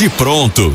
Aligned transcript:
Bate 0.00 0.16
Pronto. 0.16 0.74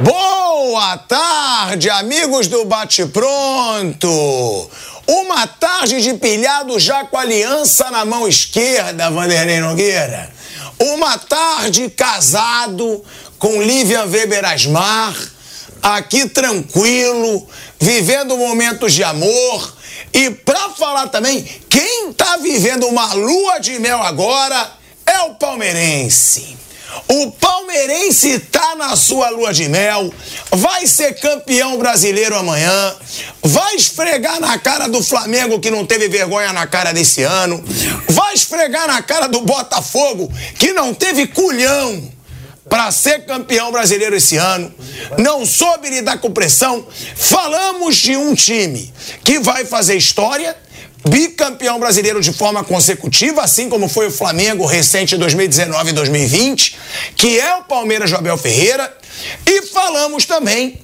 Boa 0.00 0.98
tarde, 0.98 1.88
amigos 1.88 2.46
do 2.46 2.66
Bate 2.66 3.06
Pronto. 3.06 4.70
Uma 5.06 5.46
tarde 5.46 6.02
de 6.02 6.12
pilhado 6.12 6.78
já 6.78 7.06
com 7.06 7.16
a 7.16 7.22
aliança 7.22 7.90
na 7.90 8.04
mão 8.04 8.28
esquerda, 8.28 9.10
Vanderlei 9.10 9.60
Nogueira. 9.60 10.30
Uma 10.78 11.16
tarde 11.16 11.88
casado 11.88 13.02
com 13.38 13.62
Lívia 13.62 14.04
Weber 14.04 14.44
Asmar, 14.44 15.16
aqui 15.82 16.28
tranquilo, 16.28 17.48
vivendo 17.80 18.36
momentos 18.36 18.92
de 18.92 19.04
amor. 19.04 19.74
E 20.12 20.28
para 20.28 20.68
falar 20.68 21.08
também, 21.08 21.42
quem 21.70 22.12
tá 22.12 22.36
vivendo 22.36 22.86
uma 22.88 23.14
lua 23.14 23.58
de 23.58 23.78
mel 23.78 24.02
agora 24.02 24.70
é 25.06 25.20
o 25.20 25.34
palmeirense. 25.36 26.65
O 27.08 27.30
palmeirense 27.32 28.38
tá 28.38 28.74
na 28.76 28.96
sua 28.96 29.30
lua 29.30 29.52
de 29.52 29.68
mel, 29.68 30.12
vai 30.50 30.86
ser 30.86 31.14
campeão 31.20 31.78
brasileiro 31.78 32.36
amanhã, 32.36 32.94
vai 33.42 33.76
esfregar 33.76 34.40
na 34.40 34.58
cara 34.58 34.88
do 34.88 35.02
Flamengo 35.02 35.60
que 35.60 35.70
não 35.70 35.84
teve 35.86 36.08
vergonha 36.08 36.52
na 36.52 36.66
cara 36.66 36.92
desse 36.92 37.22
ano, 37.22 37.62
vai 38.08 38.34
esfregar 38.34 38.86
na 38.86 39.02
cara 39.02 39.26
do 39.26 39.40
Botafogo 39.42 40.32
que 40.58 40.72
não 40.72 40.92
teve 40.94 41.26
culhão 41.28 42.16
para 42.68 42.90
ser 42.90 43.24
campeão 43.24 43.70
brasileiro 43.70 44.16
esse 44.16 44.36
ano, 44.36 44.74
não 45.18 45.46
soube 45.46 45.88
lidar 45.88 46.18
com 46.18 46.32
pressão. 46.32 46.86
Falamos 47.14 47.96
de 47.96 48.16
um 48.16 48.34
time 48.34 48.92
que 49.22 49.38
vai 49.38 49.64
fazer 49.64 49.96
história, 49.96 50.56
bicampeão 51.08 51.78
brasileiro 51.78 52.20
de 52.20 52.32
forma 52.32 52.64
consecutiva, 52.64 53.42
assim 53.42 53.68
como 53.68 53.88
foi 53.88 54.08
o 54.08 54.10
Flamengo 54.10 54.66
recente 54.66 55.14
em 55.14 55.18
2019 55.18 55.90
e 55.90 55.92
2020, 55.92 56.78
que 57.14 57.38
é 57.38 57.56
o 57.56 57.64
Palmeiras 57.64 58.10
de 58.10 58.38
Ferreira, 58.38 58.96
e 59.46 59.62
falamos 59.62 60.24
também 60.24 60.80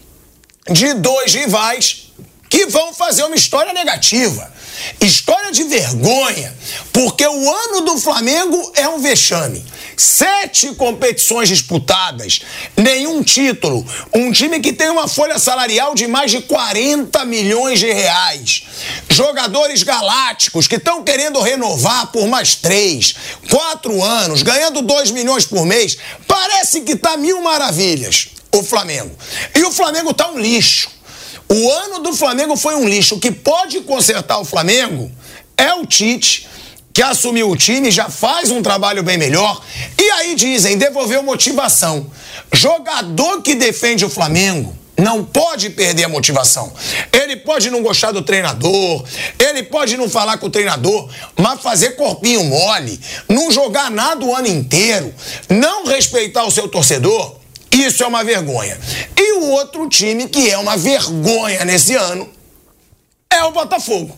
de 0.71 0.95
dois 0.95 1.35
rivais 1.35 2.13
que 2.49 2.67
vão 2.67 2.93
fazer 2.93 3.25
uma 3.25 3.35
história 3.35 3.73
negativa. 3.73 4.53
História 5.01 5.51
de 5.53 5.65
vergonha, 5.65 6.55
porque 6.93 7.27
o 7.27 7.51
ano 7.51 7.81
do 7.83 7.99
Flamengo 7.99 8.73
é 8.75 8.89
um 8.89 9.01
vexame. 9.01 9.65
Sete 9.97 10.75
competições 10.75 11.49
disputadas, 11.49 12.41
nenhum 12.77 13.23
título. 13.23 13.87
Um 14.15 14.33
time 14.33 14.61
que 14.61 14.73
tem 14.73 14.91
uma 14.91 15.07
folha 15.07 15.39
salarial 15.39 15.95
de 15.95 16.07
mais 16.07 16.31
de 16.31 16.41
40 16.43 17.25
milhões 17.25 17.79
de 17.79 17.93
reais. 17.93 18.65
Jogadores 19.09 19.83
galácticos 19.83 20.67
que 20.67 20.77
estão 20.77 21.05
querendo 21.05 21.41
renovar 21.41 22.11
por 22.11 22.27
mais 22.27 22.55
três, 22.55 23.15
quatro 23.51 24.03
anos, 24.03 24.43
ganhando 24.43 24.83
dois 24.83 25.11
milhões 25.11 25.45
por 25.45 25.67
mês. 25.67 25.97
Parece 26.27 26.81
que 26.81 26.97
tá 26.97 27.17
mil 27.17 27.43
maravilhas 27.43 28.29
o 28.53 28.63
Flamengo. 28.63 29.17
E 29.55 29.63
o 29.65 29.73
Flamengo 29.73 30.13
tá 30.13 30.31
um 30.31 30.39
lixo. 30.39 30.91
O 31.49 31.71
ano 31.71 32.01
do 32.01 32.15
Flamengo 32.15 32.57
foi 32.57 32.75
um 32.75 32.89
lixo. 32.89 33.17
O 33.17 33.21
que 33.21 33.31
pode 33.31 33.81
consertar 33.81 34.39
o 34.39 34.45
Flamengo 34.45 35.11
é 35.57 35.73
o 35.75 35.87
Tite, 35.87 36.49
que 36.93 37.03
assumiu 37.03 37.51
o 37.51 37.57
time, 37.57 37.91
já 37.91 38.09
faz 38.09 38.51
um 38.51 38.63
trabalho 38.63 39.03
bem 39.03 39.17
melhor. 39.17 39.63
E 39.99 40.11
aí 40.13 40.35
dizem, 40.35 40.77
devolveu 40.77 41.23
motivação. 41.23 42.11
Jogador 42.53 43.43
que 43.43 43.55
defende 43.55 44.05
o 44.05 44.11
Flamengo 44.11 44.77
não 44.97 45.25
pode 45.25 45.71
perder 45.71 46.05
a 46.05 46.09
motivação. 46.09 46.73
Ele 47.13 47.37
pode 47.37 47.71
não 47.71 47.83
gostar 47.83 48.13
do 48.13 48.23
treinador, 48.23 49.05
ele 49.39 49.63
pode 49.65 49.97
não 49.97 50.09
falar 50.09 50.39
com 50.39 50.47
o 50.47 50.51
treinador, 50.51 51.09
mas 51.37 51.61
fazer 51.61 51.93
corpinho 51.93 52.45
mole, 52.45 53.01
não 53.29 53.51
jogar 53.51 53.91
nada 53.91 54.25
o 54.25 54.35
ano 54.35 54.47
inteiro, 54.47 55.13
não 55.49 55.87
respeitar 55.87 56.45
o 56.45 56.51
seu 56.51 56.69
torcedor, 56.69 57.37
isso 57.73 58.03
é 58.03 58.07
uma 58.07 58.23
vergonha. 58.23 58.79
E 59.17 59.33
o 59.39 59.51
outro 59.51 59.89
time 59.89 60.29
que 60.29 60.51
é 60.51 60.59
uma 60.59 60.77
vergonha 60.77 61.65
nesse 61.65 61.95
ano 61.95 62.29
é 63.31 63.43
o 63.45 63.51
Botafogo, 63.51 64.17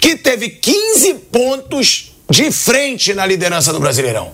que 0.00 0.16
teve 0.16 0.48
15 0.48 1.14
pontos 1.14 2.12
de 2.30 2.50
frente 2.52 3.12
na 3.12 3.26
liderança 3.26 3.72
do 3.72 3.80
Brasileirão. 3.80 4.32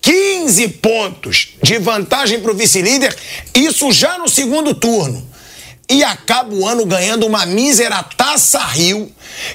15 0.00 0.68
pontos 0.68 1.50
de 1.62 1.78
vantagem 1.78 2.40
para 2.40 2.50
o 2.50 2.56
vice-líder, 2.56 3.16
isso 3.54 3.92
já 3.92 4.18
no 4.18 4.28
segundo 4.28 4.74
turno. 4.74 5.30
E 5.88 6.02
acaba 6.02 6.52
o 6.54 6.66
ano 6.66 6.84
ganhando 6.84 7.26
uma 7.26 7.46
mísera 7.46 8.02
Taça 8.02 8.58
Rio, 8.58 9.12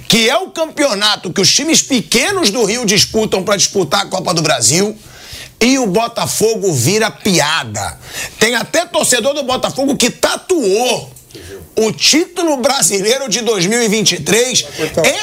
que 0.08 0.30
é 0.30 0.38
o 0.38 0.50
campeonato 0.52 1.34
que 1.34 1.42
os 1.42 1.54
times 1.54 1.82
pequenos 1.82 2.50
do 2.50 2.64
Rio 2.64 2.86
disputam 2.86 3.44
para 3.44 3.58
disputar 3.58 4.02
a 4.02 4.06
Copa 4.06 4.34
do 4.34 4.42
Brasil. 4.42 4.98
E 5.60 5.80
o 5.80 5.88
Botafogo 5.88 6.72
vira 6.72 7.10
piada. 7.10 7.98
Tem 8.40 8.56
até 8.56 8.86
torcedor 8.86 9.34
do 9.34 9.44
Botafogo 9.44 9.96
que 9.96 10.10
tatuou 10.10 11.12
o 11.76 11.92
título 11.92 12.58
brasileiro 12.58 13.30
de 13.30 13.42
2023. 13.42 14.66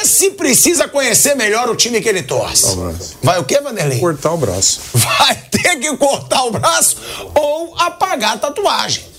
Esse 0.00 0.31
precisa 0.31 0.87
conhecer 0.89 1.34
melhor 1.34 1.69
o 1.69 1.77
time 1.77 2.00
que 2.00 2.09
ele 2.09 2.23
torce. 2.23 2.77
Vai 3.23 3.39
o 3.41 3.44
quê, 3.44 3.61
Vanderlei? 3.61 3.99
Cortar 3.99 4.33
o 4.33 4.37
braço. 4.37 4.81
Vai 4.93 5.34
ter 5.50 5.77
que 5.77 5.97
cortar 5.97 6.44
o 6.44 6.50
braço 6.50 6.97
ou 7.34 7.75
apagar 7.78 8.34
a 8.34 8.39
tatuagem. 8.39 9.15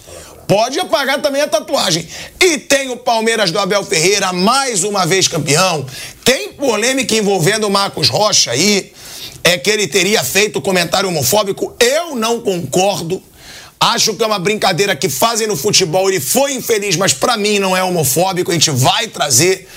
Pode 0.48 0.80
apagar 0.80 1.22
também 1.22 1.42
a 1.42 1.48
tatuagem. 1.48 2.08
E 2.40 2.59
tem 2.59 2.90
o 2.92 2.98
Palmeiras 2.98 3.52
do 3.52 3.59
Abel 3.59 3.84
Ferreira, 3.84 4.31
mais 4.31 4.84
uma 4.84 5.06
vez 5.06 5.28
campeão. 5.28 5.86
Tem 6.24 6.54
polêmica 6.54 7.16
envolvendo 7.16 7.68
o 7.68 7.70
Marcos 7.70 8.09
Rocha 8.09 8.52
aí. 8.52 8.94
É 9.45 9.59
que 9.59 9.69
ele 9.69 9.88
teria 9.88 10.23
feito 10.23 10.59
comentário 10.59 11.07
homofóbico. 11.07 11.75
Eu 11.79 12.16
não 12.16 12.41
concordo. 12.41 13.22
Acho 13.79 14.16
que 14.16 14.23
é 14.23 14.25
uma 14.25 14.39
brincadeira 14.39 14.95
que 14.95 15.07
fazem 15.07 15.45
no 15.45 15.56
futebol. 15.56 16.09
Ele 16.09 16.19
foi 16.19 16.53
infeliz, 16.53 16.95
mas 16.95 17.13
para 17.13 17.38
mim 17.38 17.59
não 17.59 17.78
é 17.78 17.83
homofóbico. 17.83 18.50
A 18.50 18.53
gente 18.56 18.72
vai 18.72 19.07
trazer 19.07 19.69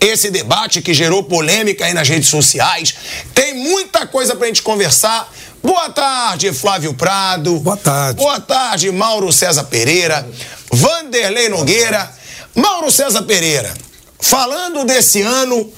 esse 0.00 0.28
debate 0.28 0.82
que 0.82 0.92
gerou 0.92 1.22
polêmica 1.22 1.84
aí 1.84 1.94
nas 1.94 2.08
redes 2.08 2.28
sociais. 2.28 2.94
Tem 3.32 3.54
muita 3.54 4.04
coisa 4.08 4.34
pra 4.34 4.48
gente 4.48 4.60
conversar. 4.60 5.32
Boa 5.62 5.88
tarde, 5.90 6.52
Flávio 6.52 6.92
Prado. 6.92 7.60
Boa 7.60 7.76
tarde. 7.76 8.16
Boa 8.18 8.40
tarde, 8.40 8.90
Mauro 8.90 9.32
César 9.32 9.62
Pereira. 9.64 10.28
Vanderlei 10.72 11.48
Nogueira. 11.48 12.12
Mauro 12.54 12.90
César 12.90 13.22
Pereira, 13.22 13.72
falando 14.20 14.84
desse 14.84 15.22
ano 15.22 15.72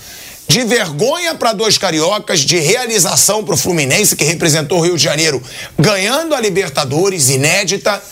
de 0.49 0.65
vergonha 0.65 1.35
para 1.35 1.53
dois 1.53 1.79
cariocas, 1.79 2.41
de 2.41 2.59
realização 2.59 3.45
para 3.45 3.55
o 3.55 3.59
Fluminense, 3.59 4.17
que 4.17 4.25
representou 4.25 4.79
o 4.79 4.83
Rio 4.83 4.97
de 4.97 5.03
Janeiro, 5.03 5.43
ganhando 5.79 6.35
a 6.35 6.41
Libertadores, 6.41 7.29
inédita, 7.29 8.03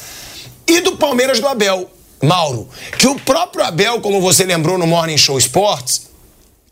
e 0.66 0.81
do 0.81 0.97
Palmeiras 0.97 1.41
do 1.41 1.48
Abel. 1.48 1.91
Mauro, 2.22 2.69
que 2.98 3.09
o 3.09 3.19
próprio 3.19 3.65
Abel, 3.65 4.00
como 4.00 4.20
você 4.20 4.44
lembrou 4.44 4.78
no 4.78 4.87
Morning 4.87 5.19
Show 5.19 5.37
Sports, 5.38 6.03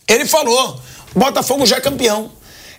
ele 0.06 0.24
falou: 0.24 0.80
Botafogo 1.14 1.66
já 1.66 1.76
é 1.76 1.80
campeão. 1.80 2.30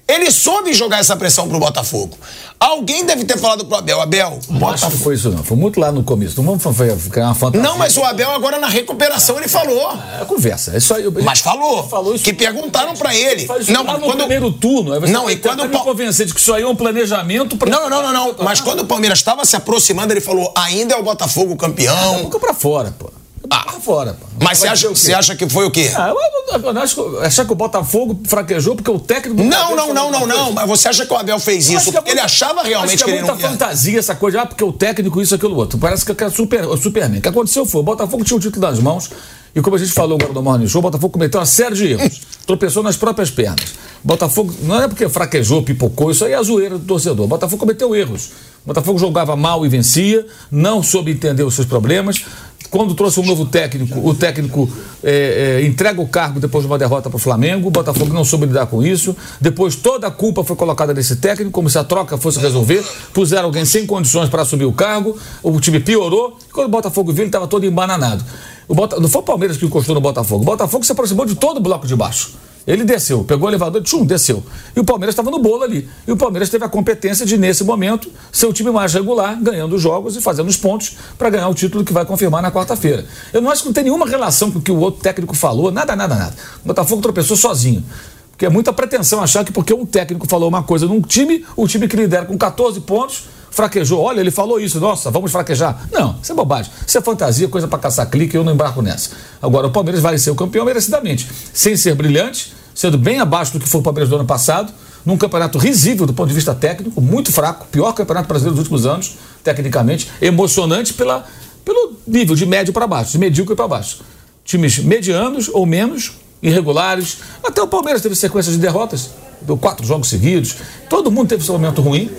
Ele 0.08 0.30
soube 0.30 0.74
jogar 0.74 1.00
essa 1.00 1.16
pressão 1.16 1.48
pro 1.48 1.58
Botafogo. 1.60 2.18
Alguém 2.60 3.06
deve 3.06 3.24
ter 3.24 3.40
falado 3.40 3.66
pro 3.66 3.78
Abel, 3.78 4.02
Abel, 4.02 4.40
Não 4.50 4.68
acho 4.70 4.90
que 4.92 4.98
foi 4.98 5.16
isso 5.16 5.30
não, 5.32 5.44
foi 5.44 5.58
muito 5.58 5.80
lá 5.80 5.92
no 5.92 6.04
começo. 6.04 6.36
Não 6.42 6.56
vamos 6.58 7.02
ficar 7.02 7.22
uma 7.26 7.34
fantasia. 7.34 7.68
Não, 7.68 7.78
mas 7.78 7.96
o 7.98 8.04
Abel 8.04 8.30
agora 8.32 8.60
na 8.60 8.68
recuperação 8.68 9.38
ele 9.38 9.48
falou. 9.48 9.92
É 10.22 10.26
conversa, 10.26 10.76
é 10.76 10.80
só 10.80 10.98
eu... 11.00 11.12
Mas 11.24 11.40
falou. 11.40 11.88
Falou 11.88 12.14
isso- 12.14 12.24
que 12.24 12.34
perguntaram 12.34 12.94
pra 12.94 13.16
ele. 13.16 13.48
Não, 13.70 13.84
lá 13.84 13.94
no 13.98 14.02
quando 14.06 14.20
primeiro 14.20 14.52
turno. 14.52 15.00
Não, 15.08 15.30
e 15.30 15.38
quando 15.38 15.62
o 15.62 15.66
me 15.66 15.72
Pal- 15.72 15.84
convencer 15.84 16.26
de 16.28 16.34
que 16.34 16.40
isso 16.40 16.54
aí 16.54 16.62
é 16.64 16.68
um 16.68 16.76
planejamento 16.76 17.56
pra... 17.58 17.70
Não, 17.70 17.90
não, 17.90 18.04
não, 18.04 18.14
não. 18.14 18.36
Mas 18.44 18.60
quando 18.62 18.82
o 18.82 18.86
Palmeiras 18.86 19.20
estava 19.20 19.44
se 19.46 19.56
aproximando, 19.56 20.14
ele 20.14 20.22
falou: 20.22 20.54
ainda 20.56 20.94
é 20.94 20.98
o 20.98 21.04
Botafogo 21.04 21.56
campeão. 21.56 22.24
Boca 22.24 22.40
pra 22.40 22.54
fora, 22.54 22.94
pô. 23.00 23.10
Ah. 23.50 23.64
Pra 23.64 23.74
fora, 23.74 24.14
pô. 24.14 24.28
Mas 24.40 24.60
você 24.60 24.68
acha, 24.68 24.90
você 24.90 25.14
acha 25.14 25.36
que 25.36 25.50
foi 25.50 25.66
o 25.66 25.72
quê? 25.72 25.92
Ah, 25.96 26.10
eu, 26.10 26.82
acho 26.82 26.96
que, 26.96 27.26
achar 27.26 27.46
que 27.46 27.52
o 27.52 27.56
Botafogo 27.56 28.20
fraquejou 28.26 28.76
porque 28.76 28.92
o 28.92 29.00
técnico... 29.00 29.42
Não, 29.44 29.76
não, 29.76 29.94
não, 29.94 30.12
não, 30.12 30.28
não. 30.28 30.52
Mas 30.52 30.68
você 30.68 30.90
acha 30.90 31.06
que 31.06 31.14
o 31.14 31.18
Abel 31.18 31.40
fez 31.40 31.70
isso 31.70 31.92
que 31.92 31.98
é 31.98 32.02
porque 32.02 32.12
ele 32.12 32.20
achava 32.20 32.64
realmente 32.64 33.04
que, 33.04 33.10
é 33.10 33.14
ele 33.14 33.22
não 33.22 33.30
muita 33.30 33.44
ia. 33.44 33.50
fantasia 33.50 34.00
essa 34.00 34.16
coisa, 34.16 34.42
ah, 34.42 34.46
porque 34.46 34.64
o 34.64 34.72
técnico 34.72 35.22
isso, 35.22 35.36
aquilo, 35.36 35.56
outro. 35.56 35.78
Parece 35.78 36.06
que 36.06 36.24
é 36.24 36.30
super, 36.30 36.66
o 36.68 36.78
Superman. 36.78 37.20
O 37.20 37.22
que 37.22 37.30
aconteceu 37.30 37.66
foi, 37.66 37.82
o 37.82 37.84
Botafogo 37.84 38.24
tinha 38.24 38.38
o 38.38 38.40
título 38.40 38.66
nas 38.66 38.80
mãos, 38.80 39.10
e 39.54 39.62
como 39.62 39.76
a 39.76 39.80
gente 39.80 39.92
falou 39.92 40.18
agora 40.18 40.34
no 40.34 40.42
Morning 40.42 40.68
Show, 40.68 40.80
o 40.80 40.82
Botafogo 40.82 41.12
cometeu 41.12 41.40
uma 41.40 41.46
série 41.46 41.76
de 41.76 41.88
erros. 41.92 42.22
tropeçou 42.48 42.82
nas 42.82 42.96
próprias 42.96 43.30
pernas. 43.30 43.72
O 44.04 44.08
Botafogo, 44.08 44.54
não 44.64 44.82
é 44.82 44.88
porque 44.88 45.08
fraquejou, 45.10 45.62
pipocou, 45.62 46.10
isso 46.12 46.26
aí 46.26 46.32
é 46.32 46.36
a 46.36 46.44
zoeira 46.44 46.78
do 46.78 46.86
torcedor. 46.86 47.26
O 47.26 47.28
Botafogo 47.28 47.60
cometeu 47.60 47.96
erros. 47.96 48.32
O 48.64 48.68
Botafogo 48.68 48.98
jogava 48.98 49.36
mal 49.36 49.66
e 49.66 49.70
vencia, 49.70 50.26
não 50.50 50.82
soube 50.82 51.12
entender 51.12 51.44
os 51.44 51.54
seus 51.54 51.68
problemas. 51.68 52.24
Quando 52.72 52.96
trouxe 52.96 53.20
um 53.20 53.26
novo 53.26 53.46
técnico, 53.46 54.00
o 54.00 54.16
técnico 54.16 54.70
é, 55.04 55.60
é, 55.60 55.66
entrega 55.66 56.02
o 56.02 56.08
cargo 56.08 56.40
depois 56.40 56.64
de 56.64 56.72
uma 56.72 56.78
derrota 56.78 57.10
para 57.10 57.18
o 57.18 57.20
Flamengo. 57.20 57.68
O 57.68 57.72
Botafogo 57.72 58.14
não 58.14 58.24
soube 58.24 58.46
lidar 58.46 58.66
com 58.68 58.82
isso. 58.82 59.14
Depois 59.42 59.76
toda 59.76 60.08
a 60.08 60.12
culpa 60.12 60.42
foi 60.42 60.56
colocada 60.56 60.94
nesse 60.94 61.18
técnico, 61.18 61.52
como 61.52 61.70
se 61.70 61.78
a 61.78 61.84
troca 61.84 62.18
fosse 62.18 62.40
resolver. 62.40 62.82
Puseram 63.14 63.48
alguém 63.48 63.66
sem 63.66 63.86
condições 63.86 64.30
para 64.30 64.44
assumir 64.44 64.64
o 64.64 64.72
cargo. 64.72 65.18
O 65.44 65.60
time 65.60 65.82
piorou. 65.82 66.38
Quando 66.54 66.68
o 66.68 66.72
Botafogo 66.72 67.12
viu, 67.12 67.24
ele 67.24 67.28
estava 67.28 67.46
todo 67.46 67.66
embananado. 67.66 68.24
O 68.70 68.74
Bota... 68.74 68.98
Não 69.02 69.10
foi 69.10 69.20
o 69.20 69.26
Palmeiras 69.26 69.58
que 69.58 69.66
encostou 69.66 69.94
no 69.94 70.00
Botafogo. 70.00 70.44
O 70.44 70.46
Botafogo 70.46 70.86
se 70.86 70.94
aproximou 70.94 71.26
de 71.26 71.36
todo 71.36 71.58
o 71.58 71.60
bloco 71.60 71.86
de 71.86 71.96
baixo. 71.96 72.32
Ele 72.66 72.84
desceu, 72.84 73.24
pegou 73.24 73.48
o 73.48 73.50
elevador, 73.50 73.82
tchum, 73.82 74.06
desceu. 74.06 74.44
E 74.76 74.80
o 74.80 74.84
Palmeiras 74.84 75.14
estava 75.14 75.32
no 75.32 75.40
bolo 75.40 75.64
ali. 75.64 75.90
E 76.08 76.12
o 76.12 76.18
Palmeiras 76.18 76.50
teve 76.50 76.64
a 76.64 76.70
competência 76.70 77.26
de, 77.26 77.38
nesse 77.38 77.64
momento, 77.64 78.12
ser 78.32 78.46
o 78.46 78.54
time 78.54 78.70
mais 78.70 78.94
regular, 78.94 79.42
ganhando 79.42 79.76
os 79.76 79.82
jogos 79.82 80.16
e 80.16 80.22
fazendo 80.22 80.48
os 80.48 80.58
pontos 80.58 80.96
para 81.18 81.30
ganhar 81.30 81.50
o 81.50 81.54
título 81.54 81.84
que 81.84 81.92
vai 81.92 82.06
confirmar 82.06 82.42
na 82.42 82.52
quarta-feira. 82.52 83.06
Eu 83.34 83.42
não 83.42 83.50
acho 83.50 83.64
que 83.64 83.68
não 83.70 83.74
tem 83.74 83.86
nenhuma 83.86 84.06
relação 84.06 84.52
com 84.52 84.60
o 84.60 84.62
que 84.62 84.72
o 84.72 84.78
outro 84.78 85.02
técnico 85.02 85.36
falou, 85.36 85.72
nada, 85.72 85.96
nada, 85.96 86.16
nada. 86.16 86.36
O 86.64 86.68
Botafogo 86.68 87.02
tropeçou 87.02 87.36
sozinho. 87.36 87.84
Porque 88.32 88.46
é 88.46 88.50
muita 88.50 88.72
pretensão 88.72 89.22
achar 89.22 89.44
que 89.44 89.52
porque 89.52 89.74
um 89.74 89.86
técnico 89.86 90.28
falou 90.28 90.50
uma 90.50 90.64
coisa 90.64 90.88
num 90.88 91.02
time, 91.02 91.46
o 91.56 91.68
time 91.68 91.88
que 91.88 91.96
lidera 91.96 92.26
com 92.26 92.38
14 92.38 92.80
pontos 92.82 93.26
fraquejou. 93.52 94.02
Olha, 94.02 94.22
ele 94.22 94.32
falou 94.32 94.60
isso, 94.60 94.80
nossa, 94.80 95.12
vamos 95.12 95.32
fraquejar. 95.32 95.88
Não, 95.92 96.16
isso 96.24 96.32
é 96.32 96.36
bobagem. 96.36 96.72
Isso 96.88 96.98
é 96.98 97.02
fantasia, 97.02 97.48
coisa 97.48 97.68
para 97.68 97.78
caçar 97.78 98.10
clique, 98.10 98.36
eu 98.36 98.44
não 98.44 98.54
embarco 98.54 98.82
nessa. 98.82 99.12
Agora, 99.42 99.68
o 99.68 99.72
Palmeiras 99.72 100.02
vai 100.02 100.18
ser 100.18 100.32
o 100.32 100.36
campeão 100.36 100.66
merecidamente, 100.66 101.30
sem 101.54 101.78
ser 101.78 101.94
brilhante, 101.94 102.54
sendo 102.74 102.98
bem 102.98 103.20
abaixo 103.20 103.54
do 103.54 103.60
que 103.60 103.68
foi 103.70 103.82
o 103.82 103.84
Palmeiras 103.84 104.10
do 104.10 104.16
ano 104.16 104.26
passado, 104.26 104.74
num 105.06 105.18
campeonato 105.18 105.58
risível 105.58 106.06
do 106.06 106.14
ponto 106.14 106.30
de 106.30 106.36
vista 106.36 106.56
técnico, 106.56 107.02
muito 107.02 107.32
fraco, 107.32 107.68
pior 107.72 107.92
campeonato 107.94 108.28
brasileiro 108.28 108.56
dos 108.56 108.62
últimos 108.62 108.86
anos, 108.86 109.18
tecnicamente, 109.44 110.10
emocionante 110.22 110.94
pela, 110.94 111.26
pelo 111.66 111.94
nível 112.08 112.36
de 112.36 112.46
médio 112.46 112.74
para 112.74 112.88
baixo, 112.88 113.12
de 113.12 113.18
medíocre 113.18 113.56
para 113.56 113.68
baixo. 113.68 114.02
Times 114.46 114.80
medianos 114.80 115.50
ou 115.52 115.66
menos, 115.66 116.14
irregulares. 116.42 117.20
Até 117.44 117.62
o 117.62 117.68
Palmeiras 117.68 118.02
teve 118.02 118.16
sequência 118.16 118.52
de 118.52 118.58
derrotas, 118.58 119.12
deu 119.42 119.58
quatro 119.58 119.86
jogos 119.86 120.10
seguidos. 120.10 120.56
Todo 120.90 121.12
mundo 121.12 121.30
teve 121.30 121.44
seu 121.44 121.54
momento 121.54 121.82
ruim. 121.82 122.10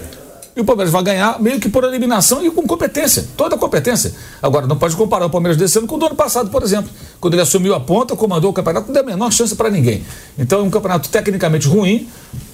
E 0.55 0.61
o 0.61 0.65
Palmeiras 0.65 0.93
vai 0.93 1.03
ganhar 1.03 1.41
meio 1.41 1.59
que 1.59 1.69
por 1.69 1.83
eliminação 1.85 2.45
e 2.45 2.51
com 2.51 2.67
competência, 2.67 3.27
toda 3.37 3.57
competência. 3.57 4.13
Agora, 4.43 4.67
não 4.67 4.77
pode 4.77 4.95
comparar 4.97 5.25
o 5.25 5.31
Palmeiras 5.31 5.57
desse 5.57 5.79
ano 5.79 5.87
com 5.87 5.97
o 5.97 5.99
do 5.99 6.07
ano 6.07 6.15
passado, 6.15 6.51
por 6.51 6.63
exemplo. 6.63 6.91
Quando 7.19 7.35
ele 7.35 7.43
assumiu 7.43 7.75
a 7.75 7.81
ponta, 7.81 8.15
comandou 8.15 8.51
o 8.51 8.53
campeonato, 8.53 8.89
não 8.89 8.93
deu 8.93 9.03
a 9.03 9.07
menor 9.07 9.33
chance 9.33 9.57
para 9.57 9.71
ninguém. 9.71 10.05
Então 10.39 10.61
é 10.61 10.63
um 10.63 10.69
campeonato 10.69 11.09
tecnicamente 11.09 11.67
ruim, 11.67 12.07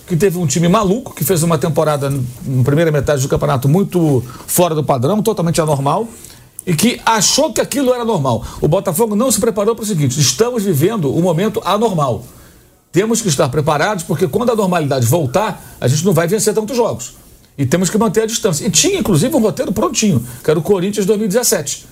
que 0.07 0.17
teve 0.17 0.39
um 0.39 0.47
time 0.47 0.69
maluco, 0.69 1.13
que 1.13 1.25
fez 1.25 1.43
uma 1.43 1.59
temporada, 1.59 2.09
na 2.09 2.65
primeira 2.65 2.93
metade 2.93 3.21
do 3.21 3.29
campeonato, 3.29 3.69
muito 3.69 4.23
fora 4.47 4.77
do 4.77 4.85
padrão, 4.85 5.21
totalmente 5.21 5.61
anormal, 5.61 6.07
e 6.65 6.77
que 6.77 7.01
achou 7.05 7.53
que 7.53 7.61
aquilo 7.61 7.93
era 7.93 8.05
normal. 8.05 8.45
O 8.61 8.69
Botafogo 8.69 9.17
não 9.17 9.31
se 9.33 9.41
preparou 9.41 9.75
para 9.75 9.83
o 9.83 9.87
seguinte: 9.87 10.21
estamos 10.21 10.63
vivendo 10.63 11.13
um 11.15 11.21
momento 11.21 11.61
anormal. 11.65 12.25
Temos 12.93 13.21
que 13.21 13.29
estar 13.29 13.49
preparados, 13.49 14.05
porque 14.05 14.29
quando 14.29 14.51
a 14.51 14.57
normalidade 14.57 15.05
voltar, 15.05 15.77
a 15.81 15.89
gente 15.89 16.05
não 16.05 16.13
vai 16.13 16.27
vencer 16.29 16.55
tantos 16.55 16.77
jogos. 16.77 17.18
E 17.59 17.67
temos 17.67 17.91
que 17.91 17.99
manter 17.99 18.23
a 18.23 18.27
distância. 18.27 18.65
E 18.65 18.71
tinha, 18.71 19.01
inclusive, 19.01 19.35
um 19.35 19.41
roteiro 19.41 19.73
prontinho, 19.73 20.25
que 20.45 20.49
era 20.49 20.59
o 20.59 20.63
Corinthians 20.63 21.05
2017. 21.05 21.87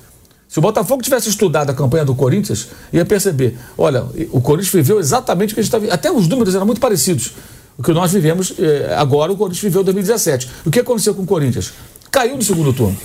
Se 0.49 0.59
o 0.61 0.63
Botafogo 0.63 1.03
tivesse 1.03 1.29
estudado 1.29 1.71
a 1.71 1.75
campanha 1.75 2.05
do 2.05 2.15
Corinthians, 2.15 2.69
ia 2.93 3.05
perceber: 3.05 3.59
olha, 3.77 4.05
o 4.31 4.41
Corinthians 4.41 4.73
viveu 4.73 5.01
exatamente 5.01 5.51
o 5.51 5.55
que 5.55 5.61
a 5.61 5.63
gente 5.63 5.69
está 5.69 5.79
vivendo. 5.79 5.95
Até 5.95 6.11
os 6.11 6.29
números 6.29 6.55
eram 6.55 6.65
muito 6.65 6.81
parecidos. 6.81 7.33
O 7.77 7.83
que 7.83 7.93
nós 7.93 8.13
vivemos 8.13 8.55
eh, 8.59 8.95
agora, 8.97 9.33
o 9.33 9.37
Corinthians 9.37 9.63
viveu 9.63 9.83
em 9.83 9.85
2017. 9.85 10.49
O 10.65 10.71
que 10.71 10.81
aconteceu 10.81 11.15
com 11.15 11.23
o 11.23 11.27
Corinthians? 11.27 11.73
Caiu 12.11 12.37
no 12.37 12.43
segundo 12.43 12.73
turno 12.73 12.97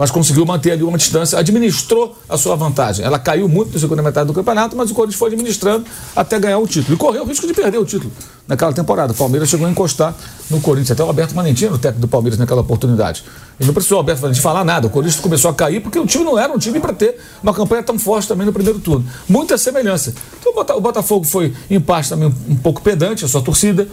mas 0.00 0.10
conseguiu 0.10 0.46
manter 0.46 0.72
ali 0.72 0.82
uma 0.82 0.96
distância, 0.96 1.38
administrou 1.38 2.16
a 2.26 2.38
sua 2.38 2.56
vantagem. 2.56 3.04
Ela 3.04 3.18
caiu 3.18 3.46
muito 3.46 3.74
na 3.74 3.78
segunda 3.78 4.02
metade 4.02 4.26
do 4.28 4.32
campeonato, 4.32 4.74
mas 4.74 4.90
o 4.90 4.94
Corinthians 4.94 5.18
foi 5.18 5.28
administrando 5.28 5.84
até 6.16 6.40
ganhar 6.40 6.56
o 6.56 6.66
título. 6.66 6.94
E 6.94 6.96
correu 6.96 7.22
o 7.22 7.26
risco 7.26 7.46
de 7.46 7.52
perder 7.52 7.76
o 7.76 7.84
título 7.84 8.10
naquela 8.48 8.72
temporada. 8.72 9.12
O 9.12 9.14
Palmeiras 9.14 9.50
chegou 9.50 9.66
a 9.66 9.70
encostar 9.70 10.14
no 10.48 10.58
Corinthians. 10.58 10.92
Até 10.92 11.04
o 11.04 11.06
Alberto 11.06 11.34
Manentino, 11.34 11.74
o 11.74 11.78
técnico 11.78 12.00
do 12.00 12.08
Palmeiras, 12.08 12.38
naquela 12.38 12.62
oportunidade. 12.62 13.22
Ele 13.60 13.66
não 13.66 13.74
precisou 13.74 13.98
o 13.98 14.00
Alberto 14.00 14.22
Manentino 14.22 14.42
falar 14.42 14.64
nada. 14.64 14.86
O 14.86 14.90
Corinthians 14.90 15.20
começou 15.20 15.50
a 15.50 15.54
cair 15.54 15.82
porque 15.82 15.98
o 15.98 16.06
time 16.06 16.24
não 16.24 16.38
era 16.38 16.50
um 16.50 16.56
time 16.56 16.80
para 16.80 16.94
ter 16.94 17.20
uma 17.42 17.52
campanha 17.52 17.82
tão 17.82 17.98
forte 17.98 18.26
também 18.26 18.46
no 18.46 18.54
primeiro 18.54 18.78
turno. 18.78 19.04
Muita 19.28 19.58
semelhança. 19.58 20.14
Então 20.40 20.54
o 20.78 20.80
Botafogo 20.80 21.26
foi, 21.26 21.52
em 21.68 21.78
parte, 21.78 22.08
também 22.08 22.34
um 22.48 22.56
pouco 22.56 22.80
pedante, 22.80 23.26
a 23.26 23.28
sua 23.28 23.42
torcida. 23.42 23.86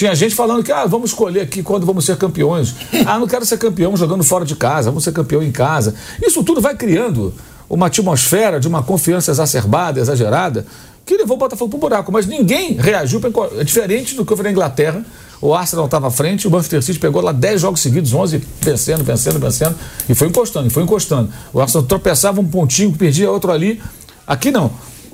Tinha 0.00 0.14
gente 0.14 0.34
falando 0.34 0.64
que, 0.64 0.72
ah, 0.72 0.86
vamos 0.86 1.10
escolher 1.10 1.42
aqui 1.42 1.62
quando 1.62 1.84
vamos 1.84 2.06
ser 2.06 2.16
campeões. 2.16 2.74
Ah, 3.04 3.18
não 3.18 3.26
quero 3.26 3.44
ser 3.44 3.58
campeão 3.58 3.94
jogando 3.98 4.24
fora 4.24 4.46
de 4.46 4.56
casa, 4.56 4.88
vamos 4.88 5.04
ser 5.04 5.12
campeão 5.12 5.42
em 5.42 5.52
casa. 5.52 5.94
Isso 6.22 6.42
tudo 6.42 6.58
vai 6.58 6.74
criando 6.74 7.34
uma 7.68 7.88
atmosfera 7.88 8.58
de 8.58 8.66
uma 8.66 8.82
confiança 8.82 9.30
exacerbada, 9.30 10.00
exagerada, 10.00 10.64
que 11.04 11.18
levou 11.18 11.36
o 11.36 11.38
Botafogo 11.38 11.68
para 11.72 11.76
o 11.76 11.80
buraco. 11.80 12.10
Mas 12.10 12.26
ninguém 12.26 12.76
reagiu, 12.80 13.20
pra, 13.20 13.30
é 13.58 13.62
diferente 13.62 14.14
do 14.14 14.24
que 14.24 14.32
houve 14.32 14.42
na 14.42 14.50
Inglaterra. 14.50 15.04
O 15.38 15.52
Arsenal 15.52 15.84
estava 15.84 16.08
à 16.08 16.10
frente, 16.10 16.48
o 16.48 16.50
Manchester 16.50 16.82
City 16.82 16.98
pegou 16.98 17.20
lá 17.20 17.32
10 17.32 17.60
jogos 17.60 17.80
seguidos, 17.80 18.14
11 18.14 18.42
vencendo, 18.62 19.04
vencendo, 19.04 19.38
vencendo, 19.38 19.76
e 20.08 20.14
foi 20.14 20.28
encostando, 20.28 20.66
e 20.66 20.70
foi 20.70 20.82
encostando. 20.82 21.30
O 21.52 21.60
Arsenal 21.60 21.86
tropeçava 21.86 22.40
um 22.40 22.46
pontinho, 22.46 22.90
perdia 22.92 23.30
outro 23.30 23.52
ali. 23.52 23.78
Aqui 24.26 24.50
não. 24.50 24.70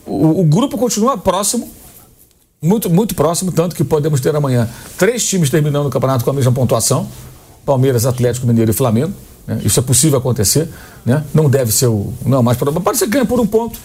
O, 0.06 0.42
o 0.42 0.44
grupo 0.44 0.78
continua 0.78 1.18
próximo, 1.18 1.68
muito, 2.60 2.88
muito 2.88 3.14
próximo, 3.14 3.52
tanto 3.52 3.76
que 3.76 3.84
podemos 3.84 4.20
ter 4.20 4.34
amanhã 4.34 4.68
três 4.96 5.26
times 5.26 5.50
terminando 5.50 5.86
o 5.86 5.90
campeonato 5.90 6.24
com 6.24 6.30
a 6.30 6.34
mesma 6.34 6.52
pontuação: 6.52 7.08
Palmeiras, 7.64 8.06
Atlético 8.06 8.46
Mineiro 8.46 8.70
e 8.70 8.74
Flamengo. 8.74 9.12
Né? 9.46 9.60
Isso 9.64 9.78
é 9.78 9.82
possível 9.82 10.18
acontecer, 10.18 10.68
né? 11.04 11.24
não 11.32 11.48
deve 11.48 11.72
ser 11.72 11.86
o. 11.86 12.12
Não, 12.24 12.42
mas 12.42 12.56
pode 12.56 12.98
ser 12.98 13.06
que 13.06 13.12
ganhe 13.12 13.26
por 13.26 13.40
um 13.40 13.46
ponto. 13.46 13.78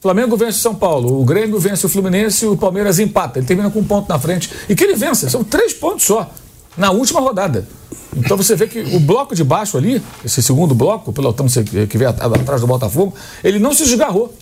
Flamengo 0.00 0.34
vence 0.34 0.58
o 0.58 0.60
São 0.62 0.74
Paulo, 0.74 1.20
o 1.20 1.24
Grêmio 1.24 1.58
vence 1.58 1.84
o 1.84 1.88
Fluminense 1.88 2.46
o 2.46 2.56
Palmeiras 2.56 2.98
empata. 2.98 3.38
Ele 3.38 3.46
termina 3.46 3.70
com 3.70 3.80
um 3.80 3.84
ponto 3.84 4.08
na 4.08 4.18
frente. 4.18 4.50
E 4.66 4.74
que 4.74 4.82
ele 4.82 4.94
vença, 4.94 5.28
são 5.28 5.44
três 5.44 5.74
pontos 5.74 6.04
só, 6.04 6.30
na 6.76 6.90
última 6.90 7.20
rodada. 7.20 7.68
Então 8.16 8.34
você 8.34 8.56
vê 8.56 8.66
que 8.66 8.80
o 8.80 8.98
bloco 8.98 9.34
de 9.34 9.44
baixo 9.44 9.76
ali, 9.76 10.02
esse 10.24 10.42
segundo 10.42 10.74
bloco, 10.74 11.10
o 11.10 11.12
pelotão 11.12 11.46
que 11.46 11.98
vem 11.98 12.08
atrás 12.08 12.62
do 12.62 12.66
Botafogo, 12.66 13.14
ele 13.44 13.58
não 13.58 13.74
se 13.74 13.84
desgarrou. 13.84 14.34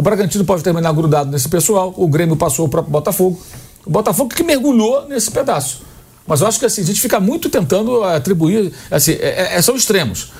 O 0.00 0.02
Bragantino 0.02 0.46
pode 0.46 0.62
terminar 0.62 0.92
grudado 0.92 1.30
nesse 1.30 1.46
pessoal, 1.46 1.92
o 1.94 2.08
Grêmio 2.08 2.34
passou 2.34 2.64
o 2.64 2.68
próprio 2.70 2.90
Botafogo. 2.90 3.38
O 3.84 3.90
Botafogo 3.90 4.34
que 4.34 4.42
mergulhou 4.42 5.06
nesse 5.06 5.30
pedaço. 5.30 5.82
Mas 6.26 6.40
eu 6.40 6.46
acho 6.46 6.58
que 6.58 6.64
assim, 6.64 6.80
a 6.80 6.84
gente 6.84 7.02
fica 7.02 7.20
muito 7.20 7.50
tentando 7.50 8.02
atribuir. 8.02 8.72
Assim, 8.90 9.12
é, 9.12 9.56
é, 9.56 9.60
são 9.60 9.76
extremos. 9.76 10.32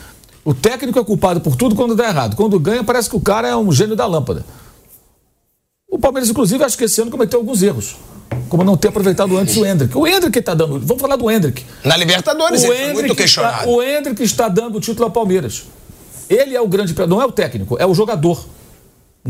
O 0.42 0.54
técnico 0.54 0.98
é 0.98 1.04
culpado 1.04 1.42
por 1.42 1.56
tudo 1.56 1.74
quando 1.74 1.94
dá 1.94 2.08
errado. 2.08 2.36
Quando 2.36 2.58
ganha, 2.58 2.82
parece 2.82 3.10
que 3.10 3.16
o 3.16 3.20
cara 3.20 3.48
é 3.48 3.54
um 3.54 3.70
gênio 3.70 3.94
da 3.94 4.06
lâmpada. 4.06 4.46
O 5.90 5.98
Palmeiras, 5.98 6.30
inclusive, 6.30 6.64
acho 6.64 6.78
que 6.78 6.84
esse 6.84 6.98
ano 7.02 7.10
cometeu 7.10 7.38
alguns 7.38 7.62
erros. 7.62 7.96
Como 8.48 8.64
não 8.64 8.78
ter 8.78 8.88
aproveitado 8.88 9.36
antes 9.36 9.58
o 9.58 9.66
Hendrick. 9.66 9.94
O 9.94 10.06
Hendrick 10.06 10.38
está 10.38 10.54
dando. 10.54 10.80
Vamos 10.80 11.02
falar 11.02 11.16
do 11.16 11.30
Hendrick. 11.30 11.66
Na 11.84 11.98
Libertadores, 11.98 12.64
o 12.64 12.72
ele 12.72 12.94
muito 12.94 13.14
questionado. 13.14 13.58
Está, 13.58 13.70
o 13.70 13.82
Hendrick 13.82 14.22
está 14.22 14.48
dando 14.48 14.78
o 14.78 14.80
título 14.80 15.04
ao 15.04 15.10
Palmeiras. 15.10 15.64
Ele 16.30 16.56
é 16.56 16.60
o 16.62 16.66
grande. 16.66 16.94
Não 17.06 17.20
é 17.20 17.26
o 17.26 17.32
técnico, 17.32 17.76
é 17.78 17.84
o 17.84 17.92
jogador. 17.92 18.42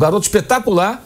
Um 0.01 0.09
garoto 0.09 0.23
espetacular, 0.23 1.05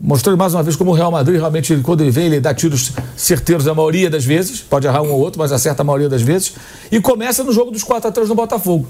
mostrando 0.00 0.38
mais 0.38 0.54
uma 0.54 0.62
vez 0.62 0.76
como 0.76 0.92
o 0.92 0.94
Real 0.94 1.10
Madrid 1.10 1.40
realmente, 1.40 1.76
quando 1.78 2.02
ele 2.02 2.12
vem, 2.12 2.26
ele 2.26 2.38
dá 2.38 2.54
tiros 2.54 2.92
certeiros 3.16 3.66
a 3.66 3.74
maioria 3.74 4.08
das 4.08 4.24
vezes, 4.24 4.60
pode 4.60 4.86
errar 4.86 5.02
um 5.02 5.10
ou 5.10 5.18
outro, 5.18 5.40
mas 5.40 5.50
acerta 5.50 5.82
a 5.82 5.84
maioria 5.84 6.08
das 6.08 6.22
vezes. 6.22 6.52
E 6.92 7.00
começa 7.00 7.42
no 7.42 7.50
jogo 7.50 7.72
dos 7.72 7.82
4 7.82 8.10
a 8.10 8.12
3 8.12 8.28
no 8.28 8.36
Botafogo, 8.36 8.86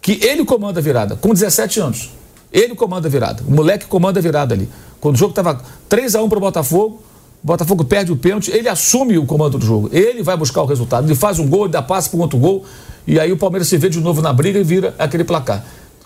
que 0.00 0.12
ele 0.24 0.46
comanda 0.46 0.80
a 0.80 0.82
virada, 0.82 1.14
com 1.14 1.34
17 1.34 1.78
anos. 1.78 2.10
Ele 2.50 2.74
comanda 2.74 3.06
a 3.06 3.10
virada, 3.10 3.42
o 3.46 3.50
moleque 3.50 3.84
comanda 3.84 4.18
a 4.18 4.22
virada 4.22 4.54
ali. 4.54 4.66
Quando 4.98 5.16
o 5.16 5.18
jogo 5.18 5.32
estava 5.32 5.60
3 5.90 6.14
a 6.14 6.22
1 6.22 6.28
para 6.30 6.38
o 6.38 6.40
Botafogo, 6.40 7.02
o 7.44 7.46
Botafogo 7.46 7.84
perde 7.84 8.12
o 8.12 8.16
pênalti, 8.16 8.50
ele 8.50 8.66
assume 8.66 9.18
o 9.18 9.26
comando 9.26 9.58
do 9.58 9.66
jogo. 9.66 9.90
Ele 9.92 10.22
vai 10.22 10.38
buscar 10.38 10.62
o 10.62 10.64
resultado. 10.64 11.06
Ele 11.06 11.14
faz 11.14 11.38
um 11.38 11.46
gol, 11.46 11.64
ele 11.64 11.72
dá 11.72 11.82
passe 11.82 12.08
para 12.08 12.18
um 12.18 12.22
outro 12.22 12.38
gol. 12.38 12.64
E 13.06 13.20
aí 13.20 13.30
o 13.30 13.36
Palmeiras 13.36 13.68
se 13.68 13.76
vê 13.76 13.90
de 13.90 14.00
novo 14.00 14.22
na 14.22 14.32
briga 14.32 14.58
e 14.58 14.64
vira 14.64 14.94
aquele 14.98 15.22
placar. 15.22 15.62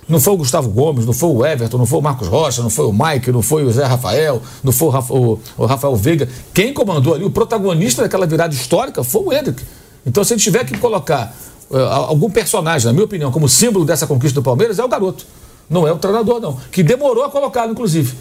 Não 0.09 0.19
foi 0.19 0.33
o 0.35 0.37
Gustavo 0.37 0.69
Gomes, 0.71 1.07
não 1.07 1.13
foi 1.13 1.29
o 1.29 1.47
Everton, 1.47 1.79
não 1.79 1.87
foi 1.87 1.99
o 1.99 2.03
Marcos 2.03 2.27
Rocha, 2.27 2.63
não 2.63 2.71
foi 2.71 2.87
o 2.87 2.93
Mike, 2.93 3.31
não 3.31 3.43
foi 3.43 3.65
o 3.65 3.71
Zé 3.71 3.85
Rafael, 3.85 4.43
não 4.63 4.73
foi 4.73 4.89
o, 4.89 4.91
Rafa, 4.91 5.15
o, 5.15 5.41
o 5.57 5.67
Rafael 5.67 5.95
Veiga. 5.95 6.29
Quem 6.53 6.75
comandou 6.75 7.15
ali, 7.15 7.25
o 7.25 7.31
protagonista 7.31 8.03
daquela 8.03 8.27
virada 8.27 8.53
histórica 8.53 9.05
foi 9.05 9.23
o 9.23 9.33
Hendrick. 9.33 9.63
Então, 10.05 10.25
se 10.25 10.31
gente 10.31 10.43
tiver 10.43 10.65
que 10.65 10.77
colocar 10.79 11.35
uh, 11.71 11.77
algum 11.77 12.31
personagem, 12.31 12.87
na 12.87 12.93
minha 12.93 13.05
opinião, 13.05 13.31
como 13.31 13.49
símbolo 13.49 13.85
dessa 13.85 14.07
conquista 14.07 14.41
do 14.41 14.45
Palmeiras, 14.45 14.79
é 14.79 14.85
o 14.85 14.89
garoto. 14.89 15.25
Não 15.69 15.87
é 15.87 15.93
o 15.93 15.97
treinador, 15.97 16.41
não. 16.41 16.59
Que 16.73 16.83
demorou 16.83 17.23
a 17.23 17.31
colocá-lo, 17.31 17.71
inclusive. 17.71 18.13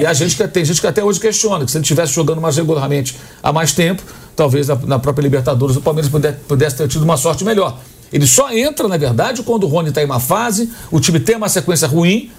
E 0.00 0.06
a 0.06 0.12
gente 0.12 0.36
tem 0.48 0.64
gente 0.64 0.80
que 0.80 0.86
até 0.86 1.04
hoje 1.04 1.20
questiona 1.20 1.64
que 1.64 1.70
se 1.70 1.76
ele 1.76 1.82
estivesse 1.82 2.12
jogando 2.12 2.40
mais 2.40 2.56
regularmente 2.56 3.16
há 3.42 3.52
mais 3.52 3.72
tempo, 3.72 4.02
talvez 4.34 4.66
na, 4.68 4.74
na 4.74 4.98
própria 4.98 5.22
Libertadores 5.22 5.76
o 5.76 5.80
Palmeiras 5.80 6.10
pudesse, 6.10 6.38
pudesse 6.48 6.76
ter 6.76 6.88
tido 6.88 7.02
uma 7.02 7.16
sorte 7.16 7.44
melhor. 7.44 7.78
Ele 8.12 8.26
só 8.26 8.50
entra, 8.50 8.88
na 8.88 8.96
verdade, 8.96 9.42
quando 9.42 9.64
o 9.64 9.66
Rony 9.66 9.90
está 9.90 10.02
em 10.02 10.06
uma 10.06 10.20
fase, 10.20 10.70
o 10.90 11.00
time 11.00 11.20
tem 11.20 11.36
uma 11.36 11.48
sequência 11.48 11.86
ruim, 11.86 12.30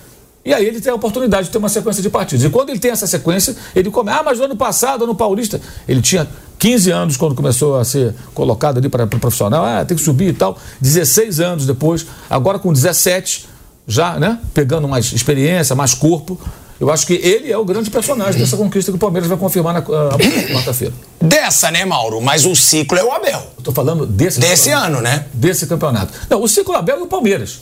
e 0.43 0.53
aí 0.53 0.65
ele 0.65 0.79
tem 0.79 0.91
a 0.91 0.95
oportunidade 0.95 1.47
de 1.47 1.51
ter 1.51 1.57
uma 1.57 1.69
sequência 1.69 2.01
de 2.01 2.09
partidos. 2.09 2.45
E 2.45 2.49
quando 2.49 2.69
ele 2.69 2.79
tem 2.79 2.91
essa 2.91 3.05
sequência, 3.05 3.55
ele 3.75 3.91
come. 3.91 4.09
Ah, 4.09 4.23
mas 4.23 4.39
no 4.39 4.45
ano 4.45 4.55
passado, 4.55 5.05
no 5.05 5.13
Paulista, 5.13 5.59
ele 5.87 6.01
tinha 6.01 6.27
15 6.57 6.91
anos 6.91 7.17
quando 7.17 7.35
começou 7.35 7.77
a 7.77 7.83
ser 7.83 8.15
colocado 8.33 8.77
ali 8.77 8.89
para 8.89 9.03
o 9.03 9.19
profissional. 9.19 9.63
Ah, 9.65 9.83
tem 9.85 9.97
que 9.97 10.03
subir 10.03 10.29
e 10.29 10.33
tal. 10.33 10.57
16 10.81 11.39
anos 11.39 11.65
depois, 11.65 12.05
agora 12.29 12.57
com 12.57 12.71
17, 12.71 13.47
já, 13.87 14.17
né? 14.17 14.39
Pegando 14.53 14.87
mais 14.87 15.11
experiência, 15.11 15.75
mais 15.75 15.93
corpo. 15.93 16.39
Eu 16.79 16.89
acho 16.89 17.05
que 17.05 17.13
ele 17.13 17.51
é 17.51 17.57
o 17.57 17.65
grande 17.65 17.89
personagem 17.89 18.39
dessa 18.39 18.55
conquista 18.55 18.91
que 18.91 18.95
o 18.95 18.99
Palmeiras 18.99 19.27
vai 19.27 19.37
confirmar 19.37 19.73
na 19.73 19.81
quarta-feira. 20.53 20.93
Dessa, 21.19 21.69
né, 21.69 21.83
Mauro? 21.83 22.21
Mas 22.21 22.45
o 22.45 22.55
ciclo 22.55 22.97
é 22.97 23.03
o 23.03 23.11
Abel. 23.11 23.41
Eu 23.57 23.63
tô 23.63 23.71
falando 23.73 24.05
desse 24.05 24.39
Desse 24.39 24.69
ano, 24.69 25.01
né? 25.01 25.25
Desse 25.33 25.67
campeonato. 25.67 26.13
Não, 26.29 26.41
o 26.41 26.47
ciclo 26.47 26.73
é 26.73 26.77
o 26.77 26.79
Abel 26.79 26.99
e 26.99 27.01
o 27.03 27.07
Palmeiras. 27.07 27.61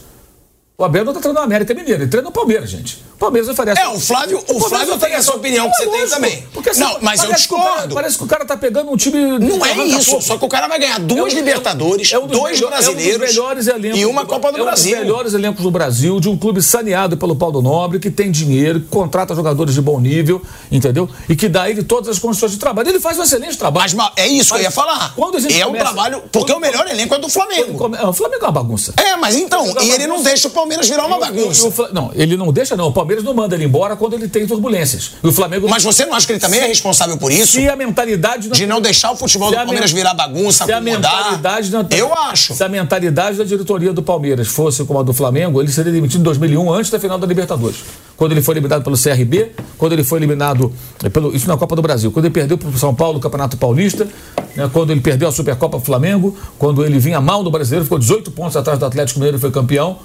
O 0.80 0.84
Abel 0.84 1.04
não 1.04 1.12
está 1.12 1.20
treinando 1.22 1.42
o 1.42 1.44
América 1.44 1.74
Mineiro, 1.74 2.04
ele 2.04 2.08
treina 2.08 2.30
o 2.30 2.32
Palmeiras, 2.32 2.70
gente. 2.70 3.04
O 3.16 3.18
Palmeiras 3.18 3.50
oferece. 3.50 3.82
É, 3.82 3.88
o 3.88 4.00
Flávio, 4.00 4.40
o, 4.48 4.58
o 4.58 4.60
Flávio 4.60 4.96
tem 5.00 5.12
essa 5.12 5.36
opinião 5.36 5.68
que 5.72 5.76
você 5.76 5.90
tem 5.90 6.08
também. 6.08 6.44
Porque, 6.54 6.70
assim, 6.70 6.82
não, 6.82 7.00
mas 7.02 7.24
eu 7.24 7.34
discordo. 7.34 7.66
Cara, 7.66 7.94
parece 7.96 8.16
que 8.16 8.24
o 8.24 8.28
cara 8.28 8.46
tá 8.46 8.56
pegando 8.56 8.92
um 8.92 8.96
time. 8.96 9.40
Não 9.40 9.66
é 9.66 9.76
isso, 9.88 10.22
só 10.22 10.38
que 10.38 10.46
o 10.46 10.48
cara 10.48 10.68
vai 10.68 10.78
ganhar 10.78 11.00
duas 11.00 11.34
é 11.34 11.36
um, 11.36 11.40
Libertadores, 11.40 12.14
é 12.14 12.20
um 12.20 12.28
dois 12.28 12.58
melhor, 12.58 12.70
brasileiros 12.70 13.36
é 13.36 13.42
um 13.42 13.56
dos 13.56 13.68
elencos, 13.68 14.00
e 14.02 14.06
uma 14.06 14.24
Copa 14.24 14.52
do 14.52 14.60
é 14.60 14.62
Brasil. 14.62 14.92
Um 14.92 14.98
dos 14.98 15.04
melhores 15.04 15.34
elencos 15.34 15.64
do 15.64 15.72
Brasil, 15.72 16.20
de 16.20 16.30
um 16.30 16.38
clube 16.38 16.62
saneado 16.62 17.18
pelo 17.18 17.36
Paulo 17.36 17.60
Nobre, 17.60 17.98
que 17.98 18.12
tem 18.12 18.30
dinheiro, 18.30 18.82
que 18.82 18.88
contrata 18.88 19.34
jogadores 19.34 19.74
de 19.74 19.82
bom 19.82 20.00
nível, 20.00 20.44
entendeu? 20.72 21.10
E 21.28 21.36
que 21.36 21.50
dá 21.50 21.68
ele 21.68 21.82
todas 21.82 22.10
as 22.10 22.20
condições 22.20 22.52
de 22.52 22.60
trabalho. 22.60 22.88
Ele 22.88 23.00
faz 23.00 23.18
um 23.18 23.24
excelente 23.24 23.58
trabalho. 23.58 23.92
Mas 23.96 24.12
é 24.16 24.28
isso 24.28 24.52
mas, 24.52 24.60
que 24.60 24.68
eu 24.68 24.70
ia 24.70 24.72
falar. 24.72 25.16
Quando 25.16 25.40
é 25.40 25.66
um 25.66 25.74
trabalho. 25.74 26.22
Porque 26.32 26.54
o 26.54 26.60
melhor 26.60 26.88
elenco 26.88 27.16
é 27.16 27.18
do 27.18 27.30
Flamengo. 27.30 27.76
Come, 27.80 27.98
o 27.98 28.14
Flamengo 28.14 28.44
é 28.44 28.46
uma 28.46 28.52
bagunça. 28.52 28.94
É, 28.96 29.16
mas 29.16 29.36
então, 29.36 29.66
e 29.82 29.90
ele 29.90 30.06
não 30.06 30.22
deixa 30.22 30.48
o 30.48 30.52
Palmeiras 30.52 30.67
virar 30.68 31.06
uma 31.06 31.20
bagunça. 31.20 31.90
Não, 31.94 32.12
ele 32.14 32.36
não 32.36 32.52
deixa, 32.52 32.76
não. 32.76 32.88
O 32.88 32.94
Palmeiras 32.94 33.24
não 33.24 33.34
manda 33.34 33.56
ele 33.56 33.66
embora 33.66 33.96
quando 33.96 34.14
ele 34.14 34.28
tem 34.28 34.46
turbulências. 34.46 35.14
E 35.24 35.28
o 35.28 35.32
Flamengo. 35.32 35.68
Mas 35.70 35.84
você 35.84 36.06
não 36.06 36.14
acha 36.14 36.26
que 36.26 36.34
ele 36.34 36.40
também 36.40 36.60
é 36.60 36.68
responsável 36.68 37.18
por 37.18 37.32
isso? 37.32 37.54
Se 37.54 37.68
a 37.68 37.76
mentalidade. 37.76 38.48
Não... 38.48 38.56
De 38.56 38.66
não 38.66 38.82
deixar 38.82 39.12
o 39.12 39.16
futebol 39.16 39.50
do 39.50 39.56
Palmeiras 39.56 39.92
virar 39.92 40.14
bagunça, 40.14 40.66
se 40.66 40.72
a 40.72 40.82
mentalidade 40.82 41.72
não... 41.72 41.86
Eu 41.92 42.14
acho. 42.14 42.54
Se 42.54 42.64
a 42.64 42.70
mentalidade 42.70 43.38
da 43.38 43.44
diretoria 43.44 43.94
do 43.94 44.04
Palmeiras 44.04 44.48
fosse 44.48 44.84
como 44.84 45.00
a 45.00 45.04
do 45.04 45.14
Flamengo, 45.14 45.62
ele 45.62 45.72
seria 45.72 45.92
demitido 45.92 46.22
em 46.22 46.24
2001, 46.24 46.74
antes 46.74 46.92
da 46.92 47.00
final 47.00 47.18
da 47.18 47.28
Libertadores. 47.28 47.78
Quando 48.16 48.32
ele 48.32 48.42
foi 48.42 48.56
eliminado 48.56 48.84
pelo 48.84 48.98
CRB, 48.98 49.52
quando 49.78 49.94
ele 49.94 50.04
foi 50.04 50.20
eliminado 50.20 50.74
pelo. 51.14 51.36
Isso 51.36 51.48
na 51.48 51.56
Copa 51.56 51.76
do 51.76 51.82
Brasil. 51.82 52.12
Quando 52.12 52.26
ele 52.26 52.34
perdeu 52.34 52.58
para 52.58 52.70
o 52.70 52.78
São 52.78 52.94
Paulo 52.94 53.20
o 53.20 53.22
Campeonato 53.22 53.58
Paulista, 53.58 54.08
né, 54.56 54.70
quando 54.74 54.92
ele 54.92 55.02
perdeu 55.02 55.28
a 55.28 55.32
Supercopa 55.32 55.80
Flamengo, 55.80 56.36
quando 56.58 56.84
ele 56.84 56.98
vinha 56.98 57.22
mal 57.22 57.44
no 57.44 57.52
brasileiro, 57.52 57.86
ficou 57.86 58.00
18 58.00 58.32
pontos 58.32 58.58
atrás 58.58 58.80
do 58.80 58.86
Atlético 58.86 59.20
Mineiro 59.20 59.38
e 59.38 59.40
foi 59.40 59.52
campeão. 59.52 60.00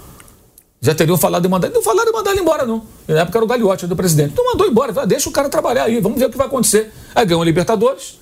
Já 0.84 0.92
teriam 0.96 1.16
falado 1.16 1.44
de 1.44 1.48
mandar. 1.48 1.70
Não 1.70 1.80
falaram 1.80 2.10
de 2.10 2.12
mandar 2.12 2.32
ele 2.32 2.40
embora, 2.40 2.66
não. 2.66 2.82
Na 3.06 3.20
época 3.20 3.38
era 3.38 3.44
o 3.44 3.48
Gagliotti 3.48 3.86
do 3.86 3.94
presidente. 3.94 4.34
Não 4.36 4.44
mandou 4.44 4.66
embora. 4.66 4.92
Falou, 4.92 5.08
deixa 5.08 5.28
o 5.28 5.32
cara 5.32 5.48
trabalhar 5.48 5.84
aí, 5.84 6.00
vamos 6.00 6.18
ver 6.18 6.26
o 6.26 6.30
que 6.30 6.36
vai 6.36 6.48
acontecer. 6.48 6.92
Aí 7.14 7.24
ganhou 7.24 7.40
a 7.40 7.44
Libertadores, 7.44 8.18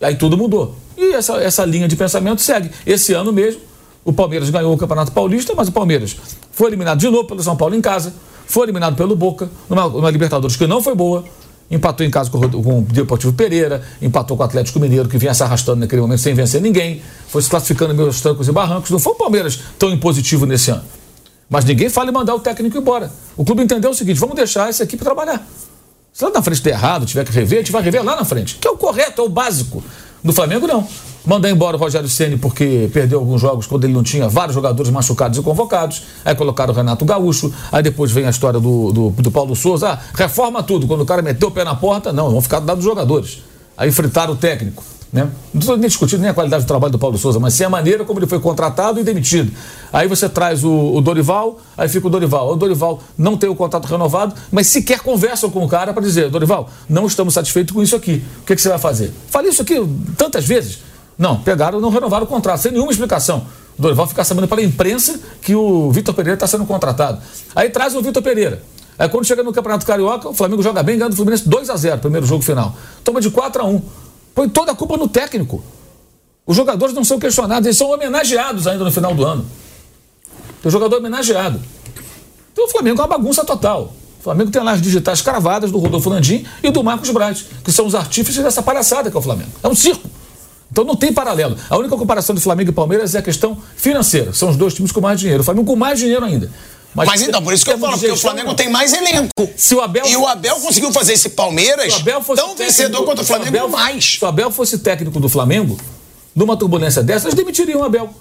aí 0.00 0.14
tudo 0.14 0.38
mudou. 0.38 0.76
E 0.96 1.12
essa, 1.12 1.34
essa 1.42 1.64
linha 1.64 1.88
de 1.88 1.96
pensamento 1.96 2.40
segue. 2.40 2.70
Esse 2.86 3.12
ano 3.14 3.32
mesmo, 3.32 3.60
o 4.04 4.12
Palmeiras 4.12 4.48
ganhou 4.48 4.72
o 4.72 4.78
Campeonato 4.78 5.10
Paulista, 5.10 5.54
mas 5.56 5.66
o 5.66 5.72
Palmeiras 5.72 6.16
foi 6.52 6.68
eliminado 6.68 7.00
de 7.00 7.10
novo 7.10 7.26
pelo 7.26 7.42
São 7.42 7.56
Paulo 7.56 7.74
em 7.74 7.80
casa, 7.80 8.14
foi 8.46 8.66
eliminado 8.66 8.94
pelo 8.94 9.16
Boca, 9.16 9.50
numa, 9.68 9.88
numa 9.88 10.10
Libertadores 10.10 10.54
que 10.54 10.68
não 10.68 10.80
foi 10.80 10.94
boa. 10.94 11.24
Empatou 11.68 12.06
em 12.06 12.10
casa 12.10 12.30
com, 12.30 12.40
com 12.48 12.78
o 12.78 12.82
Deportivo 12.82 13.32
Pereira, 13.32 13.82
empatou 14.00 14.36
com 14.36 14.42
o 14.42 14.46
Atlético 14.46 14.78
Mineiro, 14.78 15.08
que 15.08 15.18
vinha 15.18 15.34
se 15.34 15.42
arrastando 15.42 15.80
naquele 15.80 16.00
momento 16.00 16.20
sem 16.20 16.32
vencer 16.32 16.62
ninguém, 16.62 17.02
foi 17.26 17.42
se 17.42 17.50
classificando 17.50 17.92
meus 17.92 18.20
trancos 18.20 18.48
e 18.48 18.52
barrancos. 18.52 18.90
Não 18.90 19.00
foi 19.00 19.12
o 19.12 19.16
Palmeiras 19.16 19.58
tão 19.78 19.90
impositivo 19.90 20.46
nesse 20.46 20.70
ano. 20.70 20.84
Mas 21.48 21.64
ninguém 21.64 21.88
fala 21.88 22.10
em 22.10 22.12
mandar 22.12 22.34
o 22.34 22.40
técnico 22.40 22.76
embora. 22.76 23.10
O 23.36 23.44
clube 23.44 23.62
entendeu 23.62 23.90
o 23.90 23.94
seguinte: 23.94 24.20
vamos 24.20 24.36
deixar 24.36 24.68
essa 24.68 24.84
equipe 24.84 25.02
trabalhar. 25.02 25.46
Se 26.12 26.24
lá 26.24 26.30
na 26.30 26.42
frente 26.42 26.62
der 26.62 26.70
errado, 26.70 27.06
tiver 27.06 27.24
que 27.24 27.32
rever, 27.32 27.58
a 27.58 27.62
gente 27.62 27.72
vai 27.72 27.82
rever 27.82 28.02
lá 28.04 28.16
na 28.16 28.24
frente. 28.24 28.56
Que 28.56 28.66
é 28.66 28.70
o 28.70 28.76
correto, 28.76 29.22
é 29.22 29.24
o 29.24 29.28
básico. 29.28 29.82
No 30.22 30.32
Flamengo, 30.32 30.66
não. 30.66 30.86
Mandar 31.24 31.50
embora 31.50 31.76
o 31.76 31.80
Rogério 31.80 32.08
Ceni 32.08 32.36
porque 32.36 32.90
perdeu 32.92 33.20
alguns 33.20 33.40
jogos 33.40 33.66
quando 33.66 33.84
ele 33.84 33.92
não 33.92 34.02
tinha 34.02 34.28
vários 34.28 34.54
jogadores 34.54 34.90
machucados 34.90 35.38
e 35.38 35.42
convocados. 35.42 36.02
Aí 36.24 36.34
colocaram 36.34 36.72
o 36.72 36.76
Renato 36.76 37.04
Gaúcho. 37.04 37.52
Aí 37.70 37.82
depois 37.82 38.10
vem 38.10 38.26
a 38.26 38.30
história 38.30 38.58
do, 38.58 38.92
do, 38.92 39.10
do 39.10 39.30
Paulo 39.30 39.54
Souza. 39.54 39.90
Ah, 39.90 39.98
reforma 40.14 40.62
tudo. 40.62 40.86
Quando 40.86 41.02
o 41.02 41.06
cara 41.06 41.22
meteu 41.22 41.48
o 41.48 41.50
pé 41.52 41.64
na 41.64 41.74
porta, 41.74 42.12
não, 42.12 42.30
vão 42.30 42.40
ficar 42.40 42.60
dados 42.60 42.82
jogadores. 42.82 43.42
Aí 43.76 43.92
fritaram 43.92 44.32
o 44.32 44.36
técnico. 44.36 44.82
Né? 45.10 45.26
Não 45.54 45.60
estou 45.60 45.76
nem 45.76 45.88
discutindo 45.88 46.20
nem 46.20 46.30
a 46.30 46.34
qualidade 46.34 46.64
do 46.64 46.66
trabalho 46.66 46.92
do 46.92 46.98
Paulo 46.98 47.16
Souza, 47.16 47.40
mas 47.40 47.54
sim 47.54 47.64
a 47.64 47.70
maneira 47.70 48.04
como 48.04 48.18
ele 48.18 48.26
foi 48.26 48.38
contratado 48.38 49.00
e 49.00 49.02
demitido. 49.02 49.50
Aí 49.90 50.06
você 50.06 50.28
traz 50.28 50.62
o, 50.62 50.70
o 50.70 51.00
Dorival, 51.00 51.58
aí 51.78 51.88
fica 51.88 52.06
o 52.06 52.10
Dorival. 52.10 52.52
O 52.52 52.56
Dorival 52.56 53.00
não 53.16 53.36
tem 53.36 53.48
o 53.48 53.54
contrato 53.54 53.86
renovado, 53.86 54.34
mas 54.52 54.66
sequer 54.66 55.00
conversam 55.00 55.48
com 55.50 55.64
o 55.64 55.68
cara 55.68 55.94
para 55.94 56.02
dizer: 56.02 56.28
Dorival, 56.28 56.68
não 56.88 57.06
estamos 57.06 57.32
satisfeitos 57.32 57.74
com 57.74 57.82
isso 57.82 57.96
aqui. 57.96 58.22
O 58.42 58.44
que, 58.44 58.54
que 58.54 58.60
você 58.60 58.68
vai 58.68 58.78
fazer? 58.78 59.10
Falei 59.30 59.50
isso 59.50 59.62
aqui 59.62 59.76
tantas 60.16 60.44
vezes. 60.44 60.80
Não, 61.16 61.40
pegaram 61.40 61.80
não 61.80 61.88
renovaram 61.88 62.24
o 62.24 62.28
contrato, 62.28 62.60
sem 62.60 62.72
nenhuma 62.72 62.92
explicação. 62.92 63.46
O 63.78 63.82
Dorival 63.82 64.06
fica 64.06 64.22
sabendo 64.24 64.46
para 64.46 64.60
a 64.60 64.64
imprensa 64.64 65.18
que 65.40 65.54
o 65.54 65.90
Vitor 65.90 66.14
Pereira 66.14 66.34
está 66.34 66.46
sendo 66.46 66.66
contratado. 66.66 67.20
Aí 67.56 67.70
traz 67.70 67.94
o 67.94 68.02
Vitor 68.02 68.22
Pereira. 68.22 68.62
Aí 68.98 69.08
quando 69.08 69.24
chega 69.24 69.42
no 69.42 69.52
Campeonato 69.52 69.86
Carioca, 69.86 70.28
o 70.28 70.34
Flamengo 70.34 70.62
joga 70.62 70.82
bem, 70.82 70.98
ganha 70.98 71.08
do 71.08 71.16
Fluminense 71.16 71.48
2 71.48 71.70
a 71.70 71.76
0 71.76 71.98
primeiro 71.98 72.26
jogo 72.26 72.42
final. 72.42 72.76
Toma 73.02 73.20
de 73.20 73.30
4 73.30 73.62
a 73.62 73.64
1 73.64 73.82
Põe 74.38 74.48
toda 74.48 74.70
a 74.70 74.74
culpa 74.76 74.96
no 74.96 75.08
técnico. 75.08 75.64
Os 76.46 76.56
jogadores 76.56 76.94
não 76.94 77.02
são 77.02 77.18
questionados, 77.18 77.66
eles 77.66 77.76
são 77.76 77.90
homenageados 77.90 78.68
ainda 78.68 78.84
no 78.84 78.92
final 78.92 79.12
do 79.12 79.24
ano. 79.24 79.44
Tem 80.62 80.70
jogador 80.70 80.98
homenageado. 80.98 81.60
Então 82.52 82.66
o 82.66 82.68
Flamengo 82.68 83.00
é 83.00 83.02
uma 83.02 83.08
bagunça 83.08 83.44
total. 83.44 83.92
O 84.20 84.22
Flamengo 84.22 84.48
tem 84.52 84.62
lá 84.62 84.70
as 84.70 84.80
digitais 84.80 85.20
cravadas 85.20 85.72
do 85.72 85.78
Rodolfo 85.78 86.08
Landim 86.08 86.46
e 86.62 86.70
do 86.70 86.84
Marcos 86.84 87.10
Braz, 87.10 87.46
que 87.64 87.72
são 87.72 87.84
os 87.84 87.96
artífices 87.96 88.40
dessa 88.40 88.62
palhaçada 88.62 89.10
que 89.10 89.16
é 89.16 89.18
o 89.18 89.22
Flamengo. 89.22 89.50
É 89.60 89.66
um 89.66 89.74
circo. 89.74 90.08
Então 90.70 90.84
não 90.84 90.94
tem 90.94 91.12
paralelo. 91.12 91.56
A 91.68 91.76
única 91.76 91.96
comparação 91.96 92.32
do 92.32 92.40
Flamengo 92.40 92.70
e 92.70 92.72
Palmeiras 92.72 93.16
é 93.16 93.18
a 93.18 93.22
questão 93.22 93.58
financeira. 93.74 94.32
São 94.32 94.50
os 94.50 94.56
dois 94.56 94.72
times 94.72 94.92
com 94.92 95.00
mais 95.00 95.18
dinheiro. 95.18 95.40
O 95.40 95.44
Flamengo 95.44 95.66
com 95.66 95.74
mais 95.74 95.98
dinheiro 95.98 96.24
ainda. 96.24 96.48
Mas, 96.98 97.08
Mas 97.08 97.22
então, 97.22 97.40
por 97.40 97.52
isso 97.54 97.64
que 97.64 97.70
eu 97.70 97.78
falo, 97.78 97.92
porque 97.92 98.10
o 98.10 98.16
Flamengo 98.16 98.54
tem 98.54 98.68
mais 98.68 98.92
elenco. 98.92 99.30
Se 99.56 99.74
o 99.74 99.80
Abel, 99.80 100.06
e 100.06 100.16
o 100.16 100.26
Abel 100.26 100.56
conseguiu 100.56 100.92
fazer 100.92 101.12
esse 101.12 101.30
Palmeiras 101.30 102.02
tão 102.34 102.56
vencedor 102.56 103.04
quanto 103.04 103.22
o 103.22 103.24
Flamengo 103.24 103.56
Abel, 103.56 103.68
mais. 103.68 104.16
Se 104.18 104.24
o 104.24 104.26
Abel 104.26 104.50
fosse 104.50 104.78
técnico 104.78 105.20
do 105.20 105.28
Flamengo, 105.28 105.78
numa 106.34 106.56
turbulência 106.56 107.02
dessa, 107.02 107.26
eles 107.26 107.34
demitiriam 107.34 107.80
o 107.80 107.84
Abel. 107.84 108.12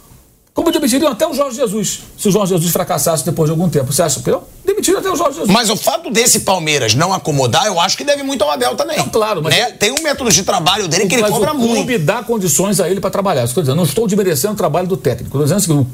Como 0.57 0.71
demitiriam 0.71 1.11
até 1.11 1.27
o 1.27 1.35
Jorge 1.35 1.57
Jesus, 1.57 1.99
se 2.17 2.27
o 2.27 2.31
Jorge 2.31 2.55
Jesus 2.55 2.71
fracassasse 2.71 3.23
depois 3.23 3.47
de 3.47 3.51
algum 3.51 3.69
tempo. 3.69 3.93
Você 3.93 4.01
acha 4.01 4.19
que 4.19 4.31
não? 4.31 4.41
Demitiram 4.65 4.97
até 4.97 5.11
o 5.11 5.15
Jorge 5.15 5.37
Jesus. 5.37 5.53
Mas 5.53 5.69
o 5.69 5.75
fato 5.77 6.09
desse 6.09 6.39
Palmeiras 6.39 6.95
não 6.95 7.13
acomodar, 7.13 7.67
eu 7.67 7.79
acho 7.79 7.95
que 7.95 8.03
deve 8.03 8.23
muito 8.23 8.43
ao 8.43 8.49
Abel 8.49 8.75
também. 8.75 8.97
Não, 8.97 9.07
claro, 9.07 9.43
mas. 9.43 9.55
Né? 9.55 9.73
Tem 9.73 9.91
um 9.91 10.01
método 10.01 10.31
de 10.31 10.41
trabalho 10.41 10.87
dele 10.87 11.05
que 11.05 11.13
ele 11.13 11.29
cobra 11.29 11.53
muito. 11.53 11.73
O 11.73 11.75
clube 11.75 11.99
dá 11.99 12.23
condições 12.23 12.79
a 12.79 12.89
ele 12.89 12.99
para 12.99 13.11
trabalhar. 13.11 13.43
Estou 13.43 13.61
dizendo, 13.61 13.75
não 13.75 13.83
estou 13.83 14.07
desmerecendo 14.07 14.55
o 14.55 14.57
trabalho 14.57 14.87
do 14.87 14.97
técnico. 14.97 15.39
Estou 15.39 15.57
dizendo 15.57 15.87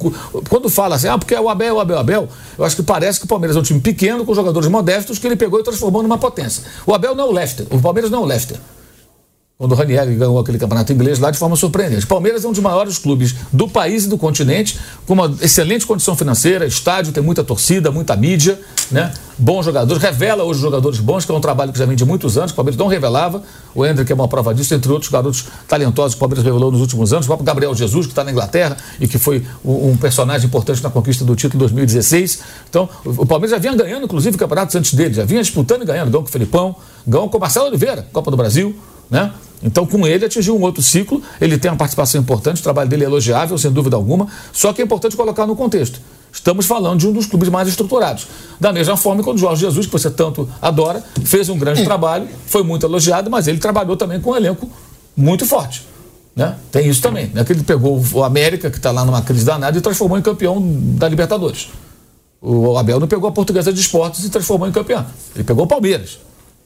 quando 0.48 0.70
fala 0.70 0.96
assim, 0.96 1.10
ah, 1.10 1.18
porque 1.18 1.36
é 1.36 1.42
o 1.42 1.50
Abel, 1.50 1.76
o 1.76 1.80
Abel, 1.82 1.98
o 1.98 2.00
Abel, 2.00 2.30
eu 2.58 2.64
acho 2.64 2.78
que 2.78 2.84
parece 2.84 3.20
que 3.20 3.26
o 3.26 3.28
Palmeiras 3.28 3.58
é 3.58 3.60
um 3.60 3.64
time 3.64 3.82
pequeno, 3.82 4.24
com 4.24 4.34
jogadores 4.34 4.70
modestos, 4.70 5.20
que 5.20 5.28
ele 5.28 5.36
pegou 5.36 5.60
e 5.60 5.64
transformou 5.64 6.02
numa 6.02 6.18
potência. 6.18 6.64
O 6.86 6.94
Abel 6.94 7.14
não 7.14 7.26
é 7.26 7.28
o 7.28 7.32
Leicester, 7.34 7.68
o 7.70 7.82
Palmeiras 7.82 8.10
não 8.10 8.20
é 8.20 8.22
o 8.22 8.26
Leicester 8.26 8.58
quando 9.64 9.72
o 9.72 9.76
Ranieri 9.76 10.14
ganhou 10.16 10.38
aquele 10.38 10.58
campeonato 10.58 10.92
inglês 10.92 11.20
lá 11.20 11.32
de 11.32 11.38
forma 11.38 11.56
surpreendente. 11.56 12.06
Palmeiras 12.06 12.44
é 12.44 12.48
um 12.50 12.52
dos 12.52 12.60
maiores 12.60 12.98
clubes 12.98 13.34
do 13.50 13.66
país 13.66 14.04
e 14.04 14.10
do 14.10 14.18
continente, 14.18 14.78
com 15.08 15.14
uma 15.14 15.34
excelente 15.40 15.88
condição 15.88 16.18
financeira, 16.18 16.66
estádio, 16.66 17.14
tem 17.14 17.24
muita 17.24 17.46
torcida, 17.46 17.90
muita 17.90 18.14
mídia, 18.18 18.60
né? 18.92 19.14
bons 19.38 19.64
jogadores, 19.64 20.04
revela 20.04 20.44
hoje 20.44 20.60
jogadores 20.60 21.00
bons, 21.00 21.24
que 21.24 21.32
é 21.32 21.36
um 21.36 21.40
trabalho 21.40 21.72
que 21.72 21.80
já 21.80 21.86
vem 21.86 21.96
de 21.96 22.04
muitos 22.04 22.38
anos, 22.38 22.52
o 22.52 22.56
Palmeiras 22.56 22.78
não 22.78 22.88
revelava, 22.88 23.42
o 23.74 23.86
Hendrick 23.86 24.12
é 24.12 24.16
uma 24.16 24.28
prova 24.28 24.54
disso, 24.54 24.76
entre 24.76 24.92
outros 24.92 25.10
garotos 25.10 25.46
talentosos 25.66 26.14
que 26.14 26.18
o 26.18 26.20
Palmeiras 26.20 26.44
revelou 26.44 26.70
nos 26.70 26.82
últimos 26.82 27.14
anos, 27.14 27.26
o 27.26 27.30
próprio 27.30 27.46
Gabriel 27.46 27.74
Jesus, 27.74 28.06
que 28.06 28.12
está 28.12 28.22
na 28.22 28.32
Inglaterra 28.32 28.76
e 29.00 29.08
que 29.08 29.18
foi 29.18 29.46
um 29.64 29.96
personagem 29.96 30.46
importante 30.46 30.84
na 30.84 30.90
conquista 30.90 31.24
do 31.24 31.38
título 31.38 31.56
em 31.56 31.60
2016. 31.60 32.40
Então, 32.70 32.90
o 33.06 33.26
Palmeiras 33.26 33.52
já 33.52 33.58
vinha 33.58 33.74
ganhando, 33.82 34.04
inclusive, 34.04 34.38
campeonatos 34.38 34.76
antes 34.76 34.94
dele, 34.94 35.14
já 35.14 35.24
vinha 35.24 35.42
disputando 35.42 35.84
e 35.84 35.86
ganhando, 35.86 36.12
ganhou 36.12 36.22
com 36.22 36.30
o 36.30 36.32
Felipão, 36.32 36.76
ganhou 37.08 37.30
com 37.30 37.38
o 37.38 37.42
Marcelo 37.42 37.68
Oliveira, 37.68 38.06
Copa 38.12 38.30
do 38.30 38.36
Brasil, 38.36 38.76
né? 39.10 39.32
Então, 39.64 39.86
com 39.86 40.06
ele, 40.06 40.26
atingiu 40.26 40.58
um 40.58 40.62
outro 40.62 40.84
ciclo. 40.84 41.22
Ele 41.40 41.58
tem 41.58 41.72
uma 41.72 41.78
participação 41.78 42.20
importante, 42.20 42.60
o 42.60 42.64
trabalho 42.64 42.90
dele 42.90 43.04
é 43.04 43.08
elogiável, 43.08 43.58
sem 43.58 43.72
dúvida 43.72 43.96
alguma. 43.96 44.28
Só 44.52 44.74
que 44.74 44.82
é 44.82 44.86
importante 44.86 45.16
colocar 45.16 45.48
no 45.48 45.56
contexto. 45.56 46.00
Estamos 46.32 46.66
falando 46.66 47.00
de 47.00 47.08
um 47.08 47.14
dos 47.14 47.28
clubes 47.28 47.48
mais 47.50 47.68
estruturados. 47.68 48.28
Da 48.60 48.74
mesma 48.74 48.98
forma, 48.98 49.24
quando 49.24 49.38
o 49.38 49.40
Jorge 49.40 49.62
Jesus, 49.62 49.86
que 49.86 49.92
você 49.92 50.10
tanto 50.10 50.50
adora, 50.62 51.04
fez 51.24 51.48
um 51.48 51.58
grande 51.58 51.84
trabalho, 51.84 52.28
foi 52.48 52.64
muito 52.64 52.86
elogiado, 52.86 53.30
mas 53.30 53.48
ele 53.48 53.60
trabalhou 53.60 53.96
também 53.96 54.20
com 54.20 54.32
um 54.32 54.36
elenco 54.36 54.70
muito 55.16 55.46
forte. 55.46 55.86
Né? 56.36 56.56
Tem 56.72 56.90
isso 56.90 57.02
também. 57.02 57.28
Né? 57.28 57.44
Que 57.44 57.54
ele 57.54 57.64
pegou 57.64 58.04
o 58.14 58.24
América, 58.24 58.72
que 58.72 58.78
está 58.78 58.90
lá 58.92 59.06
numa 59.06 59.22
crise 59.22 59.46
danada, 59.46 59.78
e 59.78 59.82
transformou 59.82 60.18
em 60.18 60.24
campeão 60.24 60.60
da 60.96 61.08
Libertadores. 61.08 61.70
O 62.42 62.78
Abel 62.78 63.00
não 63.00 63.08
pegou 63.08 63.30
a 63.30 63.32
Portuguesa 63.32 63.72
de 63.72 63.80
Esportes 63.80 64.26
e 64.26 64.30
transformou 64.30 64.68
em 64.68 64.72
campeão. 64.72 65.06
Ele 65.36 65.44
pegou 65.44 65.64
o 65.66 65.68
Palmeiras. 65.68 66.18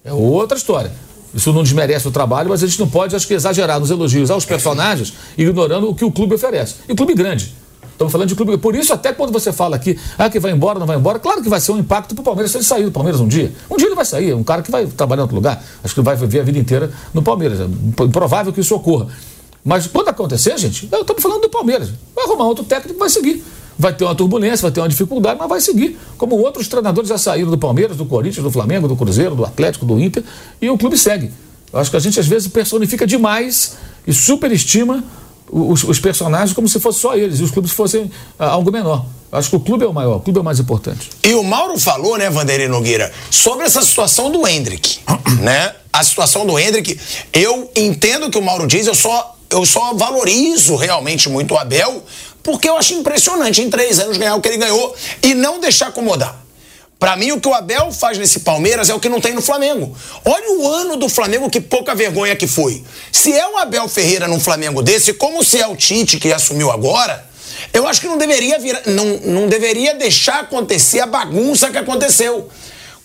É 0.04 0.14
outra 0.14 0.58
história. 0.58 0.92
Isso 1.38 1.54
não 1.54 1.62
desmerece 1.62 2.08
o 2.08 2.12
trabalho, 2.12 2.50
mas 2.50 2.64
a 2.64 2.68
gente 2.68 2.80
não 2.80 2.90
pode, 2.90 3.16
acho 3.16 3.28
que, 3.28 3.36
exagerar 3.36 3.80
nos 3.80 3.92
elogios 3.92 4.32
aos 4.32 4.44
personagens, 4.44 5.14
ignorando 5.38 5.88
o 5.88 5.94
que 5.94 6.04
o 6.04 6.12
clube 6.12 6.34
oferece. 6.34 6.78
E 6.90 6.96
clube 6.96 7.14
grande. 7.14 7.54
Estamos 7.92 8.12
falando 8.12 8.28
de 8.28 8.36
clube. 8.36 8.58
Por 8.58 8.76
isso, 8.76 8.92
até 8.92 9.14
quando 9.14 9.32
você 9.32 9.54
fala 9.54 9.76
aqui, 9.76 10.00
ah, 10.18 10.32
que 10.32 10.40
vai 10.40 10.52
embora, 10.52 10.80
não 10.80 10.88
vai 10.88 10.98
embora, 10.98 11.20
claro 11.20 11.44
que 11.44 11.48
vai 11.48 11.60
ser 11.60 11.74
um 11.74 11.78
impacto 11.78 12.16
para 12.16 12.22
o 12.22 12.26
Palmeiras 12.26 12.52
se 12.52 12.58
ele 12.58 12.64
sair 12.64 12.84
do 12.86 12.92
Palmeiras 12.92 13.22
um 13.22 13.28
dia. 13.28 13.52
Um 13.70 13.78
dia 13.78 13.88
ele 13.88 13.96
vai 13.96 14.06
sair, 14.06 14.32
é 14.32 14.36
um 14.36 14.44
cara 14.44 14.64
que 14.64 14.72
vai 14.72 14.88
trabalhar 14.88 15.22
em 15.22 15.26
outro 15.26 15.36
lugar. 15.36 15.64
Acho 15.84 15.94
que 15.94 16.02
vai 16.02 16.16
viver 16.16 16.40
a 16.40 16.44
vida 16.44 16.58
inteira 16.58 16.92
no 17.14 17.22
Palmeiras. 17.22 17.60
É 17.60 18.04
improvável 18.04 18.52
que 18.52 18.60
isso 18.60 18.74
ocorra. 18.74 19.08
Mas 19.64 19.86
quando 19.86 20.08
acontecer, 20.08 20.58
gente, 20.58 20.86
estamos 20.86 21.22
falando 21.22 21.42
do 21.42 21.50
Palmeiras. 21.50 21.92
Vai 22.16 22.26
arrumar 22.26 22.46
outro 22.46 22.64
técnico 22.64 22.98
vai 22.98 23.10
seguir 23.10 23.44
vai 23.78 23.94
ter 23.94 24.04
uma 24.04 24.16
turbulência, 24.16 24.64
vai 24.64 24.72
ter 24.72 24.80
uma 24.80 24.90
dificuldade, 24.90 25.38
mas 25.40 25.50
vai 25.50 25.62
seguir. 25.62 26.00
Como 26.18 26.36
outros 26.36 26.68
treinadores 26.68 27.10
já 27.10 27.18
saíram 27.18 27.52
do 27.52 27.58
Palmeiras, 27.58 27.98
do 27.98 28.06
Corinthians, 28.06 28.44
do 28.44 28.52
Flamengo, 28.52 28.88
do 28.88 28.96
Cruzeiro, 28.96 29.36
do 29.36 29.46
Atlético, 29.46 29.86
do 29.86 30.00
Inter, 30.00 30.24
e 30.62 30.70
o 30.70 30.78
clube 30.78 30.98
segue. 30.98 31.32
Eu 31.72 31.80
acho 31.80 31.92
que 31.92 31.98
a 31.98 32.00
gente 32.00 32.20
às 32.20 32.28
vezes 32.28 32.48
personifica 32.48 33.06
demais 33.06 33.78
e 34.06 34.14
superestima 34.14 35.04
os, 35.52 35.84
os 35.84 36.00
personagens 36.00 36.54
como 36.54 36.68
se 36.68 36.80
fosse 36.80 37.00
só 37.00 37.16
eles 37.16 37.40
e 37.40 37.44
os 37.44 37.52
clubes 37.52 37.72
fossem 37.72 38.12
ah, 38.38 38.48
algo 38.48 38.72
menor. 38.72 39.06
Acho 39.32 39.50
que 39.50 39.56
o 39.58 39.60
clube 39.60 39.84
é 39.84 39.88
o 39.88 39.94
maior, 39.94 40.18
o 40.18 40.20
clube 40.22 40.38
é 40.40 40.42
o 40.42 40.44
mais 40.44 40.60
importante. 40.60 41.10
E 41.24 41.34
o 41.34 41.44
Mauro 41.44 41.78
falou, 41.78 42.18
né, 42.18 42.30
Vanderlei 42.30 42.68
Nogueira, 42.68 43.12
sobre 43.30 43.66
essa 43.66 43.82
situação 43.82 44.32
do 44.32 44.48
Hendrick, 44.48 45.00
né? 45.42 45.74
A 45.92 46.04
situação 46.04 46.46
do 46.46 46.58
Hendrick, 46.58 46.98
eu 47.34 47.70
entendo 47.76 48.28
o 48.28 48.32
que 48.32 48.38
o 48.38 48.42
Mauro 48.42 48.68
diz, 48.68 48.88
eu 48.88 48.96
só, 48.96 49.36
eu 49.50 49.66
só 49.66 49.94
valorizo 49.94 50.76
realmente 50.76 51.28
muito 51.28 51.56
o 51.56 51.58
Abel, 51.58 52.04
porque 52.48 52.70
eu 52.70 52.78
acho 52.78 52.94
impressionante 52.94 53.62
em 53.62 53.70
três 53.70 54.00
anos 54.00 54.16
ganhar 54.16 54.34
o 54.36 54.42
que 54.42 54.48
ele 54.48 54.56
ganhou 54.56 54.96
e 55.22 55.34
não 55.34 55.60
deixar 55.60 55.88
acomodar. 55.88 56.34
Para 56.98 57.18
mim, 57.18 57.34
o 57.34 57.42
que 57.42 57.48
o 57.50 57.54
Abel 57.54 57.92
faz 57.92 58.18
nesse 58.18 58.40
Palmeiras 58.40 58.90
é 58.90 58.94
o 58.94 59.02
que 59.02 59.10
não 59.10 59.20
tem 59.20 59.34
no 59.34 59.42
Flamengo. 59.42 59.94
Olha 60.24 60.58
o 60.58 60.66
ano 60.66 60.96
do 60.96 61.10
Flamengo, 61.10 61.50
que 61.50 61.60
pouca 61.60 61.94
vergonha 61.94 62.38
que 62.38 62.48
foi. 62.48 62.82
Se 63.12 63.34
é 63.34 63.46
o 63.50 63.58
Abel 63.58 63.90
Ferreira 63.90 64.30
num 64.30 64.40
Flamengo 64.40 64.82
desse, 64.82 65.14
como 65.14 65.44
se 65.44 65.60
é 65.60 65.68
o 65.68 65.76
Tite 65.76 66.20
que 66.20 66.32
assumiu 66.32 66.72
agora, 66.72 67.28
eu 67.74 67.86
acho 67.86 68.00
que 68.00 68.08
não 68.08 68.18
deveria, 68.18 68.58
vir, 68.60 68.82
não, 68.86 69.06
não 69.26 69.48
deveria 69.50 69.94
deixar 69.94 70.40
acontecer 70.40 71.02
a 71.02 71.06
bagunça 71.06 71.70
que 71.70 71.78
aconteceu. 71.78 72.50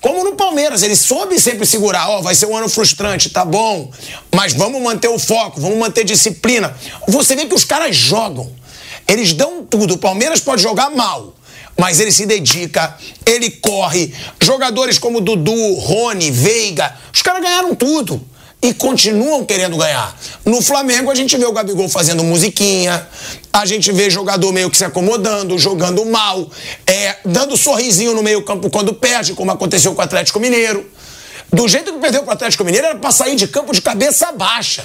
Como 0.00 0.22
no 0.22 0.36
Palmeiras, 0.36 0.84
ele 0.84 0.94
soube 0.94 1.40
sempre 1.40 1.66
segurar, 1.66 2.08
ó, 2.08 2.20
oh, 2.20 2.22
vai 2.22 2.36
ser 2.36 2.46
um 2.46 2.56
ano 2.56 2.68
frustrante, 2.68 3.28
tá 3.28 3.44
bom, 3.44 3.90
mas 4.32 4.52
vamos 4.52 4.80
manter 4.80 5.08
o 5.08 5.18
foco, 5.18 5.60
vamos 5.60 5.78
manter 5.78 6.04
disciplina. 6.04 6.76
Você 7.08 7.34
vê 7.34 7.46
que 7.46 7.54
os 7.54 7.64
caras 7.64 7.96
jogam, 7.96 8.61
eles 9.06 9.32
dão 9.32 9.64
tudo. 9.64 9.94
O 9.94 9.98
Palmeiras 9.98 10.40
pode 10.40 10.62
jogar 10.62 10.90
mal, 10.90 11.34
mas 11.76 12.00
ele 12.00 12.12
se 12.12 12.26
dedica, 12.26 12.96
ele 13.26 13.50
corre. 13.50 14.14
Jogadores 14.40 14.98
como 14.98 15.20
Dudu, 15.20 15.74
Rony, 15.74 16.30
Veiga, 16.30 16.94
os 17.12 17.22
caras 17.22 17.42
ganharam 17.42 17.74
tudo 17.74 18.20
e 18.62 18.72
continuam 18.72 19.44
querendo 19.44 19.76
ganhar. 19.76 20.16
No 20.44 20.62
Flamengo, 20.62 21.10
a 21.10 21.14
gente 21.14 21.36
vê 21.36 21.44
o 21.44 21.52
Gabigol 21.52 21.88
fazendo 21.88 22.22
musiquinha, 22.22 23.06
a 23.52 23.66
gente 23.66 23.90
vê 23.90 24.08
jogador 24.08 24.52
meio 24.52 24.70
que 24.70 24.76
se 24.76 24.84
acomodando, 24.84 25.58
jogando 25.58 26.06
mal, 26.06 26.48
é, 26.86 27.16
dando 27.24 27.56
sorrisinho 27.56 28.14
no 28.14 28.22
meio-campo 28.22 28.70
quando 28.70 28.94
perde, 28.94 29.34
como 29.34 29.50
aconteceu 29.50 29.92
com 29.94 30.00
o 30.00 30.04
Atlético 30.04 30.38
Mineiro. 30.38 30.88
Do 31.52 31.68
jeito 31.68 31.92
que 31.92 31.98
perdeu 31.98 32.22
com 32.22 32.30
o 32.30 32.32
Atlético 32.32 32.64
Mineiro, 32.64 32.86
era 32.86 32.98
para 32.98 33.10
sair 33.10 33.34
de 33.34 33.48
campo 33.48 33.74
de 33.74 33.82
cabeça 33.82 34.30
baixa. 34.30 34.84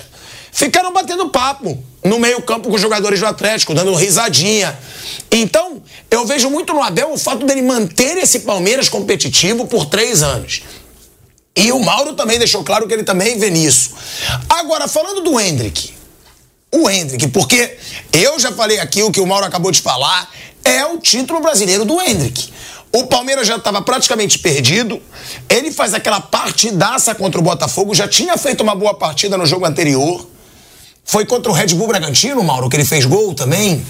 Ficaram 0.57 0.91
batendo 0.91 1.29
papo 1.29 1.77
no 2.03 2.17
meio-campo 2.17 2.67
com 2.67 2.73
os 2.73 2.81
jogadores 2.81 3.19
do 3.19 3.27
Atlético, 3.27 3.75
dando 3.75 3.93
risadinha. 3.93 4.75
Então, 5.29 5.83
eu 6.09 6.25
vejo 6.25 6.49
muito 6.49 6.73
no 6.73 6.81
Abel 6.81 7.13
o 7.13 7.17
fato 7.19 7.45
dele 7.45 7.61
manter 7.61 8.17
esse 8.17 8.39
Palmeiras 8.39 8.89
competitivo 8.89 9.67
por 9.67 9.85
três 9.85 10.23
anos. 10.23 10.63
E 11.55 11.71
o 11.71 11.79
Mauro 11.79 12.13
também 12.15 12.39
deixou 12.39 12.63
claro 12.63 12.87
que 12.87 12.93
ele 12.95 13.03
também 13.03 13.37
vê 13.37 13.51
nisso. 13.51 13.91
Agora, 14.49 14.87
falando 14.87 15.21
do 15.21 15.39
Hendrick. 15.39 15.93
O 16.73 16.89
Hendrick, 16.89 17.27
porque 17.27 17.77
eu 18.11 18.39
já 18.39 18.51
falei 18.51 18.79
aqui 18.79 19.03
o 19.03 19.11
que 19.11 19.21
o 19.21 19.27
Mauro 19.27 19.45
acabou 19.45 19.71
de 19.71 19.79
falar, 19.79 20.27
é 20.65 20.83
o 20.87 20.97
título 20.97 21.39
brasileiro 21.39 21.85
do 21.85 22.01
Hendrick. 22.01 22.51
O 22.91 23.05
Palmeiras 23.05 23.45
já 23.45 23.57
estava 23.57 23.83
praticamente 23.83 24.39
perdido. 24.39 24.99
Ele 25.47 25.71
faz 25.71 25.93
aquela 25.93 26.19
partidaça 26.19 27.13
contra 27.13 27.39
o 27.39 27.43
Botafogo, 27.43 27.93
já 27.93 28.07
tinha 28.07 28.35
feito 28.39 28.61
uma 28.61 28.73
boa 28.73 28.95
partida 28.95 29.37
no 29.37 29.45
jogo 29.45 29.63
anterior. 29.63 30.27
Foi 31.07 31.25
contra 31.25 31.49
o 31.49 31.55
Red 31.55 31.67
Bull 31.67 31.87
Bragantino, 31.87 32.43
Mauro, 32.43 32.67
que 32.67 32.75
ele 32.75 32.83
fez 32.83 33.05
gol 33.05 33.33
também. 33.33 33.81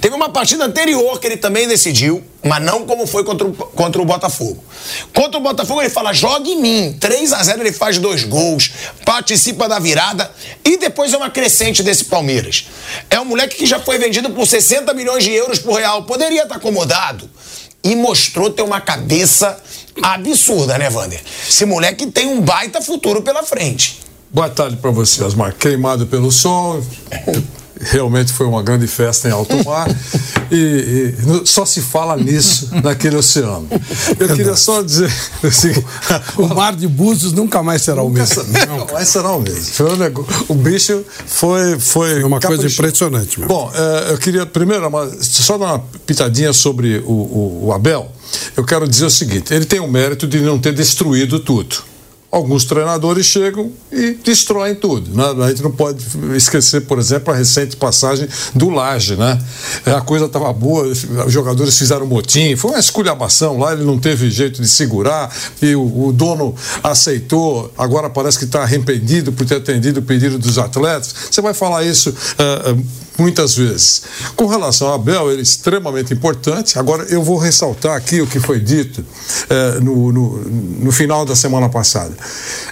Teve 0.00 0.14
uma 0.14 0.28
partida 0.28 0.64
anterior 0.64 1.18
que 1.18 1.26
ele 1.26 1.36
também 1.36 1.66
decidiu, 1.66 2.22
mas 2.44 2.62
não 2.62 2.86
como 2.86 3.08
foi 3.08 3.24
contra 3.24 3.44
o, 3.44 3.52
contra 3.52 4.00
o 4.00 4.04
Botafogo. 4.04 4.62
Contra 5.12 5.38
o 5.38 5.42
Botafogo 5.42 5.82
ele 5.82 5.90
fala: 5.90 6.12
joga 6.12 6.48
em 6.48 6.62
mim. 6.62 6.96
3 6.98 7.32
a 7.32 7.42
0 7.42 7.60
ele 7.60 7.72
faz 7.72 7.98
dois 7.98 8.22
gols, 8.22 8.70
participa 9.04 9.68
da 9.68 9.80
virada 9.80 10.30
e 10.64 10.76
depois 10.76 11.12
é 11.12 11.16
uma 11.16 11.28
crescente 11.28 11.82
desse 11.82 12.04
Palmeiras. 12.04 12.68
É 13.10 13.18
um 13.18 13.24
moleque 13.24 13.56
que 13.56 13.66
já 13.66 13.80
foi 13.80 13.98
vendido 13.98 14.30
por 14.30 14.46
60 14.46 14.94
milhões 14.94 15.24
de 15.24 15.32
euros 15.32 15.58
por 15.58 15.74
real. 15.74 16.04
Poderia 16.04 16.44
estar 16.44 16.54
acomodado. 16.54 17.28
E 17.82 17.96
mostrou 17.96 18.50
ter 18.50 18.62
uma 18.62 18.80
cabeça 18.80 19.60
absurda, 20.02 20.78
né, 20.78 20.88
Wander? 20.88 21.20
Esse 21.48 21.64
moleque 21.64 22.06
tem 22.06 22.26
um 22.26 22.40
baita 22.40 22.80
futuro 22.80 23.22
pela 23.22 23.42
frente. 23.42 24.09
Boa 24.32 24.48
tarde 24.48 24.76
para 24.76 24.92
você, 24.92 25.24
Osmar. 25.24 25.52
Queimado 25.56 26.06
pelo 26.06 26.30
sol, 26.30 26.80
realmente 27.80 28.32
foi 28.32 28.46
uma 28.46 28.62
grande 28.62 28.86
festa 28.86 29.28
em 29.28 29.32
alto 29.32 29.56
mar 29.64 29.88
e, 30.52 31.14
e, 31.16 31.46
só 31.46 31.64
se 31.64 31.80
fala 31.80 32.16
nisso 32.16 32.68
naquele 32.80 33.16
oceano. 33.16 33.66
Eu 34.20 34.28
queria 34.28 34.54
só 34.54 34.82
dizer 34.82 35.12
assim, 35.42 35.72
o 36.36 36.46
mar 36.46 36.76
de 36.76 36.86
Búzios 36.86 37.32
nunca 37.32 37.60
mais 37.60 37.82
será 37.82 38.04
o 38.04 38.08
mesmo. 38.08 38.44
Nunca 38.68 38.94
mais 38.94 39.08
será 39.08 39.32
o 39.32 39.40
mesmo. 39.40 40.26
O 40.48 40.54
bicho 40.54 41.04
foi 41.26 41.76
foi 41.80 42.22
uma 42.22 42.38
coisa 42.38 42.68
impressionante. 42.68 43.40
Mesmo. 43.40 43.52
Bom, 43.52 43.72
é, 43.74 44.12
eu 44.12 44.18
queria 44.18 44.46
primeiro 44.46 44.88
só 45.22 45.58
dar 45.58 45.66
uma 45.66 45.78
pitadinha 46.06 46.52
sobre 46.52 46.98
o, 46.98 47.10
o, 47.10 47.66
o 47.66 47.72
Abel. 47.72 48.12
Eu 48.56 48.64
quero 48.64 48.86
dizer 48.86 49.06
o 49.06 49.10
seguinte: 49.10 49.52
ele 49.52 49.64
tem 49.64 49.80
o 49.80 49.88
mérito 49.88 50.28
de 50.28 50.38
não 50.38 50.56
ter 50.56 50.72
destruído 50.72 51.40
tudo 51.40 51.89
alguns 52.30 52.64
treinadores 52.64 53.26
chegam 53.26 53.72
e 53.90 54.12
destroem 54.14 54.74
tudo. 54.74 55.10
Né? 55.14 55.44
A 55.44 55.48
gente 55.48 55.62
não 55.62 55.72
pode 55.72 56.04
esquecer, 56.36 56.82
por 56.82 56.98
exemplo, 56.98 57.32
a 57.32 57.36
recente 57.36 57.76
passagem 57.76 58.28
do 58.54 58.70
Laje. 58.70 59.16
Né? 59.16 59.38
A 59.86 60.00
coisa 60.00 60.26
estava 60.26 60.52
boa, 60.52 60.86
os 60.86 61.32
jogadores 61.32 61.76
fizeram 61.76 62.06
motim, 62.06 62.54
foi 62.54 62.70
uma 62.70 62.78
esculhambação 62.80 63.58
lá, 63.58 63.72
ele 63.72 63.84
não 63.84 63.98
teve 63.98 64.30
jeito 64.30 64.62
de 64.62 64.68
segurar 64.68 65.34
e 65.60 65.74
o, 65.74 66.06
o 66.06 66.12
dono 66.12 66.54
aceitou, 66.82 67.72
agora 67.76 68.08
parece 68.08 68.38
que 68.38 68.44
está 68.44 68.62
arrependido 68.62 69.32
por 69.32 69.44
ter 69.44 69.56
atendido 69.56 70.00
o 70.00 70.02
pedido 70.02 70.38
dos 70.38 70.58
atletas. 70.58 71.14
Você 71.30 71.40
vai 71.40 71.54
falar 71.54 71.84
isso 71.84 72.10
uh, 72.10 73.09
muitas 73.20 73.54
vezes. 73.54 74.02
Com 74.34 74.46
relação 74.46 74.88
ao 74.88 74.94
Abel, 74.94 75.30
ele 75.30 75.40
é 75.40 75.42
extremamente 75.42 76.14
importante. 76.14 76.78
Agora, 76.78 77.04
eu 77.04 77.22
vou 77.22 77.36
ressaltar 77.36 77.96
aqui 77.96 78.20
o 78.20 78.26
que 78.26 78.40
foi 78.40 78.58
dito 78.58 79.00
uh, 79.00 79.80
no, 79.84 80.10
no, 80.10 80.38
no 80.84 80.92
final 80.92 81.26
da 81.26 81.36
semana 81.36 81.68
passada. 81.68 82.16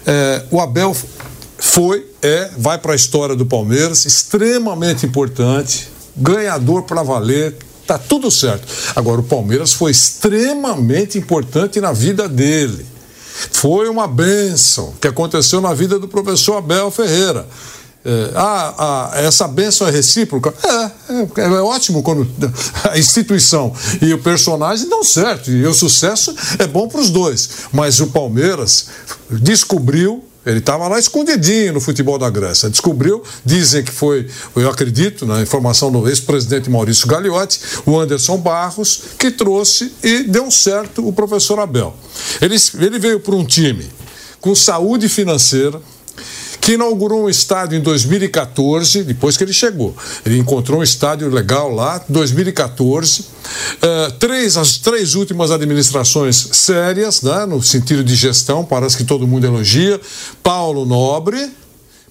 É, 0.06 0.44
o 0.50 0.61
Abel 0.61 0.96
foi, 1.58 2.06
é, 2.22 2.50
vai 2.56 2.78
para 2.78 2.92
a 2.92 2.96
história 2.96 3.37
do 3.37 3.44
Palmeiras, 3.44 4.06
extremamente 4.06 5.04
importante, 5.04 5.88
ganhador 6.16 6.84
para 6.84 7.02
valer, 7.02 7.56
tá 7.87 7.98
tudo 7.98 8.30
certo. 8.30 8.66
Agora, 8.96 9.20
o 9.20 9.24
Palmeiras 9.24 9.72
foi 9.72 9.90
extremamente 9.90 11.18
importante 11.18 11.80
na 11.80 11.92
vida 11.92 12.28
dele. 12.28 12.87
Foi 13.52 13.88
uma 13.88 14.08
benção 14.08 14.94
que 15.00 15.06
aconteceu 15.06 15.61
na 15.61 15.72
vida 15.72 15.98
do 15.98 16.08
professor 16.08 16.56
Abel 16.56 16.90
Ferreira. 16.90 17.46
É, 18.08 18.32
ah, 18.34 18.74
ah, 18.78 19.20
essa 19.20 19.46
benção 19.46 19.86
é 19.86 19.90
recíproca? 19.90 20.54
É, 20.64 21.42
é, 21.42 21.44
é, 21.44 21.60
ótimo 21.60 22.02
quando 22.02 22.26
a 22.90 22.98
instituição 22.98 23.70
e 24.00 24.14
o 24.14 24.18
personagem 24.18 24.88
dão 24.88 25.04
certo. 25.04 25.50
E 25.50 25.66
o 25.66 25.74
sucesso 25.74 26.34
é 26.58 26.66
bom 26.66 26.88
para 26.88 27.02
os 27.02 27.10
dois. 27.10 27.50
Mas 27.70 28.00
o 28.00 28.06
Palmeiras 28.06 28.86
descobriu 29.30 30.24
ele 30.46 30.60
estava 30.60 30.88
lá 30.88 30.98
escondidinho 30.98 31.74
no 31.74 31.80
futebol 31.80 32.16
da 32.16 32.30
Grécia. 32.30 32.70
Descobriu, 32.70 33.22
dizem 33.44 33.84
que 33.84 33.92
foi, 33.92 34.26
eu 34.56 34.70
acredito, 34.70 35.26
na 35.26 35.42
informação 35.42 35.92
do 35.92 36.08
ex-presidente 36.08 36.70
Maurício 36.70 37.06
Gagliotti, 37.06 37.60
o 37.84 37.98
Anderson 37.98 38.38
Barros, 38.38 39.02
que 39.18 39.30
trouxe 39.30 39.92
e 40.02 40.22
deu 40.22 40.50
certo 40.50 41.06
o 41.06 41.12
professor 41.12 41.58
Abel. 41.58 41.94
Ele, 42.40 42.56
ele 42.80 42.98
veio 42.98 43.20
para 43.20 43.34
um 43.34 43.44
time 43.44 43.90
com 44.40 44.54
saúde 44.54 45.06
financeira, 45.06 45.82
que 46.68 46.74
inaugurou 46.74 47.24
um 47.24 47.31
estádio 47.31 47.78
em 47.78 47.81
2014, 47.81 49.02
depois 49.02 49.38
que 49.38 49.42
ele 49.42 49.54
chegou. 49.54 49.96
Ele 50.26 50.37
encontrou 50.37 50.81
um 50.81 50.83
estádio 50.83 51.31
legal 51.31 51.74
lá, 51.74 52.04
2014. 52.07 53.22
Uh, 53.22 53.24
eh, 53.81 54.11
três, 54.18 54.54
as 54.59 54.76
três 54.76 55.14
últimas 55.14 55.50
administrações 55.50 56.37
sérias, 56.52 57.22
né, 57.22 57.46
no 57.46 57.62
sentido 57.62 58.04
de 58.04 58.14
gestão, 58.14 58.66
parece 58.66 58.98
que 58.98 59.04
todo 59.04 59.26
mundo 59.26 59.46
elogia. 59.46 59.98
Paulo 60.42 60.85
Nobre, 60.85 61.50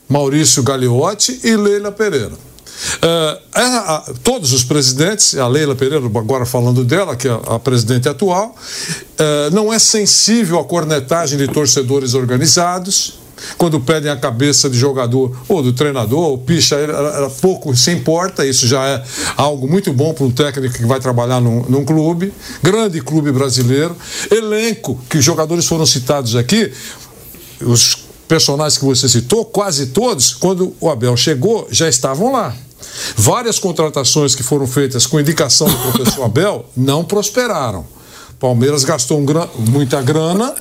Maurício 0.09 0.63
Gagliotti 0.63 1.39
e 1.43 1.55
Leila 1.55 1.91
Pereira. 1.91 2.33
Uh, 2.33 4.13
todos 4.23 4.53
os 4.53 4.63
presidentes, 4.63 5.37
a 5.37 5.47
Leila 5.47 5.75
Pereira, 5.75 6.03
agora 6.03 6.47
falando 6.47 6.83
dela, 6.83 7.15
que 7.15 7.27
é 7.27 7.31
a, 7.31 7.57
a 7.57 7.59
presidente 7.59 8.09
atual, 8.09 8.55
uh, 8.55 9.53
não 9.53 9.71
é 9.71 9.77
sensível 9.77 10.57
à 10.57 10.63
cornetagem 10.63 11.37
de 11.37 11.47
torcedores 11.47 12.15
organizados, 12.15 13.26
quando 13.57 13.79
pedem 13.79 14.11
a 14.11 14.15
cabeça 14.15 14.69
de 14.69 14.77
jogador 14.77 15.35
ou 15.47 15.61
do 15.61 15.73
treinador, 15.73 16.33
o 16.33 16.37
picha, 16.37 16.75
ela, 16.75 17.29
pouco 17.41 17.75
se 17.75 17.91
importa, 17.91 18.45
isso 18.45 18.67
já 18.67 18.85
é 18.85 19.03
algo 19.35 19.67
muito 19.67 19.91
bom 19.93 20.13
para 20.13 20.25
um 20.25 20.31
técnico 20.31 20.75
que 20.75 20.85
vai 20.85 20.99
trabalhar 20.99 21.39
num, 21.39 21.63
num 21.67 21.85
clube, 21.85 22.33
grande 22.61 23.01
clube 23.01 23.31
brasileiro. 23.31 23.95
Elenco, 24.31 24.99
que 25.09 25.17
os 25.17 25.23
jogadores 25.23 25.65
foram 25.65 25.85
citados 25.85 26.35
aqui, 26.35 26.71
os 27.61 27.97
personagens 28.27 28.77
que 28.77 28.85
você 28.85 29.07
citou, 29.07 29.45
quase 29.45 29.87
todos, 29.87 30.33
quando 30.33 30.75
o 30.79 30.89
Abel 30.89 31.15
chegou, 31.15 31.67
já 31.71 31.87
estavam 31.87 32.31
lá. 32.31 32.55
Várias 33.15 33.57
contratações 33.57 34.35
que 34.35 34.43
foram 34.43 34.67
feitas 34.67 35.05
com 35.05 35.19
indicação 35.19 35.67
do 35.67 35.77
professor 35.77 36.23
Abel 36.25 36.65
não 36.75 37.03
prosperaram. 37.03 37.85
Palmeiras 38.39 38.83
gastou 38.83 39.19
um 39.19 39.25
gran, 39.25 39.47
muita 39.57 40.01
grana 40.01 40.53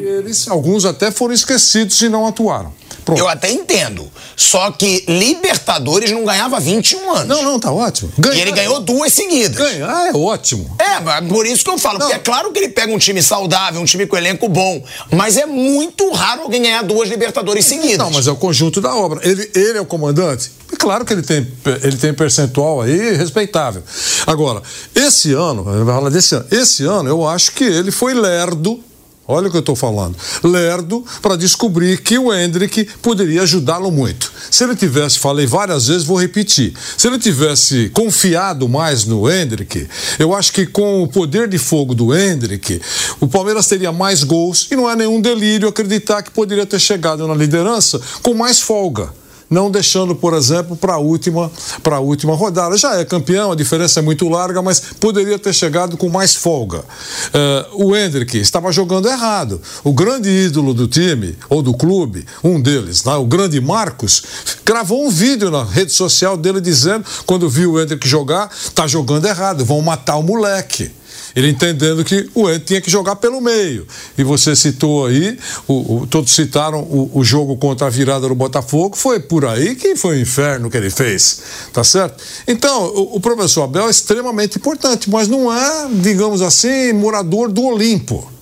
e 0.00 0.04
eles, 0.04 0.48
alguns 0.48 0.84
até 0.84 1.10
foram 1.10 1.34
esquecidos 1.34 2.00
e 2.00 2.08
não 2.08 2.26
atuaram. 2.26 2.72
Pronto. 3.06 3.20
Eu 3.20 3.28
até 3.28 3.52
entendo. 3.52 4.10
Só 4.34 4.72
que 4.72 5.04
Libertadores 5.06 6.10
não 6.10 6.24
ganhava 6.24 6.58
21 6.58 7.12
anos. 7.12 7.28
Não, 7.28 7.42
não, 7.44 7.60
tá 7.60 7.70
ótimo. 7.70 8.12
E 8.34 8.40
ele 8.40 8.50
ganhou 8.50 8.80
duas 8.80 9.12
seguidas. 9.12 9.56
Ganhar 9.56 10.08
é 10.08 10.16
ótimo. 10.16 10.76
É, 10.76 10.98
mas 10.98 11.24
por 11.28 11.46
isso 11.46 11.62
que 11.62 11.70
eu 11.70 11.78
falo. 11.78 12.00
Porque 12.00 12.14
é 12.14 12.18
claro 12.18 12.50
que 12.52 12.58
ele 12.58 12.68
pega 12.68 12.92
um 12.92 12.98
time 12.98 13.22
saudável, 13.22 13.80
um 13.80 13.84
time 13.84 14.06
com 14.08 14.16
elenco 14.16 14.48
bom. 14.48 14.82
Mas 15.12 15.36
é 15.36 15.46
muito 15.46 16.10
raro 16.10 16.42
alguém 16.42 16.62
ganhar 16.62 16.82
duas 16.82 17.08
Libertadores 17.08 17.64
seguidas. 17.64 17.98
Não, 17.98 18.10
mas 18.10 18.26
é 18.26 18.32
o 18.32 18.36
conjunto 18.36 18.80
da 18.80 18.92
obra. 18.96 19.20
Ele, 19.22 19.50
ele 19.54 19.78
é 19.78 19.80
o 19.80 19.86
comandante? 19.86 20.50
É 20.72 20.76
claro 20.76 21.04
que 21.04 21.12
ele 21.12 21.22
tem, 21.22 21.46
ele 21.82 21.96
tem 21.96 22.12
percentual 22.12 22.82
aí 22.82 23.14
respeitável. 23.16 23.82
Agora, 24.26 24.62
esse 24.94 25.32
ano, 25.32 25.64
desse 26.10 26.34
ano, 26.34 26.46
esse 26.50 26.84
ano 26.84 27.08
eu 27.08 27.26
acho 27.26 27.52
que 27.52 27.64
ele 27.64 27.90
foi 27.90 28.14
lerdo 28.14 28.82
Olha 29.28 29.48
o 29.48 29.50
que 29.50 29.56
eu 29.56 29.60
estou 29.60 29.74
falando. 29.74 30.16
Lerdo 30.42 31.04
para 31.20 31.36
descobrir 31.36 32.00
que 32.00 32.16
o 32.16 32.32
Hendrick 32.32 32.84
poderia 33.02 33.42
ajudá-lo 33.42 33.90
muito. 33.90 34.30
Se 34.50 34.62
ele 34.62 34.76
tivesse, 34.76 35.18
falei 35.18 35.46
várias 35.46 35.88
vezes, 35.88 36.04
vou 36.04 36.16
repetir. 36.16 36.72
Se 36.96 37.08
ele 37.08 37.18
tivesse 37.18 37.88
confiado 37.88 38.68
mais 38.68 39.04
no 39.04 39.28
Hendrick, 39.28 39.88
eu 40.18 40.32
acho 40.32 40.52
que 40.52 40.64
com 40.64 41.02
o 41.02 41.08
poder 41.08 41.48
de 41.48 41.58
fogo 41.58 41.92
do 41.92 42.16
Hendrick, 42.16 42.80
o 43.18 43.26
Palmeiras 43.26 43.66
teria 43.66 43.90
mais 43.90 44.22
gols 44.22 44.68
e 44.70 44.76
não 44.76 44.88
é 44.88 44.94
nenhum 44.94 45.20
delírio 45.20 45.68
acreditar 45.68 46.22
que 46.22 46.30
poderia 46.30 46.64
ter 46.64 46.78
chegado 46.78 47.26
na 47.26 47.34
liderança 47.34 48.00
com 48.22 48.32
mais 48.32 48.60
folga 48.60 49.10
não 49.48 49.70
deixando, 49.70 50.14
por 50.14 50.34
exemplo, 50.34 50.76
para 50.76 50.94
a 50.94 50.98
última, 50.98 51.50
para 51.82 51.96
a 51.96 52.00
última 52.00 52.34
rodada. 52.34 52.76
Já 52.76 52.98
é 52.98 53.04
campeão, 53.04 53.52
a 53.52 53.56
diferença 53.56 54.00
é 54.00 54.02
muito 54.02 54.28
larga, 54.28 54.60
mas 54.60 54.80
poderia 55.00 55.38
ter 55.38 55.52
chegado 55.52 55.96
com 55.96 56.08
mais 56.08 56.34
folga. 56.34 56.78
Uh, 56.78 57.86
o 57.86 57.96
Hendrick 57.96 58.38
estava 58.38 58.72
jogando 58.72 59.08
errado. 59.08 59.60
O 59.84 59.92
grande 59.92 60.28
ídolo 60.28 60.74
do 60.74 60.88
time, 60.88 61.36
ou 61.48 61.62
do 61.62 61.74
clube, 61.74 62.26
um 62.42 62.60
deles, 62.60 63.04
né, 63.04 63.14
o 63.14 63.26
grande 63.26 63.60
Marcos, 63.60 64.22
gravou 64.64 65.06
um 65.06 65.10
vídeo 65.10 65.50
na 65.50 65.64
rede 65.64 65.92
social 65.92 66.36
dele 66.36 66.60
dizendo, 66.60 67.04
quando 67.24 67.48
viu 67.48 67.72
o 67.72 67.80
Hendrick 67.80 68.06
jogar, 68.06 68.50
tá 68.74 68.86
jogando 68.86 69.26
errado, 69.26 69.64
vão 69.64 69.80
matar 69.80 70.16
o 70.16 70.22
moleque. 70.22 70.90
Ele 71.36 71.50
entendendo 71.50 72.02
que 72.02 72.30
o 72.34 72.48
Ed 72.48 72.64
tinha 72.64 72.80
que 72.80 72.90
jogar 72.90 73.16
pelo 73.16 73.42
meio. 73.42 73.86
E 74.16 74.24
você 74.24 74.56
citou 74.56 75.04
aí, 75.04 75.38
o, 75.68 75.96
o, 75.96 76.06
todos 76.06 76.34
citaram 76.34 76.80
o, 76.80 77.10
o, 77.12 77.22
jogo 77.22 77.58
contra 77.58 77.88
a 77.88 77.90
virada 77.90 78.26
do 78.26 78.34
Botafogo, 78.34 78.96
foi 78.96 79.20
por 79.20 79.44
aí 79.44 79.74
que 79.74 79.94
foi 79.94 80.16
o 80.16 80.20
inferno 80.20 80.70
que 80.70 80.78
ele 80.78 80.88
fez. 80.88 81.42
Tá 81.74 81.84
certo? 81.84 82.24
Então, 82.48 82.86
o, 82.86 83.20
professor 83.20 83.64
Abel 83.64 83.86
é 83.86 83.90
extremamente 83.90 84.56
importante, 84.56 85.10
mas 85.10 85.28
não 85.28 85.52
é, 85.52 85.88
digamos 85.92 86.40
assim, 86.40 86.94
morador 86.94 87.52
do 87.52 87.64
Olimpo 87.64 88.36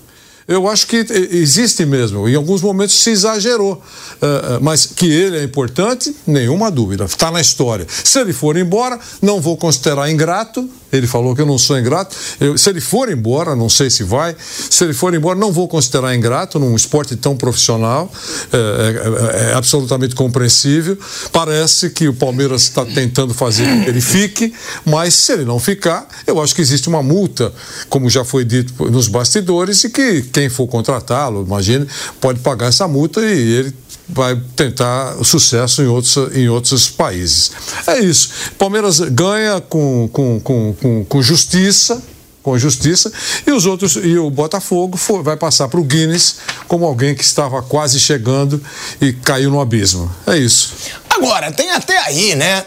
eu 0.46 0.68
acho 0.68 0.87
que 0.87 0.96
existe 1.30 1.87
mesmo. 1.87 2.28
Em 2.28 2.35
alguns 2.35 2.61
momentos 2.61 2.94
se 3.02 3.11
exagerou. 3.11 3.74
Uh, 3.74 4.61
mas 4.61 4.85
que 4.87 5.07
ele 5.07 5.38
é 5.38 5.42
importante, 5.42 6.14
nenhuma 6.26 6.70
dúvida. 6.70 7.04
Está 7.04 7.30
na 7.30 7.40
história. 7.40 7.87
Se 7.88 8.20
ele 8.20 8.33
for 8.33 8.57
embora, 8.57 8.98
não 9.22 9.40
vou 9.40 9.57
considerar 9.57 10.11
ingrato. 10.11 10.68
Ele 10.96 11.07
falou 11.07 11.35
que 11.35 11.42
eu 11.42 11.46
não 11.46 11.59
sou 11.59 11.78
ingrato. 11.78 12.16
Eu, 12.40 12.57
se 12.57 12.70
ele 12.70 12.80
for 12.80 13.11
embora, 13.11 13.54
não 13.57 13.68
sei 13.68 13.90
se 13.90 14.02
vai. 14.02 14.37
Se 14.38 14.85
ele 14.85 14.92
for 14.92 15.14
embora, 15.14 15.38
não 15.38 15.52
vou 15.52 15.68
considerar 15.68 16.14
ingrato 16.14 16.59
num 16.59 16.74
esporte 16.74 17.16
tão 17.16 17.37
profissional. 17.37 18.11
É, 18.52 19.48
é, 19.48 19.50
é 19.50 19.54
absolutamente 19.54 20.14
compreensível. 20.14 20.96
Parece 21.33 21.90
que 21.90 22.09
o 22.09 22.14
Palmeiras 22.14 22.62
está 22.62 22.85
tentando 22.85 23.35
fazer 23.35 23.64
que 23.83 23.90
ele 23.90 24.00
fique, 24.00 24.52
mas 24.85 25.14
se 25.14 25.33
ele 25.33 25.44
não 25.44 25.59
ficar, 25.59 26.07
eu 26.26 26.40
acho 26.40 26.54
que 26.54 26.61
existe 26.61 26.88
uma 26.88 27.02
multa, 27.02 27.52
como 27.88 28.09
já 28.09 28.24
foi 28.24 28.44
dito 28.44 28.90
nos 28.90 29.09
bastidores, 29.09 29.85
e 29.85 29.90
que 29.90 30.22
quem 30.22 30.48
for 30.48 30.66
contratá-lo, 30.66 31.44
imagine, 31.44 31.87
pode 32.20 32.40
pagar 32.40 32.68
essa 32.68 32.87
multa 32.87 33.20
e 33.20 33.52
ele 33.54 33.84
vai 34.09 34.40
tentar 34.55 35.17
sucesso 35.25 35.83
em 35.83 35.87
outros, 35.87 36.17
em 36.35 36.49
outros 36.49 36.88
países. 36.88 37.53
É 37.87 37.99
isso. 38.01 38.31
Palmeiras 38.59 39.01
ganha 39.01 39.61
com, 39.61 40.09
com, 40.12 40.40
com, 40.40 40.75
com, 40.75 41.05
com 41.05 41.23
justiça, 41.23 42.03
com 42.43 42.59
justiça, 42.59 43.11
e 43.47 43.53
os 43.53 43.64
outros, 43.64 43.97
e 43.97 44.19
o 44.19 44.29
Botafogo 44.29 44.99
for, 44.99 45.23
vai 45.23 45.37
passar 45.37 45.67
para 45.69 45.81
o 45.81 45.85
Guinness 45.85 46.37
como 46.69 46.85
alguém 46.85 47.14
que 47.14 47.25
estava 47.25 47.62
quase 47.62 47.99
chegando 47.99 48.62
e 49.01 49.14
caiu 49.14 49.51
no 49.51 49.61
abismo. 49.61 50.14
É 50.27 50.37
isso. 50.37 50.75
Agora, 51.09 51.51
tem 51.51 51.71
até 51.71 51.97
aí, 51.99 52.35
né? 52.35 52.64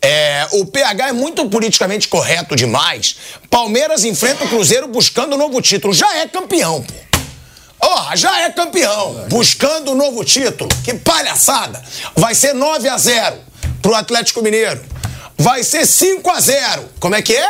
É, 0.00 0.46
o 0.52 0.64
PH 0.64 1.08
é 1.08 1.12
muito 1.12 1.48
politicamente 1.48 2.06
correto 2.06 2.54
demais. 2.54 3.16
Palmeiras 3.50 4.04
enfrenta 4.04 4.44
o 4.44 4.48
Cruzeiro 4.48 4.86
buscando 4.86 5.34
um 5.34 5.38
novo 5.38 5.60
título. 5.60 5.92
Já 5.92 6.18
é 6.18 6.28
campeão, 6.28 6.82
pô. 6.82 6.94
Oh, 7.80 8.16
já 8.16 8.40
é 8.42 8.50
campeão, 8.50 9.26
buscando 9.28 9.92
um 9.92 9.94
novo 9.94 10.24
título. 10.24 10.68
Que 10.84 10.94
palhaçada! 10.94 11.82
Vai 12.16 12.34
ser 12.34 12.54
9 12.54 12.88
a 12.88 12.96
0 12.96 13.36
pro 13.82 13.94
Atlético 13.94 14.42
Mineiro. 14.42 14.82
Vai 15.38 15.62
ser 15.62 15.86
5 15.86 16.28
a 16.30 16.40
0. 16.40 16.88
Como 16.98 17.14
é 17.14 17.22
que 17.22 17.34
é? 17.34 17.48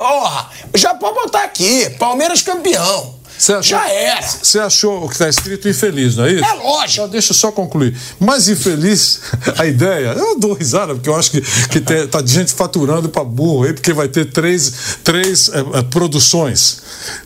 Oh, 0.00 0.28
já 0.74 0.94
pode 0.94 1.14
botar 1.14 1.44
aqui, 1.44 1.90
Palmeiras 1.98 2.42
campeão. 2.42 3.13
Achou, 3.36 3.62
Já 3.62 3.88
era. 3.88 4.22
Você 4.22 4.58
achou 4.58 5.04
o 5.04 5.08
que 5.08 5.14
está 5.14 5.28
escrito 5.28 5.68
infeliz, 5.68 6.16
não 6.16 6.24
é 6.24 6.32
isso? 6.32 6.44
É 6.44 6.52
lógico. 6.54 6.92
Então, 6.92 7.08
deixa 7.08 7.32
eu 7.32 7.36
só 7.36 7.50
concluir. 7.52 7.96
Mas 8.18 8.48
infeliz, 8.48 9.20
a 9.58 9.66
ideia, 9.66 10.14
eu 10.16 10.38
dou 10.38 10.52
risada, 10.54 10.94
porque 10.94 11.08
eu 11.08 11.16
acho 11.16 11.30
que, 11.30 11.40
que 11.68 11.80
tem, 11.80 12.06
tá 12.06 12.20
de 12.20 12.32
gente 12.32 12.52
faturando 12.52 13.08
para 13.08 13.24
burro 13.24 13.64
aí, 13.64 13.72
porque 13.72 13.92
vai 13.92 14.08
ter 14.08 14.26
três, 14.26 14.98
três 15.02 15.48
é, 15.48 15.82
produções, 15.82 16.82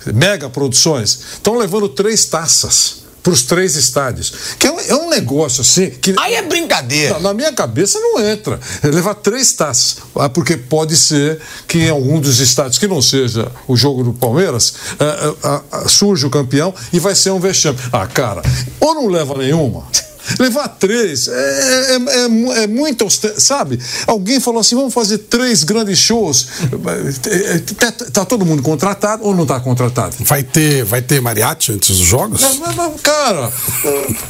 mega 0.07 0.49
produções. 0.49 1.21
Estão 1.35 1.57
levando 1.57 1.89
três 1.89 2.25
taças 2.25 3.08
para 3.29 3.35
os 3.35 3.43
três 3.43 3.77
estádios. 3.77 4.33
Que 4.59 4.67
é 4.67 4.73
um, 4.73 4.81
é 4.81 4.95
um, 4.95 5.11
negócio 5.11 5.61
assim. 5.61 5.91
Que, 5.91 6.15
Aí 6.19 6.35
é 6.35 6.43
brincadeira. 6.43 7.15
Na, 7.15 7.21
na, 7.21 7.35
minha 7.35 7.53
cabeça 7.53 7.99
não 8.01 8.21
entra. 8.27 8.59
É 8.83 8.87
levar 8.87 9.15
três 9.17 9.53
taças. 9.53 9.99
Ah, 10.15 10.31
porque 10.31 10.57
pode 10.57 10.97
ser 10.97 11.39
que 11.67 11.79
em 11.79 11.91
algum 11.91 12.21
dos 12.21 12.41
estádios, 12.41 12.79
que 12.79 12.89
não 12.89 13.03
seja 13.03 13.51
o 13.67 13.77
jogo 13.77 14.03
do 14.03 14.15
Palmeiras, 14.15 14.75
é, 14.99 15.85
é, 15.85 15.89
surge 15.89 16.25
o 16.27 16.31
campeão 16.31 16.75
e 16.91 16.99
vai 16.99 17.15
ser 17.15 17.31
um 17.31 17.39
vexame. 17.39 17.79
Ah, 17.93 18.07
cara, 18.07 18.41
ou 18.81 18.95
não 18.95 19.09
leva 19.09 19.37
nenhuma. 19.37 19.85
Levar 20.39 20.69
três 20.69 21.29
é, 21.29 21.33
é, 21.33 21.97
é, 21.97 22.63
é 22.65 22.67
muito, 22.67 23.07
sabe? 23.39 23.79
Alguém 24.07 24.41
falou 24.41 24.61
assim: 24.61 24.75
vamos 24.75 24.93
fazer 24.93 25.19
três 25.19 25.65
grandes 25.65 25.99
shows. 25.99 26.49
Está 27.71 27.93
tá 27.93 28.25
todo 28.25 28.45
mundo 28.45 28.63
contratado 28.63 29.25
ou 29.25 29.35
não 29.35 29.43
está 29.43 29.61
contratado? 29.61 30.17
Vai 30.21 30.43
ter, 30.43 30.85
vai 30.85 31.03
ter 31.03 31.21
mariachi 31.21 31.73
antes 31.73 31.97
dos 31.97 32.07
jogos? 32.07 32.41
Não, 32.41 32.55
não, 32.57 32.73
não, 32.75 32.99
cara, 32.99 33.53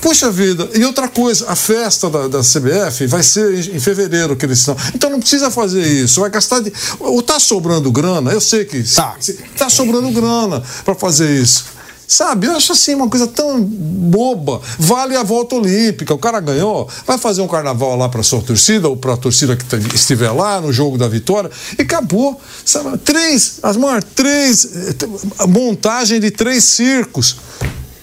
puxa 0.00 0.30
vida. 0.30 0.68
E 0.74 0.84
outra 0.84 1.08
coisa, 1.08 1.46
a 1.48 1.56
festa 1.56 2.08
da, 2.08 2.28
da 2.28 2.40
CBF 2.40 3.06
vai 3.06 3.22
ser 3.22 3.74
em, 3.74 3.80
fevereiro 3.80 4.36
que 4.36 4.44
eles 4.44 4.58
estão. 4.58 4.76
Então 4.94 5.10
não 5.10 5.20
precisa 5.20 5.50
fazer 5.50 5.86
isso. 5.86 6.20
Vai 6.20 6.30
gastar. 6.30 6.60
De, 6.60 6.72
ou 7.00 7.20
está 7.20 7.38
sobrando 7.40 7.90
grana, 7.90 8.32
eu 8.32 8.40
sei 8.40 8.64
que. 8.64 8.82
Tá. 8.82 9.16
Está 9.18 9.68
sobrando 9.68 10.10
grana 10.10 10.62
para 10.84 10.94
fazer 10.94 11.40
isso. 11.40 11.77
Sabe, 12.08 12.46
eu 12.46 12.56
acho 12.56 12.72
assim 12.72 12.94
uma 12.94 13.06
coisa 13.06 13.26
tão 13.26 13.62
boba. 13.62 14.62
Vale 14.78 15.14
a 15.14 15.22
volta 15.22 15.56
olímpica. 15.56 16.14
O 16.14 16.18
cara 16.18 16.40
ganhou, 16.40 16.88
vai 17.06 17.18
fazer 17.18 17.42
um 17.42 17.46
carnaval 17.46 17.94
lá 17.98 18.08
para 18.08 18.22
sua 18.22 18.40
torcida 18.40 18.88
ou 18.88 18.96
para 18.96 19.12
a 19.12 19.16
torcida 19.18 19.54
que 19.54 19.94
estiver 19.94 20.30
lá 20.30 20.58
no 20.58 20.72
jogo 20.72 20.96
da 20.96 21.06
vitória 21.06 21.50
e 21.78 21.82
acabou. 21.82 22.40
Sabe, 22.64 22.96
três, 22.96 23.58
Asmar, 23.62 24.02
três, 24.02 24.64
eh, 24.64 25.46
montagem 25.46 26.18
de 26.18 26.30
três 26.30 26.64
circos. 26.64 27.36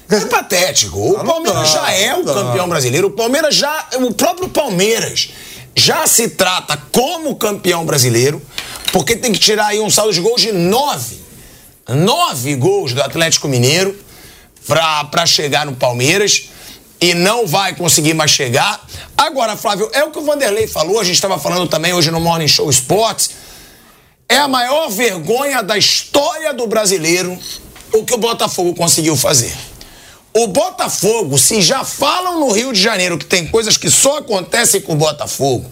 É 0.07 0.19
patético. 0.19 0.99
O 0.99 1.25
Palmeiras 1.25 1.71
já 1.71 1.91
é 1.91 2.13
o 2.13 2.23
campeão 2.23 2.69
brasileiro. 2.69 3.07
O 3.07 3.11
Palmeiras 3.11 3.55
já, 3.55 3.89
o 3.95 4.13
próprio 4.13 4.49
Palmeiras 4.49 5.31
já 5.75 6.05
se 6.05 6.29
trata 6.29 6.77
como 6.91 7.35
campeão 7.37 7.83
brasileiro, 7.83 8.39
porque 8.93 9.15
tem 9.15 9.33
que 9.33 9.39
tirar 9.39 9.65
aí 9.65 9.79
um 9.79 9.89
saldo 9.89 10.13
de 10.13 10.21
gols 10.21 10.41
de 10.41 10.51
nove 10.51 11.24
nove 11.87 12.55
gols 12.55 12.93
do 12.93 13.01
Atlético 13.01 13.47
Mineiro 13.47 13.95
para 14.67 15.25
chegar 15.25 15.65
no 15.65 15.75
Palmeiras 15.75 16.49
e 16.99 17.13
não 17.13 17.45
vai 17.45 17.75
conseguir 17.75 18.13
mais 18.13 18.31
chegar. 18.31 18.85
Agora, 19.15 19.55
Flávio, 19.55 19.89
é 19.93 20.03
o 20.03 20.11
que 20.11 20.17
o 20.17 20.23
Vanderlei 20.23 20.67
falou, 20.67 20.99
a 20.99 21.03
gente 21.03 21.15
estava 21.15 21.37
falando 21.37 21.67
também 21.67 21.93
hoje 21.93 22.09
no 22.09 22.19
Morning 22.19 22.47
Show 22.47 22.69
Sports. 22.69 23.31
É 24.27 24.37
a 24.37 24.47
maior 24.47 24.89
vergonha 24.89 25.61
da 25.61 25.77
história 25.77 26.53
do 26.53 26.65
brasileiro 26.65 27.37
o 27.93 28.03
que 28.03 28.13
o 28.13 28.17
Botafogo 28.17 28.73
conseguiu 28.73 29.15
fazer. 29.15 29.55
O 30.33 30.47
Botafogo, 30.47 31.37
se 31.37 31.61
já 31.61 31.85
falam 31.85 32.39
no 32.39 32.51
Rio 32.51 32.73
de 32.73 32.81
Janeiro 32.81 33.17
que 33.17 33.25
tem 33.25 33.47
coisas 33.47 33.77
que 33.77 33.89
só 33.89 34.17
acontecem 34.17 34.81
com 34.81 34.93
o 34.93 34.97
Botafogo, 34.97 35.69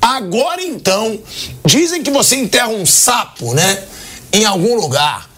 agora 0.00 0.62
então 0.62 1.18
dizem 1.66 2.02
que 2.02 2.10
você 2.10 2.36
enterra 2.36 2.68
um 2.68 2.86
sapo, 2.86 3.52
né? 3.52 3.84
Em 4.32 4.44
algum 4.44 4.76
lugar 4.76 5.29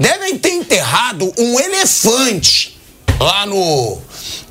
devem 0.00 0.38
ter 0.38 0.50
enterrado 0.50 1.32
um 1.38 1.60
elefante 1.60 2.80
lá 3.20 3.44
no, 3.46 3.98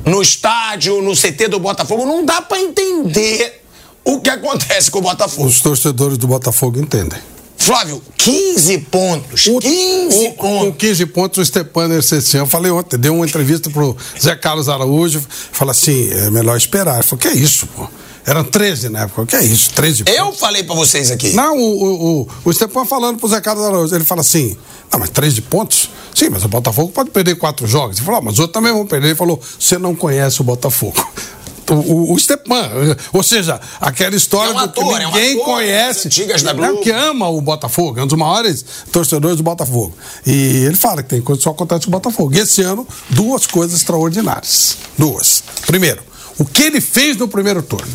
no 0.06 0.22
estádio, 0.22 1.02
no 1.02 1.14
CT 1.16 1.48
do 1.50 1.60
Botafogo. 1.60 2.06
Não 2.06 2.24
dá 2.24 2.42
para 2.42 2.60
entender 2.62 3.64
o 4.06 4.22
que 4.22 4.30
acontece 4.30 4.92
com 4.92 5.00
o 5.00 5.02
Botafogo. 5.02 5.48
Os 5.48 5.60
torcedores 5.60 6.18
do 6.18 6.28
Botafogo 6.28 6.80
entendem. 6.80 7.20
Flávio, 7.58 8.02
15 8.18 8.78
pontos. 8.78 9.48
O- 9.48 9.60
15 9.60 10.28
o- 10.28 10.34
Com 10.34 10.60
pontos. 10.60 10.78
15 10.78 11.06
pontos, 11.08 11.38
o 11.40 11.46
Stepan 11.46 11.90
Ercecian, 11.94 12.40
eu 12.42 12.48
falei 12.48 12.72
ontem, 12.72 12.98
deu 12.98 13.14
uma 13.14 13.26
entrevista 13.26 13.70
pro 13.70 13.98
Zé 14.20 14.36
Carlos 14.36 14.70
Araújo, 14.70 15.22
fala 15.52 15.72
assim, 15.72 16.10
é 16.10 16.30
melhor 16.32 16.56
esperar. 16.56 16.96
Ele 16.96 17.04
falou, 17.04 17.20
que 17.20 17.28
é 17.28 17.34
isso, 17.34 17.68
pô? 17.68 17.88
Eram 18.30 18.44
13 18.44 18.90
na 18.90 19.02
época, 19.02 19.26
que 19.26 19.36
é 19.36 19.44
isso, 19.44 19.72
13 19.74 20.04
pontos. 20.04 20.20
Eu 20.20 20.32
falei 20.34 20.64
pra 20.64 20.76
vocês 20.76 21.10
aqui. 21.10 21.34
Não, 21.34 21.58
o, 21.58 21.62
o, 21.84 22.22
o, 22.22 22.28
o 22.46 22.54
Stepan 22.54 22.86
falando 22.86 23.18
pro 23.18 23.28
Zé 23.28 23.42
Carlos 23.42 23.66
Araújo, 23.66 23.96
ele 23.96 24.06
fala 24.06 24.22
assim, 24.22 24.56
não, 24.92 25.00
mas 25.00 25.10
13 25.10 25.42
pontos? 25.42 25.90
Sim, 26.14 26.30
mas 26.30 26.44
o 26.46 26.48
Botafogo 26.48 26.92
pode 26.92 27.10
perder 27.10 27.36
quatro 27.36 27.66
jogos. 27.66 27.98
Ele 27.98 28.06
falou, 28.06 28.20
ah, 28.20 28.24
mas 28.26 28.38
outros 28.38 28.54
também 28.54 28.72
vão 28.72 28.86
perder. 28.86 29.08
Ele 29.08 29.16
falou, 29.16 29.42
você 29.58 29.80
não 29.80 29.96
conhece 29.96 30.42
o 30.42 30.44
Botafogo. 30.44 30.96
O, 31.70 31.74
o, 31.76 32.14
o 32.16 32.18
Stepan, 32.20 32.68
ou 33.14 33.22
seja, 33.22 33.62
aquela 33.80 34.16
história 34.16 34.50
É 34.50 34.56
um 34.56 34.66
do 34.66 34.74
que 34.74 34.80
ator, 34.82 35.00
é 35.02 35.06
um 35.06 35.12
ninguém 35.12 35.34
ator 35.36 35.46
conhece. 35.46 35.98
das 35.98 36.06
antigas 36.08 36.42
da 36.42 36.50
É, 36.50 36.54
Globo. 36.56 36.82
que 36.82 36.90
ama 36.90 37.30
o 37.30 37.40
Botafogo, 37.42 38.00
é 38.00 38.04
um 38.04 38.08
dos 38.08 38.18
maiores 38.18 38.66
torcedores 38.92 39.38
do 39.38 39.44
Botafogo. 39.44 39.94
E 40.26 40.66
ele 40.66 40.76
fala 40.76 41.04
que 41.04 41.10
tem 41.10 41.22
coisa 41.22 41.38
que 41.38 41.44
só 41.44 41.52
acontece 41.52 41.82
com 41.82 41.90
o 41.90 41.92
Botafogo. 41.92 42.34
E 42.34 42.40
esse 42.40 42.64
ano, 42.64 42.88
duas 43.12 43.46
coisas 43.46 43.78
extraordinárias. 43.78 44.78
Duas. 44.98 45.44
Primeiro, 45.68 46.02
o 46.40 46.44
que 46.46 46.64
ele 46.64 46.82
fez 46.82 47.16
no 47.18 47.28
primeiro 47.28 47.62
turno. 47.62 47.88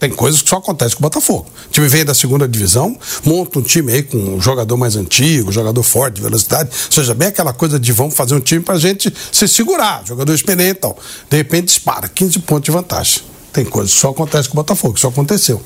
Tem 0.00 0.08
coisas 0.08 0.40
que 0.40 0.48
só 0.48 0.56
acontecem 0.56 0.96
com 0.96 1.02
o 1.02 1.06
Botafogo. 1.08 1.46
O 1.66 1.70
time 1.70 1.86
vem 1.86 2.06
da 2.06 2.14
segunda 2.14 2.48
divisão, 2.48 2.98
monta 3.22 3.58
um 3.58 3.62
time 3.62 3.92
aí 3.92 4.02
com 4.02 4.16
um 4.16 4.40
jogador 4.40 4.74
mais 4.78 4.96
antigo, 4.96 5.52
jogador 5.52 5.82
forte, 5.82 6.14
de 6.14 6.22
velocidade. 6.22 6.70
Ou 6.86 6.92
seja, 6.92 7.12
bem 7.12 7.28
aquela 7.28 7.52
coisa 7.52 7.78
de 7.78 7.92
vamos 7.92 8.14
fazer 8.14 8.34
um 8.34 8.40
time 8.40 8.64
pra 8.64 8.78
gente 8.78 9.12
se 9.30 9.46
segurar, 9.46 10.02
jogador 10.06 10.32
experiente 10.32 10.78
e 10.78 10.80
tal. 10.80 10.98
De 11.28 11.36
repente 11.36 11.66
dispara, 11.66 12.08
15 12.08 12.38
pontos 12.38 12.64
de 12.64 12.70
vantagem. 12.70 13.22
Tem 13.52 13.62
coisas 13.62 13.92
que 13.92 14.00
só 14.00 14.08
acontecem 14.08 14.50
com 14.50 14.58
o 14.58 14.62
Botafogo, 14.62 14.96
isso 14.96 15.06
aconteceu. 15.06 15.60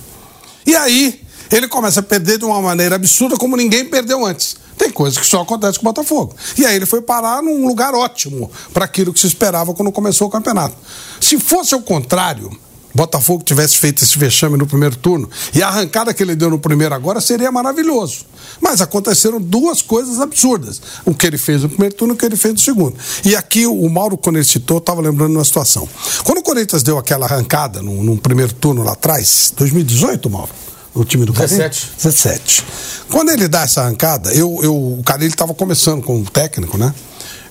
E 0.67 0.75
aí, 0.75 1.23
ele 1.53 1.69
começa 1.69 2.01
a 2.01 2.03
perder 2.03 2.37
de 2.39 2.45
uma 2.45 2.61
maneira 2.61 2.97
absurda, 2.97 3.37
como 3.37 3.57
ninguém 3.57 3.85
perdeu 3.85 4.27
antes. 4.27 4.57
Tem 4.77 4.91
coisas 4.91 5.17
que 5.17 5.27
só 5.27 5.43
acontecem 5.43 5.81
com 5.81 5.87
o 5.87 5.93
Botafogo. 5.93 6.35
E 6.59 6.67
aí 6.67 6.75
ele 6.75 6.87
foi 6.87 7.01
parar 7.01 7.41
num 7.41 7.69
lugar 7.69 7.95
ótimo 7.95 8.51
para 8.73 8.85
aquilo 8.85 9.13
que 9.13 9.21
se 9.21 9.29
esperava 9.29 9.73
quando 9.75 9.93
começou 9.93 10.27
o 10.27 10.31
campeonato. 10.31 10.75
Se 11.21 11.39
fosse 11.39 11.73
o 11.77 11.81
contrário, 11.81 12.51
Botafogo 12.95 13.43
tivesse 13.43 13.77
feito 13.79 14.05
esse 14.05 14.17
vexame 14.17 14.57
no 14.57 14.67
primeiro 14.67 14.95
turno 14.97 15.29
e 15.53 15.63
a 15.63 15.69
arrancada 15.69 16.15
que 16.15 16.23
ele 16.23 16.37
deu 16.37 16.49
no 16.49 16.61
primeiro 16.61 16.95
agora 16.95 17.21
seria 17.21 17.51
maravilhoso. 17.51 18.25
Mas 18.61 18.81
aconteceram 18.81 19.41
duas 19.41 19.83
coisas 19.83 20.21
absurdas. 20.21 20.81
O 21.05 21.13
que 21.13 21.27
ele 21.27 21.37
fez 21.37 21.63
no 21.63 21.69
primeiro 21.69 21.95
turno 21.95 22.15
e 22.15 22.17
o 22.17 22.19
que 22.19 22.25
ele 22.25 22.37
fez 22.37 22.55
no 22.55 22.61
segundo. 22.61 22.97
E 23.25 23.35
aqui 23.35 23.67
o 23.67 23.89
Mauro, 23.89 24.17
quando 24.17 24.37
ele 24.37 24.45
citou, 24.45 24.79
estava 24.79 25.01
lembrando 25.01 25.33
de 25.33 25.39
uma 25.39 25.45
situação. 25.45 25.89
Quando 26.23 26.39
o 26.39 26.43
Corinthians 26.43 26.85
deu 26.85 26.97
aquela 26.97 27.27
arrancada 27.27 27.83
num, 27.83 28.03
num 28.05 28.17
primeiro 28.17 28.53
turno 28.55 28.85
lá 28.85 28.93
atrás, 28.93 29.53
2018, 29.57 30.31
Mauro, 30.31 30.51
o 30.95 31.05
time 31.05 31.25
do 31.25 31.33
17. 31.33 31.91
17. 31.97 32.65
Quando 33.09 33.31
ele 33.31 33.49
dá 33.49 33.63
essa 33.63 33.83
arrancada, 33.83 34.33
eu, 34.33 34.61
eu, 34.63 34.75
o 34.75 35.03
ele 35.17 35.27
estava 35.27 35.53
começando 35.53 36.03
como 36.03 36.25
técnico, 36.31 36.79
né? 36.79 36.95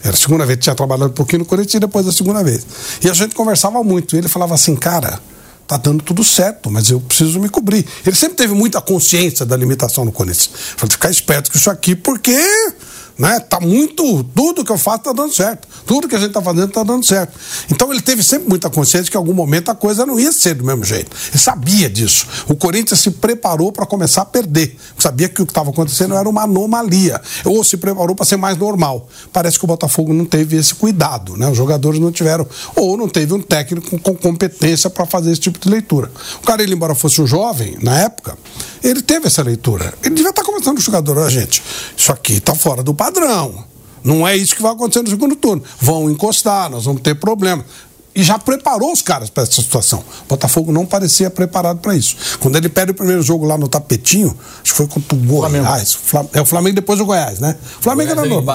Era 0.01 0.13
a 0.13 0.17
segunda 0.17 0.45
vez 0.45 0.57
que 0.57 0.63
tinha 0.63 0.75
trabalhado 0.75 1.11
um 1.11 1.15
pouquinho 1.15 1.39
no 1.39 1.45
Corinthians 1.45 1.75
e 1.75 1.79
depois 1.79 2.07
a 2.07 2.11
segunda 2.11 2.43
vez. 2.43 2.65
E 3.01 3.09
a 3.09 3.13
gente 3.13 3.35
conversava 3.35 3.81
muito. 3.83 4.15
E 4.15 4.19
ele 4.19 4.27
falava 4.27 4.53
assim, 4.53 4.75
cara, 4.75 5.19
tá 5.73 5.89
dando 5.89 6.03
tudo 6.03 6.23
certo, 6.23 6.69
mas 6.69 6.89
eu 6.89 6.99
preciso 6.99 7.39
me 7.39 7.49
cobrir. 7.49 7.85
Ele 8.05 8.15
sempre 8.15 8.37
teve 8.37 8.53
muita 8.53 8.81
consciência 8.81 9.45
da 9.45 9.55
limitação 9.55 10.05
no 10.05 10.11
Corinthians. 10.11 10.49
Falei, 10.77 10.91
ficar 10.91 11.09
esperto 11.09 11.51
com 11.51 11.57
isso 11.57 11.69
aqui, 11.69 11.95
porque 11.95 12.37
né, 13.17 13.39
tá 13.39 13.59
muito. 13.59 14.23
Tudo 14.35 14.63
que 14.63 14.71
eu 14.71 14.77
faço 14.77 14.99
tá 14.99 15.13
dando 15.13 15.33
certo. 15.33 15.67
Tudo 15.85 16.07
que 16.07 16.15
a 16.15 16.19
gente 16.19 16.31
tá 16.31 16.41
fazendo 16.41 16.71
tá 16.71 16.83
dando 16.83 17.05
certo. 17.05 17.37
Então 17.71 17.91
ele 17.91 18.01
teve 18.01 18.23
sempre 18.23 18.49
muita 18.49 18.69
consciência 18.69 19.09
que 19.09 19.17
em 19.17 19.19
algum 19.19 19.33
momento 19.33 19.69
a 19.69 19.75
coisa 19.75 20.05
não 20.05 20.19
ia 20.19 20.31
ser 20.31 20.55
do 20.55 20.63
mesmo 20.63 20.83
jeito. 20.83 21.15
Ele 21.29 21.39
sabia 21.39 21.89
disso. 21.89 22.27
O 22.47 22.55
Corinthians 22.55 22.99
se 22.99 23.11
preparou 23.11 23.71
para 23.71 23.85
começar 23.85 24.21
a 24.21 24.25
perder. 24.25 24.77
Sabia 24.97 25.29
que 25.29 25.41
o 25.41 25.45
que 25.45 25.51
estava 25.51 25.69
acontecendo 25.69 26.15
era 26.15 26.27
uma 26.27 26.43
anomalia. 26.43 27.21
Ou 27.45 27.63
se 27.63 27.77
preparou 27.77 28.15
para 28.15 28.25
ser 28.25 28.37
mais 28.37 28.57
normal. 28.57 29.07
Parece 29.31 29.59
que 29.59 29.65
o 29.65 29.67
Botafogo 29.67 30.13
não 30.13 30.25
teve 30.25 30.57
esse 30.57 30.73
cuidado, 30.73 31.37
né? 31.37 31.49
Os 31.49 31.57
jogadores 31.57 31.99
não 31.99 32.11
tiveram, 32.11 32.47
ou 32.75 32.97
não 32.97 33.07
teve 33.07 33.33
um 33.33 33.41
técnico 33.41 33.99
com 33.99 34.15
competência 34.15 34.89
para 34.89 35.05
fazer 35.05 35.31
esse 35.31 35.41
tipo 35.41 35.59
de 35.59 35.69
leitura. 35.69 36.11
O 36.41 36.45
cara, 36.45 36.63
ele, 36.63 36.73
embora 36.73 36.95
fosse 36.95 37.21
um 37.21 37.27
jovem, 37.27 37.77
na 37.81 37.99
época, 37.99 38.37
ele 38.83 39.01
teve 39.01 39.27
essa 39.27 39.41
leitura. 39.41 39.93
Ele 40.03 40.15
devia 40.15 40.31
estar 40.31 40.43
começando 40.43 40.77
o 40.77 40.81
jogador, 40.81 41.17
ó, 41.17 41.29
gente. 41.29 41.63
Isso 41.95 42.11
aqui 42.11 42.33
está 42.33 42.53
fora 42.53 42.83
do 42.83 42.93
padrão. 43.03 43.63
Não 44.03 44.27
é 44.27 44.35
isso 44.35 44.55
que 44.55 44.61
vai 44.61 44.71
acontecer 44.71 45.01
no 45.01 45.09
segundo 45.09 45.35
turno. 45.35 45.63
Vão 45.79 46.09
encostar, 46.09 46.69
nós 46.69 46.85
vamos 46.85 47.01
ter 47.01 47.15
problema. 47.15 47.63
E 48.15 48.21
já 48.21 48.37
preparou 48.37 48.91
os 48.91 49.01
caras 49.01 49.29
para 49.29 49.41
essa 49.43 49.53
situação. 49.53 49.99
O 50.25 50.29
Botafogo 50.29 50.71
não 50.71 50.85
parecia 50.85 51.29
preparado 51.31 51.79
para 51.79 51.95
isso. 51.95 52.15
Quando 52.39 52.55
ele 52.57 52.69
perde 52.69 52.91
o 52.91 52.95
primeiro 52.95 53.23
jogo 53.23 53.43
lá 53.45 53.57
no 53.57 53.67
tapetinho, 53.67 54.37
acho 54.61 54.71
que 54.71 54.77
foi 54.77 54.87
contra 54.87 55.17
o 55.17 55.19
Goiás. 55.63 55.93
Flam- 55.95 56.27
É 56.33 56.41
o 56.41 56.45
Flamengo 56.45 56.75
depois 56.75 56.99
do 56.99 57.05
Goiás, 57.05 57.39
né? 57.39 57.55
O 57.79 57.83
Flamengo 57.83 58.09
Goiás 58.13 58.19
era 58.19 58.35
novo. 58.35 58.45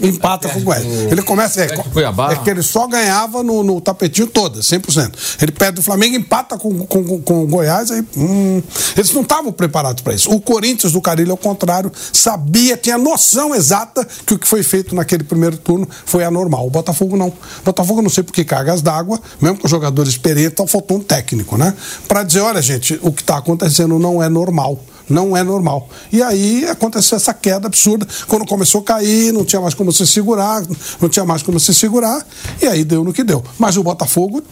Empata. 0.00 0.48
Com 0.48 0.58
o 0.60 0.62
Goiás. 0.62 0.84
O- 0.84 0.88
Ele 1.10 1.22
começa. 1.22 1.62
É, 1.62 1.68
Cuiabá. 1.76 2.32
é 2.32 2.36
que 2.36 2.50
ele 2.50 2.62
só 2.62 2.86
ganhava 2.86 3.42
no, 3.42 3.62
no 3.62 3.80
tapetinho 3.80 4.26
todo, 4.26 4.60
100%. 4.60 5.12
Ele 5.42 5.52
perde 5.52 5.80
o 5.80 5.82
Flamengo, 5.82 6.16
empata 6.16 6.56
com, 6.58 6.86
com, 6.86 7.20
com- 7.22 7.42
o 7.42 7.46
Goiás, 7.46 7.90
aí. 7.90 8.04
hum, 8.16 8.62
eles 8.96 9.12
não 9.12 9.22
estavam 9.22 9.52
preparados 9.52 10.02
para 10.02 10.14
isso. 10.14 10.30
O 10.30 10.40
Corinthians 10.40 10.92
do 10.92 11.00
Carilho, 11.00 11.30
ao 11.32 11.36
contrário, 11.36 11.90
sabia, 12.12 12.76
tinha 12.76 12.98
noção 12.98 13.54
exata 13.54 14.06
que 14.26 14.34
o 14.34 14.38
que 14.38 14.46
foi 14.46 14.62
feito 14.62 14.94
naquele 14.94 15.24
primeiro 15.24 15.56
turno 15.56 15.88
foi 16.06 16.24
anormal. 16.24 16.66
O 16.66 16.70
Botafogo 16.70 17.16
não. 17.16 17.28
O 17.28 17.34
Botafogo, 17.64 18.02
não 18.02 18.10
sei 18.10 18.22
por 18.24 18.32
que 18.32 18.44
cargas 18.44 18.82
d'água, 18.82 19.20
mesmo 19.40 19.58
com 19.58 19.68
jogadores 19.68 20.10
experientes, 20.10 20.52
então 20.52 20.66
faltou 20.66 20.98
um 20.98 21.00
técnico, 21.02 21.56
né? 21.56 21.74
Para 22.08 22.22
dizer: 22.22 22.40
olha, 22.40 22.60
gente, 22.62 22.98
o 23.02 23.12
que 23.12 23.22
está 23.22 23.36
acontecendo 23.38 23.98
não 23.98 24.22
é 24.22 24.28
normal. 24.28 24.78
Não 25.08 25.36
é 25.36 25.42
normal. 25.42 25.88
E 26.12 26.22
aí 26.22 26.66
aconteceu 26.66 27.16
essa 27.16 27.34
queda 27.34 27.66
absurda. 27.66 28.06
Quando 28.26 28.46
começou 28.46 28.80
a 28.80 28.84
cair, 28.84 29.32
não 29.32 29.44
tinha 29.44 29.60
mais 29.60 29.74
como 29.74 29.92
se 29.92 30.06
segurar, 30.06 30.62
não 31.00 31.08
tinha 31.08 31.24
mais 31.24 31.42
como 31.42 31.60
se 31.60 31.74
segurar, 31.74 32.24
e 32.60 32.66
aí 32.66 32.84
deu 32.84 33.04
no 33.04 33.12
que 33.12 33.22
deu. 33.22 33.42
Mas 33.58 33.76
o 33.76 33.82
Botafogo, 33.82 34.42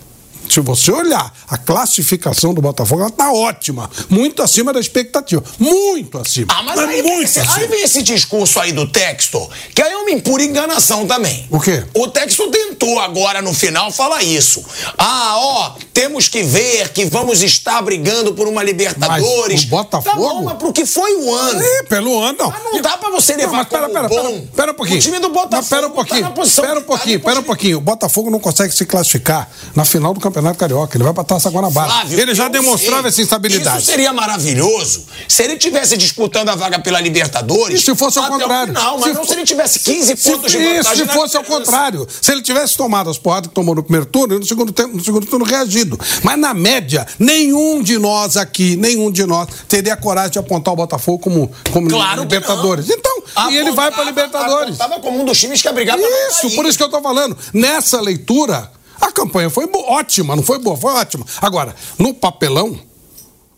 se 0.48 0.60
você 0.60 0.90
olhar 0.92 1.32
a 1.48 1.56
classificação 1.58 2.54
do 2.54 2.60
Botafogo, 2.62 3.00
ela 3.02 3.10
está 3.10 3.32
ótima. 3.32 3.90
Muito 4.08 4.42
acima 4.42 4.72
da 4.72 4.80
expectativa. 4.80 5.42
Muito 5.58 6.18
acima. 6.18 6.46
Ah, 6.50 6.62
mas 6.62 6.78
aí, 6.78 6.86
vem 6.86 7.02
muito 7.02 7.24
esse, 7.24 7.40
acima. 7.40 7.56
aí 7.56 7.66
vem 7.66 7.82
esse 7.82 8.02
discurso 8.02 8.60
aí 8.60 8.72
do 8.72 8.86
Textor, 8.86 9.48
que 9.74 9.80
aí 9.82 9.92
é 9.92 9.96
uma 9.96 10.10
impura 10.10 10.42
enganação 10.42 11.06
também. 11.06 11.46
O 11.50 11.58
quê? 11.60 11.84
O 11.94 12.08
Textor 12.08 12.48
tentou 12.50 12.98
agora 13.00 13.40
no 13.42 13.52
final 13.54 13.90
falar 13.92 14.22
isso. 14.22 14.64
Ah, 14.98 15.34
ó, 15.36 15.74
temos 15.92 16.28
que 16.28 16.42
ver 16.42 16.90
que 16.90 17.04
vamos 17.04 17.42
estar 17.42 17.80
brigando 17.82 18.34
por 18.34 18.46
uma 18.46 18.62
Libertadores. 18.62 19.62
Mas 19.62 19.64
o 19.64 19.68
Botafogo- 19.68 20.02
Tá 20.12 20.16
bom, 20.16 20.42
mas 20.42 20.56
pro 20.58 20.72
que 20.72 20.84
foi 20.84 21.14
o 21.16 21.34
ano? 21.34 21.60
É, 21.62 21.82
pelo 21.84 22.20
ano, 22.20 22.36
não. 22.38 22.50
Mas 22.50 22.64
não 22.64 22.82
dá 22.82 22.98
pra 22.98 23.10
você 23.10 23.34
levar 23.36 23.50
Não, 23.52 23.58
mas 23.58 23.68
pera, 23.68 23.88
pera, 23.88 24.08
bom. 24.08 24.14
pera, 24.22 24.48
pera 24.56 24.72
um 24.72 24.74
pouquinho. 24.74 24.98
O 24.98 25.02
time 25.02 25.18
do 25.18 25.28
Botafogo 25.30 25.56
Mas 25.56 25.68
pera 25.68 25.86
um 25.86 25.90
tá 25.90 25.94
pouquinho. 25.94 26.20
na 26.22 26.30
posição 26.30 26.64
pera 26.64 26.78
um 26.78 26.82
tá 26.82 26.86
pouquinho, 26.86 27.20
pera 27.20 27.40
um 27.40 27.42
pouquinho. 27.42 27.78
O 27.78 27.80
Botafogo 27.80 28.30
não 28.30 28.38
consegue 28.40 28.74
se 28.74 28.84
classificar 28.84 29.48
na 29.74 29.84
final 29.84 30.12
do 30.12 30.20
Campeonato 30.20 30.31
Carioca. 30.56 30.96
Ele 30.96 31.04
vai 31.04 31.12
pra 31.12 31.24
Taça 31.24 31.50
Guanabara. 31.50 31.90
Flávio, 31.90 32.20
ele 32.20 32.34
já 32.34 32.48
demonstrava 32.48 33.02
sei. 33.02 33.08
essa 33.10 33.22
instabilidade. 33.22 33.78
Isso 33.78 33.86
seria 33.86 34.12
maravilhoso 34.12 35.04
se 35.28 35.42
ele 35.42 35.56
tivesse 35.56 35.96
disputando 35.96 36.48
a 36.48 36.54
vaga 36.54 36.78
pela 36.78 37.00
Libertadores. 37.00 37.80
E 37.80 37.84
se 37.84 37.94
fosse 37.94 38.18
ao 38.18 38.28
contrário? 38.28 38.74
final, 38.74 38.98
mas 38.98 39.08
Se 39.08 39.14
não 39.14 39.24
se 39.26 39.32
ele 39.34 39.44
tivesse 39.44 39.78
15 39.80 40.16
Se, 40.16 40.30
pontos 40.30 40.50
de 40.52 40.58
isso, 40.58 40.76
vantagem. 40.76 40.96
se 40.96 41.04
na 41.04 41.12
fosse 41.12 41.36
ao 41.36 41.44
contrário. 41.44 42.06
Se 42.20 42.32
ele 42.32 42.42
tivesse 42.42 42.76
tomado 42.76 43.10
as 43.10 43.18
porradas 43.18 43.48
que 43.48 43.54
tomou 43.54 43.74
no 43.74 43.82
primeiro 43.82 44.06
turno, 44.06 44.36
e 44.36 44.38
no 44.38 44.46
segundo, 44.46 44.72
tempo, 44.72 44.96
no 44.96 45.04
segundo 45.04 45.26
turno 45.26 45.44
reagido. 45.44 45.98
Mas 46.22 46.38
na 46.38 46.54
média, 46.54 47.06
nenhum 47.18 47.82
de 47.82 47.98
nós 47.98 48.36
aqui, 48.36 48.76
nenhum 48.76 49.10
de 49.10 49.26
nós, 49.26 49.48
teria 49.68 49.96
coragem 49.96 50.32
de 50.32 50.38
apontar 50.38 50.72
o 50.72 50.76
Botafogo 50.76 51.18
como, 51.18 51.50
como 51.72 51.88
Claro 51.88 52.22
Libertadores. 52.22 52.88
Então, 52.88 53.22
e 53.50 53.56
ele 53.56 53.70
vai 53.72 53.90
para 53.90 54.02
Apontava- 54.02 54.04
Libertadores. 54.10 54.80
Apontava 54.80 55.00
como 55.02 55.20
um 55.20 55.24
dos 55.24 55.38
times 55.38 55.60
que 55.60 55.68
ia 55.68 55.72
brigar 55.72 55.98
Isso, 55.98 56.50
por 56.54 56.66
isso 56.66 56.76
que 56.78 56.84
eu 56.84 56.88
tô 56.88 57.00
falando. 57.00 57.36
Nessa 57.52 58.00
leitura, 58.00 58.70
a 59.02 59.10
campanha 59.10 59.50
foi 59.50 59.68
ótima, 59.88 60.36
não 60.36 60.42
foi 60.42 60.58
boa, 60.58 60.76
foi 60.76 60.92
ótima. 60.92 61.26
Agora, 61.40 61.74
no 61.98 62.14
papelão, 62.14 62.78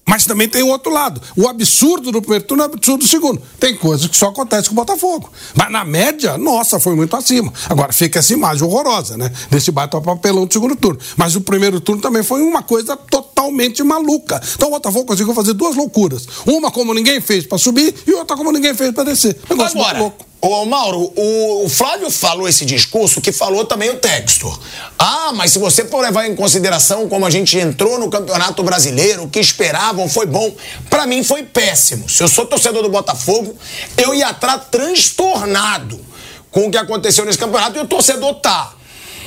mas 0.06 0.24
também 0.24 0.48
tem 0.48 0.62
o 0.62 0.68
outro 0.68 0.92
lado. 0.92 1.20
O 1.36 1.48
absurdo 1.48 2.12
do 2.12 2.20
primeiro 2.20 2.44
turno 2.44 2.62
é 2.62 2.66
o 2.66 2.72
absurdo 2.72 3.00
do 3.00 3.08
segundo. 3.08 3.40
Tem 3.58 3.76
coisas 3.76 4.06
que 4.06 4.16
só 4.16 4.28
acontecem 4.28 4.66
com 4.66 4.72
o 4.72 4.76
Botafogo. 4.76 5.30
Mas 5.54 5.70
na 5.70 5.84
média, 5.84 6.36
nossa, 6.36 6.78
foi 6.78 6.94
muito 6.94 7.16
acima. 7.16 7.52
Agora 7.68 7.92
fica 7.92 8.18
essa 8.18 8.32
imagem 8.32 8.64
horrorosa, 8.64 9.16
né? 9.16 9.30
Desse 9.50 9.70
bate 9.70 9.98
papelão 10.00 10.46
do 10.46 10.52
segundo 10.52 10.76
turno. 10.76 10.98
Mas 11.16 11.36
o 11.36 11.40
primeiro 11.40 11.80
turno 11.80 12.02
também 12.02 12.22
foi 12.22 12.42
uma 12.42 12.62
coisa 12.62 12.96
totalmente 12.96 13.82
maluca. 13.82 14.40
Então 14.54 14.68
o 14.68 14.72
Botafogo 14.72 15.06
conseguiu 15.06 15.34
fazer 15.34 15.54
duas 15.54 15.74
loucuras. 15.74 16.26
Uma 16.46 16.70
como 16.70 16.92
ninguém 16.92 17.20
fez 17.20 17.46
para 17.46 17.58
subir 17.58 17.94
e 18.06 18.12
outra 18.12 18.36
como 18.36 18.52
ninguém 18.52 18.74
fez 18.74 18.92
para 18.92 19.04
descer. 19.04 19.36
Negócio 19.48 19.76
muito 19.76 19.88
Agora, 19.88 19.98
louco. 19.98 20.26
Ô 20.48 20.66
Mauro, 20.66 21.12
o, 21.16 21.68
Flávio 21.68 22.10
falou 22.10 22.48
esse 22.48 22.64
discurso 22.64 23.20
que 23.20 23.32
falou 23.32 23.64
também 23.64 23.90
o 23.90 23.96
Textor. 23.96 24.58
Ah, 24.98 25.32
mas 25.34 25.52
se 25.52 25.58
você 25.58 25.84
for 25.84 26.00
levar 26.00 26.26
em 26.26 26.34
consideração 26.34 27.08
como 27.08 27.24
a 27.24 27.30
gente 27.30 27.56
entrou 27.58 27.98
no 27.98 28.10
Campeonato 28.10 28.62
Brasileiro, 28.62 29.24
o 29.24 29.28
que 29.28 29.40
esperavam 29.40 30.08
foi 30.08 30.26
bom. 30.26 30.54
Pra 30.90 31.06
mim 31.06 31.24
foi 31.24 31.44
péssimo. 31.44 32.08
Se 32.08 32.22
eu 32.22 32.28
sou 32.28 32.46
torcedor 32.46 32.82
do 32.82 32.88
Botafogo, 32.88 33.56
eu 33.96 34.14
ia 34.14 34.28
atrás 34.28 34.62
transtornado 34.70 35.98
com 36.50 36.66
o 36.66 36.70
que 36.70 36.78
aconteceu 36.78 37.24
nesse 37.24 37.38
campeonato 37.38 37.78
e 37.78 37.82
o 37.82 37.86
torcedor 37.86 38.34
tá. 38.36 38.74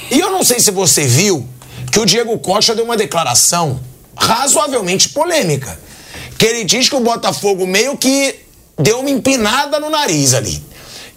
E 0.09 0.19
eu 0.19 0.31
não 0.31 0.43
sei 0.43 0.59
se 0.59 0.71
você 0.71 1.05
viu 1.05 1.47
que 1.91 1.99
o 1.99 2.05
Diego 2.05 2.37
Costa 2.39 2.75
deu 2.75 2.85
uma 2.85 2.95
declaração 2.95 3.79
razoavelmente 4.15 5.09
polêmica. 5.09 5.79
Que 6.37 6.45
ele 6.45 6.63
diz 6.63 6.87
que 6.87 6.95
o 6.95 6.99
Botafogo 6.99 7.65
meio 7.65 7.97
que 7.97 8.35
deu 8.77 8.99
uma 8.99 9.09
empinada 9.09 9.79
no 9.79 9.89
nariz 9.89 10.33
ali. 10.33 10.63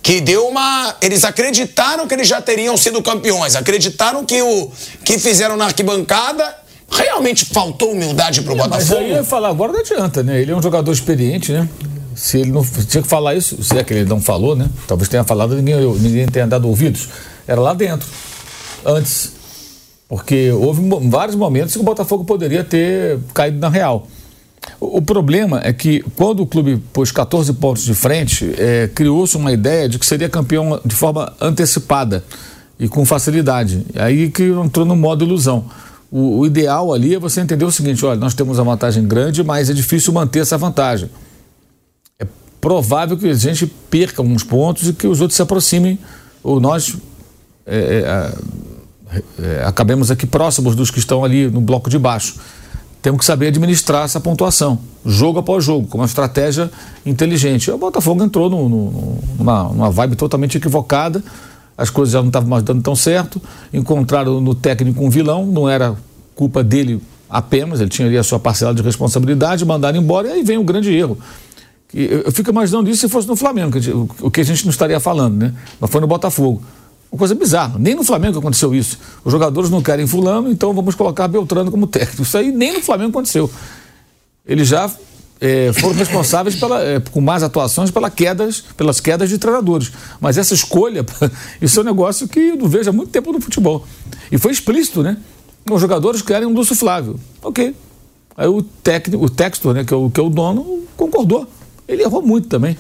Que 0.03 0.21
deu 0.21 0.49
uma. 0.49 0.97
Eles 1.03 1.25
acreditaram 1.25 2.09
que 2.09 2.15
eles 2.15 2.27
já 2.27 2.41
teriam 2.41 2.77
sido 2.77 3.03
campeões, 3.03 3.55
acreditaram 3.55 4.25
que 4.25 4.41
o 4.41 4.71
que 5.05 5.19
fizeram 5.19 5.57
na 5.57 5.67
arquibancada 5.67 6.57
realmente 6.91 7.45
faltou 7.45 7.93
humildade 7.93 8.43
pro 8.43 8.55
é, 8.55 8.57
Botafogo. 8.57 8.79
Mas 8.79 8.93
aí 8.93 9.11
ia 9.13 9.25
falar 9.25 9.49
agora 9.49 9.73
não 9.73 9.81
adianta, 9.81 10.23
né? 10.23 10.41
Ele 10.41 10.53
é 10.53 10.57
um 10.57 10.63
jogador 10.63 10.91
experiente, 10.91 11.53
né? 11.53 11.69
Se 12.17 12.39
ele 12.39 12.51
não 12.51 12.65
tinha 12.65 13.03
que 13.03 13.09
falar 13.09 13.35
isso, 13.35 13.63
se 13.63 13.79
é 13.79 13.85
que 13.85 13.95
ele 13.95 14.09
não 14.09 14.21
falou, 14.21 14.57
né? 14.57 14.69
Talvez 14.87 15.09
tenha 15.09 15.23
falado, 15.25 15.55
ninguém, 15.55 15.77
ninguém 15.77 16.27
tenha 16.27 16.47
dado 16.47 16.67
ouvidos. 16.69 17.09
Era 17.47 17.61
lá 17.61 17.73
dentro, 17.73 18.07
antes. 18.85 19.33
Porque 20.09 20.51
houve 20.51 20.83
vários 21.09 21.37
momentos 21.37 21.73
que 21.73 21.81
o 21.81 21.85
Botafogo 21.85 22.25
poderia 22.25 22.65
ter 22.65 23.21
caído 23.33 23.59
na 23.59 23.69
real. 23.69 24.09
O 24.79 25.01
problema 25.01 25.61
é 25.63 25.73
que 25.73 26.03
quando 26.17 26.41
o 26.41 26.47
clube 26.47 26.83
pôs 26.93 27.11
14 27.11 27.53
pontos 27.55 27.85
de 27.85 27.95
frente, 27.95 28.55
é, 28.59 28.89
criou-se 28.95 29.37
uma 29.37 29.53
ideia 29.53 29.89
de 29.89 29.99
que 29.99 30.05
seria 30.05 30.29
campeão 30.29 30.81
de 30.85 30.95
forma 30.95 31.33
antecipada 31.41 32.23
e 32.79 32.89
com 32.89 33.05
facilidade. 33.05 33.87
Aí 33.95 34.31
que 34.31 34.45
entrou 34.45 34.85
no 34.85 34.97
modo 34.97 35.25
ilusão. 35.25 35.65
O, 36.11 36.41
o, 36.41 36.47
ideal 36.47 36.93
ali 36.93 37.15
é 37.15 37.19
você 37.19 37.41
entender 37.41 37.65
o 37.65 37.71
seguinte: 37.71 38.05
olha, 38.05 38.19
nós 38.19 38.35
temos 38.35 38.59
uma 38.59 38.73
vantagem 38.73 39.07
grande, 39.07 39.43
mas 39.43 39.71
é 39.71 39.73
difícil 39.73 40.13
manter 40.13 40.41
essa 40.41 40.59
vantagem. 40.59 41.11
É 42.19 42.27
provável 42.61 43.17
que 43.17 43.29
a 43.29 43.35
gente 43.35 43.67
perca 43.67 44.21
alguns 44.21 44.43
pontos 44.43 44.89
e 44.89 44.93
que 44.93 45.07
os 45.07 45.21
outros 45.21 45.37
se 45.37 45.43
aproximem, 45.43 45.99
ou 46.43 46.61
nós 46.61 46.97
é, 47.67 48.33
é, 49.13 49.23
é 49.43 49.65
acabemos 49.65 50.11
aqui 50.11 50.27
próximos 50.27 50.75
dos 50.75 50.91
que 50.91 50.99
estão 50.99 51.25
ali 51.25 51.49
no 51.49 51.61
bloco 51.61 51.89
de 51.89 51.99
baixo 51.99 52.35
temos 53.03 53.21
que 53.21 53.25
saber 53.25 53.49
administrar 53.49 54.05
essa 54.05 54.21
pontuação, 54.21 54.79
jogo 55.05 55.39
após 55.39 55.65
jogo, 55.65 55.87
com 55.87 55.99
uma 55.99 56.07
estratégia 56.07 56.71
inteligente. 57.05 57.71
O 57.71 57.79
Botafogo 57.79 58.23
entrou 58.23 58.51
no, 58.51 58.69
no, 58.69 59.19
numa, 59.39 59.65
numa 59.65 59.91
vibe 59.91 60.17
totalmente 60.17 60.59
equivocada, 60.59 61.23
as 61.77 61.89
coisas 61.89 62.13
já 62.13 62.21
não 62.21 62.29
estavam 62.29 62.49
mais 62.49 62.63
dando 62.63 62.83
tão 62.83 62.95
certo, 62.95 63.41
encontraram 63.73 64.41
no 64.41 64.55
técnico 64.55 65.03
um 65.03 65.09
vilão, 65.09 65.47
não 65.47 65.69
era 65.69 65.97
culpa 66.35 66.63
dele 66.63 67.01
apenas, 67.29 67.81
ele 67.81 67.89
tinha 67.89 68.07
ali 68.07 68.19
a 68.19 68.23
sua 68.23 68.39
parcela 68.39 68.75
de 68.75 68.83
responsabilidade, 68.83 69.65
mandaram 69.65 69.99
embora, 69.99 70.29
e 70.29 70.33
aí 70.33 70.43
vem 70.43 70.59
o 70.59 70.61
um 70.61 70.65
grande 70.65 70.93
erro. 70.93 71.17
Eu 71.93 72.31
fico 72.31 72.51
imaginando 72.51 72.89
isso 72.89 73.01
se 73.01 73.09
fosse 73.09 73.27
no 73.27 73.35
Flamengo, 73.35 73.77
o 74.21 74.31
que 74.31 74.41
a 74.41 74.45
gente 74.45 74.65
não 74.65 74.71
estaria 74.71 75.01
falando, 75.01 75.37
né? 75.37 75.55
Mas 75.81 75.91
foi 75.91 76.01
no 76.01 76.07
Botafogo. 76.07 76.63
Uma 77.11 77.19
coisa 77.19 77.35
bizarra. 77.35 77.77
Nem 77.79 77.95
no 77.95 78.05
Flamengo 78.05 78.39
aconteceu 78.39 78.75
isso. 78.75 78.99
Os 79.25 79.33
jogadores 79.33 79.69
não 79.69 79.83
querem 79.83 80.07
fulano, 80.07 80.51
então 80.51 80.73
vamos 80.73 80.95
colocar 80.95 81.27
Beltrano 81.27 81.71
como 81.71 81.87
técnico. 81.87 82.23
Isso 82.23 82.39
aí 82.39 82.53
nem 82.53 82.75
no 82.75 82.81
Flamengo 82.81 83.11
aconteceu. 83.11 83.51
Eles 84.47 84.69
já 84.69 84.91
é, 85.41 85.73
foram 85.73 85.97
responsáveis 85.97 86.55
pela, 86.55 86.83
é, 86.83 87.01
com 87.01 87.21
más 87.21 87.43
atuações 87.43 87.91
pela 87.91 88.11
quedas, 88.11 88.63
pelas 88.77 89.01
quedas 89.01 89.29
de 89.29 89.39
treinadores. 89.39 89.91
Mas 90.21 90.39
essa 90.39 90.55
escolha, 90.55 91.05
isso 91.61 91.81
é 91.81 91.83
um 91.83 91.87
negócio 91.87 92.29
que 92.29 92.39
eu 92.39 92.57
não 92.57 92.69
vejo 92.69 92.91
há 92.91 92.93
muito 92.93 93.11
tempo 93.11 93.33
no 93.33 93.41
futebol. 93.41 93.85
E 94.31 94.39
foi 94.39 94.53
explícito, 94.53 95.03
né? 95.03 95.17
Os 95.69 95.81
jogadores 95.81 96.23
querem 96.23 96.47
um 96.47 96.53
Lúcio 96.53 96.77
Flávio. 96.77 97.19
Ok. 97.43 97.75
Aí 98.37 98.47
o 98.47 98.63
técnico, 98.63 99.25
o 99.25 99.29
Textor, 99.29 99.75
né, 99.75 99.85
que 99.85 99.93
é 99.93 99.97
o, 99.97 100.11
que 100.11 100.21
é 100.21 100.23
o 100.23 100.31
dono, 100.31 100.85
concordou. 100.97 101.47
Ele 101.89 102.03
errou 102.03 102.23
muito 102.23 102.49
também. 102.49 102.77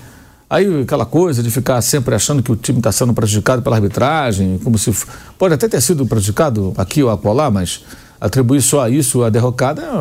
Aí 0.50 0.82
aquela 0.82 1.06
coisa 1.06 1.44
de 1.44 1.50
ficar 1.50 1.80
sempre 1.80 2.12
achando 2.12 2.42
que 2.42 2.50
o 2.50 2.56
time 2.56 2.80
está 2.80 2.90
sendo 2.90 3.14
prejudicado 3.14 3.62
pela 3.62 3.76
arbitragem, 3.76 4.58
como 4.64 4.76
se. 4.76 4.92
Pode 5.38 5.54
até 5.54 5.68
ter 5.68 5.80
sido 5.80 6.04
prejudicado 6.04 6.74
aqui 6.76 7.04
ou 7.04 7.08
acolá, 7.08 7.48
mas 7.48 7.82
atribuir 8.20 8.60
só 8.60 8.82
a 8.82 8.90
isso 8.90 9.22
a 9.22 9.30
derrocada 9.30 9.80
é 9.80 9.92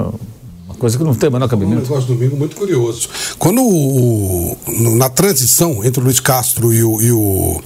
uma 0.66 0.76
coisa 0.80 0.98
que 0.98 1.04
não 1.04 1.14
tem 1.14 1.30
o 1.30 1.32
menor 1.32 1.48
cabimento. 1.48 1.82
Um 1.82 1.84
negócio 1.84 2.08
domingo 2.08 2.36
muito 2.36 2.56
curioso. 2.56 3.08
Quando 3.38 3.62
o, 3.62 4.58
na 4.98 5.08
transição 5.08 5.86
entre 5.86 6.02
o 6.02 6.04
Luiz 6.04 6.20
Castro 6.20 6.74
e 6.74 6.84
o, 6.84 7.00
e 7.00 7.12
o, 7.12 7.62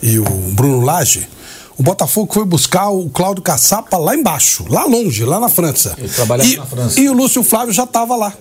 e 0.00 0.18
o 0.20 0.24
Bruno 0.54 0.80
Lage, 0.80 1.28
o 1.76 1.82
Botafogo 1.82 2.32
foi 2.32 2.44
buscar 2.44 2.88
o 2.90 3.10
Cláudio 3.10 3.42
Caçapa 3.42 3.96
lá 3.96 4.14
embaixo, 4.14 4.64
lá 4.68 4.84
longe, 4.84 5.24
lá 5.24 5.40
na 5.40 5.48
França. 5.48 5.94
Ele 5.98 6.08
trabalhava 6.08 6.48
e, 6.48 6.56
na 6.56 6.66
França. 6.66 7.00
E 7.00 7.08
o 7.08 7.12
Lúcio 7.12 7.42
Flávio 7.42 7.72
já 7.72 7.84
estava 7.84 8.14
lá. 8.14 8.32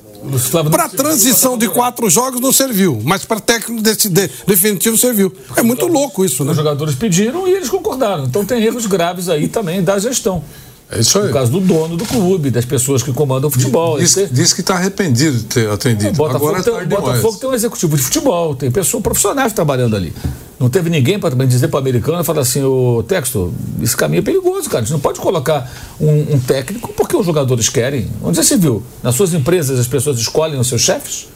Para 0.71 0.89
transição 0.89 1.57
de 1.57 1.69
quatro 1.69 2.09
jogos 2.09 2.41
não 2.41 2.51
serviu, 2.51 2.99
mas 3.03 3.25
para 3.25 3.39
técnico 3.39 3.81
de, 3.81 3.95
de, 3.95 4.29
definitivo 4.45 4.97
serviu. 4.97 5.31
É 5.55 5.61
muito 5.61 5.87
louco 5.87 6.25
isso, 6.25 6.43
né? 6.43 6.51
Os 6.51 6.57
jogadores 6.57 6.95
pediram 6.95 7.47
e 7.47 7.51
eles 7.51 7.69
concordaram. 7.69 8.25
Então 8.25 8.45
tem 8.45 8.63
erros 8.63 8.85
graves 8.85 9.29
aí 9.29 9.47
também 9.47 9.83
da 9.83 9.97
gestão. 9.99 10.43
É 10.89 10.99
isso 10.99 11.19
aí. 11.19 11.27
No 11.27 11.33
caso 11.33 11.51
do 11.51 11.59
dono 11.59 11.97
do 11.97 12.05
clube, 12.05 12.49
das 12.49 12.63
pessoas 12.63 13.03
que 13.03 13.11
comandam 13.11 13.49
o 13.49 13.51
futebol. 13.51 13.99
Diz, 13.99 14.15
diz 14.31 14.53
que 14.53 14.61
está 14.61 14.75
arrependido 14.75 15.37
de 15.37 15.43
ter 15.43 15.69
atendido. 15.69 16.11
O 16.11 16.13
Botafogo, 16.13 16.47
Agora 16.47 16.63
tem, 16.63 16.73
tá 16.73 17.01
Botafogo 17.01 17.37
tem 17.37 17.49
um 17.49 17.53
executivo 17.53 17.97
de 17.97 18.03
futebol, 18.03 18.55
tem 18.55 18.71
pessoas 18.71 19.03
profissionais 19.03 19.51
trabalhando 19.51 19.95
ali. 19.95 20.13
Não 20.57 20.69
teve 20.69 20.89
ninguém 20.89 21.19
para 21.19 21.35
dizer 21.45 21.67
para 21.67 21.77
o 21.77 21.79
americano 21.79 22.21
e 22.21 22.23
falar 22.23 22.41
assim, 22.41 22.63
o 22.63 23.03
texto, 23.03 23.53
esse 23.81 23.95
caminho 23.95 24.19
é 24.19 24.23
perigoso, 24.23 24.69
cara. 24.69 24.79
A 24.79 24.81
gente 24.81 24.93
não 24.93 24.99
pode 24.99 25.19
colocar 25.19 25.69
um, 25.99 26.35
um 26.35 26.39
técnico 26.39 26.93
porque 26.93 27.15
os 27.15 27.25
jogadores 27.25 27.67
querem. 27.67 28.09
Onde 28.23 28.37
você 28.41 28.55
viu? 28.55 28.81
Nas 29.03 29.13
suas 29.13 29.33
empresas 29.33 29.77
as 29.77 29.87
pessoas 29.87 30.17
escolhem 30.17 30.57
os 30.59 30.67
seus 30.67 30.81
chefes, 30.81 31.27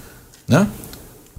né? 0.47 0.65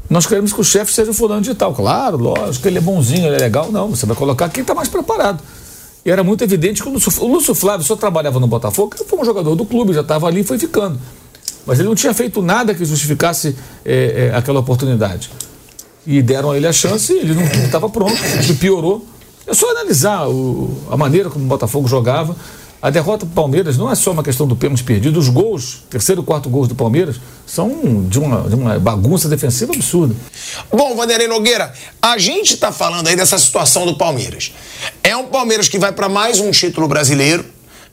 Nós 0.09 0.27
queremos 0.27 0.53
que 0.53 0.61
o 0.61 0.65
chefe 0.65 0.93
seja 0.93 1.15
fulano 1.15 1.41
de 1.41 1.55
tal. 1.55 1.75
Claro, 1.75 2.19
lógico, 2.19 2.69
ele 2.69 2.77
é 2.77 2.81
bonzinho, 2.81 3.27
ele 3.27 3.37
é 3.37 3.39
legal. 3.39 3.73
Não, 3.73 3.89
você 3.89 4.05
vai 4.05 4.15
colocar 4.15 4.49
quem 4.51 4.61
está 4.61 4.75
mais 4.75 4.89
preparado. 4.89 5.43
E 6.05 6.11
era 6.11 6.25
muito 6.25 6.43
evidente 6.43 6.83
que 6.83 6.89
o 6.89 6.93
Lúcio, 6.93 7.13
o 7.23 7.29
Lúcio 7.29 7.55
Flávio 7.55 7.87
só 7.87 7.95
trabalhava 7.95 8.41
no 8.41 8.47
Botafogo, 8.47 8.95
ele 8.99 9.09
foi 9.09 9.19
um 9.19 9.25
jogador 9.25 9.55
do 9.55 9.65
clube, 9.65 9.93
já 9.93 10.01
estava 10.01 10.27
ali 10.27 10.41
e 10.41 10.45
foi 10.45 10.59
ficando. 10.59 10.99
Mas 11.65 11.79
ele 11.79 11.89
não 11.89 11.95
tinha 11.95 12.13
feito 12.13 12.43
nada 12.43 12.75
que 12.75 12.85
justificasse 12.85 13.57
é, 13.85 14.31
é, 14.33 14.37
aquela 14.37 14.61
oportunidade. 14.61 15.31
E 16.05 16.21
deram 16.21 16.51
a 16.51 16.57
ele 16.57 16.67
a 16.67 16.73
chance 16.73 17.13
ele 17.13 17.35
não 17.35 17.45
estava 17.65 17.89
pronto, 17.89 18.17
ele 18.43 18.55
piorou. 18.55 19.07
É 19.47 19.55
só 19.55 19.71
analisar 19.71 20.29
o, 20.29 20.77
a 20.91 20.97
maneira 20.97 21.31
como 21.31 21.45
o 21.45 21.49
Botafogo 21.49 21.87
jogava. 21.87 22.35
A 22.83 22.91
derrota 22.91 23.25
do 23.25 23.33
Palmeiras 23.33 23.79
não 23.79 23.89
é 23.89 23.95
só 23.95 24.11
uma 24.11 24.25
questão 24.25 24.45
do 24.45 24.57
pênalti 24.57 24.83
perdido. 24.83 25.17
Os 25.17 25.29
gols, 25.29 25.85
terceiro 25.89 26.21
e 26.21 26.25
quarto 26.25 26.51
gols 26.51 26.67
do 26.67 26.75
Palmeiras, 26.75 27.21
são 27.47 28.05
de 28.09 28.19
uma, 28.19 28.49
de 28.49 28.57
uma 28.57 28.77
bagunça 28.77 29.29
defensiva 29.29 29.73
absurda. 29.73 30.17
Bom, 30.69 30.97
Vanderlei 30.97 31.29
Nogueira, 31.29 31.73
a 32.03 32.19
gente 32.19 32.55
está 32.55 32.73
falando 32.73 33.07
aí 33.07 33.15
dessa 33.15 33.39
situação 33.39 33.87
do 33.87 33.97
Palmeiras. 33.97 34.53
É 35.01 35.17
um 35.17 35.27
Palmeiras 35.27 35.69
que 35.69 35.79
vai 35.79 35.93
para 35.93 36.09
mais 36.09 36.41
um 36.41 36.51
título 36.51 36.89
brasileiro, 36.89 37.45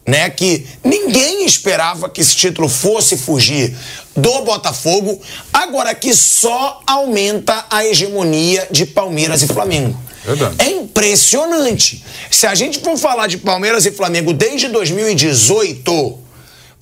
né? 0.08 0.28
Que 0.32 0.66
ninguém 0.84 1.46
esperava 1.46 2.10
que 2.10 2.22
esse 2.22 2.36
título 2.36 2.68
fosse 2.68 3.16
fugir 3.16 3.76
do 4.16 4.42
Botafogo, 4.42 5.22
agora 5.54 5.94
que 5.94 6.16
só 6.16 6.82
aumenta 6.88 7.64
a 7.70 7.86
hegemonia 7.86 8.68
de 8.72 8.88
Palmeiras 8.88 9.44
e 9.44 9.48
Flamengo. 9.48 10.09
Verdade. 10.26 10.56
É 10.60 10.70
impressionante. 10.72 12.04
Se 12.30 12.46
a 12.46 12.56
gente 12.56 12.80
for 12.80 12.98
falar 12.98 13.28
de 13.28 13.38
Palmeiras 13.38 13.86
e 13.86 13.92
Flamengo 13.92 14.34
desde 14.34 14.68
2018, 14.68 16.20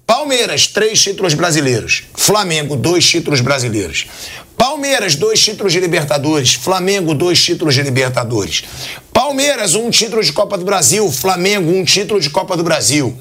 Palmeiras, 0.08 0.68
três 0.68 1.02
títulos 1.02 1.34
brasileiros. 1.34 2.04
Flamengo, 2.16 2.78
dois 2.78 3.06
títulos 3.06 3.42
brasileiros. 3.42 4.08
Palmeiras, 4.58 5.16
dois 5.16 5.40
títulos 5.40 5.74
de 5.74 5.82
Libertadores. 5.82 6.54
Flamengo, 6.54 7.14
dois 7.14 7.44
títulos 7.44 7.76
de 7.76 7.82
Libertadores. 7.82 8.64
Palmeiras, 9.12 9.76
um 9.76 9.90
título 9.90 10.24
de 10.24 10.32
Copa 10.32 10.58
do 10.58 10.64
Brasil. 10.64 11.12
Flamengo, 11.12 11.72
um 11.72 11.84
título 11.84 12.22
de 12.22 12.30
Copa 12.30 12.56
do 12.56 12.64
Brasil. 12.64 13.16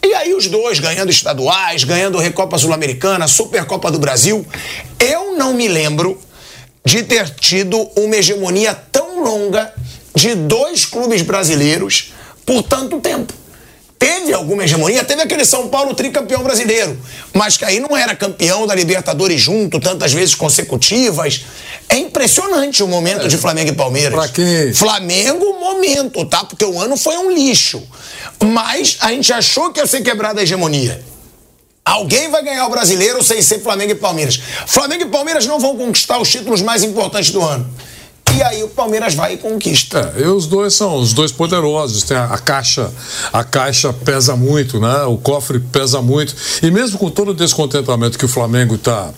E 0.00 0.14
aí 0.14 0.32
os 0.32 0.46
dois 0.46 0.78
ganhando 0.78 1.10
estaduais, 1.10 1.82
ganhando 1.82 2.18
Recopa 2.18 2.56
Sul-Americana, 2.56 3.26
Supercopa 3.26 3.90
do 3.90 3.98
Brasil. 3.98 4.46
Eu 5.00 5.36
não 5.36 5.54
me 5.54 5.66
lembro 5.66 6.18
de 6.88 7.02
ter 7.02 7.28
tido 7.28 7.78
uma 7.94 8.16
hegemonia 8.16 8.74
tão 8.90 9.22
longa 9.22 9.70
de 10.14 10.34
dois 10.34 10.86
clubes 10.86 11.20
brasileiros 11.20 12.14
por 12.46 12.62
tanto 12.62 12.98
tempo. 12.98 13.34
Teve 13.98 14.32
alguma 14.32 14.64
hegemonia, 14.64 15.04
teve 15.04 15.20
aquele 15.20 15.44
São 15.44 15.68
Paulo 15.68 15.92
tricampeão 15.92 16.42
brasileiro, 16.42 16.96
mas 17.34 17.56
que 17.58 17.64
aí 17.64 17.78
não 17.78 17.94
era 17.94 18.14
campeão 18.14 18.66
da 18.66 18.74
Libertadores 18.74 19.38
junto, 19.38 19.78
tantas 19.78 20.12
vezes 20.12 20.34
consecutivas. 20.34 21.44
É 21.90 21.96
impressionante 21.98 22.82
o 22.82 22.86
momento 22.86 23.26
é. 23.26 23.28
de 23.28 23.36
Flamengo 23.36 23.70
e 23.70 23.74
Palmeiras. 23.74 24.14
Pra 24.14 24.28
quê? 24.28 24.72
Flamengo, 24.74 25.58
momento, 25.60 26.24
tá? 26.24 26.44
Porque 26.44 26.64
o 26.64 26.80
ano 26.80 26.96
foi 26.96 27.18
um 27.18 27.30
lixo. 27.30 27.82
Mas 28.42 28.96
a 29.00 29.10
gente 29.10 29.30
achou 29.32 29.72
que 29.72 29.80
ia 29.80 29.86
ser 29.86 30.00
quebrada 30.00 30.40
a 30.40 30.42
hegemonia. 30.42 31.02
Alguém 31.88 32.28
vai 32.28 32.42
ganhar 32.42 32.66
o 32.66 32.70
brasileiro 32.70 33.22
sem 33.24 33.40
ser 33.40 33.60
Flamengo 33.60 33.92
e 33.92 33.94
Palmeiras. 33.94 34.38
Flamengo 34.66 35.04
e 35.04 35.06
Palmeiras 35.06 35.46
não 35.46 35.58
vão 35.58 35.74
conquistar 35.74 36.18
os 36.18 36.28
títulos 36.28 36.60
mais 36.60 36.82
importantes 36.82 37.30
do 37.30 37.40
ano. 37.40 37.66
E 38.36 38.42
aí 38.42 38.62
o 38.62 38.68
Palmeiras 38.68 39.14
vai 39.14 39.34
e 39.34 39.36
conquista. 39.36 40.12
É, 40.16 40.22
e 40.22 40.26
os 40.26 40.46
dois 40.46 40.74
são 40.74 40.96
os 40.96 41.12
dois 41.12 41.32
poderosos. 41.32 42.02
Tem 42.02 42.16
a, 42.16 42.24
a, 42.26 42.38
caixa, 42.38 42.90
a 43.32 43.42
caixa 43.42 43.92
pesa 43.92 44.36
muito, 44.36 44.78
né? 44.78 45.02
O 45.04 45.16
cofre 45.16 45.58
pesa 45.58 46.00
muito. 46.00 46.34
E 46.62 46.70
mesmo 46.70 46.98
com 46.98 47.10
todo 47.10 47.30
o 47.30 47.34
descontentamento 47.34 48.18
que 48.18 48.24
o 48.24 48.28
Flamengo 48.28 48.74
está 48.74 49.10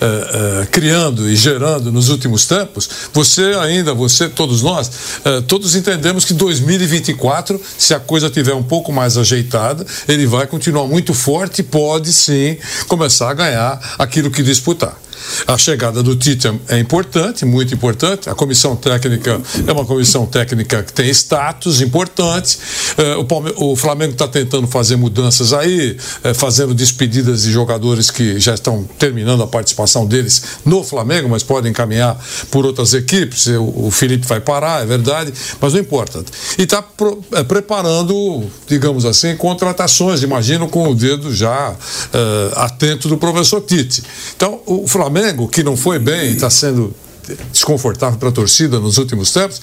é, 0.00 0.62
é, 0.62 0.66
criando 0.66 1.28
e 1.28 1.34
gerando 1.34 1.90
nos 1.90 2.08
últimos 2.08 2.46
tempos, 2.46 2.88
você 3.12 3.56
ainda, 3.60 3.94
você, 3.94 4.28
todos 4.28 4.62
nós, 4.62 4.90
é, 5.24 5.40
todos 5.40 5.74
entendemos 5.74 6.24
que 6.24 6.34
2024, 6.34 7.60
se 7.76 7.94
a 7.94 8.00
coisa 8.00 8.30
tiver 8.30 8.54
um 8.54 8.62
pouco 8.62 8.92
mais 8.92 9.16
ajeitada, 9.16 9.84
ele 10.06 10.26
vai 10.26 10.46
continuar 10.46 10.86
muito 10.86 11.14
forte 11.14 11.60
e 11.60 11.64
pode 11.64 12.12
sim 12.12 12.56
começar 12.86 13.30
a 13.30 13.34
ganhar 13.34 13.96
aquilo 13.98 14.30
que 14.30 14.42
disputar. 14.42 14.96
A 15.46 15.56
chegada 15.56 16.02
do 16.02 16.16
Tite 16.16 16.48
é 16.68 16.78
importante, 16.78 17.44
muito 17.44 17.74
importante. 17.74 18.28
A 18.28 18.34
comissão 18.34 18.76
técnica 18.76 19.40
é 19.66 19.72
uma 19.72 19.84
comissão 19.84 20.26
técnica 20.26 20.82
que 20.82 20.92
tem 20.92 21.08
status 21.10 21.80
importante. 21.80 22.58
É, 22.96 23.16
o, 23.56 23.76
Flamengo 23.76 24.12
está 24.12 24.28
tentando 24.28 24.66
fazer 24.66 24.96
mudanças 24.96 25.52
aí, 25.52 25.96
é, 26.22 26.34
fazendo 26.34 26.74
despedidas 26.74 27.42
de 27.42 27.52
jogadores 27.52 28.10
que 28.10 28.38
já 28.38 28.54
estão 28.54 28.84
terminando 28.98 29.42
a 29.42 29.46
participação 29.46 30.06
deles 30.06 30.42
no 30.64 30.82
Flamengo, 30.84 31.28
mas 31.28 31.42
podem 31.42 31.72
caminhar 31.72 32.18
por 32.50 32.66
outras 32.66 32.94
equipes. 32.94 33.46
O, 33.46 33.90
Felipe 33.90 34.26
vai 34.26 34.40
parar, 34.40 34.82
é 34.82 34.86
verdade, 34.86 35.32
mas 35.60 35.72
não 35.72 35.80
importa. 35.80 36.24
E 36.58 36.62
está 36.62 36.84
é, 37.32 37.42
preparando, 37.42 38.44
digamos 38.66 39.04
assim, 39.04 39.36
contratações, 39.36 40.22
imagino, 40.22 40.68
com 40.68 40.88
o 40.88 40.94
dedo 40.94 41.34
já 41.34 41.74
é, 42.12 42.52
atento 42.56 43.08
do 43.08 43.16
professor 43.16 43.60
Tite. 43.60 44.02
Então, 44.36 44.60
o 44.66 44.86
Flamengo, 44.86 45.07
que 45.48 45.62
não 45.62 45.76
foi 45.76 45.98
bem, 45.98 46.32
está 46.32 46.50
sendo 46.50 46.94
desconfortável 47.52 48.18
para 48.18 48.28
a 48.30 48.32
torcida 48.32 48.80
nos 48.80 48.98
últimos 48.98 49.32
tempos, 49.32 49.60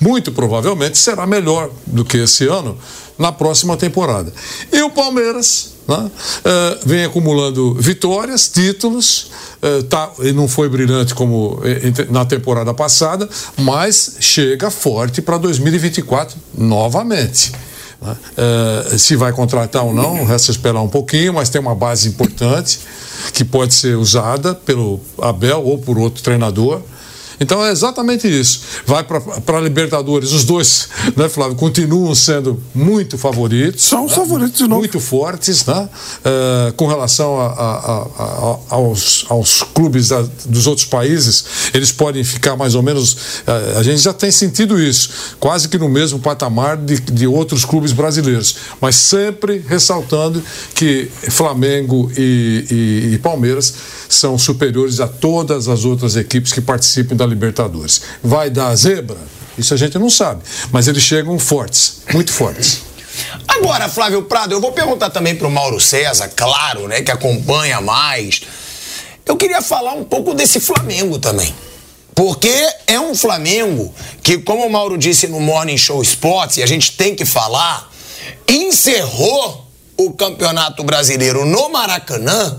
muito 0.00 0.32
provavelmente 0.32 0.96
será 0.96 1.26
melhor 1.26 1.70
do 1.86 2.04
que 2.04 2.16
esse 2.16 2.46
ano 2.46 2.78
na 3.18 3.30
próxima 3.30 3.76
temporada. 3.76 4.32
E 4.72 4.80
o 4.82 4.90
Palmeiras 4.90 5.74
né, 5.86 5.96
uh, 5.96 6.88
vem 6.88 7.04
acumulando 7.04 7.74
vitórias, 7.74 8.48
títulos, 8.48 9.30
uh, 9.62 9.82
tá, 9.82 10.10
e 10.20 10.32
não 10.32 10.48
foi 10.48 10.68
brilhante 10.68 11.14
como 11.14 11.60
na 12.08 12.24
temporada 12.24 12.72
passada, 12.72 13.28
mas 13.58 14.16
chega 14.20 14.70
forte 14.70 15.20
para 15.20 15.36
2024 15.36 16.36
novamente. 16.56 17.52
Né? 18.00 18.16
Uh, 18.92 18.98
se 18.98 19.16
vai 19.16 19.32
contratar 19.32 19.84
ou 19.84 19.92
não, 19.92 20.24
resta 20.24 20.50
esperar 20.50 20.80
um 20.80 20.88
pouquinho, 20.88 21.34
mas 21.34 21.48
tem 21.48 21.60
uma 21.60 21.74
base 21.74 22.08
importante 22.08 22.80
que 23.32 23.44
pode 23.44 23.74
ser 23.74 23.96
usada 23.96 24.54
pelo 24.54 25.00
Abel 25.20 25.62
ou 25.64 25.78
por 25.78 25.98
outro 25.98 26.22
treinador. 26.22 26.80
Então 27.40 27.64
é 27.64 27.72
exatamente 27.72 28.28
isso. 28.28 28.60
Vai 28.84 29.02
para 29.02 29.58
a 29.58 29.60
Libertadores, 29.60 30.32
os 30.32 30.44
dois, 30.44 30.88
né, 31.16 31.26
Flávio, 31.28 31.56
continuam 31.56 32.14
sendo 32.14 32.62
muito 32.74 33.16
favoritos. 33.16 33.84
São 33.84 34.06
né? 34.06 34.14
favoritos 34.14 34.58
de 34.58 34.64
novo. 34.64 34.80
Muito 34.80 35.00
fortes, 35.00 35.64
né? 35.64 35.88
Uh, 36.18 36.72
com 36.74 36.86
relação 36.86 37.40
a, 37.40 37.46
a, 37.46 38.06
a, 38.18 38.58
aos, 38.68 39.24
aos 39.30 39.62
clubes 39.62 40.08
da, 40.08 40.22
dos 40.44 40.66
outros 40.66 40.86
países, 40.86 41.44
eles 41.72 41.90
podem 41.90 42.22
ficar 42.22 42.56
mais 42.56 42.74
ou 42.74 42.82
menos. 42.82 43.12
Uh, 43.12 43.78
a 43.78 43.82
gente 43.82 44.02
já 44.02 44.12
tem 44.12 44.30
sentido 44.30 44.78
isso, 44.78 45.10
quase 45.40 45.68
que 45.68 45.78
no 45.78 45.88
mesmo 45.88 46.18
patamar 46.18 46.76
de, 46.76 47.00
de 47.00 47.26
outros 47.26 47.64
clubes 47.64 47.92
brasileiros. 47.92 48.56
Mas 48.80 48.96
sempre 48.96 49.64
ressaltando 49.66 50.42
que 50.74 51.10
Flamengo 51.30 52.10
e, 52.16 52.66
e, 52.70 53.14
e 53.14 53.18
Palmeiras 53.18 53.74
são 54.08 54.36
superiores 54.36 55.00
a 55.00 55.06
todas 55.06 55.68
as 55.68 55.84
outras 55.84 56.16
equipes 56.16 56.52
que 56.52 56.60
participam 56.60 57.16
da 57.16 57.29
Libertadores. 57.30 58.02
Vai 58.22 58.50
dar 58.50 58.74
zebra? 58.74 59.16
Isso 59.56 59.74
a 59.74 59.76
gente 59.76 59.98
não 59.98 60.10
sabe. 60.10 60.42
Mas 60.70 60.88
eles 60.88 61.02
chegam 61.02 61.38
fortes, 61.38 62.02
muito 62.12 62.32
fortes. 62.32 62.82
Agora, 63.46 63.88
Flávio 63.88 64.22
Prado, 64.22 64.54
eu 64.54 64.60
vou 64.60 64.72
perguntar 64.72 65.10
também 65.10 65.34
para 65.34 65.46
o 65.46 65.50
Mauro 65.50 65.80
César, 65.80 66.28
claro, 66.34 66.88
né, 66.88 67.02
que 67.02 67.10
acompanha 67.10 67.80
mais. 67.80 68.42
Eu 69.26 69.36
queria 69.36 69.60
falar 69.60 69.92
um 69.92 70.04
pouco 70.04 70.34
desse 70.34 70.60
Flamengo 70.60 71.18
também. 71.18 71.54
Porque 72.14 72.52
é 72.86 72.98
um 72.98 73.14
Flamengo 73.14 73.94
que, 74.22 74.38
como 74.38 74.66
o 74.66 74.70
Mauro 74.70 74.98
disse 74.98 75.26
no 75.26 75.40
Morning 75.40 75.78
Show 75.78 76.02
Sports, 76.02 76.56
e 76.58 76.62
a 76.62 76.66
gente 76.66 76.92
tem 76.92 77.14
que 77.14 77.24
falar, 77.24 77.90
encerrou 78.48 79.66
o 79.96 80.12
Campeonato 80.12 80.82
Brasileiro 80.82 81.44
no 81.44 81.68
Maracanã 81.68 82.58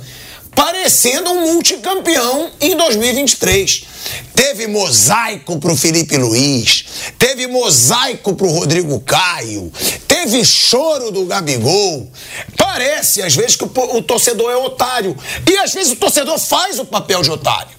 parecendo 0.61 1.31
um 1.31 1.53
multicampeão 1.53 2.51
em 2.61 2.77
2023. 2.77 3.83
Teve 4.35 4.67
mosaico 4.67 5.57
pro 5.57 5.75
Felipe 5.75 6.15
Luiz, 6.17 6.85
teve 7.17 7.47
mosaico 7.47 8.35
pro 8.35 8.47
Rodrigo 8.47 8.99
Caio, 8.99 9.73
teve 10.07 10.45
choro 10.45 11.09
do 11.09 11.25
Gabigol. 11.25 12.07
Parece 12.55 13.23
às 13.23 13.35
vezes 13.35 13.55
que 13.55 13.63
o, 13.63 13.71
o 13.97 14.03
torcedor 14.03 14.51
é 14.51 14.55
otário 14.55 15.17
e 15.49 15.57
às 15.57 15.73
vezes 15.73 15.93
o 15.93 15.95
torcedor 15.95 16.37
faz 16.37 16.77
o 16.77 16.85
papel 16.85 17.23
de 17.23 17.31
otário. 17.31 17.71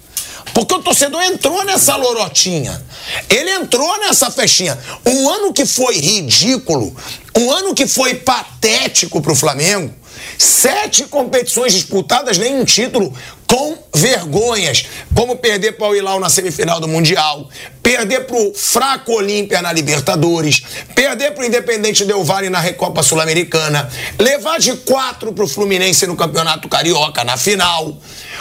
Porque 0.53 0.73
o 0.73 0.83
torcedor 0.83 1.23
entrou 1.23 1.63
nessa 1.63 1.95
lorotinha. 1.95 2.83
Ele 3.29 3.49
entrou 3.49 3.97
nessa 3.99 4.29
festinha. 4.29 4.77
Um 5.05 5.29
ano 5.29 5.53
que 5.53 5.65
foi 5.65 5.97
ridículo, 5.97 6.93
um 7.33 7.49
ano 7.49 7.73
que 7.73 7.87
foi 7.87 8.15
patético 8.15 9.21
pro 9.21 9.33
Flamengo 9.33 10.02
Sete 10.37 11.05
competições 11.05 11.73
disputadas, 11.73 12.37
nenhum 12.37 12.65
título 12.65 13.13
com 13.53 13.77
vergonhas, 13.93 14.85
como 15.15 15.35
perder 15.35 15.73
para 15.73 15.89
o 15.89 15.95
Hilal 15.95 16.19
na 16.19 16.27
semifinal 16.27 16.79
do 16.79 16.87
Mundial, 16.87 17.47
perder 17.83 18.25
para 18.25 18.35
o 18.35 18.51
fraco 18.51 19.11
Olímpia 19.13 19.61
na 19.61 19.71
Libertadores, 19.71 20.63
perder 20.95 21.35
para 21.35 21.43
o 21.43 21.45
Independente 21.45 22.03
Del 22.03 22.23
Valle 22.23 22.49
na 22.49 22.59
Recopa 22.59 23.03
Sul-Americana, 23.03 23.87
levar 24.17 24.57
de 24.59 24.75
quatro 24.77 25.31
para 25.33 25.43
o 25.43 25.47
Fluminense 25.47 26.07
no 26.07 26.15
Campeonato 26.15 26.67
Carioca 26.67 27.23
na 27.23 27.37
final. 27.37 27.95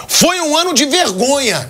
Foi 0.08 0.40
um 0.40 0.56
ano 0.56 0.72
de 0.72 0.86
vergonha. 0.86 1.68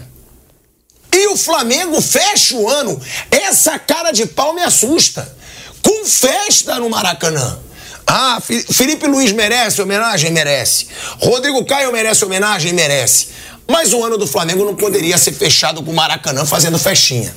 E 1.13 1.27
o 1.27 1.37
Flamengo 1.37 2.01
fecha 2.01 2.57
o 2.57 2.69
ano. 2.69 3.01
Essa 3.31 3.79
cara 3.79 4.13
de 4.13 4.25
pau 4.25 4.55
me 4.55 4.63
assusta. 4.63 5.37
Com 5.83 6.07
festa 6.07 6.79
no 6.79 6.89
Maracanã. 6.89 7.59
Ah, 8.07 8.41
Felipe 8.41 9.07
Luiz 9.07 9.33
merece 9.33 9.81
homenagem? 9.81 10.31
Merece. 10.31 10.87
Rodrigo 11.19 11.65
Caio 11.65 11.93
merece 11.93 12.25
homenagem? 12.25 12.73
Merece. 12.73 13.29
Mas 13.69 13.93
o 13.93 14.05
ano 14.05 14.19
do 14.19 14.27
Flamengo 14.27 14.65
não 14.65 14.75
poderia 14.75 15.17
ser 15.17 15.33
fechado 15.33 15.83
com 15.83 15.91
o 15.91 15.95
Maracanã 15.95 16.45
fazendo 16.45 16.79
festinha. 16.79 17.35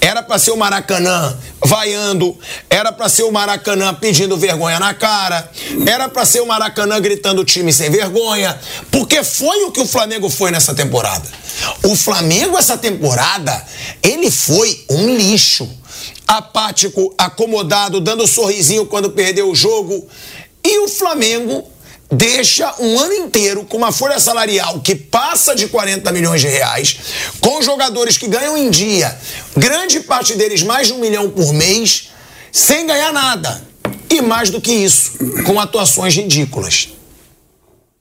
Era 0.00 0.22
para 0.22 0.38
ser 0.38 0.50
o 0.50 0.56
Maracanã 0.56 1.36
vaiando, 1.64 2.38
era 2.68 2.92
para 2.92 3.08
ser 3.08 3.22
o 3.22 3.32
Maracanã 3.32 3.94
pedindo 3.94 4.36
vergonha 4.36 4.78
na 4.78 4.92
cara, 4.92 5.50
era 5.86 6.06
para 6.08 6.26
ser 6.26 6.40
o 6.40 6.46
Maracanã 6.46 7.00
gritando 7.00 7.42
time 7.44 7.72
sem 7.72 7.90
vergonha, 7.90 8.58
porque 8.90 9.24
foi 9.24 9.64
o 9.64 9.72
que 9.72 9.80
o 9.80 9.86
Flamengo 9.86 10.28
foi 10.28 10.50
nessa 10.50 10.74
temporada. 10.74 11.26
O 11.82 11.96
Flamengo 11.96 12.58
essa 12.58 12.76
temporada, 12.76 13.64
ele 14.02 14.30
foi 14.30 14.84
um 14.90 15.16
lixo 15.16 15.68
apático, 16.26 17.14
acomodado, 17.18 18.00
dando 18.00 18.24
um 18.24 18.26
sorrisinho 18.26 18.86
quando 18.86 19.10
perdeu 19.10 19.50
o 19.50 19.54
jogo. 19.54 20.06
E 20.62 20.78
o 20.80 20.88
Flamengo 20.88 21.64
deixa 22.10 22.74
um 22.78 22.98
ano 22.98 23.12
inteiro 23.14 23.64
com 23.64 23.76
uma 23.76 23.92
folha 23.92 24.18
salarial 24.18 24.80
que 24.80 24.94
passa 24.94 25.54
de 25.54 25.66
40 25.68 26.10
milhões 26.12 26.40
de 26.40 26.48
reais, 26.48 26.96
com 27.40 27.62
jogadores 27.62 28.16
que 28.16 28.28
ganham 28.28 28.56
em 28.56 28.70
dia, 28.70 29.16
grande 29.56 30.00
parte 30.00 30.34
deles 30.34 30.62
mais 30.62 30.86
de 30.86 30.92
um 30.92 30.98
milhão 30.98 31.30
por 31.30 31.52
mês, 31.52 32.10
sem 32.52 32.86
ganhar 32.86 33.12
nada. 33.12 33.62
E 34.08 34.20
mais 34.20 34.48
do 34.48 34.60
que 34.60 34.72
isso, 34.72 35.12
com 35.44 35.58
atuações 35.58 36.14
ridículas. 36.14 36.90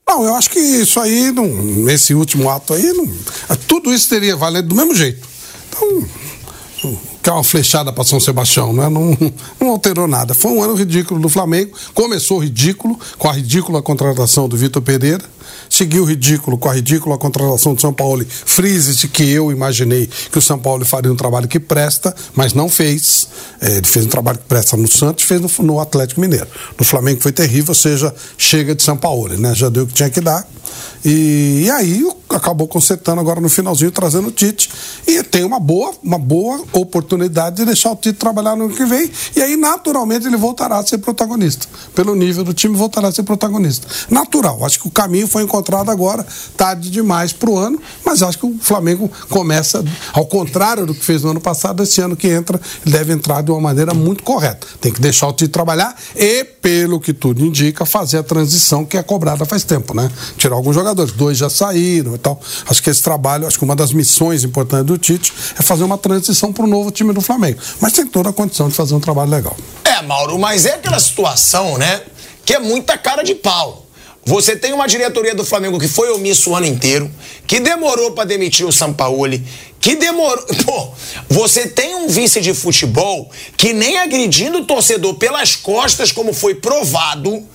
Não, 0.07 0.23
eu 0.25 0.35
acho 0.35 0.49
que 0.49 0.59
isso 0.59 0.99
aí, 0.99 1.31
não, 1.31 1.47
nesse 1.47 2.13
último 2.13 2.49
ato 2.49 2.73
aí, 2.73 2.93
não, 2.93 3.07
tudo 3.67 3.91
isso 3.91 4.09
teria 4.09 4.35
valido 4.35 4.67
do 4.67 4.75
mesmo 4.75 4.93
jeito. 4.93 5.27
Então, 5.69 6.07
que 7.23 7.29
é 7.29 7.33
uma 7.33 7.43
flechada 7.43 7.93
para 7.93 8.03
São 8.03 8.19
Sebastião, 8.19 8.73
né? 8.73 8.89
não, 8.89 9.17
não 9.57 9.69
alterou 9.69 10.07
nada. 10.07 10.33
Foi 10.33 10.51
um 10.51 10.61
ano 10.61 10.75
ridículo 10.75 11.21
do 11.21 11.29
Flamengo. 11.29 11.71
Começou 11.93 12.37
ridículo, 12.37 12.99
com 13.17 13.29
a 13.29 13.31
ridícula 13.31 13.81
contratação 13.81 14.49
do 14.49 14.57
Vitor 14.57 14.81
Pereira. 14.81 15.23
Seguiu 15.69 16.03
ridículo 16.03 16.57
com 16.57 16.69
a 16.69 16.73
ridícula 16.73 17.17
contratação 17.17 17.73
do 17.73 17.79
São 17.79 17.93
Paulo. 17.93 18.25
Frise 18.27 19.07
que 19.07 19.23
eu 19.23 19.51
imaginei 19.51 20.09
que 20.31 20.37
o 20.37 20.41
São 20.41 20.59
Paulo 20.59 20.85
faria 20.85 21.11
um 21.11 21.15
trabalho 21.15 21.47
que 21.47 21.59
presta, 21.59 22.13
mas 22.35 22.53
não 22.53 22.67
fez. 22.67 23.29
É, 23.61 23.77
ele 23.77 23.87
fez 23.87 24.05
um 24.05 24.09
trabalho 24.09 24.37
que 24.37 24.45
presta 24.45 24.75
no 24.75 24.87
Santos 24.87 25.23
fez 25.23 25.39
no, 25.39 25.49
no 25.59 25.79
Atlético 25.79 26.19
Mineiro. 26.19 26.47
No 26.77 26.83
Flamengo 26.83 27.21
foi 27.21 27.31
terrível, 27.31 27.69
ou 27.69 27.75
seja, 27.75 28.13
chega 28.37 28.75
de 28.75 28.83
São 28.83 28.97
Paulo, 28.97 29.37
né? 29.37 29.55
Já 29.55 29.69
deu 29.69 29.83
o 29.83 29.87
que 29.87 29.93
tinha 29.93 30.09
que 30.09 30.19
dar. 30.19 30.45
E, 31.05 31.63
e, 31.65 31.71
aí 31.71 32.07
acabou 32.29 32.67
consertando 32.67 33.19
agora 33.19 33.39
no 33.39 33.49
finalzinho, 33.49 33.91
trazendo 33.91 34.29
o 34.29 34.31
Tite. 34.31 34.69
E 35.05 35.21
tem 35.23 35.43
uma 35.43 35.59
boa, 35.59 35.93
uma 36.03 36.17
boa 36.17 36.63
oportunidade 36.71 37.57
de 37.57 37.65
deixar 37.65 37.91
o 37.91 37.95
Tite 37.95 38.17
trabalhar 38.17 38.55
no 38.55 38.65
ano 38.65 38.75
que 38.75 38.85
vem. 38.85 39.09
E 39.35 39.41
aí, 39.41 39.55
naturalmente, 39.55 40.25
ele 40.25 40.37
voltará 40.37 40.77
a 40.77 40.85
ser 40.85 40.97
protagonista. 40.99 41.67
Pelo 41.93 42.15
nível 42.15 42.43
do 42.43 42.53
time, 42.53 42.75
voltará 42.75 43.09
a 43.09 43.11
ser 43.11 43.23
protagonista. 43.23 43.87
Natural. 44.09 44.63
Acho 44.65 44.79
que 44.79 44.87
o 44.87 44.91
caminho 44.91 45.27
foi 45.27 45.43
encontrado 45.43 45.91
agora, 45.91 46.25
tarde 46.55 46.89
demais 46.89 47.33
para 47.33 47.49
o 47.49 47.57
ano, 47.57 47.79
mas 48.05 48.23
acho 48.23 48.39
que 48.39 48.45
o 48.45 48.57
Flamengo 48.59 49.09
começa, 49.29 49.83
ao 50.13 50.25
contrário 50.25 50.85
do 50.85 50.93
que 50.93 51.03
fez 51.03 51.23
no 51.23 51.31
ano 51.31 51.41
passado, 51.41 51.83
esse 51.83 52.01
ano 52.01 52.15
que 52.15 52.27
entra, 52.27 52.59
ele 52.85 52.95
deve 52.95 53.13
entrar 53.13 53.41
de 53.41 53.51
uma 53.51 53.59
maneira 53.59 53.93
muito 53.93 54.23
correta. 54.23 54.65
Tem 54.79 54.91
que 54.91 55.01
deixar 55.01 55.27
o 55.27 55.33
Tite 55.33 55.49
trabalhar 55.49 55.95
e, 56.15 56.43
pelo 56.43 56.99
que 56.99 57.13
tudo 57.13 57.45
indica, 57.45 57.85
fazer 57.85 58.17
a 58.17 58.23
transição 58.23 58.85
que 58.85 58.97
é 58.97 59.03
cobrada 59.03 59.45
faz 59.45 59.63
tempo, 59.63 59.93
né? 59.93 60.09
Tirar 60.37 60.55
alguns 60.55 60.75
jogadores, 60.75 60.92
dois 61.11 61.37
já 61.37 61.49
saíram 61.49 62.15
e 62.15 62.17
tal. 62.17 62.39
Acho 62.67 62.81
que 62.81 62.89
esse 62.89 63.01
trabalho, 63.01 63.47
acho 63.47 63.57
que 63.57 63.63
uma 63.63 63.75
das 63.75 63.91
missões 63.91 64.43
importantes 64.43 64.85
do 64.85 64.97
Tite 64.97 65.33
é 65.57 65.61
fazer 65.61 65.83
uma 65.83 65.97
transição 65.97 66.53
para 66.53 66.63
o 66.63 66.67
novo 66.67 66.91
time 66.91 67.13
do 67.13 67.21
Flamengo. 67.21 67.59
Mas 67.79 67.93
tem 67.93 68.05
toda 68.05 68.29
a 68.29 68.33
condição 68.33 68.69
de 68.69 68.75
fazer 68.75 68.93
um 68.93 68.99
trabalho 68.99 69.31
legal. 69.31 69.55
É, 69.83 70.01
Mauro, 70.01 70.37
mas 70.39 70.65
é 70.65 70.75
aquela 70.75 70.99
situação, 70.99 71.77
né? 71.77 72.01
Que 72.45 72.53
é 72.53 72.59
muita 72.59 72.97
cara 72.97 73.23
de 73.23 73.35
pau. 73.35 73.82
Você 74.25 74.55
tem 74.55 74.71
uma 74.71 74.87
diretoria 74.87 75.35
do 75.35 75.43
Flamengo 75.43 75.77
que 75.77 75.87
foi 75.87 76.09
omisso 76.09 76.51
o 76.51 76.55
ano 76.55 76.65
inteiro, 76.65 77.11
que 77.45 77.59
demorou 77.59 78.11
para 78.11 78.23
demitir 78.23 78.65
o 78.65 78.71
Sampaoli, 78.71 79.45
que 79.81 79.97
demorou. 79.97 80.45
Pô, 80.65 80.91
você 81.27 81.67
tem 81.67 81.93
um 81.95 82.07
vice 82.07 82.39
de 82.39 82.53
futebol 82.53 83.29
que 83.57 83.73
nem 83.73 83.97
agredindo 83.97 84.59
o 84.59 84.65
torcedor 84.65 85.15
pelas 85.15 85.57
costas, 85.57 86.13
como 86.13 86.33
foi 86.33 86.55
provado, 86.55 87.45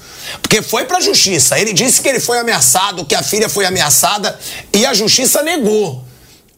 porque 0.43 0.61
foi 0.61 0.85
para 0.85 0.99
a 0.99 1.01
justiça. 1.01 1.59
Ele 1.59 1.73
disse 1.73 2.03
que 2.03 2.09
ele 2.09 2.21
foi 2.21 2.39
ameaçado, 2.39 3.07
que 3.07 3.15
a 3.15 3.23
filha 3.23 3.49
foi 3.49 3.65
ameaçada 3.65 4.39
e 4.75 4.85
a 4.85 4.93
justiça 4.93 5.43
negou. 5.43 6.05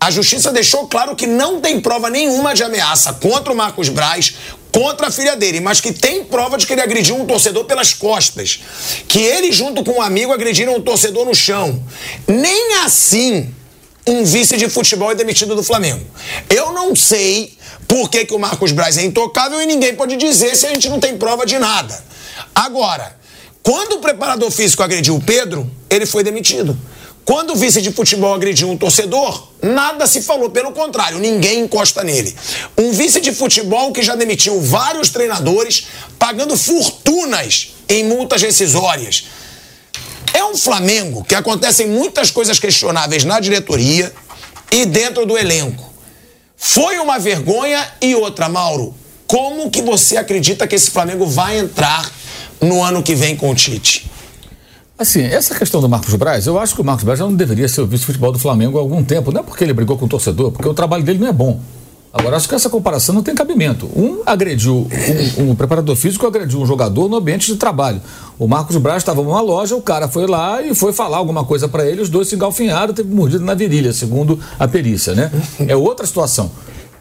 A 0.01 0.11
justiça 0.11 0.51
deixou 0.51 0.89
claro 0.89 1.15
que 1.15 1.27
não 1.27 1.61
tem 1.61 1.79
prova 1.79 2.11
nenhuma 2.11 2.55
de 2.55 2.65
ameaça 2.65 3.13
contra 3.13 3.53
o 3.53 3.57
Marcos 3.57 3.91
Braz, 3.91 4.35
contra 4.73 5.09
a 5.09 5.11
filha 5.11 5.37
dele, 5.37 5.61
mas 5.61 5.81
que 5.81 5.93
tem 5.93 6.25
prova 6.25 6.57
de 6.57 6.67
que 6.67 6.73
ele 6.73 6.81
agrediu 6.81 7.17
um 7.17 7.27
torcedor 7.27 7.65
pelas 7.65 7.93
costas. 7.93 8.61
Que 9.09 9.21
ele, 9.21 9.53
junto 9.53 9.85
com 9.85 9.99
um 9.99 10.03
amigo, 10.03 10.33
agrediram 10.33 10.77
um 10.77 10.81
torcedor 10.81 11.25
no 11.25 11.35
chão. 11.35 11.83
Nem 12.27 12.77
assim 12.85 13.53
um 14.07 14.25
vice 14.25 14.57
de 14.57 14.69
futebol 14.69 15.11
é 15.11 15.15
demitido 15.15 15.55
do 15.55 15.63
Flamengo. 15.63 16.05
Eu 16.49 16.73
não 16.73 16.97
sei 16.97 17.57
por 17.87 18.09
que, 18.09 18.25
que 18.25 18.35
o 18.35 18.39
Marcos 18.39 18.73
Braz 18.73 18.97
é 18.97 19.05
intocável 19.05 19.61
e 19.61 19.67
ninguém 19.67 19.95
pode 19.95 20.17
dizer 20.17 20.57
se 20.57 20.67
a 20.67 20.71
gente 20.71 20.89
não 20.89 20.99
tem 20.99 21.17
prova 21.17 21.45
de 21.45 21.59
nada. 21.59 22.03
Agora, 22.55 23.17
quando 23.63 23.95
o 23.95 23.99
preparador 23.99 24.51
físico 24.51 24.83
agrediu 24.83 25.17
o 25.17 25.21
Pedro, 25.21 25.71
ele 25.89 26.07
foi 26.07 26.25
demitido. 26.25 26.79
Quando 27.31 27.53
o 27.53 27.55
vice 27.55 27.81
de 27.81 27.93
futebol 27.93 28.35
agrediu 28.35 28.69
um 28.69 28.77
torcedor, 28.77 29.47
nada 29.63 30.05
se 30.05 30.21
falou, 30.21 30.51
pelo 30.51 30.73
contrário, 30.73 31.21
ninguém 31.21 31.61
encosta 31.61 32.03
nele. 32.03 32.35
Um 32.77 32.91
vice 32.91 33.21
de 33.21 33.33
futebol 33.33 33.93
que 33.93 34.03
já 34.03 34.17
demitiu 34.17 34.61
vários 34.61 35.11
treinadores, 35.11 35.87
pagando 36.19 36.57
fortunas 36.57 37.77
em 37.89 38.03
multas 38.03 38.43
rescisórias. 38.43 39.27
É 40.35 40.43
um 40.45 40.57
Flamengo 40.57 41.23
que 41.23 41.37
acontecem 41.37 41.87
muitas 41.87 42.33
coisas 42.33 42.59
questionáveis 42.59 43.23
na 43.23 43.39
diretoria 43.39 44.13
e 44.73 44.85
dentro 44.85 45.25
do 45.25 45.39
elenco. 45.39 45.89
Foi 46.57 46.99
uma 46.99 47.17
vergonha 47.21 47.93
e 48.01 48.13
outra, 48.13 48.49
Mauro. 48.49 48.93
Como 49.29 49.71
que 49.71 49.83
você 49.83 50.17
acredita 50.17 50.67
que 50.67 50.75
esse 50.75 50.91
Flamengo 50.91 51.27
vai 51.27 51.61
entrar 51.61 52.11
no 52.61 52.83
ano 52.83 53.05
que 53.05 53.15
vem 53.15 53.37
com 53.37 53.51
o 53.51 53.55
Tite? 53.55 54.11
Assim, 55.01 55.23
essa 55.23 55.55
questão 55.55 55.81
do 55.81 55.89
Marcos 55.89 56.15
Braz, 56.15 56.47
eu 56.47 56.59
acho 56.59 56.75
que 56.75 56.83
o 56.83 56.85
Marcos 56.85 57.05
Braz 57.05 57.19
já 57.19 57.25
não 57.25 57.35
deveria 57.35 57.67
ser 57.67 57.81
o 57.81 57.87
vice-futebol 57.87 58.31
do 58.33 58.39
Flamengo 58.39 58.77
há 58.77 58.83
algum 58.83 59.03
tempo. 59.03 59.33
Não 59.33 59.41
é 59.41 59.43
porque 59.43 59.65
ele 59.65 59.73
brigou 59.73 59.97
com 59.97 60.05
o 60.05 60.09
torcedor, 60.09 60.53
porque 60.53 60.69
o 60.69 60.75
trabalho 60.75 61.03
dele 61.03 61.19
não 61.19 61.27
é 61.27 61.33
bom. 61.33 61.59
Agora, 62.13 62.37
acho 62.37 62.47
que 62.47 62.55
essa 62.55 62.69
comparação 62.69 63.15
não 63.15 63.23
tem 63.23 63.35
cabimento. 63.35 63.87
Um 63.97 64.21
agrediu, 64.27 64.87
um, 65.39 65.53
um, 65.53 65.55
preparador 65.55 65.97
físico 65.97 66.27
agrediu 66.27 66.61
um 66.61 66.67
jogador 66.67 67.09
no 67.09 67.17
ambiente 67.17 67.47
de 67.47 67.57
trabalho. 67.57 67.99
O 68.39 68.47
Marcos 68.47 68.77
Braz 68.77 68.99
estava 68.99 69.23
numa 69.23 69.41
loja, 69.41 69.75
o 69.75 69.81
cara 69.81 70.07
foi 70.07 70.27
lá 70.27 70.61
e 70.61 70.75
foi 70.75 70.93
falar 70.93 71.17
alguma 71.17 71.47
coisa 71.47 71.67
para 71.67 71.87
ele, 71.87 72.03
os 72.03 72.11
dois 72.11 72.29
se 72.29 72.35
engalfinharam, 72.35 72.93
teve 72.93 73.09
mordido 73.09 73.43
na 73.43 73.55
virilha, 73.55 73.95
segundo 73.95 74.39
a 74.59 74.69
perícia, 74.69 75.15
né? 75.15 75.33
É 75.67 75.75
outra 75.75 76.05
situação. 76.05 76.51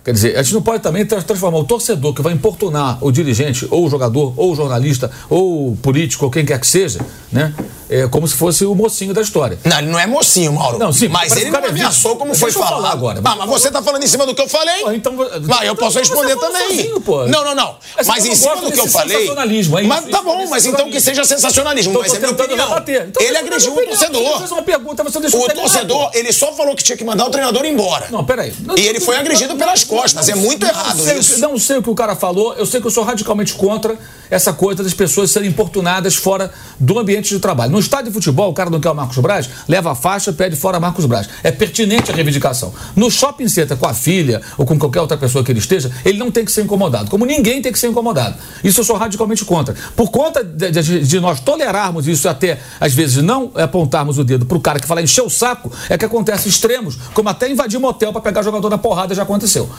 Quer 0.05 0.13
dizer, 0.13 0.37
a 0.37 0.41
gente 0.41 0.53
não 0.53 0.61
pode 0.61 0.81
também 0.81 1.05
transformar 1.05 1.57
o 1.57 1.65
torcedor 1.65 2.13
que 2.13 2.21
vai 2.21 2.31
importunar 2.31 2.97
o 3.01 3.11
dirigente, 3.11 3.67
ou 3.69 3.85
o 3.85 3.89
jogador, 3.89 4.33
ou 4.37 4.53
o 4.53 4.55
jornalista, 4.55 5.11
ou 5.29 5.73
o 5.73 5.77
político, 5.77 6.23
ou 6.23 6.31
quem 6.31 6.45
quer 6.45 6.57
que 6.61 6.67
seja, 6.67 7.01
né? 7.29 7.53
É, 7.89 8.07
como 8.07 8.27
se 8.27 8.35
fosse 8.35 8.63
o 8.65 8.75
mocinho 8.75 9.13
da 9.13 9.21
história. 9.21 9.57
Não, 9.65 9.79
ele 9.79 9.87
não 9.87 9.99
é 9.99 10.05
mocinho, 10.05 10.53
Mauro. 10.53 10.77
Não, 10.77 10.93
sim, 10.93 11.07
mas 11.07 11.35
ele 11.35 11.49
não 11.49 11.65
ameaçou 11.65 12.15
como 12.17 12.35
foi 12.35 12.51
falar. 12.51 12.67
falar 12.67 12.91
agora. 12.91 13.21
Ah, 13.25 13.35
mas 13.35 13.49
você 13.49 13.67
está 13.67 13.81
falando 13.81 14.03
em 14.03 14.07
cima 14.07 14.25
do 14.27 14.35
que 14.35 14.41
eu 14.41 14.47
falei? 14.47 14.83
Pô, 14.83 14.91
então, 14.91 15.15
mas 15.47 15.67
eu 15.67 15.75
posso 15.75 15.97
responder 15.97 16.35
também. 16.35 16.67
Sozinho, 16.67 17.01
pô. 17.01 17.25
Não, 17.25 17.43
não, 17.43 17.55
não. 17.55 17.75
É 17.97 18.03
mas 18.03 18.25
em 18.25 18.35
cima 18.35 18.57
do 18.57 18.71
que 18.71 18.79
eu 18.79 18.87
falei. 18.87 19.17
Sensacionalismo, 19.17 19.79
é 19.79 19.83
mas 19.83 20.05
tá 20.05 20.21
bom, 20.21 20.47
mas 20.47 20.65
então 20.65 20.89
que 20.91 21.01
seja 21.01 21.23
sensacionalismo. 21.25 21.93
Tô, 21.93 21.99
mas 21.99 22.13
é 22.13 22.19
minha 22.19 22.31
opinião. 22.31 22.77
Então, 22.77 23.23
ele 23.23 23.37
agrediu 23.37 23.73
o 23.73 23.75
torcedor. 23.75 24.37
Fez 24.37 24.51
uma 24.51 24.61
pergunta, 24.61 25.03
você 25.03 25.19
deixou 25.19 25.43
o 25.43 25.47
torcedor, 25.49 26.11
ele 26.13 26.31
só 26.31 26.53
falou 26.53 26.75
que 26.75 26.83
tinha 26.83 26.97
que 26.97 27.03
mandar 27.03 27.25
o 27.25 27.29
treinador 27.31 27.65
embora. 27.65 28.07
Não, 28.11 28.23
peraí. 28.23 28.53
E 28.77 28.81
ele 28.81 28.99
foi 28.99 29.17
agredido 29.17 29.55
pelas 29.55 29.83
costas. 29.83 30.29
É 30.29 30.35
muito 30.35 30.65
errado 30.65 30.99
isso. 31.17 31.39
Não 31.39 31.57
sei 31.57 31.77
o 31.77 31.83
que 31.83 31.89
o 31.89 31.95
cara 31.95 32.15
falou. 32.15 32.53
Eu 32.53 32.65
sei 32.65 32.79
que 32.79 32.87
eu 32.87 32.91
sou 32.91 33.03
radicalmente 33.03 33.53
contra 33.53 33.97
essa 34.29 34.53
coisa 34.53 34.83
das 34.83 34.93
pessoas 34.93 35.31
serem 35.31 35.49
importunadas 35.49 36.15
fora 36.15 36.51
do 36.79 36.99
ambiente 36.99 37.29
de 37.29 37.39
trabalho. 37.39 37.78
No 37.80 37.82
estádio 37.82 38.07
de 38.07 38.11
futebol, 38.11 38.49
o 38.49 38.53
cara 38.53 38.69
não 38.69 38.77
quer 38.77 38.89
o 38.89 38.93
Marcos 38.93 39.17
Braz, 39.19 39.49
leva 39.65 39.93
a 39.93 39.95
faixa, 39.95 40.34
pede 40.34 40.53
fora 40.57 40.82
Marcos 40.82 41.05
Braz. 41.05 41.30
É 41.41 41.49
pertinente 41.49 42.11
a 42.11 42.13
reivindicação. 42.13 42.73
No 42.93 43.09
shopping 43.09 43.47
center 43.47 43.77
com 43.77 43.88
a 43.88 43.93
filha 43.93 44.41
ou 44.57 44.65
com 44.65 44.77
qualquer 44.77 44.99
outra 44.99 45.15
pessoa 45.15 45.45
que 45.45 45.49
ele 45.49 45.59
esteja, 45.59 45.89
ele 46.03 46.17
não 46.17 46.30
tem 46.30 46.43
que 46.43 46.51
ser 46.51 46.61
incomodado. 46.61 47.09
Como 47.09 47.25
ninguém 47.25 47.61
tem 47.61 47.71
que 47.71 47.80
ser 47.80 47.88
incomodado. 47.88 48.36
Isso 48.65 48.82
eu 48.82 48.84
sou 48.84 48.97
radicalmente 48.97 49.45
contra. 49.45 49.73
Por 49.95 50.11
conta 50.11 50.43
de, 50.43 50.71
de, 50.71 50.99
de 51.07 51.19
nós 51.21 51.39
tolerarmos 51.39 52.05
isso 52.05 52.27
até, 52.27 52.59
às 52.82 52.93
vezes, 52.93 53.23
não 53.23 53.49
apontarmos 53.55 54.17
o 54.17 54.25
dedo 54.25 54.45
para 54.45 54.57
o 54.57 54.59
cara 54.59 54.77
que 54.77 54.86
fala 54.86 55.01
encher 55.01 55.23
o 55.23 55.30
saco, 55.30 55.71
é 55.89 55.97
que 55.97 56.03
acontece 56.03 56.49
extremos, 56.49 56.97
como 57.13 57.30
até 57.30 57.49
invadir 57.49 57.80
motel 57.80 58.11
para 58.11 58.19
pegar 58.19 58.41
jogador 58.41 58.69
na 58.69 58.77
porrada 58.77 59.15
já 59.15 59.23
aconteceu. 59.23 59.69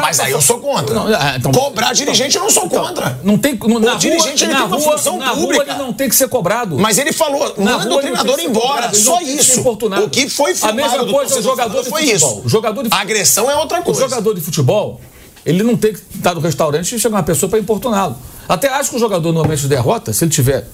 Mas 0.00 0.20
aí 0.20 0.30
eu 0.30 0.40
sou 0.40 0.58
contra. 0.58 0.94
Não, 0.94 1.06
ah, 1.08 1.34
então, 1.36 1.50
Cobrar 1.50 1.92
dirigente 1.92 2.36
eu 2.36 2.42
não 2.42 2.50
sou 2.50 2.66
então, 2.66 2.86
contra. 2.86 3.18
Não 3.24 3.36
tem, 3.36 3.54
no, 3.54 3.80
na 3.80 3.94
o 3.94 3.98
dirigente 3.98 4.44
ele 4.44 4.52
na 4.52 4.58
tem 4.60 4.66
uma 4.68 4.76
rua, 4.76 4.92
função 4.92 5.18
pública. 5.18 5.34
Rua 5.34 5.64
ele 5.64 5.74
não 5.74 5.92
tem 5.92 6.08
que 6.08 6.14
ser 6.14 6.28
cobrado. 6.28 6.78
Mas 6.78 6.98
ele 6.98 7.12
falou, 7.12 7.54
na 7.58 7.78
manda 7.78 7.94
o 7.94 7.98
treinador 7.98 8.38
embora, 8.38 8.94
só 8.94 9.20
isso. 9.20 9.60
O 9.60 10.08
que 10.08 10.28
foi 10.28 10.54
filmado 10.54 10.80
A 10.80 10.88
mesma 10.88 11.12
coisa 11.12 11.40
o 11.40 11.42
jogador 11.42 11.82
de 11.82 11.90
foi 11.90 12.02
futebol. 12.02 12.38
isso. 12.38 12.48
Jogador 12.48 12.82
de... 12.84 12.88
A 12.92 13.00
agressão 13.00 13.50
é 13.50 13.56
outra 13.56 13.82
coisa. 13.82 13.98
O 13.98 14.08
jogador 14.08 14.34
de 14.34 14.40
futebol, 14.40 15.00
ele 15.44 15.64
não 15.64 15.76
tem 15.76 15.92
que 15.92 16.00
estar 16.14 16.34
no 16.34 16.40
restaurante 16.40 16.94
e 16.94 16.98
chegar 17.00 17.16
uma 17.16 17.22
pessoa 17.24 17.50
para 17.50 17.58
importuná-lo. 17.58 18.16
Até 18.48 18.68
acho 18.68 18.90
que 18.90 18.96
o 18.96 19.00
jogador 19.00 19.32
no 19.32 19.42
momento 19.42 19.60
de 19.60 19.68
derrota, 19.68 20.12
se 20.12 20.24
ele 20.24 20.30
tiver 20.30 20.64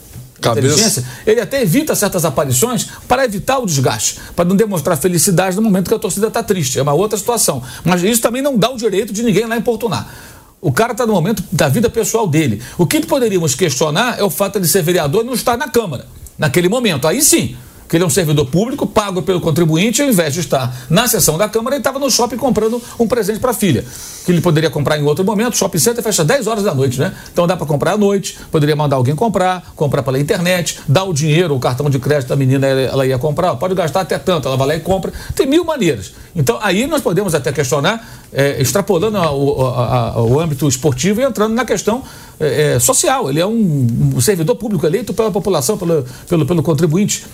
inteligência, 0.41 1.05
ele 1.26 1.41
até 1.41 1.62
evita 1.62 1.95
certas 1.95 2.24
aparições 2.24 2.89
para 3.07 3.24
evitar 3.24 3.59
o 3.59 3.66
desgaste, 3.66 4.18
para 4.36 4.45
não 4.45 4.57
demonstrar 4.57 4.97
felicidade 4.97 5.57
no 5.57 5.62
momento 5.62 5.89
que 5.89 5.95
a 5.95 5.99
torcida 5.99 6.28
está 6.28 6.43
triste. 6.43 6.78
É 6.78 6.82
uma 6.82 6.93
outra 6.93 7.18
situação. 7.18 7.62
Mas 7.84 8.03
isso 8.03 8.22
também 8.22 8.43
não 8.43 8.57
dá 8.57 8.70
o 8.70 8.76
direito 8.76 9.12
de 9.12 9.22
ninguém 9.22 9.47
lá 9.47 9.57
importunar. 9.57 10.09
O 10.61 10.72
cara 10.72 10.93
está 10.93 11.07
no 11.07 11.12
momento 11.12 11.43
da 11.53 11.68
vida 11.68 11.89
pessoal 11.89 12.26
dele. 12.26 12.61
O 12.76 12.86
que 12.86 13.01
poderíamos 13.05 13.55
questionar 13.55 14.18
é 14.18 14.24
o 14.24 14.30
fato 14.30 14.59
de 14.59 14.66
ser 14.66 14.82
vereador 14.82 15.22
e 15.22 15.26
não 15.26 15.34
estar 15.34 15.57
na 15.57 15.68
Câmara, 15.68 16.07
naquele 16.36 16.68
momento. 16.68 17.07
Aí 17.07 17.22
sim, 17.22 17.57
que 17.89 17.97
ele 17.97 18.05
é 18.05 18.07
um 18.07 18.11
servidor 18.11 18.47
público, 18.47 18.86
pago 18.86 19.22
pelo 19.22 19.41
contribuinte, 19.41 20.03
ao 20.03 20.09
invés 20.09 20.34
de 20.34 20.41
estar 20.41 20.76
na 20.91 21.09
sessão 21.09 21.39
da 21.39 21.49
Câmara, 21.49 21.76
ele 21.76 21.80
estava 21.80 21.99
no 21.99 22.11
shopping 22.11 22.36
comprando 22.36 22.80
um 22.99 23.09
presente 23.09 23.41
para 23.41 23.53
a 23.53 23.55
filha, 23.55 23.84
que 24.26 24.30
ele 24.30 24.43
poderia 24.43 24.68
comprar 24.68 24.99
em 24.99 25.03
outro 25.03 25.24
momento. 25.24 25.57
Shopping 25.57 25.78
center 25.78 26.05
fecha 26.05 26.24
10 26.24 26.47
horas 26.47 26.64
da 26.64 26.74
noite, 26.74 27.01
né? 27.01 27.14
Então 27.32 27.47
dá 27.47 27.57
para 27.57 27.66
comprar 27.66 27.93
à 27.93 27.97
noite, 27.97 28.39
poderia 28.51 28.76
mandar 28.76 28.97
alguém 28.97 29.16
comprar, 29.16 29.72
comprar 29.74 30.03
pela 30.03 30.18
internet, 30.18 30.80
dar 30.86 31.05
o 31.05 31.14
dinheiro, 31.14 31.55
o 31.55 31.59
cartão 31.59 31.89
de 31.89 31.99
crédito 31.99 32.28
da 32.28 32.36
menina, 32.36 32.66
ela 32.66 33.07
ia 33.07 33.18
comprar, 33.18 33.57
pode 33.57 33.74
gastar 33.74 34.03
até 34.03 34.18
tanto, 34.18 34.49
ela 34.49 34.57
vai 34.57 34.66
lá 34.68 34.76
e 34.76 34.80
compra. 34.80 35.11
Tem 35.34 35.47
mil 35.47 35.64
maneiras. 35.64 36.12
Então 36.36 36.59
aí 36.61 36.86
nós 36.86 37.01
podemos 37.01 37.34
até 37.34 37.51
questionar, 37.53 38.07
é, 38.32 38.61
extrapolando 38.61 39.16
a, 39.16 39.22
a, 39.22 40.11
a, 40.11 40.22
o 40.22 40.39
âmbito 40.39 40.68
esportivo 40.68 41.22
e 41.22 41.24
entrando 41.24 41.55
na 41.55 41.64
questão 41.64 42.03
é, 42.39 42.74
é, 42.74 42.78
social. 42.78 43.30
Ele 43.30 43.41
é 43.41 43.47
um, 43.47 43.86
um, 44.14 44.20
servidor 44.20 44.57
público 44.57 44.86
eleito 44.86 45.14
pela 45.14 45.30
população, 45.30 45.78
pelo, 45.78 46.05
pelo, 46.28 46.45
pelo 46.47 46.62
contribuinte 46.62 47.24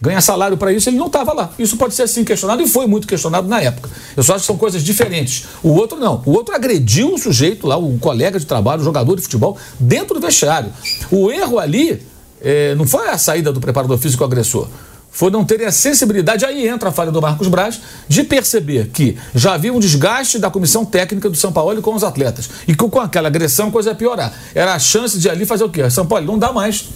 ganha 0.00 0.20
salário 0.20 0.56
para 0.56 0.72
isso, 0.72 0.88
ele 0.88 0.96
não 0.96 1.06
estava 1.06 1.32
lá. 1.32 1.50
Isso 1.58 1.76
pode 1.76 1.94
ser 1.94 2.02
assim 2.02 2.24
questionado 2.24 2.62
e 2.62 2.68
foi 2.68 2.86
muito 2.86 3.06
questionado 3.06 3.48
na 3.48 3.60
época. 3.60 3.88
Eu 4.16 4.22
só 4.22 4.34
acho 4.34 4.42
que 4.42 4.46
são 4.46 4.56
coisas 4.56 4.82
diferentes. 4.82 5.46
O 5.62 5.70
outro 5.70 5.98
não. 5.98 6.22
O 6.26 6.32
outro 6.32 6.54
agrediu 6.54 7.14
o 7.14 7.18
sujeito 7.18 7.66
lá, 7.66 7.76
o 7.76 7.98
colega 7.98 8.38
de 8.38 8.46
trabalho, 8.46 8.82
o 8.82 8.84
jogador 8.84 9.16
de 9.16 9.22
futebol, 9.22 9.56
dentro 9.78 10.14
do 10.14 10.20
vestiário. 10.20 10.70
O 11.10 11.30
erro 11.30 11.58
ali 11.58 12.02
é, 12.40 12.74
não 12.74 12.86
foi 12.86 13.08
a 13.08 13.16
saída 13.16 13.52
do 13.52 13.60
preparador 13.60 13.96
físico 13.98 14.24
agressor. 14.24 14.68
Foi 15.14 15.30
não 15.30 15.44
ter 15.44 15.64
a 15.64 15.70
sensibilidade, 15.70 16.44
aí 16.44 16.66
entra 16.66 16.88
a 16.88 16.92
falha 16.92 17.12
do 17.12 17.22
Marcos 17.22 17.46
Braz, 17.46 17.80
de 18.08 18.24
perceber 18.24 18.88
que 18.88 19.16
já 19.32 19.54
havia 19.54 19.72
um 19.72 19.78
desgaste 19.78 20.40
da 20.40 20.50
comissão 20.50 20.84
técnica 20.84 21.30
do 21.30 21.36
São 21.36 21.52
Paulo 21.52 21.80
com 21.80 21.94
os 21.94 22.02
atletas. 22.02 22.50
E 22.66 22.74
que 22.74 22.88
com 22.88 23.00
aquela 23.00 23.28
agressão 23.28 23.68
a 23.68 23.70
coisa 23.70 23.90
ia 23.90 23.94
piorar. 23.94 24.34
Era 24.52 24.74
a 24.74 24.78
chance 24.80 25.16
de 25.16 25.30
ali 25.30 25.46
fazer 25.46 25.62
o 25.62 25.70
quê? 25.70 25.88
São 25.88 26.04
Paulo 26.04 26.26
não 26.26 26.36
dá 26.36 26.52
mais 26.52 26.86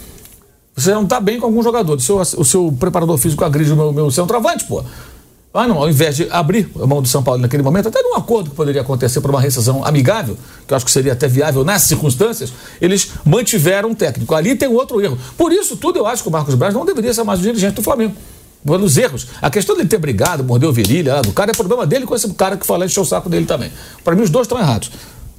você 0.78 0.92
não 0.92 1.02
está 1.02 1.20
bem 1.20 1.40
com 1.40 1.46
algum 1.46 1.62
jogador. 1.62 1.96
O 1.96 2.00
seu, 2.00 2.16
o 2.18 2.44
seu 2.44 2.72
preparador 2.78 3.18
físico 3.18 3.44
agride 3.44 3.72
o 3.72 3.76
meu, 3.76 3.92
meu 3.92 4.10
centroavante, 4.10 4.64
pô. 4.64 4.84
Ah, 5.52 5.66
não, 5.66 5.78
ao 5.78 5.88
invés 5.88 6.14
de 6.14 6.28
abrir 6.30 6.70
a 6.80 6.86
mão 6.86 7.02
do 7.02 7.08
São 7.08 7.22
Paulo 7.22 7.40
naquele 7.40 7.62
momento, 7.62 7.88
até 7.88 8.00
num 8.02 8.14
acordo 8.14 8.50
que 8.50 8.56
poderia 8.56 8.82
acontecer 8.82 9.20
por 9.20 9.30
uma 9.30 9.40
rescisão 9.40 9.84
amigável, 9.84 10.36
que 10.66 10.72
eu 10.72 10.76
acho 10.76 10.84
que 10.84 10.92
seria 10.92 11.14
até 11.14 11.26
viável 11.26 11.64
nas 11.64 11.82
circunstâncias, 11.82 12.52
eles 12.80 13.10
mantiveram 13.24 13.90
o 13.90 13.94
técnico. 13.94 14.34
Ali 14.34 14.54
tem 14.54 14.68
outro 14.68 15.00
erro. 15.00 15.18
Por 15.36 15.52
isso 15.52 15.76
tudo, 15.76 15.98
eu 15.98 16.06
acho 16.06 16.22
que 16.22 16.28
o 16.28 16.32
Marcos 16.32 16.54
Braz 16.54 16.74
não 16.74 16.84
deveria 16.84 17.12
ser 17.12 17.24
mais 17.24 17.40
o 17.40 17.42
dirigente 17.42 17.74
do 17.74 17.82
Flamengo. 17.82 18.14
Pelos 18.64 18.96
erros. 18.96 19.26
A 19.40 19.50
questão 19.50 19.74
dele 19.74 19.88
ter 19.88 19.98
brigado, 19.98 20.44
mordeu 20.44 20.72
virilha 20.72 21.14
lá 21.14 21.22
do 21.22 21.32
cara, 21.32 21.50
é 21.50 21.54
problema 21.54 21.86
dele 21.86 22.04
com 22.04 22.14
esse 22.14 22.28
cara 22.34 22.56
que 22.56 22.66
fala 22.66 22.84
encheu 22.84 23.02
o 23.02 23.06
saco 23.06 23.28
dele 23.28 23.46
também. 23.46 23.72
Para 24.04 24.14
mim, 24.14 24.22
os 24.22 24.30
dois 24.30 24.44
estão 24.44 24.58
errados. 24.58 24.90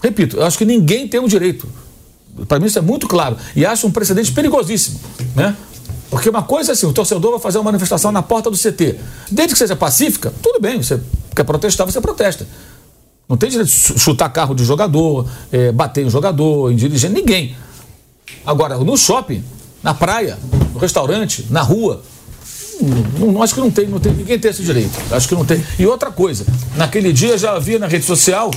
Repito, 0.01 0.37
eu 0.37 0.43
acho 0.43 0.57
que 0.57 0.65
ninguém 0.65 1.07
tem 1.07 1.19
o 1.19 1.27
direito 1.27 1.67
para 2.47 2.59
mim 2.59 2.65
isso 2.65 2.79
é 2.79 2.81
muito 2.81 3.07
claro. 3.07 3.37
E 3.55 3.65
acho 3.65 3.87
um 3.87 3.91
precedente 3.91 4.31
perigosíssimo. 4.31 4.99
Né? 5.35 5.55
Porque 6.09 6.29
uma 6.29 6.41
coisa 6.41 6.71
é 6.71 6.73
assim, 6.73 6.87
o 6.87 6.93
torcedor 6.93 7.31
vai 7.31 7.39
fazer 7.39 7.59
uma 7.59 7.65
manifestação 7.65 8.11
na 8.11 8.21
porta 8.21 8.49
do 8.49 8.57
CT. 8.57 8.95
Desde 9.31 9.53
que 9.53 9.59
seja 9.59 9.75
pacífica, 9.75 10.33
tudo 10.41 10.59
bem, 10.59 10.81
você 10.81 10.99
quer 11.35 11.43
protestar, 11.43 11.85
você 11.85 12.01
protesta. 12.01 12.47
Não 13.27 13.37
tem 13.37 13.49
direito 13.49 13.69
de 13.69 13.99
chutar 13.99 14.27
carro 14.29 14.55
de 14.55 14.65
jogador, 14.65 15.29
é, 15.51 15.71
bater 15.71 16.03
em 16.03 16.09
jogador, 16.09 16.71
em 16.71 16.75
dirigente, 16.75 17.13
ninguém. 17.13 17.55
Agora, 18.43 18.75
no 18.77 18.97
shopping, 18.97 19.43
na 19.83 19.93
praia, 19.93 20.37
no 20.73 20.79
restaurante, 20.79 21.45
na 21.51 21.61
rua. 21.61 22.01
Não, 23.19 23.33
não, 23.33 23.43
acho 23.43 23.53
que 23.53 23.59
não 23.59 23.69
tem, 23.69 23.87
não 23.87 23.99
tem, 23.99 24.13
ninguém 24.13 24.39
tem 24.39 24.49
esse 24.49 24.63
direito. 24.63 24.97
Acho 25.11 25.27
que 25.27 25.35
não 25.35 25.45
tem. 25.45 25.63
E 25.77 25.85
outra 25.85 26.09
coisa, 26.09 26.43
naquele 26.75 27.13
dia 27.13 27.37
já 27.37 27.51
havia 27.51 27.77
na 27.77 27.87
rede 27.87 28.05
social 28.05 28.49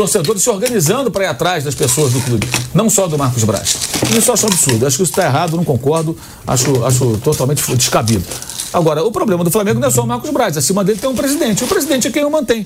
torcedores 0.00 0.42
se 0.42 0.48
organizando 0.48 1.10
para 1.10 1.24
ir 1.24 1.26
atrás 1.26 1.62
das 1.62 1.74
pessoas 1.74 2.14
do 2.14 2.20
clube, 2.22 2.48
não 2.72 2.88
só 2.88 3.06
do 3.06 3.18
Marcos 3.18 3.44
Braz. 3.44 3.76
Isso 4.16 4.30
eu 4.30 4.34
acho 4.34 4.46
absurdo. 4.46 4.86
Acho 4.86 4.96
que 4.96 5.02
isso 5.02 5.12
está 5.12 5.26
errado, 5.26 5.58
não 5.58 5.64
concordo, 5.64 6.16
acho, 6.46 6.84
acho 6.86 7.18
totalmente 7.18 7.62
descabido. 7.76 8.24
Agora, 8.72 9.04
o 9.04 9.12
problema 9.12 9.44
do 9.44 9.50
Flamengo 9.50 9.78
não 9.78 9.88
é 9.88 9.90
só 9.90 10.02
o 10.02 10.06
Marcos 10.06 10.30
Braz, 10.30 10.56
acima 10.56 10.82
dele 10.82 10.98
tem 10.98 11.10
um 11.10 11.14
presidente. 11.14 11.64
O 11.64 11.66
presidente 11.66 12.08
é 12.08 12.10
quem 12.10 12.24
o 12.24 12.30
mantém 12.30 12.64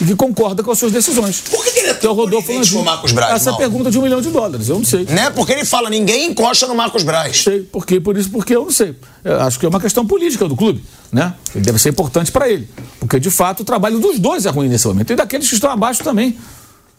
e 0.00 0.04
que 0.04 0.14
concorda 0.14 0.62
com 0.62 0.70
as 0.70 0.78
suas 0.78 0.92
decisões. 0.92 1.40
Por 1.40 1.64
que, 1.64 1.72
que 1.72 1.78
ele 1.80 1.88
é 1.88 1.94
tão 1.94 2.12
Rodolfo 2.12 2.52
o 2.52 2.84
Marcos 2.84 3.10
Braz? 3.10 3.34
Essa 3.34 3.50
não? 3.50 3.58
pergunta 3.58 3.90
de 3.90 3.98
um 3.98 4.02
milhão 4.02 4.20
de 4.20 4.28
dólares, 4.28 4.68
eu 4.68 4.76
não 4.76 4.84
sei. 4.84 5.06
Né? 5.06 5.30
Porque 5.30 5.52
ele 5.52 5.64
fala, 5.64 5.90
ninguém 5.90 6.30
encosta 6.30 6.68
no 6.68 6.74
Marcos 6.74 7.02
Braz. 7.02 7.42
Sei, 7.42 7.62
por 7.62 7.84
quê? 7.84 7.98
Por 7.98 8.16
isso, 8.16 8.30
porque 8.30 8.54
eu 8.54 8.64
não 8.64 8.70
sei. 8.70 8.94
Eu 9.24 9.40
acho 9.40 9.58
que 9.58 9.66
é 9.66 9.68
uma 9.68 9.80
questão 9.80 10.06
política 10.06 10.46
do 10.46 10.54
clube, 10.54 10.84
né? 11.10 11.34
Deve 11.52 11.80
ser 11.80 11.88
importante 11.88 12.30
para 12.30 12.48
ele. 12.48 12.68
Porque, 13.00 13.18
de 13.18 13.30
fato, 13.30 13.60
o 13.60 13.64
trabalho 13.64 13.98
dos 13.98 14.20
dois 14.20 14.46
é 14.46 14.50
ruim 14.50 14.68
nesse 14.68 14.86
momento. 14.86 15.12
E 15.12 15.16
daqueles 15.16 15.48
que 15.48 15.54
estão 15.54 15.70
abaixo 15.70 16.04
também. 16.04 16.36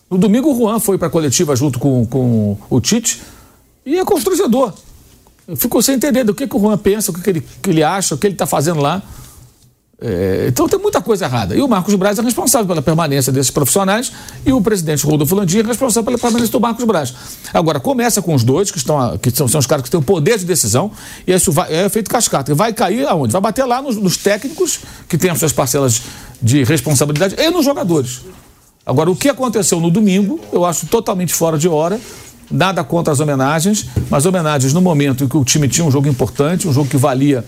No 0.09 0.17
domingo, 0.17 0.51
o 0.51 0.57
Juan 0.57 0.79
foi 0.79 0.97
para 0.97 1.07
a 1.07 1.11
coletiva 1.11 1.55
junto 1.55 1.79
com, 1.79 2.05
com 2.05 2.57
o 2.69 2.79
Tite 2.79 3.21
e 3.85 3.97
é 3.97 4.05
constrangedor. 4.05 4.73
Ficou 5.55 5.81
sem 5.81 5.95
entender 5.95 6.23
do 6.23 6.33
que, 6.33 6.47
que 6.47 6.55
o 6.55 6.59
Juan 6.59 6.77
pensa, 6.77 7.11
o 7.11 7.13
que, 7.13 7.21
que, 7.21 7.29
ele, 7.29 7.41
que 7.61 7.69
ele 7.69 7.83
acha, 7.83 8.15
o 8.15 8.17
que 8.17 8.27
ele 8.27 8.35
está 8.35 8.45
fazendo 8.45 8.81
lá. 8.81 9.01
É, 9.99 10.45
então 10.47 10.67
tem 10.69 10.79
muita 10.79 11.01
coisa 11.01 11.25
errada. 11.25 11.55
E 11.55 11.61
o 11.61 11.67
Marcos 11.67 11.95
Braz 11.95 12.19
é 12.19 12.21
responsável 12.21 12.67
pela 12.67 12.81
permanência 12.81 13.33
desses 13.33 13.49
profissionais 13.49 14.11
e 14.45 14.53
o 14.53 14.61
presidente 14.61 15.05
Rodolfo 15.05 15.33
Landim 15.33 15.59
é 15.59 15.63
responsável 15.63 16.03
pela 16.05 16.17
permanência 16.17 16.51
do 16.51 16.59
Marcos 16.59 16.85
Braz. 16.85 17.13
Agora, 17.53 17.79
começa 17.79 18.21
com 18.21 18.35
os 18.35 18.43
dois, 18.43 18.69
que, 18.69 18.77
estão, 18.77 19.17
que 19.17 19.31
são, 19.31 19.47
são 19.47 19.59
os 19.59 19.65
caras 19.65 19.83
que 19.83 19.89
têm 19.89 19.99
o 19.99 20.03
poder 20.03 20.37
de 20.37 20.45
decisão, 20.45 20.91
e 21.25 21.33
isso 21.33 21.51
vai, 21.51 21.73
é 21.73 21.89
feito 21.89 22.09
cascata. 22.09 22.53
Vai 22.53 22.73
cair 22.73 23.07
aonde? 23.07 23.31
Vai 23.31 23.41
bater 23.41 23.65
lá 23.65 23.81
nos, 23.81 23.97
nos 23.97 24.17
técnicos, 24.17 24.81
que 25.07 25.17
têm 25.17 25.31
as 25.31 25.39
suas 25.39 25.51
parcelas 25.51 26.01
de 26.41 26.63
responsabilidade, 26.63 27.35
e 27.39 27.49
nos 27.49 27.65
jogadores. 27.65 28.21
Agora, 28.87 29.11
o 29.11 29.15
que 29.15 29.27
aconteceu 29.27 29.81
no 29.81 29.91
domingo, 29.91 30.39
eu 30.53 30.63
acho 30.63 30.87
totalmente 30.87 31.33
fora 31.33 31.57
de 31.57 31.67
hora. 31.67 31.99
Nada 32.49 32.81
contra 32.85 33.11
as 33.11 33.19
homenagens, 33.19 33.85
mas 34.09 34.25
homenagens 34.25 34.71
no 34.73 34.79
momento 34.79 35.25
em 35.25 35.27
que 35.27 35.35
o 35.35 35.43
time 35.43 35.67
tinha 35.67 35.85
um 35.85 35.91
jogo 35.91 36.07
importante, 36.07 36.65
um 36.65 36.71
jogo 36.71 36.89
que 36.89 36.95
valia 36.95 37.43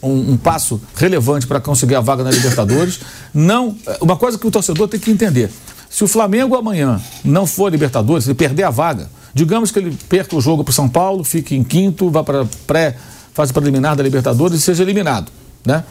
um, 0.00 0.34
um 0.34 0.36
passo 0.36 0.80
relevante 0.94 1.48
para 1.48 1.58
conseguir 1.58 1.96
a 1.96 2.00
vaga 2.00 2.22
na 2.22 2.30
Libertadores. 2.30 3.00
Não, 3.34 3.76
uma 4.00 4.16
coisa 4.16 4.38
que 4.38 4.46
o 4.46 4.50
torcedor 4.50 4.86
tem 4.86 5.00
que 5.00 5.10
entender: 5.10 5.50
se 5.90 6.04
o 6.04 6.06
Flamengo 6.06 6.54
amanhã 6.54 7.00
não 7.24 7.44
for 7.44 7.68
Libertadores, 7.68 8.28
ele 8.28 8.36
perder 8.36 8.62
a 8.62 8.70
vaga, 8.70 9.10
digamos 9.34 9.72
que 9.72 9.80
ele 9.80 9.98
perca 10.08 10.36
o 10.36 10.40
jogo 10.40 10.62
para 10.62 10.70
o 10.70 10.74
São 10.74 10.88
Paulo, 10.88 11.24
fique 11.24 11.56
em 11.56 11.64
quinto, 11.64 12.08
vá 12.08 12.22
para 12.22 12.46
pré 12.68 12.96
fase 13.34 13.52
preliminar 13.52 13.96
da 13.96 14.02
Libertadores 14.04 14.60
e 14.60 14.62
seja 14.62 14.84
eliminado, 14.84 15.32
né? 15.64 15.82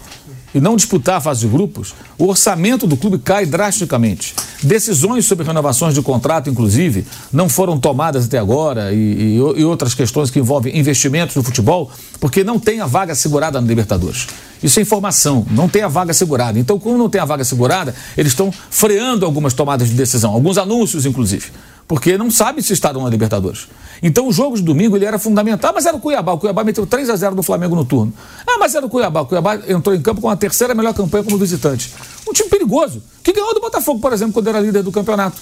E 0.54 0.62
não 0.62 0.76
disputar 0.76 1.18
a 1.18 1.22
fase 1.22 1.42
de 1.42 1.48
grupos, 1.48 1.94
o 2.18 2.28
orçamento 2.28 2.88
do 2.88 2.96
clube 2.96 3.18
cai 3.20 3.46
drasticamente. 3.46 4.34
Decisões 4.64 5.26
sobre 5.26 5.46
renovações 5.46 5.94
de 5.94 6.02
contrato, 6.02 6.50
inclusive, 6.50 7.06
não 7.32 7.50
foram 7.50 7.80
tomadas 7.80 8.26
até 8.26 8.38
agora 8.38 8.94
e, 8.94 8.98
e, 8.98 9.36
e, 9.36 9.66
outras 9.66 9.94
questões 9.94 10.30
que 10.30 10.40
envolvem 10.40 10.78
investimentos 10.78 11.36
no 11.36 11.44
futebol, 11.44 11.92
porque 12.20 12.44
não 12.44 12.60
tem 12.60 12.80
a 12.80 12.86
vaga 12.86 13.14
segurada 13.14 13.60
na 13.60 13.68
Libertadores. 13.68 14.28
Isso 14.64 14.80
é 14.80 14.82
informação, 14.82 15.46
não 15.52 15.68
tem 15.68 15.82
a 15.82 15.88
vaga 15.88 16.14
segurada. 16.14 16.58
Então, 16.58 16.80
como 16.80 16.98
não 16.98 17.10
tem 17.10 17.20
a 17.20 17.26
vaga 17.26 17.44
segurada, 17.44 17.94
eles 18.18 18.32
estão 18.32 18.52
freando 18.70 19.26
algumas 19.26 19.54
tomadas 19.54 19.90
de 19.90 19.96
decisão, 19.96 20.32
alguns 20.32 20.58
anúncios, 20.58 21.06
inclusive 21.06 21.52
porque 21.88 22.18
não 22.18 22.32
sabe 22.32 22.62
se 22.64 22.74
estarão 22.74 23.04
na 23.04 23.10
Libertadores. 23.10 23.68
Então 24.02 24.28
o 24.28 24.32
jogo 24.32 24.56
de 24.56 24.62
domingo 24.62 24.96
ele 24.96 25.06
era 25.06 25.18
fundamental, 25.18 25.72
mas 25.74 25.86
era 25.86 25.96
o 25.96 26.00
Cuiabá. 26.00 26.34
O 26.34 26.38
Cuiabá 26.38 26.64
meteu 26.64 26.86
3 26.86 27.10
a 27.10 27.16
0 27.16 27.36
no 27.36 27.44
Flamengo 27.44 27.76
no 27.76 27.86
turno. 27.86 28.14
Ah, 28.46 28.58
mas 28.60 28.76
era 28.76 28.86
o 28.86 28.90
Cuiabá. 28.90 29.22
O 29.22 29.26
Cuiabá 29.26 29.56
entrou 29.68 29.96
em 29.96 30.02
campo 30.02 30.22
com 30.22 30.30
a 30.30 30.36
terceira 30.36 30.74
melhor 30.74 30.94
campanha 30.94 31.24
como 31.24 31.38
visitante. 31.38 31.94
Um 32.28 32.34
time 32.34 32.50
perigoso, 32.50 33.02
que 33.24 33.32
ganhou 33.32 33.54
do 33.54 33.62
Botafogo, 33.62 34.00
por 34.00 34.14
exemplo, 34.14 34.34
quando 34.34 34.48
era 34.48 34.60
líder 34.60 34.84
do 34.84 34.92
campeonato. 34.92 35.38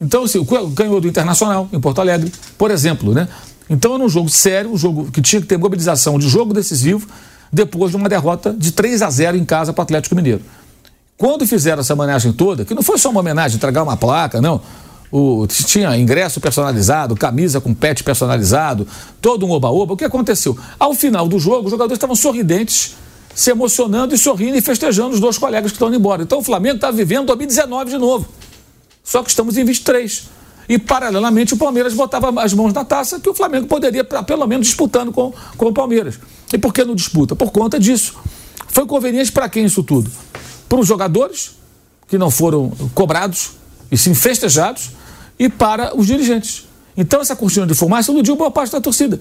Então, 0.00 0.24
assim, 0.24 0.44
ganhou 0.72 1.00
do 1.00 1.08
Internacional, 1.08 1.68
em 1.72 1.80
Porto 1.80 2.00
Alegre, 2.00 2.32
por 2.58 2.70
exemplo, 2.70 3.14
né? 3.14 3.28
Então 3.70 3.94
era 3.94 4.02
um 4.02 4.08
jogo 4.08 4.28
sério, 4.28 4.72
um 4.72 4.76
jogo 4.76 5.10
que 5.10 5.22
tinha 5.22 5.40
que 5.40 5.46
ter 5.46 5.56
mobilização 5.56 6.18
de 6.18 6.28
jogo 6.28 6.52
decisivo, 6.52 7.06
depois 7.52 7.90
de 7.90 7.96
uma 7.96 8.08
derrota 8.08 8.52
de 8.52 8.72
3 8.72 9.02
a 9.02 9.10
0 9.10 9.36
em 9.36 9.44
casa 9.44 9.72
para 9.72 9.82
o 9.82 9.84
Atlético 9.84 10.14
Mineiro. 10.14 10.42
Quando 11.16 11.46
fizeram 11.46 11.80
essa 11.80 11.94
homenagem 11.94 12.32
toda, 12.32 12.64
que 12.64 12.74
não 12.74 12.82
foi 12.82 12.98
só 12.98 13.08
uma 13.08 13.20
homenagem, 13.20 13.56
entregar 13.56 13.82
uma 13.82 13.96
placa, 13.96 14.40
não 14.40 14.60
o, 15.16 15.46
tinha 15.46 15.96
ingresso 15.96 16.40
personalizado, 16.40 17.14
camisa 17.14 17.60
com 17.60 17.72
pet 17.72 18.02
personalizado, 18.02 18.84
todo 19.20 19.46
um 19.46 19.50
oba-oba. 19.52 19.94
O 19.94 19.96
que 19.96 20.04
aconteceu? 20.04 20.58
Ao 20.76 20.92
final 20.92 21.28
do 21.28 21.38
jogo, 21.38 21.66
os 21.66 21.70
jogadores 21.70 21.96
estavam 21.96 22.16
sorridentes, 22.16 22.96
se 23.32 23.48
emocionando 23.48 24.12
e 24.12 24.18
sorrindo 24.18 24.56
e 24.56 24.60
festejando 24.60 25.14
os 25.14 25.20
dois 25.20 25.38
colegas 25.38 25.70
que 25.70 25.76
estão 25.76 25.86
indo 25.86 25.98
embora. 25.98 26.24
Então 26.24 26.40
o 26.40 26.42
Flamengo 26.42 26.74
está 26.74 26.90
vivendo 26.90 27.26
2019 27.26 27.92
de 27.92 27.98
novo. 27.98 28.26
Só 29.04 29.22
que 29.22 29.30
estamos 29.30 29.56
em 29.56 29.64
23. 29.64 30.30
E, 30.68 30.80
paralelamente, 30.80 31.54
o 31.54 31.56
Palmeiras 31.56 31.94
botava 31.94 32.42
as 32.42 32.52
mãos 32.52 32.72
na 32.72 32.84
taça 32.84 33.20
que 33.20 33.28
o 33.28 33.34
Flamengo 33.34 33.68
poderia, 33.68 34.02
pelo 34.02 34.46
menos, 34.48 34.66
disputando 34.66 35.12
com, 35.12 35.32
com 35.56 35.66
o 35.66 35.72
Palmeiras. 35.72 36.18
E 36.52 36.58
por 36.58 36.74
que 36.74 36.84
não 36.84 36.94
disputa? 36.96 37.36
Por 37.36 37.52
conta 37.52 37.78
disso. 37.78 38.16
Foi 38.66 38.84
conveniente 38.84 39.30
para 39.30 39.48
quem 39.48 39.64
isso 39.64 39.84
tudo? 39.84 40.10
Para 40.68 40.80
os 40.80 40.88
jogadores, 40.88 41.52
que 42.08 42.18
não 42.18 42.32
foram 42.32 42.72
cobrados 42.94 43.52
e 43.92 43.96
sim 43.96 44.12
festejados, 44.12 44.90
e 45.38 45.48
para 45.48 45.96
os 45.96 46.06
dirigentes. 46.06 46.66
Então, 46.96 47.20
essa 47.20 47.34
cortina 47.34 47.66
de 47.66 47.74
fumaça 47.74 48.12
iludiu 48.12 48.36
boa 48.36 48.50
parte 48.50 48.72
da 48.72 48.80
torcida. 48.80 49.20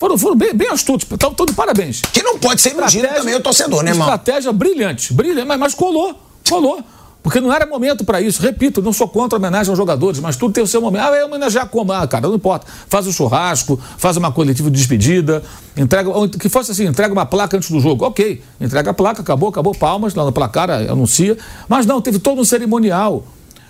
Foram, 0.00 0.16
foram 0.16 0.36
bem, 0.36 0.54
bem 0.54 0.68
astutos, 0.68 1.06
estão 1.10 1.34
todos 1.34 1.54
parabéns. 1.54 2.00
Que 2.12 2.22
não 2.22 2.38
pode 2.38 2.60
ser 2.60 2.70
iludido 2.70 3.08
também 3.08 3.34
o 3.34 3.40
torcedor, 3.40 3.82
né, 3.82 3.90
irmão? 3.90 4.06
Estratégia 4.06 4.52
brilhante, 4.52 5.12
brilhante, 5.12 5.46
mas, 5.46 5.58
mas 5.58 5.74
colou, 5.74 6.14
colou. 6.48 6.82
Porque 7.20 7.40
não 7.40 7.52
era 7.52 7.66
momento 7.66 8.04
para 8.04 8.20
isso. 8.20 8.40
Repito, 8.40 8.80
não 8.80 8.92
sou 8.92 9.08
contra 9.08 9.36
a 9.36 9.38
homenagem 9.38 9.70
aos 9.70 9.76
jogadores, 9.76 10.20
mas 10.20 10.36
tudo 10.36 10.54
tem 10.54 10.62
o 10.62 10.66
seu 10.66 10.80
momento. 10.80 11.02
Ah, 11.02 11.16
é 11.16 11.24
homenagear 11.24 11.68
como? 11.68 11.92
Ah, 11.92 12.06
cara, 12.06 12.28
não 12.28 12.36
importa. 12.36 12.66
Faz 12.88 13.06
o 13.06 13.10
um 13.10 13.12
churrasco, 13.12 13.78
faz 13.98 14.16
uma 14.16 14.30
coletiva 14.30 14.70
de 14.70 14.78
despedida, 14.78 15.42
entrega. 15.76 16.10
Que 16.38 16.48
fosse 16.48 16.70
assim, 16.70 16.86
entrega 16.86 17.12
uma 17.12 17.26
placa 17.26 17.56
antes 17.56 17.70
do 17.70 17.80
jogo. 17.80 18.04
Ok, 18.06 18.42
entrega 18.60 18.92
a 18.92 18.94
placa, 18.94 19.20
acabou, 19.20 19.48
acabou, 19.48 19.74
palmas, 19.74 20.14
lá 20.14 20.24
no 20.24 20.32
placar 20.32 20.70
anuncia. 20.70 21.36
Mas 21.68 21.84
não, 21.84 22.00
teve 22.00 22.20
todo 22.20 22.40
um 22.40 22.44
cerimonial. 22.44 23.24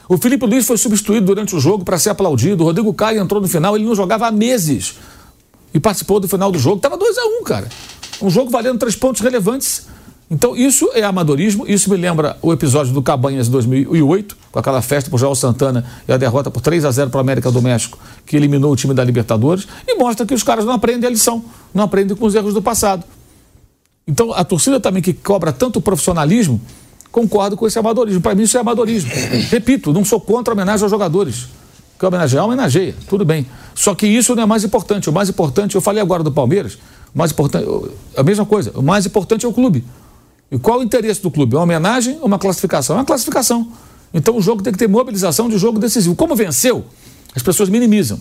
O 0.08 0.16
Felipe 0.16 0.46
Luiz 0.46 0.66
foi 0.66 0.78
substituído 0.78 1.26
durante 1.26 1.54
o 1.54 1.60
jogo 1.60 1.84
para 1.84 1.98
ser 1.98 2.08
aplaudido. 2.08 2.62
O 2.62 2.66
Rodrigo 2.66 2.94
Caio 2.94 3.20
entrou 3.20 3.42
no 3.42 3.46
final, 3.46 3.76
ele 3.76 3.84
não 3.84 3.94
jogava 3.94 4.26
há 4.26 4.30
meses. 4.30 4.94
E 5.74 5.78
participou 5.78 6.18
do 6.18 6.26
final 6.26 6.50
do 6.50 6.58
jogo. 6.58 6.76
Estava 6.76 6.96
2 6.96 7.18
a 7.18 7.26
1 7.26 7.28
um, 7.28 7.44
cara. 7.44 7.68
Um 8.22 8.30
jogo 8.30 8.50
valendo 8.50 8.78
três 8.78 8.96
pontos 8.96 9.20
relevantes. 9.20 9.86
Então, 10.30 10.56
isso 10.56 10.90
é 10.94 11.02
amadorismo. 11.02 11.66
Isso 11.68 11.90
me 11.90 11.96
lembra 11.96 12.38
o 12.40 12.54
episódio 12.54 12.92
do 12.94 13.02
Cabanhas 13.02 13.46
de 13.46 13.52
2008, 13.52 14.36
com 14.50 14.58
aquela 14.58 14.80
festa 14.80 15.10
por 15.10 15.18
João 15.18 15.34
Santana 15.34 15.84
e 16.08 16.12
a 16.12 16.16
derrota 16.16 16.50
por 16.50 16.62
3 16.62 16.86
a 16.86 16.90
0 16.90 17.10
para 17.10 17.18
o 17.18 17.20
América 17.20 17.50
do 17.50 17.60
México, 17.60 17.98
que 18.24 18.34
eliminou 18.34 18.72
o 18.72 18.76
time 18.76 18.94
da 18.94 19.04
Libertadores. 19.04 19.68
E 19.86 19.94
mostra 19.94 20.24
que 20.24 20.32
os 20.32 20.42
caras 20.42 20.64
não 20.64 20.72
aprendem 20.72 21.06
a 21.06 21.10
lição, 21.10 21.44
não 21.74 21.84
aprendem 21.84 22.16
com 22.16 22.24
os 22.24 22.34
erros 22.34 22.54
do 22.54 22.62
passado. 22.62 23.04
Então, 24.06 24.32
a 24.32 24.42
torcida 24.42 24.80
também 24.80 25.02
que 25.02 25.12
cobra 25.12 25.52
tanto 25.52 25.82
profissionalismo 25.82 26.58
concordo 27.10 27.56
com 27.56 27.66
esse 27.66 27.78
amadorismo. 27.78 28.20
Para 28.20 28.34
mim, 28.34 28.42
isso 28.42 28.56
é 28.56 28.60
amadorismo. 28.60 29.10
Repito, 29.50 29.92
não 29.92 30.04
sou 30.04 30.20
contra 30.20 30.52
a 30.52 30.54
homenagem 30.54 30.82
aos 30.82 30.90
jogadores. 30.90 31.48
Que 31.98 32.06
homenagear, 32.06 32.44
homenageia, 32.44 32.94
tudo 33.08 33.24
bem. 33.24 33.46
Só 33.74 33.94
que 33.94 34.06
isso 34.06 34.34
não 34.36 34.44
é 34.44 34.46
mais 34.46 34.62
importante. 34.62 35.10
O 35.10 35.12
mais 35.12 35.28
importante, 35.28 35.74
eu 35.74 35.80
falei 35.80 36.00
agora 36.00 36.22
do 36.22 36.30
Palmeiras, 36.30 36.78
o 37.14 37.18
mais 37.18 37.32
importante, 37.32 37.66
a 38.16 38.22
mesma 38.22 38.46
coisa, 38.46 38.70
o 38.74 38.82
mais 38.82 39.04
importante 39.04 39.44
é 39.44 39.48
o 39.48 39.52
clube. 39.52 39.84
E 40.50 40.58
qual 40.58 40.78
o 40.78 40.82
interesse 40.82 41.20
do 41.20 41.30
clube? 41.30 41.56
Uma 41.56 41.62
homenagem 41.62 42.16
ou 42.20 42.26
uma 42.26 42.38
classificação? 42.38 42.96
É 42.96 43.00
uma 43.00 43.04
classificação. 43.04 43.72
Então 44.14 44.36
o 44.36 44.40
jogo 44.40 44.62
tem 44.62 44.72
que 44.72 44.78
ter 44.78 44.88
mobilização 44.88 45.48
de 45.48 45.58
jogo 45.58 45.78
decisivo. 45.78 46.14
Como 46.14 46.36
venceu, 46.36 46.84
as 47.34 47.42
pessoas 47.42 47.68
minimizam. 47.68 48.20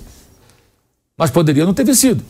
Mas 1.17 1.29
poderia 1.29 1.65
não 1.65 1.73
ter 1.73 1.83
vencido. 1.83 2.23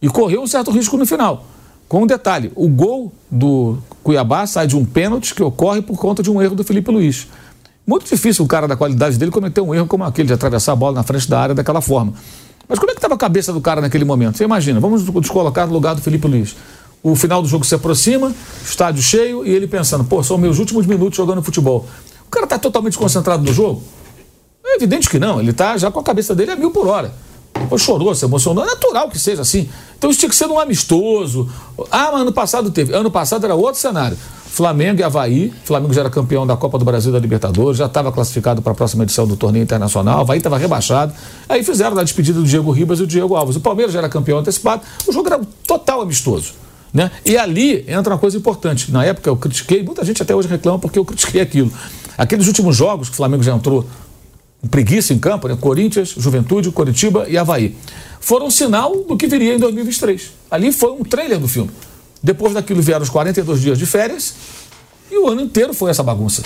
E 0.00 0.08
correu 0.08 0.42
um 0.42 0.46
certo 0.46 0.70
risco 0.70 0.96
no 0.96 1.04
final. 1.04 1.46
Com 1.88 2.02
um 2.02 2.06
detalhe: 2.06 2.52
o 2.54 2.68
gol 2.68 3.12
do 3.30 3.78
Cuiabá 4.02 4.46
sai 4.46 4.66
de 4.66 4.76
um 4.76 4.84
pênalti 4.84 5.34
que 5.34 5.42
ocorre 5.42 5.82
por 5.82 5.98
conta 5.98 6.22
de 6.22 6.30
um 6.30 6.40
erro 6.42 6.54
do 6.54 6.64
Felipe 6.64 6.90
Luiz. 6.90 7.28
Muito 7.86 8.08
difícil 8.08 8.44
o 8.44 8.48
cara 8.48 8.66
da 8.66 8.76
qualidade 8.76 9.16
dele 9.16 9.30
cometer 9.30 9.60
um 9.60 9.74
erro 9.74 9.86
como 9.86 10.02
aquele, 10.02 10.26
de 10.26 10.34
atravessar 10.34 10.72
a 10.72 10.76
bola 10.76 10.96
na 10.96 11.02
frente 11.04 11.28
da 11.30 11.38
área 11.38 11.54
daquela 11.54 11.80
forma. 11.80 12.14
Mas 12.68 12.80
como 12.80 12.90
é 12.90 12.94
que 12.94 12.98
estava 12.98 13.14
a 13.14 13.18
cabeça 13.18 13.52
do 13.52 13.60
cara 13.60 13.80
naquele 13.80 14.04
momento? 14.04 14.36
Você 14.36 14.44
imagina, 14.44 14.80
vamos 14.80 15.04
nos 15.04 15.30
colocar 15.30 15.66
no 15.66 15.72
lugar 15.72 15.94
do 15.94 16.02
Felipe 16.02 16.26
Luiz. 16.26 16.56
O 17.00 17.14
final 17.14 17.40
do 17.40 17.46
jogo 17.46 17.64
se 17.64 17.76
aproxima, 17.76 18.34
estádio 18.64 19.00
cheio, 19.00 19.46
e 19.46 19.50
ele 19.50 19.68
pensando, 19.68 20.02
pô, 20.02 20.20
são 20.24 20.36
meus 20.36 20.58
últimos 20.58 20.84
minutos 20.84 21.16
jogando 21.16 21.40
futebol. 21.42 21.86
O 22.26 22.30
cara 22.30 22.44
está 22.44 22.58
totalmente 22.58 22.98
concentrado 22.98 23.44
no 23.44 23.52
jogo? 23.52 23.84
É 24.64 24.74
evidente 24.74 25.08
que 25.08 25.16
não, 25.16 25.38
ele 25.38 25.52
está 25.52 25.78
já 25.78 25.92
com 25.92 26.00
a 26.00 26.02
cabeça 26.02 26.34
dele 26.34 26.50
a 26.50 26.56
mil 26.56 26.72
por 26.72 26.88
hora. 26.88 27.14
Depois 27.60 27.82
chorou, 27.82 28.14
se 28.14 28.24
emocionou. 28.24 28.64
É 28.64 28.66
natural 28.66 29.08
que 29.08 29.18
seja 29.18 29.42
assim. 29.42 29.68
Então 29.98 30.10
isso 30.10 30.20
tinha 30.20 30.28
que 30.28 30.36
ser 30.36 30.46
um 30.46 30.58
amistoso. 30.58 31.48
Ah, 31.90 32.10
mas 32.12 32.22
ano 32.22 32.32
passado 32.32 32.70
teve. 32.70 32.94
Ano 32.94 33.10
passado 33.10 33.44
era 33.44 33.54
outro 33.54 33.80
cenário. 33.80 34.16
Flamengo 34.46 35.00
e 35.00 35.02
Havaí. 35.02 35.52
Flamengo 35.64 35.92
já 35.92 36.00
era 36.00 36.10
campeão 36.10 36.46
da 36.46 36.56
Copa 36.56 36.78
do 36.78 36.84
Brasil 36.84 37.12
da 37.12 37.18
Libertadores, 37.18 37.76
já 37.76 37.86
estava 37.86 38.10
classificado 38.10 38.62
para 38.62 38.72
a 38.72 38.74
próxima 38.74 39.02
edição 39.02 39.26
do 39.26 39.36
torneio 39.36 39.62
internacional. 39.62 40.20
Havaí 40.20 40.38
estava 40.38 40.56
rebaixado. 40.56 41.12
Aí 41.46 41.62
fizeram 41.62 41.98
a 41.98 42.02
despedida 42.02 42.40
do 42.40 42.46
Diego 42.46 42.70
Ribas 42.70 42.98
e 42.98 43.02
do 43.02 43.06
Diego 43.06 43.34
Alves. 43.34 43.56
O 43.56 43.60
Palmeiras 43.60 43.92
já 43.92 43.98
era 43.98 44.08
campeão 44.08 44.38
antecipado. 44.38 44.82
O 45.06 45.12
jogo 45.12 45.28
era 45.28 45.40
total 45.66 46.00
amistoso. 46.00 46.54
Né? 46.92 47.10
E 47.26 47.36
ali 47.36 47.84
entra 47.86 48.14
uma 48.14 48.18
coisa 48.18 48.38
importante. 48.38 48.90
Na 48.90 49.04
época 49.04 49.28
eu 49.28 49.36
critiquei, 49.36 49.82
muita 49.82 50.02
gente 50.02 50.22
até 50.22 50.34
hoje 50.34 50.48
reclama 50.48 50.78
porque 50.78 50.98
eu 50.98 51.04
critiquei 51.04 51.42
aquilo. 51.42 51.70
Aqueles 52.16 52.46
últimos 52.46 52.74
jogos 52.74 53.08
que 53.08 53.14
o 53.14 53.16
Flamengo 53.16 53.42
já 53.42 53.54
entrou 53.54 53.84
preguiça 54.70 55.12
em 55.12 55.18
campo, 55.18 55.48
né? 55.48 55.56
Corinthians, 55.60 56.14
Juventude, 56.16 56.70
Coritiba 56.70 57.26
e 57.28 57.36
Havaí, 57.36 57.76
foram 58.20 58.50
sinal 58.50 58.96
do 59.04 59.16
que 59.16 59.26
viria 59.26 59.54
em 59.54 59.58
2023. 59.58 60.32
Ali 60.50 60.72
foi 60.72 60.90
um 60.92 61.02
trailer 61.02 61.38
do 61.38 61.48
filme. 61.48 61.70
Depois 62.22 62.54
daquilo 62.54 62.82
vieram 62.82 63.02
os 63.02 63.10
42 63.10 63.60
dias 63.60 63.78
de 63.78 63.86
férias 63.86 64.34
e 65.10 65.18
o 65.18 65.28
ano 65.28 65.42
inteiro 65.42 65.72
foi 65.72 65.90
essa 65.90 66.02
bagunça. 66.02 66.42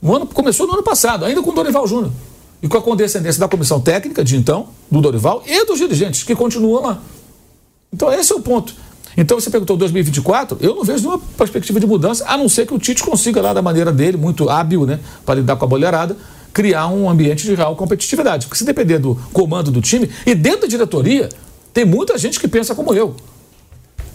O 0.00 0.14
ano 0.14 0.26
começou 0.26 0.66
no 0.66 0.72
ano 0.72 0.82
passado, 0.82 1.24
ainda 1.24 1.40
com 1.42 1.50
o 1.50 1.54
Dorival 1.54 1.86
Júnior. 1.86 2.12
E 2.60 2.68
com 2.68 2.76
a 2.76 2.82
condescendência 2.82 3.40
da 3.40 3.48
comissão 3.48 3.80
técnica 3.80 4.24
de 4.24 4.36
então, 4.36 4.68
do 4.90 5.00
Dorival 5.00 5.42
e 5.46 5.64
dos 5.64 5.78
dirigentes, 5.78 6.22
que 6.22 6.34
continuam 6.34 6.82
lá. 6.82 7.02
Então 7.92 8.12
esse 8.12 8.32
é 8.32 8.36
o 8.36 8.40
ponto. 8.40 8.74
Então 9.16 9.38
você 9.38 9.50
perguntou 9.50 9.76
2024, 9.76 10.58
eu 10.60 10.74
não 10.74 10.82
vejo 10.82 11.04
nenhuma 11.04 11.20
perspectiva 11.36 11.78
de 11.78 11.86
mudança, 11.86 12.24
a 12.26 12.36
não 12.36 12.48
ser 12.48 12.66
que 12.66 12.72
o 12.72 12.78
Tite 12.78 13.02
consiga 13.02 13.42
lá 13.42 13.52
da 13.52 13.60
maneira 13.60 13.92
dele, 13.92 14.16
muito 14.16 14.48
hábil, 14.48 14.86
né, 14.86 15.00
para 15.26 15.34
lidar 15.34 15.56
com 15.56 15.64
a 15.64 15.68
boleirada, 15.68 16.16
criar 16.52 16.88
um 16.88 17.08
ambiente 17.08 17.44
de 17.44 17.54
real 17.54 17.74
competitividade. 17.76 18.46
Porque 18.46 18.58
se 18.58 18.64
depender 18.64 18.98
do 18.98 19.14
comando 19.32 19.70
do 19.70 19.80
time, 19.80 20.10
e 20.26 20.34
dentro 20.34 20.62
da 20.62 20.66
diretoria, 20.66 21.28
tem 21.72 21.84
muita 21.84 22.16
gente 22.18 22.38
que 22.38 22.46
pensa 22.46 22.74
como 22.74 22.94
eu. 22.94 23.16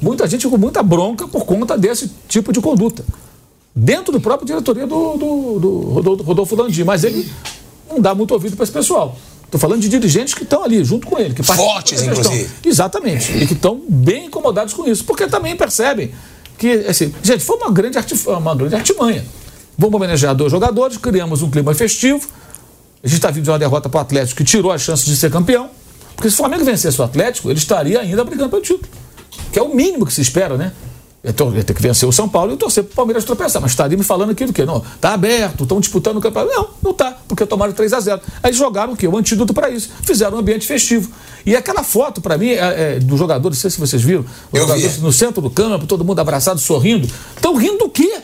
Muita 0.02 0.28
gente 0.28 0.48
com 0.48 0.58
muita 0.58 0.84
bronca 0.84 1.28
por 1.28 1.46
conta 1.46 1.78
desse 1.78 2.12
tipo 2.28 2.54
de 2.54 2.62
conduta. 2.62 3.04
Dentro 3.76 4.12
do 4.12 4.22
próprio 4.22 4.46
diretoria 4.46 4.86
do, 4.86 5.18
do, 5.18 5.60
do 5.60 6.24
Rodolfo 6.24 6.56
Landim. 6.56 6.84
Mas 6.84 7.04
ele 7.04 7.28
não 7.90 8.00
dá 8.00 8.14
muito 8.14 8.32
ouvido 8.32 8.56
para 8.56 8.64
esse 8.64 8.72
pessoal. 8.72 9.18
Estou 9.44 9.60
falando 9.60 9.82
de 9.82 9.88
dirigentes 9.88 10.34
que 10.34 10.44
estão 10.44 10.64
ali, 10.64 10.84
junto 10.84 11.08
com 11.08 11.18
ele. 11.18 11.34
Que 11.34 11.42
Fortes, 11.42 12.02
inclusive. 12.02 12.50
Exatamente. 12.66 13.32
E 13.38 13.48
que 13.48 13.54
estão 13.54 13.82
bem 13.88 14.26
incomodados 14.26 14.74
com 14.74 14.88
isso. 14.88 15.06
Porque 15.06 15.26
também 15.26 15.56
percebem 15.56 16.12
que, 16.58 16.70
assim, 16.88 17.14
gente, 17.24 17.44
foi 17.44 17.56
uma 17.56 17.72
grande, 17.72 17.98
uma 18.28 18.56
grande 18.56 18.76
artimanha. 18.76 19.26
Vamos 19.78 19.96
homenagear 19.96 20.34
dois 20.34 20.52
jogadores, 20.52 20.98
criamos 20.98 21.42
um 21.42 21.50
clima 21.50 21.74
festivo. 21.74 22.28
A 23.04 23.08
gente 23.08 23.18
está 23.18 23.30
vindo 23.30 23.44
de 23.44 23.50
uma 23.52 23.60
derrota 23.60 23.88
para 23.88 24.00
o 24.00 24.02
Atlético 24.02 24.38
que 24.38 24.44
tirou 24.44 24.72
a 24.72 24.78
chance 24.78 25.06
de 25.06 25.16
ser 25.16 25.32
campeão. 25.32 25.70
Porque 26.16 26.30
se 26.30 26.34
o 26.36 26.38
Flamengo 26.38 26.66
vencesse 26.66 27.00
o 27.00 27.04
Atlético, 27.04 27.50
ele 27.50 27.60
estaria 27.60 28.00
ainda 28.00 28.24
brigando 28.24 28.50
pelo 28.50 28.62
título 28.62 28.90
que 29.52 29.60
é 29.60 29.64
o 29.64 29.74
mínimo 29.74 30.06
que 30.06 30.14
se 30.14 30.22
espera, 30.22 30.58
né? 30.58 30.72
Ele 31.24 31.64
tem 31.64 31.76
que 31.76 31.82
vencer 31.82 32.08
o 32.08 32.12
São 32.12 32.30
Paulo 32.30 32.54
e 32.54 32.58
torcer 32.58 32.84
para 32.84 32.94
o 32.94 32.96
Palmeiras 32.96 33.26
tropeçar. 33.26 33.62
Mas 33.62 33.72
estaria 33.72 33.98
me 33.98 34.04
falando 34.04 34.30
aquilo 34.30 34.54
que 34.54 34.64
não, 34.64 34.82
tá 35.02 35.14
aberto, 35.14 35.64
estão 35.64 35.80
disputando 35.80 36.18
o 36.18 36.22
campeonato. 36.22 36.54
Não, 36.56 36.70
não 36.82 36.94
tá, 36.94 37.18
porque 37.28 37.46
tomaram 37.46 37.74
3 37.74 37.92
a 37.92 38.00
0 38.00 38.22
Aí 38.42 38.54
jogaram 38.54 38.94
o 38.94 38.96
quê? 38.96 39.08
O 39.08 39.18
antídoto 39.18 39.54
para 39.54 39.70
isso. 39.70 39.90
Fizeram 40.04 40.38
um 40.38 40.40
ambiente 40.40 40.66
festivo. 40.66 41.12
E 41.46 41.56
aquela 41.56 41.84
foto, 41.84 42.22
para 42.22 42.38
mim, 42.38 42.50
é, 42.50 42.96
é, 42.96 43.00
dos 43.00 43.20
jogadores, 43.20 43.58
não 43.58 43.62
sei 43.62 43.72
se 43.72 43.80
vocês 43.80 44.02
viram, 44.02 44.22
os 44.22 44.28
Eu 44.54 44.68
jogadores 44.68 44.96
vi. 44.96 45.02
no 45.02 45.12
centro 45.12 45.42
do 45.42 45.50
campo, 45.50 45.86
todo 45.86 46.06
mundo 46.06 46.20
abraçado, 46.20 46.62
sorrindo. 46.62 47.10
Estão 47.36 47.56
rindo 47.56 47.80
do 47.80 47.90
quê? 47.90 48.22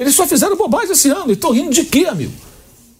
Eles 0.00 0.14
só 0.14 0.26
fizeram 0.26 0.56
bobagem 0.56 0.92
esse 0.92 1.10
ano. 1.10 1.28
E 1.28 1.34
estão 1.34 1.52
rindo 1.52 1.70
de 1.70 1.84
quê, 1.84 2.06
amigo? 2.06 2.32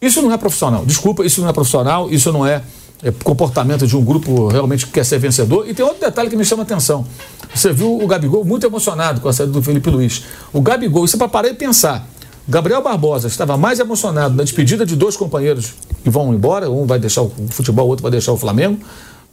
Isso 0.01 0.21
não 0.21 0.31
é 0.31 0.37
profissional. 0.37 0.85
Desculpa, 0.85 1.25
isso 1.25 1.41
não 1.41 1.49
é 1.49 1.53
profissional, 1.53 2.11
isso 2.11 2.31
não 2.31 2.47
é 2.47 2.63
é, 3.03 3.11
comportamento 3.11 3.87
de 3.87 3.97
um 3.97 4.05
grupo 4.05 4.49
realmente 4.49 4.85
que 4.85 4.93
quer 4.93 5.05
ser 5.05 5.19
vencedor. 5.19 5.67
E 5.67 5.73
tem 5.73 5.83
outro 5.85 6.01
detalhe 6.01 6.29
que 6.29 6.37
me 6.37 6.45
chama 6.45 6.63
a 6.63 6.65
atenção. 6.65 7.07
Você 7.55 7.73
viu 7.73 7.99
o 7.99 8.07
Gabigol 8.07 8.45
muito 8.45 8.67
emocionado 8.67 9.23
com 9.23 9.29
a 9.29 9.33
saída 9.33 9.53
do 9.53 9.63
Felipe 9.63 9.89
Luiz. 9.89 10.25
O 10.53 10.61
Gabigol, 10.61 11.07
isso 11.07 11.17
é 11.17 11.19
para 11.19 11.29
parar 11.29 11.49
e 11.49 11.55
pensar. 11.55 12.07
Gabriel 12.47 12.83
Barbosa 12.83 13.29
estava 13.29 13.57
mais 13.57 13.79
emocionado 13.79 14.35
na 14.35 14.43
despedida 14.43 14.85
de 14.85 14.97
dois 14.97 15.17
companheiros 15.17 15.73
que 16.03 16.11
vão 16.11 16.35
embora, 16.35 16.71
um 16.71 16.85
vai 16.85 16.99
deixar 16.99 17.23
o 17.23 17.33
futebol, 17.51 17.87
o 17.87 17.91
outro 17.91 18.03
vai 18.03 18.11
deixar 18.11 18.33
o 18.33 18.37
Flamengo, 18.37 18.79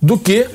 do 0.01 0.17
que 0.17 0.47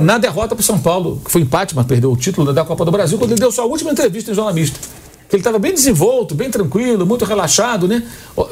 na 0.00 0.18
derrota 0.18 0.54
para 0.54 0.62
o 0.62 0.64
São 0.64 0.78
Paulo, 0.78 1.20
que 1.24 1.30
foi 1.30 1.42
empate, 1.42 1.76
mas 1.76 1.86
perdeu 1.86 2.10
o 2.10 2.16
título 2.16 2.52
da 2.52 2.64
Copa 2.64 2.84
do 2.84 2.90
Brasil, 2.90 3.18
quando 3.18 3.32
ele 3.32 3.40
deu 3.40 3.52
sua 3.52 3.64
última 3.64 3.90
entrevista 3.90 4.30
em 4.30 4.34
Jornal 4.34 4.54
Mista 4.54 4.97
que 5.28 5.36
ele 5.36 5.40
estava 5.40 5.58
bem 5.58 5.74
desenvolto, 5.74 6.34
bem 6.34 6.50
tranquilo, 6.50 7.04
muito 7.04 7.24
relaxado, 7.24 7.86
né? 7.86 8.02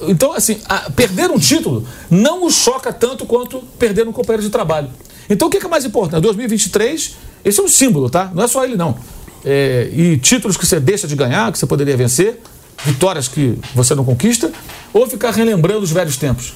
Então, 0.09 0.33
assim, 0.33 0.59
a, 0.69 0.91
perder 0.91 1.31
um 1.31 1.39
título 1.39 1.87
não 2.11 2.45
o 2.45 2.51
choca 2.51 2.93
tanto 2.93 3.25
quanto 3.25 3.63
perder 3.79 4.07
um 4.07 4.13
companheiro 4.13 4.43
de 4.43 4.51
trabalho. 4.51 4.91
Então, 5.29 5.49
o 5.49 5.51
que 5.51 5.65
é, 5.65 5.69
mais 5.69 5.85
importante? 5.85 6.23
2023, 6.23 7.17
esse 7.45 7.61
é 7.61 7.63
um 7.63 7.69
símbolo, 7.69 8.11
tá? 8.11 8.31
Não 8.35 8.45
é 8.45 8.47
só 8.47 8.63
ele, 8.65 8.77
não. 8.77 8.97
É, 9.45 9.89
e 9.93 10.19
títulos 10.19 10.57
que 10.57 10.67
você 10.67 10.79
deixa 10.79 11.09
de 11.09 11.17
ganhar, 11.17 11.51
que 11.51 11.59
você 11.59 11.67
poderia 11.67 11.97
vencer, 11.97 12.41
vitórias 12.85 13.27
que 13.27 13.59
você 13.75 13.95
não 13.95 14.05
conquista, 14.05 14.53
ou 14.93 15.07
ficar 15.07 15.31
relembrando 15.31 15.81
os 15.81 15.91
velhos 15.91 16.17
tempos. 16.17 16.53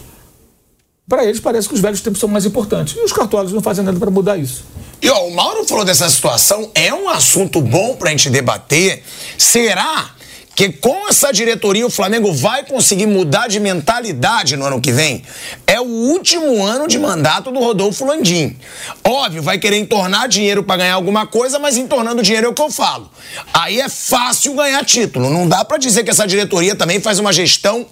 Para 1.11 1.25
eles, 1.25 1.41
parece 1.41 1.67
que 1.67 1.75
os 1.75 1.81
velhos 1.81 2.01
tempos 2.01 2.21
são 2.21 2.29
mais 2.29 2.47
importantes. 2.47 2.95
E 2.97 3.01
os 3.01 3.13
cartórios 3.13 3.53
não 3.53 3.61
fazem 3.61 3.85
nada 3.85 3.99
para 3.99 4.13
mudar 4.13 4.39
isso. 4.39 4.63
E 5.03 5.11
ó, 5.11 5.27
o 5.27 5.35
Mauro 5.35 5.67
falou 5.67 5.85
dessa 5.85 6.09
situação, 6.09 6.71
é 6.73 6.95
um 6.95 7.09
assunto 7.09 7.61
bom 7.61 7.97
pra 7.97 8.11
gente 8.11 8.31
debater. 8.31 9.03
Será 9.37 10.11
que 10.55 10.71
com 10.71 11.09
essa 11.09 11.33
diretoria 11.33 11.85
o 11.85 11.91
Flamengo 11.91 12.33
vai 12.33 12.65
conseguir 12.65 13.07
mudar 13.07 13.49
de 13.49 13.59
mentalidade 13.59 14.57
no 14.57 14.65
ano 14.65 14.81
que 14.81 14.93
vem? 14.93 15.25
É 15.67 15.81
o 15.81 15.85
último 15.85 16.63
ano 16.63 16.87
de 16.87 16.97
mandato 16.97 17.51
do 17.51 17.59
Rodolfo 17.59 18.05
Landim. 18.05 18.57
Óbvio, 19.03 19.43
vai 19.43 19.59
querer 19.59 19.79
entornar 19.79 20.29
dinheiro 20.29 20.63
para 20.63 20.77
ganhar 20.77 20.95
alguma 20.95 21.27
coisa, 21.27 21.59
mas 21.59 21.77
entornando 21.77 22.23
dinheiro 22.23 22.47
é 22.47 22.51
o 22.51 22.55
que 22.55 22.63
eu 22.63 22.71
falo. 22.71 23.11
Aí 23.53 23.81
é 23.81 23.89
fácil 23.89 24.55
ganhar 24.55 24.85
título. 24.85 25.29
Não 25.29 25.49
dá 25.49 25.65
para 25.65 25.77
dizer 25.77 26.05
que 26.05 26.11
essa 26.11 26.25
diretoria 26.25 26.77
também 26.77 27.01
faz 27.01 27.19
uma 27.19 27.33
gestão 27.33 27.85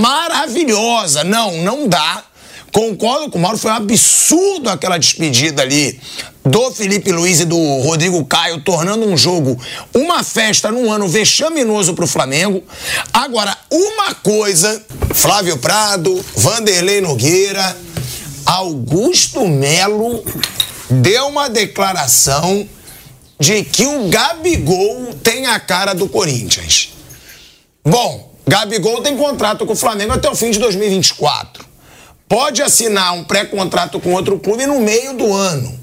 maravilhosa. 0.00 1.22
Não, 1.24 1.58
não 1.58 1.86
dá. 1.86 2.24
Concordo 2.74 3.30
com 3.30 3.38
o 3.38 3.40
Mauro, 3.40 3.56
foi 3.56 3.70
um 3.70 3.74
absurdo 3.74 4.68
aquela 4.68 4.98
despedida 4.98 5.62
ali 5.62 5.96
do 6.44 6.72
Felipe 6.72 7.12
Luiz 7.12 7.38
e 7.38 7.44
do 7.44 7.56
Rodrigo 7.56 8.24
Caio, 8.24 8.62
tornando 8.62 9.06
um 9.06 9.16
jogo 9.16 9.56
uma 9.94 10.24
festa 10.24 10.72
num 10.72 10.90
ano 10.90 11.06
vexaminoso 11.06 11.94
pro 11.94 12.04
Flamengo. 12.04 12.64
Agora, 13.12 13.56
uma 13.70 14.12
coisa, 14.16 14.84
Flávio 15.14 15.56
Prado, 15.58 16.20
Vanderlei 16.34 17.00
Nogueira, 17.00 17.76
Augusto 18.44 19.46
Melo 19.46 20.24
deu 20.90 21.28
uma 21.28 21.48
declaração 21.48 22.68
de 23.38 23.62
que 23.62 23.86
o 23.86 24.08
Gabigol 24.08 25.14
tem 25.22 25.46
a 25.46 25.60
cara 25.60 25.94
do 25.94 26.08
Corinthians. 26.08 26.92
Bom, 27.84 28.34
Gabigol 28.44 29.00
tem 29.00 29.16
contrato 29.16 29.64
com 29.64 29.74
o 29.74 29.76
Flamengo 29.76 30.12
até 30.12 30.28
o 30.28 30.34
fim 30.34 30.50
de 30.50 30.58
2024 30.58 31.73
pode 32.28 32.62
assinar 32.62 33.14
um 33.14 33.24
pré-contrato 33.24 34.00
com 34.00 34.12
outro 34.12 34.38
clube 34.38 34.66
no 34.66 34.80
meio 34.80 35.14
do 35.14 35.32
ano. 35.32 35.80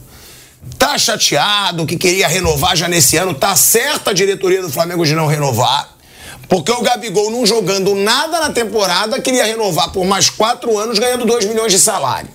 Tá 0.77 0.97
chateado 0.97 1.85
que 1.85 1.97
queria 1.97 2.27
renovar 2.27 2.75
já 2.75 2.87
nesse 2.87 3.17
ano, 3.17 3.33
tá 3.33 3.55
certa 3.55 4.11
a 4.11 4.13
diretoria 4.13 4.61
do 4.61 4.69
Flamengo 4.69 5.05
de 5.05 5.15
não 5.15 5.27
renovar, 5.27 5.95
porque 6.47 6.71
o 6.71 6.81
Gabigol 6.81 7.31
não 7.31 7.45
jogando 7.45 7.95
nada 7.95 8.39
na 8.39 8.49
temporada 8.49 9.19
queria 9.21 9.45
renovar 9.45 9.91
por 9.91 10.05
mais 10.05 10.29
quatro 10.29 10.77
anos 10.77 10.99
ganhando 10.99 11.25
2 11.25 11.45
milhões 11.45 11.71
de 11.71 11.79
salário. 11.79 12.29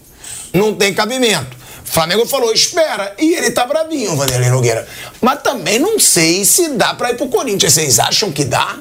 Não 0.53 0.75
tem 0.75 0.95
cabimento. 0.95 1.57
O 1.85 1.89
Flamengo 1.89 2.27
falou, 2.27 2.53
espera. 2.53 3.15
E 3.19 3.35
ele 3.35 3.51
tá 3.51 3.65
bravinho, 3.65 4.17
Vanderlei 4.17 4.51
Nogueira. 4.51 4.87
Mas 5.21 5.41
também 5.43 5.79
não 5.79 6.01
sei 6.01 6.45
se 6.45 6.71
dá 6.71 6.95
pra 6.95 7.11
ir 7.11 7.17
pro 7.17 7.29
Corinthians. 7.29 7.75
Vocês 7.75 7.99
acham 7.99 8.33
que 8.33 8.45
dá? 8.45 8.77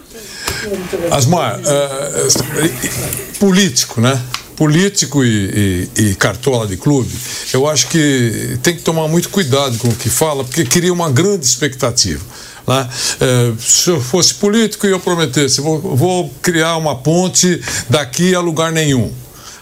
Asmar, 1.12 1.60
uh, 1.60 3.40
político, 3.40 4.02
né? 4.02 4.20
Político 4.56 5.24
e, 5.24 5.90
e, 5.98 6.02
e, 6.10 6.16
cartola 6.16 6.66
de 6.66 6.78
clube, 6.78 7.12
eu 7.54 7.68
acho 7.68 7.88
que 7.88 8.58
tem 8.64 8.76
que 8.76 8.82
tomar 8.82 9.08
muito 9.08 9.30
cuidado 9.30 9.78
com 9.78 9.90
o 9.90 9.96
que 9.96 10.10
fala, 10.10 10.44
porque 10.44 10.64
cria 10.64 10.94
uma 10.94 11.10
grande 11.10 11.46
expectativa. 11.46 12.24
Né? 12.68 12.90
É, 13.20 13.54
se 13.60 13.90
eu 13.90 14.02
fosse 14.02 14.34
político 14.36 14.88
e 14.88 14.92
eu 14.92 15.00
prometesse, 15.00 15.62
vou, 15.62 15.80
vou 15.80 16.34
criar 16.42 16.78
uma 16.78 16.96
ponte 16.96 17.62
daqui 17.90 18.34
a 18.34 18.40
lugar 18.40 18.72
nenhum. 18.72 19.12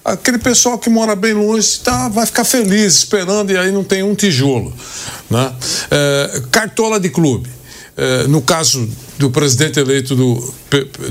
Aquele 0.05 0.37
pessoal 0.37 0.77
que 0.77 0.89
mora 0.89 1.15
bem 1.15 1.33
longe 1.33 1.79
tá, 1.79 2.09
vai 2.09 2.25
ficar 2.25 2.43
feliz 2.43 2.95
esperando 2.95 3.51
e 3.51 3.57
aí 3.57 3.71
não 3.71 3.83
tem 3.83 4.03
um 4.03 4.13
tijolo. 4.13 4.73
Né? 5.29 5.53
É, 5.89 6.41
cartola 6.51 6.99
de 6.99 7.09
clube. 7.09 7.49
É, 7.95 8.27
no 8.27 8.41
caso 8.41 8.89
do 9.19 9.29
presidente 9.29 9.79
eleito 9.79 10.15
do, 10.15 10.53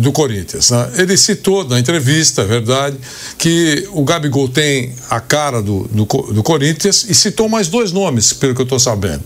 do 0.00 0.10
Corinthians. 0.10 0.70
Né? 0.70 0.92
Ele 0.98 1.16
citou 1.16 1.64
na 1.64 1.78
entrevista, 1.78 2.42
é 2.42 2.44
verdade, 2.44 2.96
que 3.38 3.88
o 3.92 4.04
Gabigol 4.04 4.48
tem 4.48 4.92
a 5.08 5.20
cara 5.20 5.62
do, 5.62 5.84
do, 5.84 6.04
do 6.04 6.42
Corinthians 6.42 7.06
e 7.08 7.14
citou 7.14 7.48
mais 7.48 7.68
dois 7.68 7.92
nomes, 7.92 8.32
pelo 8.32 8.52
que 8.52 8.60
eu 8.60 8.64
estou 8.64 8.80
sabendo: 8.80 9.22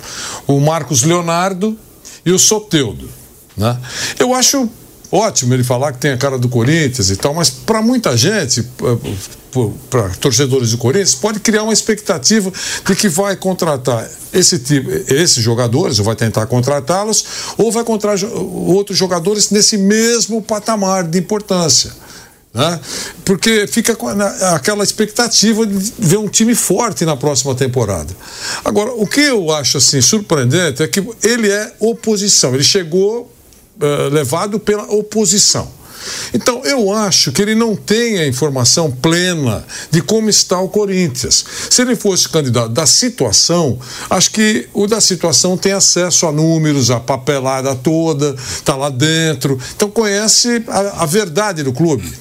o 0.46 0.60
Marcos 0.60 1.02
Leonardo 1.02 1.78
e 2.26 2.30
o 2.30 2.38
Soteudo. 2.38 3.08
Né? 3.56 3.74
Eu 4.18 4.34
acho 4.34 4.68
ótimo 5.10 5.54
ele 5.54 5.64
falar 5.64 5.92
que 5.92 5.98
tem 5.98 6.10
a 6.10 6.18
cara 6.18 6.38
do 6.38 6.50
Corinthians 6.50 7.08
e 7.08 7.16
tal, 7.16 7.32
mas 7.32 7.48
para 7.48 7.80
muita 7.80 8.16
gente, 8.16 8.66
para 9.90 10.08
torcedores 10.10 10.70
do 10.70 10.78
Corinthians, 10.78 11.14
pode 11.14 11.40
criar 11.40 11.62
uma 11.62 11.72
expectativa 11.72 12.52
de 12.84 12.96
que 12.96 13.08
vai 13.08 13.36
contratar 13.36 14.08
esse 14.32 14.58
tipo, 14.58 14.90
esses 15.12 15.42
jogadores, 15.42 15.98
ou 15.98 16.04
vai 16.04 16.16
tentar 16.16 16.46
contratá-los, 16.46 17.24
ou 17.56 17.72
vai 17.72 17.84
contratar 17.84 18.18
outros 18.32 18.96
jogadores 18.96 19.50
nesse 19.50 19.76
mesmo 19.76 20.42
patamar 20.42 21.04
de 21.04 21.18
importância. 21.18 21.92
Né? 22.56 22.80
Porque 23.22 23.66
fica 23.66 23.94
aquela 24.54 24.82
expectativa 24.82 25.66
de 25.66 25.92
ver 25.98 26.16
um 26.16 26.26
time 26.26 26.54
forte 26.54 27.04
na 27.04 27.14
próxima 27.14 27.54
temporada. 27.54 28.08
Agora, 28.64 28.92
o 28.94 29.06
que 29.06 29.20
eu 29.20 29.52
acho 29.52 29.76
assim 29.76 30.00
surpreendente 30.00 30.82
é 30.82 30.88
que 30.88 31.06
ele 31.22 31.50
é 31.50 31.74
oposição, 31.78 32.54
ele 32.54 32.64
chegou 32.64 33.30
uh, 33.78 34.08
levado 34.10 34.58
pela 34.58 34.84
oposição. 34.84 35.75
Então, 36.32 36.64
eu 36.64 36.92
acho 36.92 37.32
que 37.32 37.42
ele 37.42 37.54
não 37.54 37.74
tem 37.74 38.18
a 38.18 38.26
informação 38.26 38.90
plena 38.90 39.64
de 39.90 40.00
como 40.00 40.28
está 40.28 40.60
o 40.60 40.68
Corinthians. 40.68 41.44
Se 41.70 41.82
ele 41.82 41.96
fosse 41.96 42.28
candidato 42.28 42.70
da 42.70 42.86
situação, 42.86 43.78
acho 44.10 44.30
que 44.30 44.68
o 44.72 44.86
da 44.86 45.00
situação 45.00 45.56
tem 45.56 45.72
acesso 45.72 46.26
a 46.26 46.32
números, 46.32 46.90
a 46.90 47.00
papelada 47.00 47.74
toda, 47.74 48.34
está 48.34 48.76
lá 48.76 48.90
dentro, 48.90 49.58
então 49.74 49.90
conhece 49.90 50.64
a, 50.68 51.02
a 51.02 51.06
verdade 51.06 51.62
do 51.62 51.72
clube. 51.72 52.12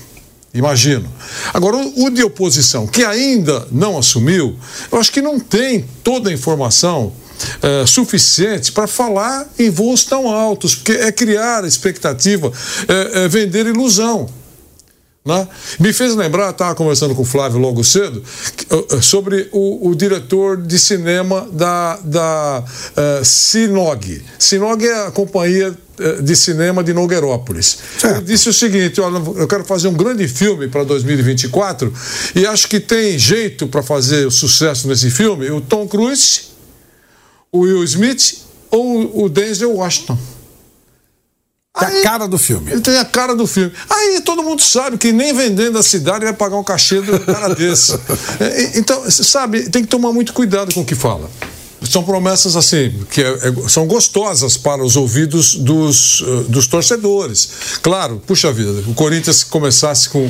Imagino. 0.54 1.12
Agora, 1.54 1.76
o 1.78 2.10
de 2.10 2.24
oposição, 2.24 2.88
que 2.88 3.04
ainda 3.04 3.68
não 3.70 3.98
assumiu, 3.98 4.56
eu 4.90 4.98
acho 4.98 5.12
que 5.12 5.22
não 5.22 5.38
tem 5.38 5.86
toda 6.02 6.30
a 6.30 6.34
informação 6.34 7.12
é, 7.62 7.86
suficiente 7.86 8.72
para 8.72 8.88
falar 8.88 9.48
em 9.58 9.70
voos 9.70 10.04
tão 10.04 10.30
altos, 10.30 10.76
porque 10.76 10.94
é 10.94 11.12
criar 11.12 11.66
expectativa, 11.66 12.52
é, 12.88 13.26
é 13.26 13.28
vender 13.28 13.66
ilusão. 13.66 14.30
Né? 15.26 15.48
Me 15.80 15.92
fez 15.92 16.16
lembrar, 16.16 16.52
estava 16.52 16.76
conversando 16.76 17.16
com 17.16 17.24
o 17.24 17.26
Flávio 17.26 17.58
logo 17.58 17.84
cedo, 17.84 18.24
sobre 19.02 19.50
o, 19.52 19.90
o 19.90 19.96
diretor 19.96 20.56
de 20.62 20.78
cinema 20.78 21.50
da, 21.52 21.98
da 22.04 22.64
uh, 22.64 23.26
Sinog. 23.26 24.22
Sinog 24.38 24.86
é 24.86 25.08
a 25.08 25.12
companhia 25.12 25.76
de 26.22 26.36
cinema 26.36 26.84
de 26.84 26.94
Nogueirópolis. 26.94 27.80
Certo. 27.98 28.18
Ele 28.18 28.26
disse 28.26 28.50
o 28.50 28.54
seguinte: 28.54 29.02
olha, 29.02 29.18
eu 29.38 29.48
quero 29.48 29.64
fazer 29.64 29.88
um 29.88 29.94
grande 29.94 30.28
filme 30.28 30.68
para 30.68 30.84
2024 30.84 31.92
e 32.36 32.46
acho 32.46 32.68
que 32.68 32.80
tem 32.80 33.18
jeito 33.18 33.68
para 33.68 33.82
fazer 33.82 34.28
o 34.28 34.32
sucesso 34.32 34.88
nesse 34.88 35.10
filme 35.10 35.50
o 35.50 35.62
Tom 35.62 35.88
Cruise 35.88 36.55
o 37.56 37.60
Will 37.62 37.84
Smith 37.84 38.40
ou 38.70 39.24
o 39.24 39.30
Denzel 39.30 39.74
Washington. 39.74 40.18
Tem 41.78 41.88
aí, 41.90 42.00
a 42.00 42.04
cara 42.04 42.28
do 42.28 42.38
filme. 42.38 42.72
Ele 42.72 42.82
tem 42.82 42.98
a 42.98 43.04
cara 43.04 43.36
do 43.36 43.46
filme. 43.46 43.72
Aí 43.90 44.22
todo 44.22 44.42
mundo 44.42 44.62
sabe 44.62 44.98
que 44.98 45.12
nem 45.12 45.34
vendendo 45.34 45.78
a 45.78 45.84
cidade 45.84 46.24
vai 46.24 46.34
pagar 46.34 46.56
um 46.56 46.64
cachê 46.64 47.02
do 47.02 47.20
cara 47.20 47.54
desse. 47.54 47.94
É, 48.40 48.78
então, 48.78 49.10
sabe, 49.10 49.70
tem 49.70 49.82
que 49.82 49.88
tomar 49.88 50.12
muito 50.12 50.34
cuidado 50.34 50.74
com 50.74 50.82
o 50.82 50.86
que 50.86 50.96
fala 50.96 51.30
são 51.90 52.04
promessas 52.04 52.56
assim 52.56 52.94
que 53.10 53.22
é, 53.22 53.28
é, 53.28 53.70
são 53.70 53.86
gostosas 53.88 54.58
para 54.58 54.84
os 54.84 54.96
ouvidos 54.96 55.56
dos, 55.56 56.22
uh, 56.22 56.44
dos 56.50 56.68
torcedores. 56.68 57.50
Claro, 57.82 58.22
puxa 58.26 58.52
vida, 58.52 58.84
o 58.88 58.94
Corinthians 58.94 59.44
começasse 59.44 60.10
com, 60.10 60.28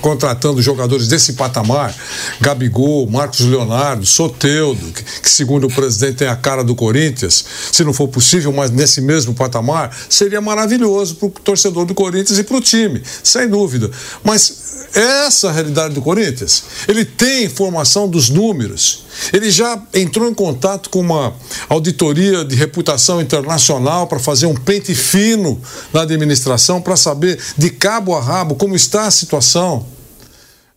contratando 0.00 0.60
jogadores 0.62 1.08
desse 1.08 1.34
patamar, 1.34 1.94
Gabigol, 2.40 3.08
Marcos 3.08 3.40
Leonardo, 3.40 4.06
Soteudo, 4.06 4.92
que, 4.92 5.02
que, 5.02 5.30
segundo 5.30 5.66
o 5.66 5.72
presidente 5.72 6.16
tem 6.16 6.28
a 6.28 6.36
cara 6.36 6.62
do 6.62 6.74
Corinthians, 6.74 7.44
se 7.72 7.84
não 7.84 7.92
for 7.92 8.08
possível, 8.08 8.52
mas 8.52 8.70
nesse 8.70 9.00
mesmo 9.00 9.34
patamar, 9.34 9.96
seria 10.08 10.40
maravilhoso 10.40 11.16
para 11.16 11.26
o 11.26 11.30
torcedor 11.30 11.84
do 11.84 11.94
Corinthians 11.94 12.38
e 12.38 12.44
para 12.44 12.56
o 12.56 12.60
time, 12.60 13.02
sem 13.22 13.48
dúvida. 13.48 13.90
Mas 14.24 14.68
essa 14.94 15.48
é 15.48 15.50
a 15.50 15.52
realidade 15.52 15.94
do 15.94 16.02
Corinthians. 16.02 16.64
Ele 16.86 17.04
tem 17.04 17.44
informação 17.44 18.08
dos 18.08 18.28
números. 18.28 19.04
Ele 19.32 19.50
já 19.50 19.80
entrou 19.92 20.28
em 20.28 20.34
contato 20.34 20.88
com 20.90 20.97
uma 20.98 21.34
auditoria 21.68 22.44
de 22.44 22.54
reputação 22.54 23.20
internacional 23.20 24.06
para 24.06 24.18
fazer 24.18 24.46
um 24.46 24.54
pente 24.54 24.94
fino 24.94 25.60
na 25.92 26.02
administração 26.02 26.80
para 26.80 26.96
saber 26.96 27.38
de 27.56 27.70
cabo 27.70 28.14
a 28.14 28.20
rabo 28.20 28.54
como 28.54 28.74
está 28.74 29.06
a 29.06 29.10
situação. 29.10 29.86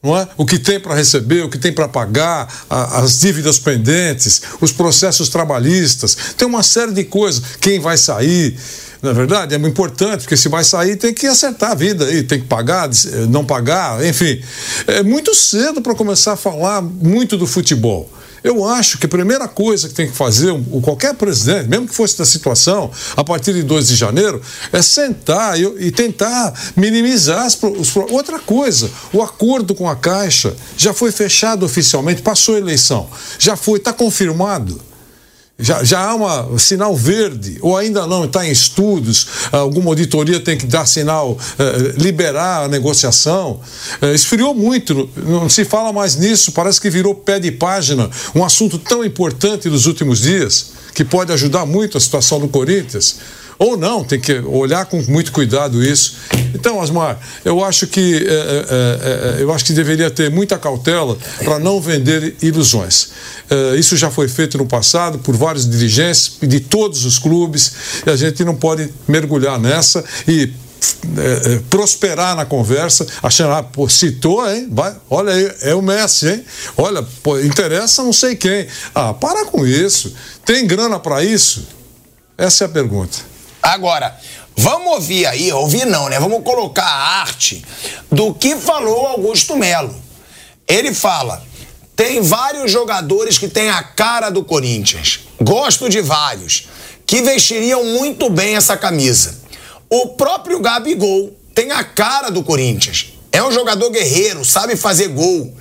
Não 0.04 0.18
é? 0.18 0.28
O 0.36 0.46
que 0.46 0.58
tem 0.58 0.80
para 0.80 0.96
receber, 0.96 1.44
o 1.44 1.50
que 1.50 1.60
tem 1.60 1.72
para 1.72 1.88
pagar, 1.88 2.52
a, 2.68 3.00
as 3.00 3.20
dívidas 3.20 3.60
pendentes, 3.60 4.42
os 4.60 4.72
processos 4.72 5.30
trabalhistas, 5.30 6.18
tem 6.36 6.48
uma 6.48 6.64
série 6.64 6.92
de 6.92 7.04
coisas. 7.04 7.44
Quem 7.60 7.80
vai 7.80 7.98
sair, 7.98 8.58
na 9.02 9.12
é 9.12 9.14
verdade, 9.14 9.54
é 9.54 9.60
muito 9.60 9.74
importante, 9.74 10.22
porque 10.22 10.36
se 10.36 10.50
vai 10.50 10.64
sair 10.64 10.96
tem 10.96 11.14
que 11.14 11.28
acertar 11.28 11.72
a 11.72 11.76
vida 11.76 12.06
aí, 12.06 12.24
tem 12.24 12.40
que 12.40 12.48
pagar, 12.48 12.90
não 13.30 13.46
pagar, 13.46 14.04
enfim. 14.04 14.42
É 14.88 15.04
muito 15.04 15.36
cedo 15.36 15.82
para 15.82 15.94
começar 15.94 16.34
a 16.34 16.38
falar 16.38 16.82
muito 16.82 17.38
do 17.38 17.46
futebol. 17.46 18.10
Eu 18.44 18.66
acho 18.66 18.98
que 18.98 19.06
a 19.06 19.10
primeira 19.10 19.48
coisa 19.48 19.88
que 19.88 19.94
tem 19.94 20.10
que 20.10 20.16
fazer 20.16 20.52
o 20.52 20.82
qualquer 20.82 21.14
presidente, 21.14 21.68
mesmo 21.68 21.88
que 21.88 21.94
fosse 21.94 22.18
da 22.18 22.26
situação, 22.26 22.90
a 23.16 23.24
partir 23.24 23.54
de 23.54 23.64
2 23.64 23.88
de 23.88 23.96
janeiro, 23.96 24.42
é 24.72 24.82
sentar 24.82 25.60
e, 25.60 25.64
e 25.88 25.92
tentar 25.92 26.54
minimizar 26.76 27.46
as, 27.46 27.58
os, 27.62 27.96
outra 27.96 28.40
coisa. 28.40 28.90
O 29.14 29.22
acordo 29.22 29.76
com 29.76 29.88
a 29.88 29.96
Caixa 29.96 30.56
já 30.76 30.94
foi 30.94 31.12
fechado 31.12 31.66
oficialmente, 31.66 32.22
passou 32.22 32.56
a 32.56 32.60
eleição, 32.60 33.08
já 33.38 33.56
foi, 33.56 33.78
está 33.78 33.94
confirmado. 33.94 34.91
Já, 35.62 35.84
já 35.84 36.00
há 36.00 36.16
um 36.46 36.58
sinal 36.58 36.96
verde, 36.96 37.58
ou 37.62 37.78
ainda 37.78 38.08
não, 38.08 38.26
está 38.26 38.46
em 38.46 38.52
estudos, 38.52 39.28
alguma 39.52 39.90
auditoria 39.90 40.40
tem 40.40 40.58
que 40.58 40.66
dar 40.66 40.86
sinal, 40.86 41.38
eh, 41.60 41.94
liberar 41.98 42.64
a 42.64 42.68
negociação. 42.68 43.60
Eh, 44.02 44.14
esfriou 44.14 44.54
muito, 44.54 45.10
não 45.16 45.48
se 45.48 45.64
fala 45.64 45.94
mais 45.94 46.16
nisso, 46.16 46.52
parece 46.52 46.82
que 46.82 46.90
virou 46.90 47.14
pé 47.14 47.40
de 47.40 47.52
página, 47.52 48.10
um 48.34 48.44
assunto 48.44 48.80
tão 48.80 49.06
importante 49.06 49.70
nos 49.70 49.86
últimos 49.86 50.22
dias, 50.22 50.72
que 50.94 51.06
pode 51.06 51.32
ajudar 51.32 51.66
muito 51.66 51.98
a 51.98 52.02
situação 52.02 52.40
do 52.40 52.48
Corinthians. 52.48 53.18
Ou 53.62 53.78
não, 53.78 54.04
tem 54.04 54.20
que 54.20 54.40
olhar 54.40 54.88
com 54.88 55.00
muito 55.04 55.32
cuidado 55.32 55.84
isso. 55.84 56.16
Então, 56.56 56.80
Osmar, 56.80 57.20
eu 57.46 57.64
acho 57.64 57.86
que 57.86 58.26
é, 58.28 59.38
é, 59.38 59.44
eu 59.44 59.54
acho 59.54 59.64
que 59.64 59.72
deveria 59.72 60.10
ter 60.10 60.32
muita 60.32 60.58
cautela 60.58 61.16
para 61.44 61.60
não 61.60 61.80
vender 61.80 62.36
ilusões. 62.42 63.10
isso 63.78 63.96
já 63.96 64.10
foi 64.10 64.28
feito 64.28 64.58
no 64.58 64.66
passado 64.66 65.20
por 65.20 65.38
vários 65.38 65.70
dirigentes 65.70 66.40
de 66.42 66.60
todos 66.60 67.06
os 67.06 67.20
clubes 67.20 67.72
e 68.04 68.10
a 68.10 68.16
gente 68.16 68.44
não 68.44 68.56
pode 68.56 68.90
mergulhar 69.08 69.60
nessa 69.60 70.04
e 70.28 70.52
é, 71.16 71.54
é, 71.54 71.60
prosperar 71.70 72.36
na 72.36 72.46
conversa, 72.46 73.06
achando, 73.22 73.54
ah, 73.54 73.62
pô, 73.62 73.88
citou, 73.88 74.50
hein? 74.50 74.68
Vai, 74.72 74.96
olha 75.08 75.34
aí, 75.34 75.52
é 75.62 75.76
o 75.76 75.84
Messi, 75.84 76.28
hein? 76.28 76.44
Olha, 76.76 77.06
pô, 77.22 77.40
interessa 77.40 78.02
não 78.02 78.12
sei 78.12 78.36
quem. 78.36 78.66
Ah, 78.96 79.14
para 79.14 79.46
com 79.46 79.68
isso. 79.68 80.12
Tem 80.44 80.66
grana 80.66 81.00
para 81.00 81.24
isso? 81.24 81.68
Essa 82.36 82.64
é 82.64 82.66
a 82.66 82.70
pergunta. 82.70 83.31
Agora, 83.62 84.18
vamos 84.56 84.94
ouvir 84.94 85.26
aí, 85.28 85.52
ouvir 85.54 85.86
não, 85.86 86.10
né? 86.10 86.20
Vamos 86.20 86.44
colocar 86.44 86.84
a 86.86 87.22
arte 87.22 87.64
do 88.12 88.34
que 88.34 88.56
falou 88.56 89.08
Augusto 89.08 89.56
Melo. 89.56 89.96
Ele 90.68 90.94
fala: 90.94 91.44
tem 91.96 92.22
vários 92.22 92.72
jogadores 92.72 93.38
que 93.38 93.48
têm 93.48 93.70
a 93.70 93.84
cara 93.84 94.30
do 94.30 94.44
Corinthians. 94.44 95.20
Gosto 95.40 95.88
de 95.88 96.02
vários, 96.02 96.68
que 97.06 97.22
vestiriam 97.22 97.84
muito 97.84 98.30
bem 98.30 98.56
essa 98.56 98.76
camisa. 98.76 99.40
O 99.90 100.10
próprio 100.10 100.60
Gabigol 100.60 101.32
tem 101.54 101.72
a 101.72 101.84
cara 101.84 102.32
do 102.32 102.44
Corinthians. 102.44 103.14
É 103.32 103.44
um 103.44 103.52
jogador 103.52 103.90
guerreiro, 103.92 104.44
sabe 104.44 104.76
fazer 104.76 105.10
gol. 105.10 105.54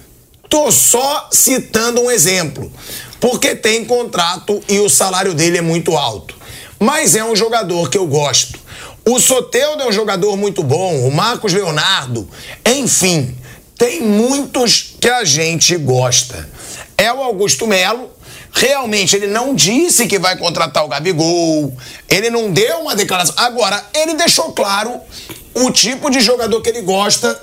Tô 0.48 0.72
só 0.72 1.28
citando 1.30 2.01
um 2.01 2.11
exemplo, 2.11 2.72
porque 3.20 3.55
tem 3.55 3.84
contrato 3.84 4.61
e 4.68 4.80
o 4.80 4.88
salário 4.88 5.34
dele 5.34 5.59
é 5.59 5.62
muito 5.62 5.96
alto 5.96 6.39
mas 6.80 7.14
é 7.14 7.22
um 7.22 7.36
jogador 7.36 7.90
que 7.90 7.98
eu 7.98 8.06
gosto. 8.06 8.58
O 9.04 9.20
Soteudo 9.20 9.82
é 9.82 9.88
um 9.88 9.92
jogador 9.92 10.36
muito 10.36 10.62
bom, 10.62 11.06
o 11.06 11.12
Marcos 11.12 11.52
Leonardo, 11.52 12.28
enfim, 12.66 13.36
tem 13.76 14.00
muitos 14.00 14.94
que 15.00 15.08
a 15.08 15.24
gente 15.24 15.76
gosta. 15.76 16.48
É 16.96 17.12
o 17.12 17.22
Augusto 17.22 17.66
Melo, 17.66 18.10
realmente 18.52 19.16
ele 19.16 19.26
não 19.26 19.54
disse 19.54 20.06
que 20.06 20.18
vai 20.18 20.36
contratar 20.36 20.84
o 20.84 20.88
Gabigol, 20.88 21.74
ele 22.08 22.30
não 22.30 22.50
deu 22.50 22.80
uma 22.80 22.94
declaração. 22.94 23.34
Agora, 23.38 23.82
ele 23.94 24.14
deixou 24.14 24.52
claro 24.52 25.00
o 25.54 25.70
tipo 25.70 26.10
de 26.10 26.20
jogador 26.20 26.60
que 26.60 26.68
ele 26.68 26.82
gosta 26.82 27.40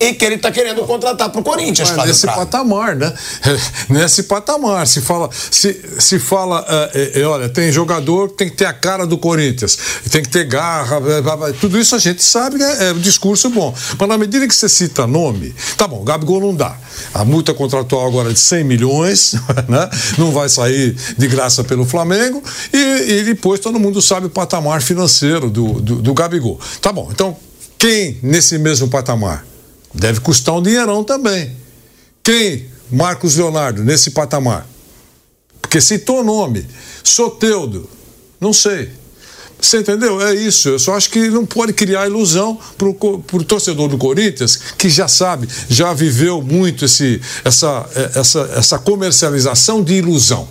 e 0.00 0.14
que 0.14 0.24
ele 0.24 0.36
está 0.36 0.50
querendo 0.50 0.82
contratar 0.86 1.28
para 1.28 1.40
o 1.40 1.44
Corinthians. 1.44 1.90
Mas 1.90 2.08
nesse 2.08 2.26
patamar, 2.26 2.96
né? 2.96 3.12
nesse 3.90 4.22
patamar. 4.22 4.86
Se 4.86 5.02
fala, 5.02 5.28
se, 5.50 5.78
se 5.98 6.18
fala 6.18 6.64
é, 6.94 7.22
olha, 7.24 7.48
tem 7.48 7.70
jogador 7.70 8.30
que 8.30 8.36
tem 8.36 8.48
que 8.48 8.56
ter 8.56 8.64
a 8.64 8.72
cara 8.72 9.06
do 9.06 9.18
Corinthians, 9.18 9.78
tem 10.10 10.22
que 10.22 10.28
ter 10.28 10.44
garra, 10.44 11.00
tudo 11.60 11.78
isso 11.78 11.94
a 11.94 11.98
gente 11.98 12.22
sabe 12.24 12.56
que 12.56 12.64
é, 12.64 12.88
é 12.88 12.92
um 12.92 12.98
discurso 12.98 13.50
bom. 13.50 13.74
Mas 13.98 14.08
na 14.08 14.16
medida 14.16 14.48
que 14.48 14.54
você 14.54 14.68
cita 14.68 15.06
nome, 15.06 15.54
tá 15.76 15.86
bom, 15.86 16.02
Gabigol 16.02 16.40
não 16.40 16.54
dá. 16.54 16.76
A 17.12 17.24
multa 17.24 17.52
contratual 17.52 18.06
agora 18.06 18.30
é 18.30 18.32
de 18.32 18.40
100 18.40 18.64
milhões, 18.64 19.34
né? 19.68 19.90
não 20.16 20.30
vai 20.30 20.48
sair 20.48 20.96
de 21.18 21.28
graça 21.28 21.62
pelo 21.62 21.84
Flamengo, 21.84 22.42
e, 22.72 23.12
e 23.12 23.22
depois 23.24 23.60
todo 23.60 23.78
mundo 23.78 24.00
sabe 24.00 24.26
o 24.26 24.30
patamar 24.30 24.80
financeiro 24.80 25.50
do, 25.50 25.80
do, 25.80 25.96
do 25.96 26.14
Gabigol. 26.14 26.58
Tá 26.80 26.92
bom, 26.92 27.08
então 27.10 27.36
quem 27.78 28.18
nesse 28.22 28.58
mesmo 28.58 28.88
patamar? 28.88 29.49
Deve 29.92 30.20
custar 30.20 30.56
um 30.56 30.62
dinheirão 30.62 31.02
também. 31.02 31.56
Quem? 32.22 32.66
Marcos 32.90 33.36
Leonardo, 33.36 33.84
nesse 33.84 34.10
patamar. 34.10 34.66
Porque 35.60 35.80
citou 35.80 36.24
nome. 36.24 36.66
Soteudo. 37.02 37.88
Não 38.40 38.52
sei. 38.52 38.90
Você 39.60 39.78
entendeu? 39.78 40.20
É 40.20 40.34
isso. 40.34 40.70
Eu 40.70 40.78
só 40.78 40.94
acho 40.94 41.10
que 41.10 41.28
não 41.28 41.44
pode 41.44 41.72
criar 41.72 42.06
ilusão 42.06 42.58
para 42.78 42.88
o 42.88 43.44
torcedor 43.44 43.88
do 43.88 43.98
Corinthians, 43.98 44.56
que 44.78 44.88
já 44.88 45.06
sabe, 45.06 45.48
já 45.68 45.92
viveu 45.92 46.40
muito 46.40 46.86
esse, 46.86 47.20
essa, 47.44 47.88
essa, 48.14 48.50
essa 48.56 48.78
comercialização 48.78 49.82
de 49.82 49.94
ilusão. 49.94 50.48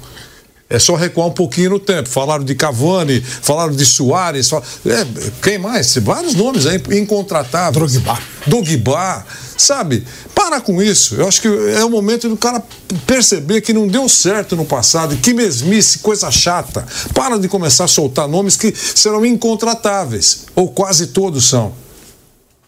É 0.70 0.78
só 0.78 0.96
recuar 0.96 1.28
um 1.28 1.32
pouquinho 1.32 1.72
no 1.72 1.80
tempo. 1.80 2.08
Falaram 2.08 2.44
de 2.44 2.54
Cavani, 2.54 3.20
falaram 3.22 3.74
de 3.74 3.84
Soares, 3.84 4.50
fal... 4.50 4.64
é, 4.86 5.06
quem 5.42 5.58
mais? 5.58 5.96
Vários 5.96 6.36
nomes 6.36 6.68
aí 6.68 6.80
incontratáveis. 6.92 7.94
Drogba. 7.94 8.20
Drogba, 8.46 9.26
sabe? 9.58 10.06
Para 10.36 10.62
com 10.62 10.80
isso. 10.80 11.16
Eu 11.16 11.28
acho 11.28 11.42
que 11.42 11.48
é 11.48 11.84
o 11.84 11.90
momento 11.90 12.30
do 12.30 12.38
cara 12.38 12.64
perceber 13.08 13.62
que 13.62 13.74
não 13.74 13.88
deu 13.88 14.08
certo 14.08 14.56
no 14.56 14.64
passado, 14.64 15.18
que 15.18 15.34
mesmice, 15.34 16.00
coisa 16.00 16.30
chata. 16.30 16.86
Para 17.16 17.40
de 17.40 17.48
começar 17.48 17.86
a 17.86 17.88
soltar 17.88 18.28
nomes 18.28 18.56
que 18.56 18.72
serão 18.76 19.26
incontratáveis, 19.26 20.46
ou 20.56 20.70
quase 20.70 21.08
todos 21.08 21.50
são. 21.50 21.74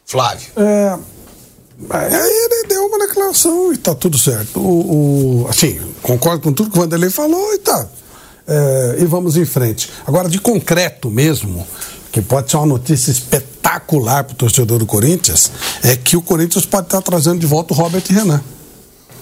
Flávio. 0.06 0.48
É, 0.58 0.98
Aí 1.90 2.14
ele 2.14 2.68
deu 2.68 2.86
uma 2.86 3.00
declaração 3.00 3.74
e 3.74 3.78
tá 3.78 3.96
tudo 3.96 4.18
certo. 4.18 4.60
O, 4.60 5.44
o, 5.44 5.48
assim, 5.48 5.80
concordo 6.02 6.42
com 6.42 6.54
tudo 6.54 6.70
que 6.70 6.78
o 6.78 6.82
Vanderlei 6.82 7.10
falou 7.10 7.54
e 7.54 7.60
tá. 7.60 7.88
É, 8.48 8.98
e 9.00 9.06
vamos 9.06 9.38
em 9.38 9.46
frente. 9.46 9.90
Agora, 10.06 10.30
de 10.30 10.40
concreto 10.40 11.10
mesmo, 11.10 11.66
que 12.12 12.22
pode 12.22 12.52
ser 12.52 12.58
uma 12.58 12.66
notícia 12.66 13.12
espetacular 13.12 14.24
para 14.24 14.34
o 14.34 14.36
torcedor 14.36 14.80
do 14.80 14.86
Corinthians, 14.86 15.52
é 15.84 15.96
que 15.96 16.18
o 16.18 16.22
Corinthians 16.22 16.66
pode 16.66 16.88
estar 16.88 17.02
trazendo 17.02 17.40
de 17.40 17.46
volta 17.46 17.74
o 17.74 17.78
Robert 17.78 18.04
Renan. 18.10 18.42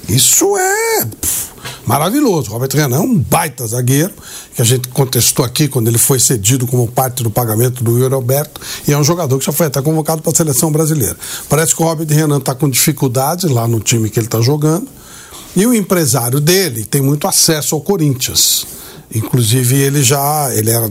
Isso 0.07 0.57
é 0.57 1.05
pff, 1.05 1.49
maravilhoso. 1.85 2.51
Robert 2.51 2.69
Renan 2.73 2.97
é 2.97 2.99
um 2.99 3.17
baita 3.17 3.65
zagueiro, 3.67 4.13
que 4.55 4.61
a 4.61 4.65
gente 4.65 4.87
contestou 4.89 5.45
aqui 5.45 5.67
quando 5.67 5.87
ele 5.87 5.97
foi 5.97 6.19
cedido 6.19 6.65
como 6.65 6.87
parte 6.87 7.21
do 7.21 7.29
pagamento 7.29 7.83
do 7.83 7.97
Yuri 7.97 8.13
Alberto, 8.13 8.59
e 8.87 8.93
é 8.93 8.97
um 8.97 9.03
jogador 9.03 9.37
que 9.37 9.45
já 9.45 9.51
foi 9.51 9.67
até 9.67 9.81
convocado 9.81 10.21
para 10.21 10.31
a 10.31 10.35
seleção 10.35 10.71
brasileira. 10.71 11.15
Parece 11.47 11.75
que 11.75 11.81
o 11.81 11.85
Robert 11.85 12.07
Renan 12.07 12.37
está 12.37 12.55
com 12.55 12.69
dificuldade 12.69 13.47
lá 13.47 13.67
no 13.67 13.79
time 13.79 14.09
que 14.09 14.19
ele 14.19 14.27
está 14.27 14.41
jogando, 14.41 14.87
e 15.55 15.65
o 15.65 15.73
empresário 15.73 16.39
dele 16.39 16.85
tem 16.85 17.01
muito 17.01 17.27
acesso 17.27 17.75
ao 17.75 17.81
Corinthians. 17.81 18.65
Inclusive 19.13 19.75
ele 19.75 20.03
já 20.03 20.53
ele 20.53 20.69
era, 20.69 20.85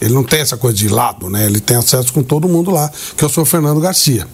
ele 0.00 0.14
não 0.14 0.24
tem 0.24 0.40
essa 0.40 0.56
coisa 0.56 0.76
de 0.76 0.88
lado, 0.88 1.28
né? 1.28 1.44
Ele 1.44 1.60
tem 1.60 1.76
acesso 1.76 2.12
com 2.14 2.22
todo 2.22 2.48
mundo 2.48 2.70
lá, 2.70 2.90
que 3.14 3.22
é 3.22 3.26
o 3.26 3.30
senhor 3.30 3.44
Fernando 3.44 3.78
Garcia. 3.78 4.26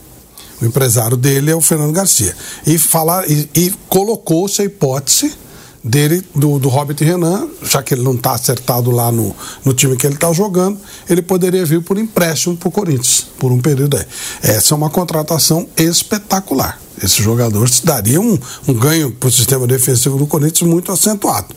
O 0.60 0.64
empresário 0.64 1.16
dele 1.16 1.50
é 1.50 1.54
o 1.54 1.60
Fernando 1.60 1.92
Garcia. 1.92 2.34
E, 2.66 2.78
falar, 2.78 3.28
e, 3.30 3.48
e 3.54 3.74
colocou-se 3.88 4.62
a 4.62 4.64
hipótese 4.64 5.34
dele, 5.82 6.22
do, 6.34 6.58
do 6.58 6.68
Robert 6.68 6.96
Renan, 6.98 7.48
já 7.62 7.82
que 7.82 7.92
ele 7.92 8.02
não 8.02 8.14
está 8.14 8.32
acertado 8.32 8.90
lá 8.90 9.12
no, 9.12 9.36
no 9.64 9.74
time 9.74 9.96
que 9.96 10.06
ele 10.06 10.14
está 10.14 10.32
jogando, 10.32 10.78
ele 11.08 11.20
poderia 11.20 11.64
vir 11.66 11.82
por 11.82 11.98
empréstimo 11.98 12.56
para 12.56 12.68
o 12.68 12.72
Corinthians, 12.72 13.26
por 13.38 13.52
um 13.52 13.60
período 13.60 13.98
aí. 13.98 14.06
Essa 14.42 14.74
é 14.74 14.76
uma 14.76 14.88
contratação 14.88 15.68
espetacular. 15.76 16.80
Esse 17.02 17.22
jogador 17.22 17.68
daria 17.82 18.20
um, 18.20 18.38
um 18.66 18.72
ganho 18.72 19.10
para 19.10 19.28
o 19.28 19.32
sistema 19.32 19.66
defensivo 19.66 20.16
do 20.16 20.26
Corinthians 20.26 20.70
muito 20.70 20.90
acentuado 20.90 21.54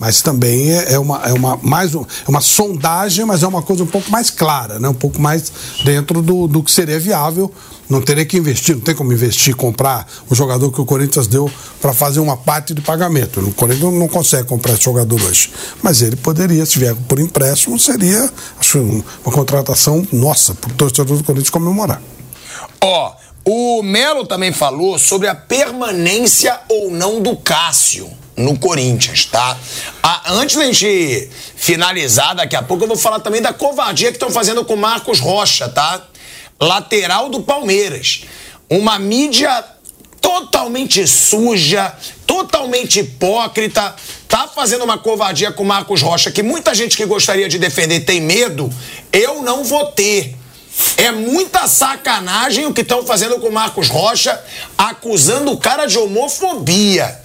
mas 0.00 0.22
também 0.22 0.72
é, 0.72 0.94
é, 0.94 0.98
uma, 0.98 1.18
é 1.26 1.32
uma, 1.34 1.58
mais 1.58 1.94
um, 1.94 2.00
é 2.00 2.30
uma 2.30 2.40
sondagem, 2.40 3.26
mas 3.26 3.42
é 3.42 3.46
uma 3.46 3.60
coisa 3.60 3.84
um 3.84 3.86
pouco 3.86 4.10
mais 4.10 4.30
clara, 4.30 4.78
né? 4.78 4.88
um 4.88 4.94
pouco 4.94 5.20
mais 5.20 5.52
dentro 5.84 6.22
do, 6.22 6.48
do 6.48 6.62
que 6.62 6.72
seria 6.72 6.98
viável. 6.98 7.52
Não 7.86 8.00
teria 8.00 8.24
que 8.24 8.38
investir, 8.38 8.76
não 8.76 8.82
tem 8.82 8.94
como 8.94 9.12
investir, 9.12 9.54
comprar 9.54 10.06
o 10.30 10.34
jogador 10.34 10.72
que 10.72 10.80
o 10.80 10.86
Corinthians 10.86 11.26
deu 11.26 11.50
para 11.82 11.92
fazer 11.92 12.20
uma 12.20 12.36
parte 12.36 12.72
de 12.72 12.80
pagamento. 12.80 13.40
O 13.40 13.52
Corinthians 13.52 13.92
não 13.92 14.08
consegue 14.08 14.44
comprar 14.44 14.72
esse 14.72 14.84
jogador 14.84 15.20
hoje. 15.20 15.52
Mas 15.82 16.00
ele 16.00 16.16
poderia, 16.16 16.64
se 16.64 16.78
vier 16.78 16.94
por 17.06 17.18
empréstimo, 17.18 17.78
seria 17.78 18.30
acho, 18.58 18.78
uma 18.78 19.32
contratação 19.32 20.06
nossa, 20.12 20.54
para 20.54 20.70
o 20.70 20.74
torcedor 20.74 21.18
do 21.18 21.24
Corinthians 21.24 21.50
comemorar. 21.50 22.00
Ó, 22.80 23.12
oh, 23.44 23.78
o 23.78 23.82
Melo 23.82 24.24
também 24.24 24.52
falou 24.52 24.98
sobre 24.98 25.26
a 25.26 25.34
permanência 25.34 26.58
ou 26.70 26.90
não 26.90 27.20
do 27.20 27.36
Cássio 27.36 28.19
no 28.40 28.58
Corinthians, 28.58 29.26
tá? 29.26 29.56
Ah, 30.02 30.32
antes 30.32 30.56
da 30.56 30.64
gente 30.64 31.30
finalizar, 31.56 32.34
daqui 32.34 32.56
a 32.56 32.62
pouco 32.62 32.84
eu 32.84 32.88
vou 32.88 32.96
falar 32.96 33.20
também 33.20 33.42
da 33.42 33.52
covardia 33.52 34.08
que 34.08 34.16
estão 34.16 34.30
fazendo 34.30 34.64
com 34.64 34.74
o 34.74 34.78
Marcos 34.78 35.20
Rocha, 35.20 35.68
tá? 35.68 36.02
Lateral 36.60 37.28
do 37.28 37.40
Palmeiras. 37.42 38.22
Uma 38.68 38.98
mídia 38.98 39.64
totalmente 40.20 41.06
suja, 41.06 41.94
totalmente 42.26 43.00
hipócrita, 43.00 43.94
tá 44.28 44.48
fazendo 44.48 44.84
uma 44.84 44.98
covardia 44.98 45.50
com 45.50 45.62
o 45.62 45.66
Marcos 45.66 46.02
Rocha 46.02 46.30
que 46.30 46.42
muita 46.42 46.74
gente 46.74 46.96
que 46.96 47.04
gostaria 47.04 47.48
de 47.48 47.58
defender 47.58 48.00
tem 48.00 48.20
medo. 48.20 48.72
Eu 49.12 49.42
não 49.42 49.64
vou 49.64 49.86
ter. 49.86 50.36
É 50.96 51.10
muita 51.10 51.66
sacanagem 51.66 52.64
o 52.64 52.72
que 52.72 52.82
estão 52.82 53.04
fazendo 53.04 53.38
com 53.40 53.48
o 53.48 53.52
Marcos 53.52 53.88
Rocha, 53.88 54.40
acusando 54.78 55.50
o 55.50 55.58
cara 55.58 55.84
de 55.84 55.98
homofobia 55.98 57.20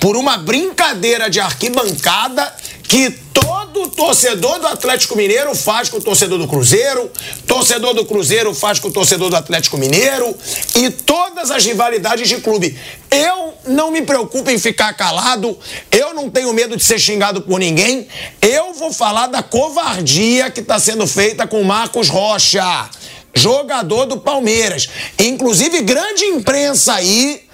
por 0.00 0.16
uma 0.16 0.36
brincadeira 0.36 1.28
de 1.28 1.40
arquibancada 1.40 2.54
que 2.82 3.10
todo 3.32 3.88
torcedor 3.90 4.58
do 4.58 4.66
Atlético 4.66 5.16
Mineiro 5.16 5.54
faz 5.54 5.88
com 5.88 5.98
o 5.98 6.02
torcedor 6.02 6.38
do 6.38 6.48
Cruzeiro, 6.48 7.10
torcedor 7.46 7.94
do 7.94 8.04
Cruzeiro 8.04 8.54
faz 8.54 8.78
com 8.78 8.88
o 8.88 8.92
torcedor 8.92 9.28
do 9.28 9.36
Atlético 9.36 9.76
Mineiro 9.76 10.34
e 10.76 10.90
todas 10.90 11.50
as 11.50 11.64
rivalidades 11.64 12.28
de 12.28 12.36
clube. 12.40 12.78
Eu 13.10 13.54
não 13.66 13.90
me 13.90 14.02
preocupo 14.02 14.50
em 14.50 14.58
ficar 14.58 14.92
calado, 14.94 15.58
eu 15.90 16.14
não 16.14 16.30
tenho 16.30 16.52
medo 16.52 16.76
de 16.76 16.84
ser 16.84 16.98
xingado 16.98 17.42
por 17.42 17.58
ninguém, 17.58 18.06
eu 18.40 18.72
vou 18.74 18.92
falar 18.92 19.26
da 19.26 19.42
covardia 19.42 20.50
que 20.50 20.60
está 20.60 20.78
sendo 20.78 21.06
feita 21.06 21.46
com 21.46 21.62
Marcos 21.62 22.08
Rocha, 22.08 22.88
jogador 23.34 24.06
do 24.06 24.18
Palmeiras. 24.18 24.88
Inclusive, 25.18 25.82
grande 25.82 26.24
imprensa 26.24 26.94
aí 26.94 27.45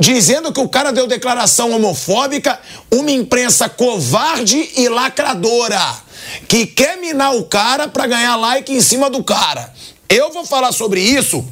dizendo 0.00 0.50
que 0.50 0.60
o 0.60 0.68
cara 0.68 0.90
deu 0.90 1.06
declaração 1.06 1.72
homofóbica, 1.72 2.58
uma 2.90 3.10
imprensa 3.10 3.68
covarde 3.68 4.70
e 4.76 4.88
lacradora, 4.88 5.78
que 6.48 6.66
quer 6.66 6.96
minar 6.96 7.36
o 7.36 7.44
cara 7.44 7.86
para 7.86 8.06
ganhar 8.06 8.34
like 8.36 8.72
em 8.72 8.80
cima 8.80 9.10
do 9.10 9.22
cara. 9.22 9.72
Eu 10.08 10.32
vou 10.32 10.46
falar 10.46 10.72
sobre 10.72 11.02
isso, 11.02 11.46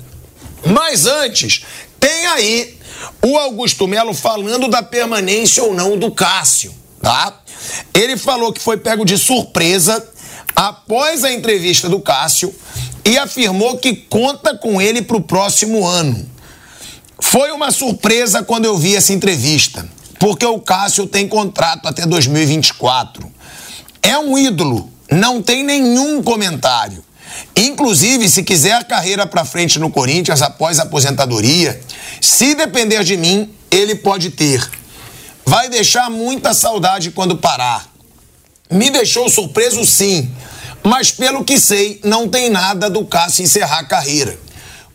mas 0.64 1.07
antes, 1.07 1.62
tem 2.01 2.26
aí 2.26 2.78
o 3.22 3.36
Augusto 3.36 3.86
Melo 3.86 4.14
falando 4.14 4.66
da 4.66 4.82
permanência 4.82 5.62
ou 5.62 5.74
não 5.74 5.99
do 5.99 6.11
Cássio, 6.11 6.74
tá? 7.03 7.40
Ele 7.92 8.16
falou 8.16 8.53
que 8.53 8.61
foi 8.61 8.78
pego 8.78 9.05
de 9.05 9.18
surpresa 9.18 10.09
após 10.57 11.22
a 11.22 11.30
entrevista 11.30 11.86
do 11.88 12.01
Cássio 12.01 12.55
e 13.05 13.18
afirmou 13.18 13.76
que 13.76 13.94
conta 13.94 14.57
com 14.57 14.80
ele 14.80 15.03
para 15.03 15.16
o 15.18 15.22
próximo 15.22 15.86
ano. 15.86 16.38
Foi 17.21 17.51
uma 17.51 17.73
surpresa 17.73 18.43
quando 18.45 18.64
eu 18.64 18.79
vi 18.79 18.95
essa 18.95 19.12
entrevista, 19.12 19.89
porque 20.21 20.47
o 20.47 20.61
Cássio 20.61 21.07
tem 21.07 21.27
contrato 21.27 21.89
até 21.89 22.07
2024. 22.07 23.31
É 24.01 24.16
um 24.16 24.39
ídolo, 24.39 24.89
não 25.11 25.43
tem 25.43 25.64
nenhum 25.64 26.23
comentário. 26.23 27.05
Inclusive, 27.57 28.29
se 28.29 28.43
quiser 28.43 28.85
carreira 28.85 29.27
para 29.27 29.45
frente 29.45 29.79
no 29.79 29.91
Corinthians 29.91 30.43
após 30.43 30.79
a 30.79 30.85
aposentadoria, 30.85 31.81
se 32.21 32.55
depender 32.55 33.03
de 33.03 33.16
mim, 33.16 33.53
ele 33.71 33.97
pode 33.97 34.31
ter. 34.31 34.69
Vai 35.45 35.69
deixar 35.69 36.09
muita 36.09 36.55
saudade 36.55 37.11
quando 37.11 37.37
parar. 37.37 37.89
Me 38.71 38.91
deixou 38.91 39.29
surpreso 39.29 39.85
sim, 39.85 40.31
mas 40.85 41.11
pelo 41.11 41.45
que 41.45 41.59
sei, 41.59 42.01
não 42.05 42.29
tem 42.29 42.49
nada 42.49 42.89
do 42.89 43.05
Cássio 43.05 43.45
encerrar 43.45 43.81
a 43.81 43.85
carreira. 43.85 44.39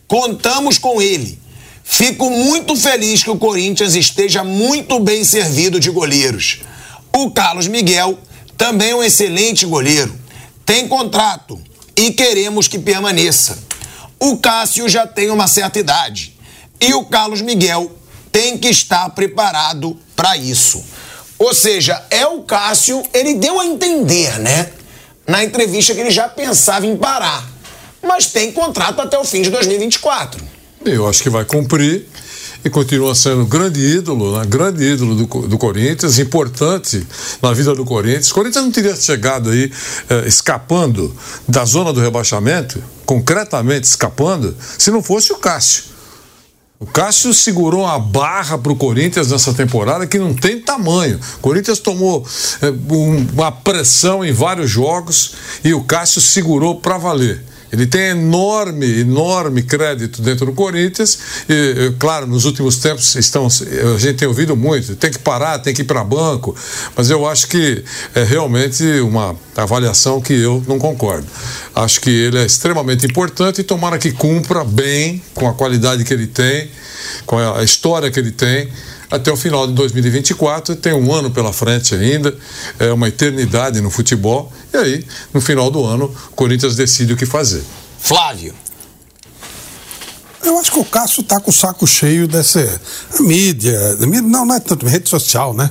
Contamos 0.08 0.78
com 0.78 1.02
ele 1.02 1.43
Fico 1.86 2.30
muito 2.30 2.74
feliz 2.74 3.22
que 3.22 3.30
o 3.30 3.38
Corinthians 3.38 3.94
esteja 3.94 4.42
muito 4.42 4.98
bem 4.98 5.22
servido 5.22 5.78
de 5.78 5.90
goleiros. 5.90 6.60
O 7.12 7.30
Carlos 7.30 7.68
Miguel 7.68 8.18
também 8.56 8.94
um 8.94 9.02
excelente 9.02 9.66
goleiro. 9.66 10.18
Tem 10.64 10.88
contrato 10.88 11.60
e 11.94 12.10
queremos 12.10 12.66
que 12.66 12.78
permaneça. 12.78 13.58
O 14.18 14.38
Cássio 14.38 14.88
já 14.88 15.06
tem 15.06 15.30
uma 15.30 15.46
certa 15.46 15.78
idade 15.78 16.34
e 16.80 16.94
o 16.94 17.04
Carlos 17.04 17.42
Miguel 17.42 17.92
tem 18.32 18.56
que 18.56 18.68
estar 18.68 19.10
preparado 19.10 19.96
para 20.16 20.38
isso. 20.38 20.82
Ou 21.38 21.52
seja, 21.52 22.02
é 22.10 22.26
o 22.26 22.42
Cássio, 22.42 23.02
ele 23.12 23.34
deu 23.34 23.60
a 23.60 23.66
entender, 23.66 24.38
né? 24.40 24.72
Na 25.26 25.44
entrevista 25.44 25.94
que 25.94 26.00
ele 26.00 26.10
já 26.10 26.28
pensava 26.28 26.86
em 26.86 26.96
parar. 26.96 27.46
Mas 28.02 28.26
tem 28.26 28.50
contrato 28.50 29.00
até 29.00 29.18
o 29.18 29.24
fim 29.24 29.42
de 29.42 29.50
2024. 29.50 30.53
Eu 30.84 31.08
acho 31.08 31.22
que 31.22 31.30
vai 31.30 31.44
cumprir 31.44 32.06
e 32.64 32.70
continua 32.70 33.14
sendo 33.14 33.42
um 33.42 33.46
grande 33.46 33.80
ídolo, 33.80 34.38
né? 34.38 34.44
grande 34.46 34.84
ídolo 34.84 35.14
do, 35.14 35.46
do 35.46 35.58
Corinthians, 35.58 36.18
importante 36.18 37.06
na 37.42 37.52
vida 37.52 37.74
do 37.74 37.84
Corinthians. 37.84 38.30
O 38.30 38.34
Corinthians 38.34 38.64
não 38.64 38.72
teria 38.72 38.96
chegado 38.96 39.50
aí 39.50 39.70
eh, 40.08 40.24
escapando 40.26 41.14
da 41.46 41.64
zona 41.64 41.92
do 41.92 42.00
rebaixamento, 42.00 42.82
concretamente 43.04 43.86
escapando, 43.86 44.56
se 44.78 44.90
não 44.90 45.02
fosse 45.02 45.32
o 45.32 45.36
Cássio. 45.36 45.94
O 46.80 46.86
Cássio 46.86 47.32
segurou 47.32 47.82
uma 47.84 47.98
barra 47.98 48.58
para 48.58 48.72
o 48.72 48.76
Corinthians 48.76 49.30
nessa 49.30 49.54
temporada 49.54 50.06
que 50.06 50.18
não 50.18 50.34
tem 50.34 50.60
tamanho. 50.60 51.20
O 51.36 51.40
Corinthians 51.40 51.78
tomou 51.78 52.26
é, 52.60 52.70
um, 52.70 53.26
uma 53.32 53.52
pressão 53.52 54.24
em 54.24 54.32
vários 54.32 54.70
jogos 54.70 55.34
e 55.62 55.72
o 55.72 55.84
Cássio 55.84 56.20
segurou 56.20 56.80
para 56.80 56.98
valer. 56.98 57.42
Ele 57.72 57.86
tem 57.86 58.10
enorme, 58.10 59.00
enorme 59.00 59.62
crédito 59.62 60.22
dentro 60.22 60.46
do 60.46 60.52
Corinthians. 60.52 61.18
E, 61.48 61.92
claro, 61.98 62.26
nos 62.26 62.44
últimos 62.44 62.76
tempos 62.76 63.14
estão, 63.16 63.46
a 63.46 63.98
gente 63.98 64.14
tem 64.14 64.28
ouvido 64.28 64.56
muito, 64.56 64.94
tem 64.96 65.10
que 65.10 65.18
parar, 65.18 65.58
tem 65.58 65.74
que 65.74 65.82
ir 65.82 65.84
para 65.84 66.04
banco. 66.04 66.54
Mas 66.96 67.10
eu 67.10 67.26
acho 67.26 67.48
que 67.48 67.82
é 68.14 68.22
realmente 68.22 68.84
uma 69.00 69.36
avaliação 69.56 70.20
que 70.20 70.34
eu 70.34 70.62
não 70.68 70.78
concordo. 70.78 71.26
Acho 71.74 72.00
que 72.00 72.10
ele 72.10 72.38
é 72.38 72.46
extremamente 72.46 73.06
importante 73.06 73.60
e 73.60 73.64
tomara 73.64 73.98
que 73.98 74.12
cumpra 74.12 74.64
bem 74.64 75.22
com 75.34 75.48
a 75.48 75.54
qualidade 75.54 76.04
que 76.04 76.14
ele 76.14 76.26
tem, 76.26 76.70
com 77.26 77.38
a 77.38 77.62
história 77.62 78.10
que 78.10 78.18
ele 78.18 78.30
tem 78.30 78.68
até 79.14 79.30
o 79.32 79.36
final 79.36 79.66
de 79.66 79.72
2024. 79.74 80.76
Tem 80.76 80.92
um 80.92 81.12
ano 81.12 81.30
pela 81.30 81.52
frente 81.52 81.94
ainda, 81.94 82.36
é 82.78 82.92
uma 82.92 83.08
eternidade 83.08 83.80
no 83.80 83.90
futebol. 83.90 84.52
E 84.72 84.76
aí, 84.76 85.06
no 85.32 85.40
final 85.40 85.70
do 85.70 85.84
ano, 85.84 86.12
o 86.30 86.34
Corinthians 86.34 86.74
decide 86.76 87.12
o 87.12 87.16
que 87.16 87.26
fazer. 87.26 87.62
Flávio. 87.98 88.54
Eu 90.42 90.58
acho 90.58 90.72
que 90.72 90.78
o 90.78 90.84
Cássio 90.84 91.22
está 91.22 91.40
com 91.40 91.50
o 91.50 91.54
saco 91.54 91.86
cheio 91.86 92.28
dessa 92.28 92.60
a 93.18 93.22
mídia, 93.22 93.96
a 93.98 94.06
mídia. 94.06 94.22
Não, 94.22 94.44
não 94.44 94.54
é 94.54 94.60
tanto, 94.60 94.86
rede 94.86 95.08
social, 95.08 95.54
né? 95.54 95.70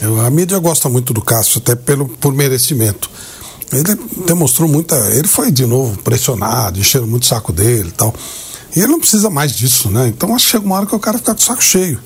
Eu, 0.00 0.20
a 0.20 0.28
mídia 0.28 0.58
gosta 0.58 0.88
muito 0.88 1.14
do 1.14 1.22
Cássio, 1.22 1.58
até 1.58 1.74
pelo, 1.74 2.08
por 2.08 2.34
merecimento. 2.34 3.08
Ele 3.72 3.98
demonstrou 4.26 4.68
muita. 4.68 4.94
Ele 5.14 5.26
foi 5.26 5.50
de 5.50 5.64
novo 5.64 5.96
pressionado, 6.02 6.78
encheram 6.78 7.06
muito 7.06 7.22
o 7.22 7.26
saco 7.26 7.52
dele 7.52 7.88
e 7.88 7.92
tal. 7.92 8.14
E 8.76 8.80
ele 8.80 8.88
não 8.88 8.98
precisa 8.98 9.30
mais 9.30 9.52
disso, 9.52 9.88
né? 9.88 10.08
Então 10.08 10.34
acho 10.34 10.44
que 10.46 10.50
chega 10.52 10.66
uma 10.66 10.76
hora 10.76 10.86
que 10.86 10.94
o 10.94 10.98
cara 10.98 11.16
fica 11.16 11.32
com 11.32 11.40
o 11.40 11.44
saco 11.44 11.62
cheio. 11.62 11.98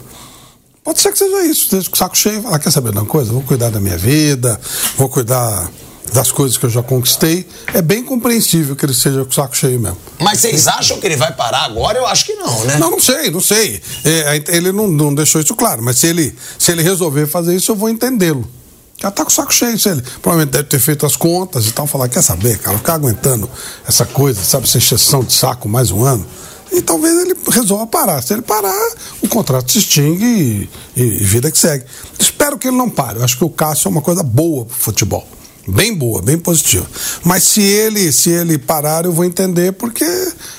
Pode 0.89 1.03
ser 1.03 1.12
que 1.12 1.18
seja 1.18 1.43
isso, 1.43 1.64
esteja 1.64 1.91
com 1.91 1.95
o 1.95 1.99
saco 1.99 2.16
cheio 2.16 2.41
falar, 2.41 2.59
quer 2.59 2.70
saber 2.70 2.93
de 2.93 2.97
uma 2.97 3.05
coisa? 3.05 3.30
Vou 3.30 3.43
cuidar 3.43 3.68
da 3.68 3.78
minha 3.78 3.99
vida, 3.99 4.59
vou 4.97 5.07
cuidar 5.07 5.70
das 6.14 6.32
coisas 6.32 6.57
que 6.57 6.64
eu 6.64 6.70
já 6.70 6.82
conquistei. 6.82 7.47
É 7.74 7.82
bem 7.82 8.03
compreensível 8.03 8.74
que 8.74 8.86
ele 8.86 8.95
seja 8.95 9.22
com 9.22 9.30
o 9.30 9.34
saco 9.34 9.55
cheio 9.55 9.78
mesmo. 9.78 9.99
Mas 10.18 10.41
vocês 10.41 10.66
acham 10.66 10.99
que 10.99 11.05
ele 11.05 11.16
vai 11.16 11.30
parar 11.30 11.64
agora? 11.64 11.99
Eu 11.99 12.07
acho 12.07 12.24
que 12.24 12.32
não, 12.36 12.64
né? 12.64 12.78
Não, 12.78 12.93
não 12.93 13.01
sei, 13.01 13.30
não 13.30 13.43
sei. 13.43 13.82
É, 14.03 14.43
ele 14.49 14.72
não, 14.72 14.89
não 14.89 15.14
deixou 15.14 15.43
isso 15.43 15.55
claro, 15.55 15.82
mas 15.82 15.99
se 15.99 16.07
ele, 16.07 16.34
se 16.59 16.72
ele 16.72 16.82
resolver 16.82 17.26
fazer 17.26 17.55
isso, 17.55 17.70
eu 17.70 17.76
vou 17.76 17.91
entendê-lo. 17.91 18.49
Já 18.97 19.11
tá 19.11 19.24
com 19.24 19.30
o 19.30 19.34
saco 19.34 19.53
cheio, 19.53 19.78
se 19.78 19.91
ele 19.91 20.03
provavelmente 20.22 20.53
deve 20.53 20.68
ter 20.70 20.78
feito 20.78 21.05
as 21.05 21.16
contas 21.16 21.66
e 21.66 21.72
tal, 21.72 21.86
falar, 21.86 22.09
quer 22.09 22.22
saber, 22.22 22.57
cara, 22.61 22.78
ficar 22.78 22.95
aguentando 22.95 23.47
essa 23.86 24.07
coisa, 24.07 24.43
sabe, 24.43 24.64
essa 24.64 24.78
exceção 24.78 25.22
de 25.22 25.34
saco 25.34 25.68
mais 25.68 25.91
um 25.91 26.03
ano 26.03 26.26
e 26.73 26.83
talvez 26.83 27.16
ele 27.19 27.35
resolva 27.51 27.87
parar. 27.87 28.23
Se 28.23 28.33
ele 28.33 28.43
parar, 28.43 28.91
o 29.23 29.29
contrato 29.29 29.71
se 29.73 29.79
extingue 29.79 30.69
e, 30.97 31.03
e 31.03 31.25
vida 31.25 31.51
que 31.51 31.59
segue. 31.59 31.85
Espero 32.19 32.59
que 32.59 32.69
ele 32.69 32.77
não 32.77 32.91
pare. 32.91 33.19
Eu 33.19 33.25
acho 33.25 33.39
que 33.39 33.45
o 33.45 33.51
Cássio 33.51 33.89
é 33.89 33.91
uma 33.91 34.03
coisa 34.03 34.23
boa 34.23 34.64
pro 34.64 34.77
futebol. 34.77 35.27
Bem 35.66 35.95
boa, 35.95 36.23
bem 36.23 36.39
positiva. 36.39 36.87
Mas 37.25 37.45
se 37.45 37.61
ele, 37.61 38.11
se 38.11 38.31
ele 38.31 38.57
parar, 38.57 39.05
eu 39.05 39.12
vou 39.12 39.25
entender 39.25 39.73
porque 39.73 40.05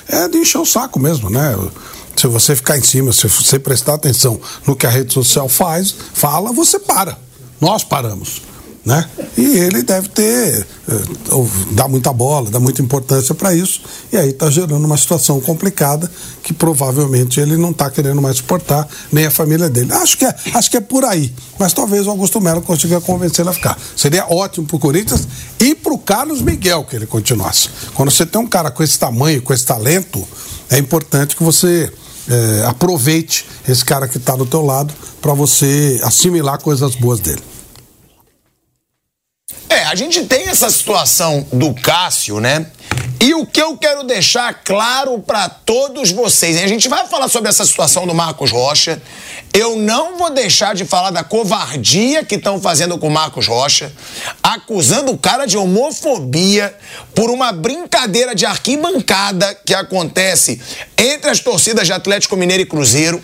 é 0.08 0.28
de 0.28 0.38
encher 0.38 0.58
o 0.58 0.66
saco 0.66 1.00
mesmo, 1.00 1.28
né? 1.28 1.56
Se 2.16 2.26
você 2.26 2.54
ficar 2.54 2.78
em 2.78 2.82
cima, 2.82 3.12
se 3.12 3.26
você 3.26 3.58
prestar 3.58 3.94
atenção 3.94 4.40
no 4.66 4.76
que 4.76 4.86
a 4.86 4.90
rede 4.90 5.12
social 5.12 5.48
faz, 5.48 5.94
fala, 6.12 6.52
você 6.52 6.78
para. 6.78 7.18
Nós 7.60 7.82
paramos 7.82 8.49
né? 8.84 9.04
E 9.36 9.58
ele 9.58 9.82
deve 9.82 10.08
ter 10.08 10.66
eh, 10.88 11.02
dá 11.72 11.86
muita 11.86 12.12
bola, 12.12 12.50
dá 12.50 12.58
muita 12.58 12.80
importância 12.80 13.34
para 13.34 13.54
isso 13.54 13.82
e 14.12 14.16
aí 14.16 14.30
está 14.30 14.50
gerando 14.50 14.84
uma 14.84 14.96
situação 14.96 15.40
complicada 15.40 16.10
que 16.42 16.52
provavelmente 16.52 17.38
ele 17.40 17.56
não 17.56 17.70
está 17.70 17.90
querendo 17.90 18.20
mais 18.22 18.38
suportar 18.38 18.88
nem 19.12 19.26
a 19.26 19.30
família 19.30 19.68
dele. 19.68 19.92
Acho 19.92 20.16
que 20.16 20.24
é, 20.24 20.34
acho 20.54 20.70
que 20.70 20.76
é 20.78 20.80
por 20.80 21.04
aí, 21.04 21.32
mas 21.58 21.72
talvez 21.72 22.06
o 22.06 22.10
Augusto 22.10 22.40
Melo 22.40 22.62
consiga 22.62 23.00
convencer 23.00 23.40
ele 23.42 23.50
a 23.50 23.52
ficar. 23.52 23.78
Seria 23.96 24.26
ótimo 24.26 24.66
para 24.66 24.76
o 24.76 24.80
Corinthians 24.80 25.28
e 25.58 25.74
para 25.74 25.92
o 25.92 25.98
Carlos 25.98 26.40
Miguel 26.40 26.84
que 26.84 26.96
ele 26.96 27.06
continuasse. 27.06 27.68
Quando 27.94 28.10
você 28.10 28.24
tem 28.24 28.40
um 28.40 28.46
cara 28.46 28.70
com 28.70 28.82
esse 28.82 28.98
tamanho, 28.98 29.42
com 29.42 29.52
esse 29.52 29.66
talento, 29.66 30.26
é 30.70 30.78
importante 30.78 31.36
que 31.36 31.42
você 31.42 31.92
é, 32.28 32.64
aproveite 32.66 33.46
esse 33.68 33.84
cara 33.84 34.08
que 34.08 34.16
está 34.16 34.34
do 34.34 34.46
teu 34.46 34.64
lado 34.64 34.94
para 35.20 35.34
você 35.34 36.00
assimilar 36.02 36.60
coisas 36.62 36.94
boas 36.94 37.20
dele. 37.20 37.42
É, 39.70 39.84
a 39.84 39.94
gente 39.94 40.24
tem 40.24 40.48
essa 40.48 40.68
situação 40.68 41.46
do 41.52 41.72
Cássio, 41.72 42.40
né? 42.40 42.66
E 43.20 43.34
o 43.34 43.46
que 43.46 43.62
eu 43.62 43.76
quero 43.76 44.02
deixar 44.02 44.52
claro 44.64 45.20
para 45.20 45.48
todos 45.48 46.10
vocês, 46.10 46.60
a 46.60 46.66
gente 46.66 46.88
vai 46.88 47.06
falar 47.06 47.28
sobre 47.28 47.48
essa 47.48 47.64
situação 47.64 48.04
do 48.04 48.12
Marcos 48.12 48.50
Rocha. 48.50 49.00
Eu 49.54 49.76
não 49.76 50.18
vou 50.18 50.30
deixar 50.30 50.74
de 50.74 50.84
falar 50.84 51.10
da 51.10 51.22
covardia 51.22 52.24
que 52.24 52.34
estão 52.34 52.60
fazendo 52.60 52.98
com 52.98 53.06
o 53.06 53.10
Marcos 53.10 53.46
Rocha, 53.46 53.92
acusando 54.42 55.12
o 55.12 55.18
cara 55.18 55.46
de 55.46 55.56
homofobia 55.56 56.74
por 57.14 57.30
uma 57.30 57.52
brincadeira 57.52 58.34
de 58.34 58.44
arquibancada 58.46 59.54
que 59.54 59.74
acontece 59.74 60.60
entre 60.98 61.30
as 61.30 61.38
torcidas 61.38 61.86
de 61.86 61.92
Atlético 61.92 62.36
Mineiro 62.36 62.64
e 62.64 62.66
Cruzeiro. 62.66 63.22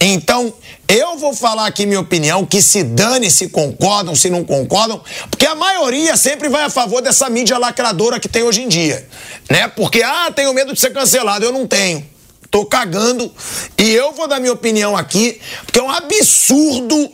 Então, 0.00 0.54
eu 0.88 1.16
vou 1.16 1.34
falar 1.34 1.66
aqui 1.66 1.86
minha 1.86 2.00
opinião, 2.00 2.44
que 2.44 2.60
se 2.60 2.82
dane 2.82 3.30
se 3.30 3.48
concordam, 3.48 4.14
se 4.14 4.28
não 4.28 4.44
concordam, 4.44 5.02
porque 5.30 5.46
a 5.46 5.54
maioria 5.54 6.16
sempre 6.16 6.48
vai 6.48 6.64
a 6.64 6.70
favor 6.70 7.00
dessa 7.00 7.28
mídia 7.30 7.58
lacradora 7.58 8.20
que 8.20 8.28
tem 8.28 8.42
hoje 8.42 8.62
em 8.62 8.68
dia, 8.68 9.06
né? 9.50 9.68
Porque, 9.68 10.02
ah, 10.02 10.30
tenho 10.34 10.52
medo 10.52 10.72
de 10.72 10.80
ser 10.80 10.92
cancelado, 10.92 11.44
eu 11.44 11.52
não 11.52 11.66
tenho. 11.66 12.04
Tô 12.50 12.64
cagando 12.64 13.32
e 13.76 13.90
eu 13.90 14.12
vou 14.12 14.28
dar 14.28 14.38
minha 14.38 14.52
opinião 14.52 14.96
aqui, 14.96 15.40
porque 15.64 15.78
é 15.78 15.82
um 15.82 15.90
absurdo 15.90 17.10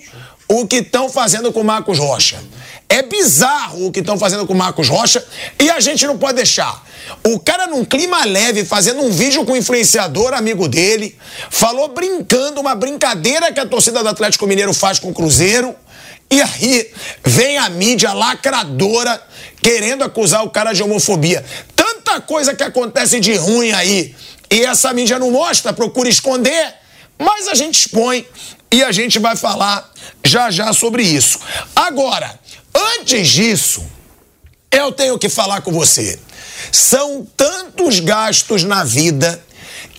o 0.49 0.67
que 0.67 0.77
estão 0.77 1.09
fazendo 1.09 1.53
com 1.53 1.61
o 1.61 1.65
Marcos 1.65 1.99
Rocha. 1.99 2.43
É 2.93 3.03
bizarro 3.03 3.87
o 3.87 3.93
que 3.93 4.01
estão 4.01 4.19
fazendo 4.19 4.45
com 4.49 4.53
o 4.53 4.57
Marcos 4.57 4.89
Rocha 4.89 5.25
e 5.61 5.71
a 5.71 5.79
gente 5.79 6.05
não 6.09 6.19
pode 6.19 6.35
deixar. 6.35 6.85
O 7.25 7.39
cara, 7.39 7.69
num 7.69 7.85
clima 7.85 8.25
leve, 8.25 8.65
fazendo 8.65 9.01
um 9.01 9.13
vídeo 9.13 9.45
com 9.45 9.53
um 9.53 9.57
influenciador, 9.57 10.35
amigo 10.35 10.67
dele, 10.67 11.17
falou 11.51 11.87
brincando, 11.87 12.61
uma 12.61 12.75
brincadeira 12.75 13.53
que 13.53 13.61
a 13.61 13.65
torcida 13.65 14.03
do 14.03 14.09
Atlético 14.09 14.45
Mineiro 14.45 14.75
faz 14.75 14.99
com 14.99 15.11
o 15.11 15.15
Cruzeiro. 15.15 15.73
E 16.29 16.43
aí 16.43 16.91
vem 17.25 17.59
a 17.59 17.69
mídia 17.69 18.13
lacradora 18.13 19.23
querendo 19.63 20.03
acusar 20.03 20.45
o 20.45 20.51
cara 20.51 20.73
de 20.73 20.83
homofobia. 20.83 21.45
Tanta 21.77 22.21
coisa 22.21 22.57
que 22.57 22.65
acontece 22.65 23.21
de 23.21 23.35
ruim 23.35 23.71
aí 23.71 24.17
e 24.51 24.65
essa 24.65 24.93
mídia 24.93 25.17
não 25.17 25.31
mostra, 25.31 25.73
procura 25.73 26.09
esconder, 26.09 26.75
mas 27.17 27.47
a 27.47 27.55
gente 27.55 27.87
expõe 27.87 28.27
e 28.73 28.83
a 28.83 28.91
gente 28.91 29.21
vai 29.21 29.37
falar 29.37 29.89
já 30.25 30.51
já 30.51 30.73
sobre 30.73 31.05
isso. 31.05 31.39
Agora, 31.75 32.40
Antes 32.75 33.29
disso, 33.29 33.85
eu 34.71 34.93
tenho 34.93 35.19
que 35.19 35.29
falar 35.29 35.63
com 35.63 35.73
você. 35.73 36.19
São 36.71 37.27
tantos 37.37 38.01
gastos 38.01 38.63
na 38.63 38.85
vida 38.85 39.43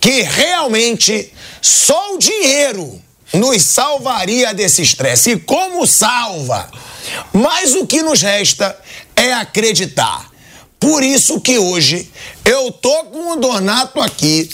que 0.00 0.22
realmente 0.22 1.32
só 1.60 2.14
o 2.14 2.18
dinheiro 2.18 3.00
nos 3.34 3.62
salvaria 3.62 4.52
desse 4.52 4.82
estresse. 4.82 5.32
E 5.32 5.38
como 5.38 5.86
salva? 5.86 6.70
Mas 7.32 7.74
o 7.74 7.86
que 7.86 8.02
nos 8.02 8.22
resta 8.22 8.76
é 9.14 9.32
acreditar. 9.32 10.30
Por 10.78 11.02
isso 11.02 11.40
que 11.40 11.58
hoje 11.58 12.10
eu 12.44 12.72
tô 12.72 13.04
com 13.04 13.32
o 13.32 13.36
Donato 13.36 14.00
aqui 14.00 14.50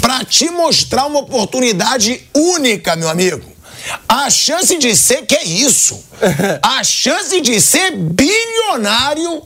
para 0.00 0.24
te 0.24 0.50
mostrar 0.50 1.06
uma 1.06 1.20
oportunidade 1.20 2.28
única, 2.34 2.94
meu 2.96 3.08
amigo. 3.08 3.50
A 4.08 4.30
chance 4.30 4.76
de 4.78 4.96
ser, 4.96 5.26
que 5.26 5.34
é 5.34 5.44
isso? 5.44 6.02
A 6.62 6.82
chance 6.84 7.40
de 7.40 7.60
ser 7.60 7.92
bilionário 7.92 9.42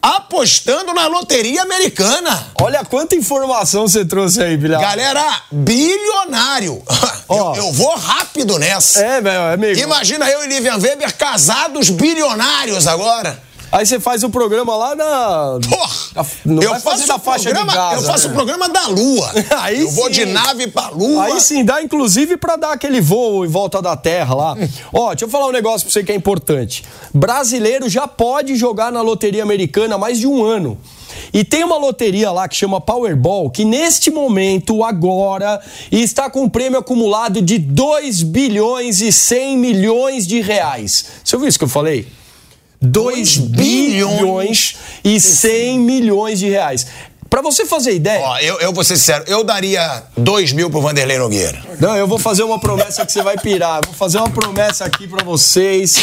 apostando 0.00 0.94
na 0.94 1.06
loteria 1.06 1.62
americana. 1.62 2.46
Olha 2.60 2.84
quanta 2.84 3.14
informação 3.14 3.88
você 3.88 4.04
trouxe 4.04 4.42
aí, 4.42 4.56
Bilhar. 4.56 4.80
Galera, 4.80 5.24
bilionário. 5.50 6.82
Oh. 7.28 7.36
Eu, 7.36 7.54
eu, 7.56 7.72
vou 7.72 7.92
rápido 7.96 8.56
nessa. 8.56 9.00
É, 9.04 9.20
meu 9.20 9.42
amigo. 9.52 9.80
Imagina 9.80 10.30
eu 10.30 10.44
e 10.44 10.46
Livian 10.46 10.78
Weber 10.78 11.12
casados 11.16 11.90
bilionários 11.90 12.86
agora. 12.86 13.42
Aí 13.76 13.84
você 13.84 14.00
faz 14.00 14.24
o 14.24 14.30
programa 14.30 14.74
lá 14.74 14.96
na. 14.96 15.58
Porra! 15.68 16.26
Não 16.46 16.62
eu 16.62 16.80
faço 16.80 17.06
da 17.06 17.18
faixa 17.18 17.50
programa, 17.50 17.72
de 17.72 17.76
Gaza, 17.76 17.94
Eu 18.00 18.02
faço 18.10 18.26
o 18.28 18.30
né? 18.30 18.34
programa 18.34 18.68
da 18.70 18.86
Lua. 18.86 19.30
Aí 19.60 19.82
eu 19.82 19.88
sim. 19.88 19.94
vou 19.94 20.08
de 20.08 20.24
nave 20.24 20.68
pra 20.68 20.88
Lua. 20.88 21.24
Aí 21.24 21.38
sim, 21.42 21.62
dá 21.62 21.82
inclusive 21.82 22.38
pra 22.38 22.56
dar 22.56 22.72
aquele 22.72 23.02
voo 23.02 23.44
em 23.44 23.48
volta 23.48 23.82
da 23.82 23.94
Terra 23.94 24.34
lá. 24.34 24.56
Ó, 24.94 25.10
deixa 25.10 25.26
eu 25.26 25.28
falar 25.28 25.48
um 25.48 25.52
negócio 25.52 25.86
pra 25.86 25.92
você 25.92 26.02
que 26.02 26.10
é 26.10 26.14
importante. 26.14 26.84
Brasileiro 27.12 27.86
já 27.86 28.08
pode 28.08 28.56
jogar 28.56 28.90
na 28.90 29.02
loteria 29.02 29.42
americana 29.42 29.96
há 29.96 29.98
mais 29.98 30.18
de 30.18 30.26
um 30.26 30.42
ano. 30.42 30.78
E 31.30 31.44
tem 31.44 31.62
uma 31.62 31.76
loteria 31.76 32.32
lá 32.32 32.48
que 32.48 32.56
chama 32.56 32.80
Powerball, 32.80 33.50
que 33.50 33.62
neste 33.62 34.10
momento, 34.10 34.82
agora, 34.84 35.60
está 35.92 36.30
com 36.30 36.44
um 36.44 36.48
prêmio 36.48 36.78
acumulado 36.78 37.42
de 37.42 37.58
2 37.58 38.22
bilhões 38.22 39.02
e 39.02 39.12
100 39.12 39.58
milhões 39.58 40.26
de 40.26 40.40
reais. 40.40 41.04
Você 41.22 41.36
ouviu 41.36 41.46
isso 41.46 41.58
que 41.58 41.64
eu 41.64 41.68
falei? 41.68 42.06
2 42.80 43.36
bilhões 43.38 44.76
e 45.04 45.20
100 45.20 45.78
milhões 45.78 46.38
de 46.38 46.48
reais. 46.48 46.86
Pra 47.28 47.42
você 47.42 47.66
fazer 47.66 47.92
ideia. 47.92 48.20
Ó, 48.20 48.38
eu, 48.38 48.60
eu 48.60 48.72
vou 48.72 48.84
ser 48.84 48.96
sincero, 48.96 49.24
eu 49.26 49.42
daria 49.42 50.04
2 50.16 50.52
mil 50.52 50.70
pro 50.70 50.80
Vanderlei 50.80 51.18
Nogueira. 51.18 51.60
Não, 51.80 51.96
eu 51.96 52.06
vou 52.06 52.18
fazer 52.18 52.44
uma 52.44 52.58
promessa 52.58 53.04
que 53.04 53.12
você 53.12 53.22
vai 53.22 53.36
pirar. 53.36 53.80
Vou 53.84 53.94
fazer 53.94 54.18
uma 54.18 54.30
promessa 54.30 54.84
aqui 54.84 55.08
pra 55.08 55.24
vocês. 55.24 55.96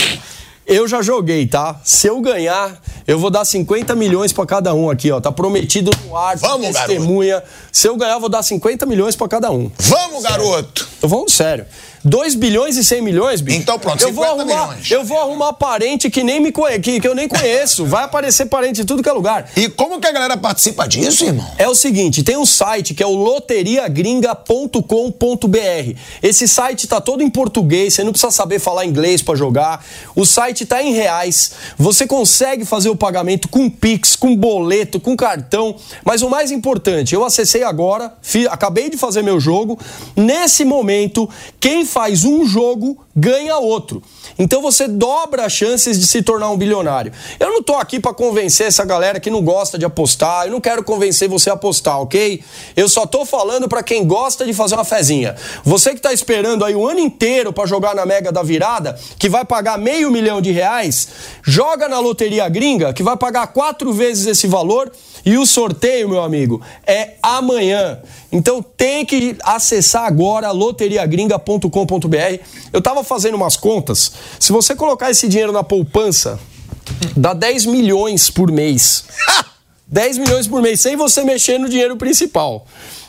Eu 0.66 0.88
já 0.88 1.02
joguei, 1.02 1.46
tá? 1.46 1.80
Se 1.84 2.08
eu 2.08 2.22
ganhar, 2.22 2.82
eu 3.06 3.20
vou 3.20 3.30
dar 3.30 3.44
50 3.44 3.96
milhões 3.96 4.32
pra 4.32 4.46
cada 4.46 4.74
um 4.74 4.90
aqui, 4.90 5.12
ó. 5.12 5.20
Tá 5.20 5.32
prometido 5.32 5.92
no 6.06 6.16
ar, 6.16 6.38
Vamos, 6.38 6.68
testemunha. 6.68 7.44
Se 7.72 7.88
eu 7.88 7.98
ganhar, 7.98 8.14
eu 8.14 8.20
vou 8.20 8.30
dar 8.30 8.44
50 8.44 8.86
milhões 8.86 9.16
pra 9.16 9.28
cada 9.28 9.52
um. 9.52 9.70
Vamos, 9.78 10.24
garoto! 10.24 10.88
Tô 11.02 11.10
falando 11.10 11.30
sério. 11.30 11.66
2 12.04 12.36
bilhões 12.36 12.78
e 12.78 12.84
100 12.84 13.02
milhões, 13.02 13.42
bicho. 13.42 13.58
Então 13.60 13.80
pronto, 13.80 14.02
eu 14.04 14.12
vou 14.12 14.26
50 14.26 14.42
arrumar, 14.42 14.68
milhões. 14.68 14.92
Eu 14.92 15.04
vou 15.04 15.20
arrumar 15.20 15.54
parente 15.54 16.10
que 16.10 16.24
nem 16.24 16.40
me 16.40 16.52
conhe... 16.52 16.80
que, 16.80 17.00
que 17.00 17.08
eu 17.08 17.16
nem 17.16 17.28
conheço. 17.28 17.86
Vai 17.86 18.04
aparecer 18.04 18.46
parente 18.48 18.82
em 18.82 18.86
tudo 18.86 19.02
que 19.02 19.10
é 19.10 19.14
lugar. 19.14 19.50
E 19.56 19.70
como 19.70 20.00
que 20.02 20.08
a 20.08 20.12
galera 20.12 20.36
participa 20.38 20.88
disso, 20.88 21.26
irmão? 21.26 21.50
É 21.58 21.68
o 21.68 21.76
seguinte, 21.76 22.24
tem 22.24 22.38
um 22.38 22.46
site 22.46 22.94
que 22.94 23.02
é 23.02 23.08
o 23.08 23.14
loteriagringa.com.br. 23.16 25.98
Esse 26.22 26.48
site 26.48 26.88
tá 26.88 27.00
todo 27.02 27.22
em 27.24 27.30
português, 27.30 27.94
você 27.94 28.04
não 28.04 28.12
precisa 28.12 28.32
saber 28.32 28.60
falar 28.60 28.86
inglês 28.86 29.22
para 29.22 29.36
jogar. 29.36 29.86
O 30.16 30.26
site 30.26 30.66
tá 30.66 30.82
em 30.84 30.94
reais. 30.94 31.52
Você 31.78 32.06
consegue 32.08 32.66
fazer 32.66 32.90
o 32.90 32.96
pagamento 32.96 33.48
com 33.48 33.70
Pix, 33.70 34.16
com 34.16 34.36
boleto, 34.36 35.00
com 35.00 35.16
cartão. 35.16 35.76
Mas 36.04 36.22
o 36.22 36.30
mais 36.30 36.52
importante, 36.52 37.16
eu 37.16 37.24
acessei 37.24 37.64
agora, 37.64 38.14
fi- 38.22 38.48
acabei 38.48 38.90
de 38.90 38.98
fazer 38.98 39.22
meu 39.22 39.40
jogo. 39.40 39.80
Nesse 40.16 40.66
momento, 40.66 41.30
quem 41.60 41.86
faz 41.94 42.26
um 42.26 42.44
jogo 42.44 42.98
ganha 43.16 43.56
outro. 43.58 44.02
Então 44.40 44.64
você 44.64 44.88
dobra 44.88 45.46
as 45.46 45.54
chances 45.54 46.00
de 46.00 46.08
se 46.08 46.24
tornar 46.24 46.50
um 46.50 46.58
bilionário. 46.58 47.14
Eu 47.40 47.52
não 47.52 47.62
tô 47.62 47.76
aqui 47.76 48.00
para 48.00 48.12
convencer 48.16 48.66
essa 48.66 48.84
galera 48.84 49.20
que 49.20 49.30
não 49.30 49.44
gosta 49.44 49.78
de 49.78 49.86
apostar, 49.86 50.48
eu 50.48 50.52
não 50.52 50.60
quero 50.60 50.84
convencer 50.84 51.30
você 51.30 51.52
a 51.52 51.54
apostar, 51.54 52.02
ok? 52.02 52.44
Eu 52.76 52.90
só 52.90 53.06
tô 53.06 53.26
falando 53.26 53.70
para 53.70 53.84
quem 53.84 54.08
gosta 54.08 54.44
de 54.44 54.54
fazer 54.54 54.74
uma 54.74 54.84
fezinha. 54.84 55.36
Você 55.64 55.94
que 55.94 56.02
tá 56.02 56.12
esperando 56.12 56.66
aí 56.66 56.76
o 56.76 56.88
ano 56.88 57.00
inteiro 57.00 57.54
para 57.54 57.68
jogar 57.68 57.94
na 57.94 58.08
Mega 58.08 58.32
da 58.32 58.42
Virada, 58.42 58.98
que 59.20 59.30
vai 59.30 59.46
pagar 59.46 59.78
meio 59.78 60.10
milhão 60.10 60.42
de 60.42 60.52
reais, 60.52 61.08
joga 61.44 61.88
na 61.88 62.00
Loteria 62.00 62.50
Gringa, 62.50 62.92
que 62.92 63.04
vai 63.04 63.16
pagar 63.16 63.46
quatro 63.48 63.94
vezes 63.94 64.26
esse 64.26 64.48
valor. 64.48 64.92
E 65.26 65.38
o 65.38 65.46
sorteio, 65.46 66.10
meu 66.10 66.22
amigo, 66.22 66.62
é 66.86 67.14
amanhã. 67.22 68.00
Então 68.32 68.62
tem 68.62 69.06
que 69.06 69.38
acessar 69.44 70.06
agora 70.06 70.52
loteriagringa.com.br. 70.52 72.40
Eu 72.72 72.82
tava 72.82 73.04
fazendo 73.04 73.36
umas 73.36 73.56
contas. 73.56 74.12
Se 74.40 74.52
você 74.52 74.76
colocar 74.76 75.10
esse 75.12 75.28
dinheiro 75.28 75.52
na 75.52 75.64
poupança, 75.64 76.40
dá 77.16 77.34
10 77.34 77.66
milhões 77.66 78.30
por 78.30 78.52
mês. 78.52 79.06
10 79.88 80.18
milhões 80.18 80.48
por 80.48 80.62
mês, 80.62 80.82
sem 80.82 80.96
você 80.96 81.24
mexer 81.24 81.58
no 81.58 81.70
dinheiro 81.70 81.96
principal. 81.96 82.66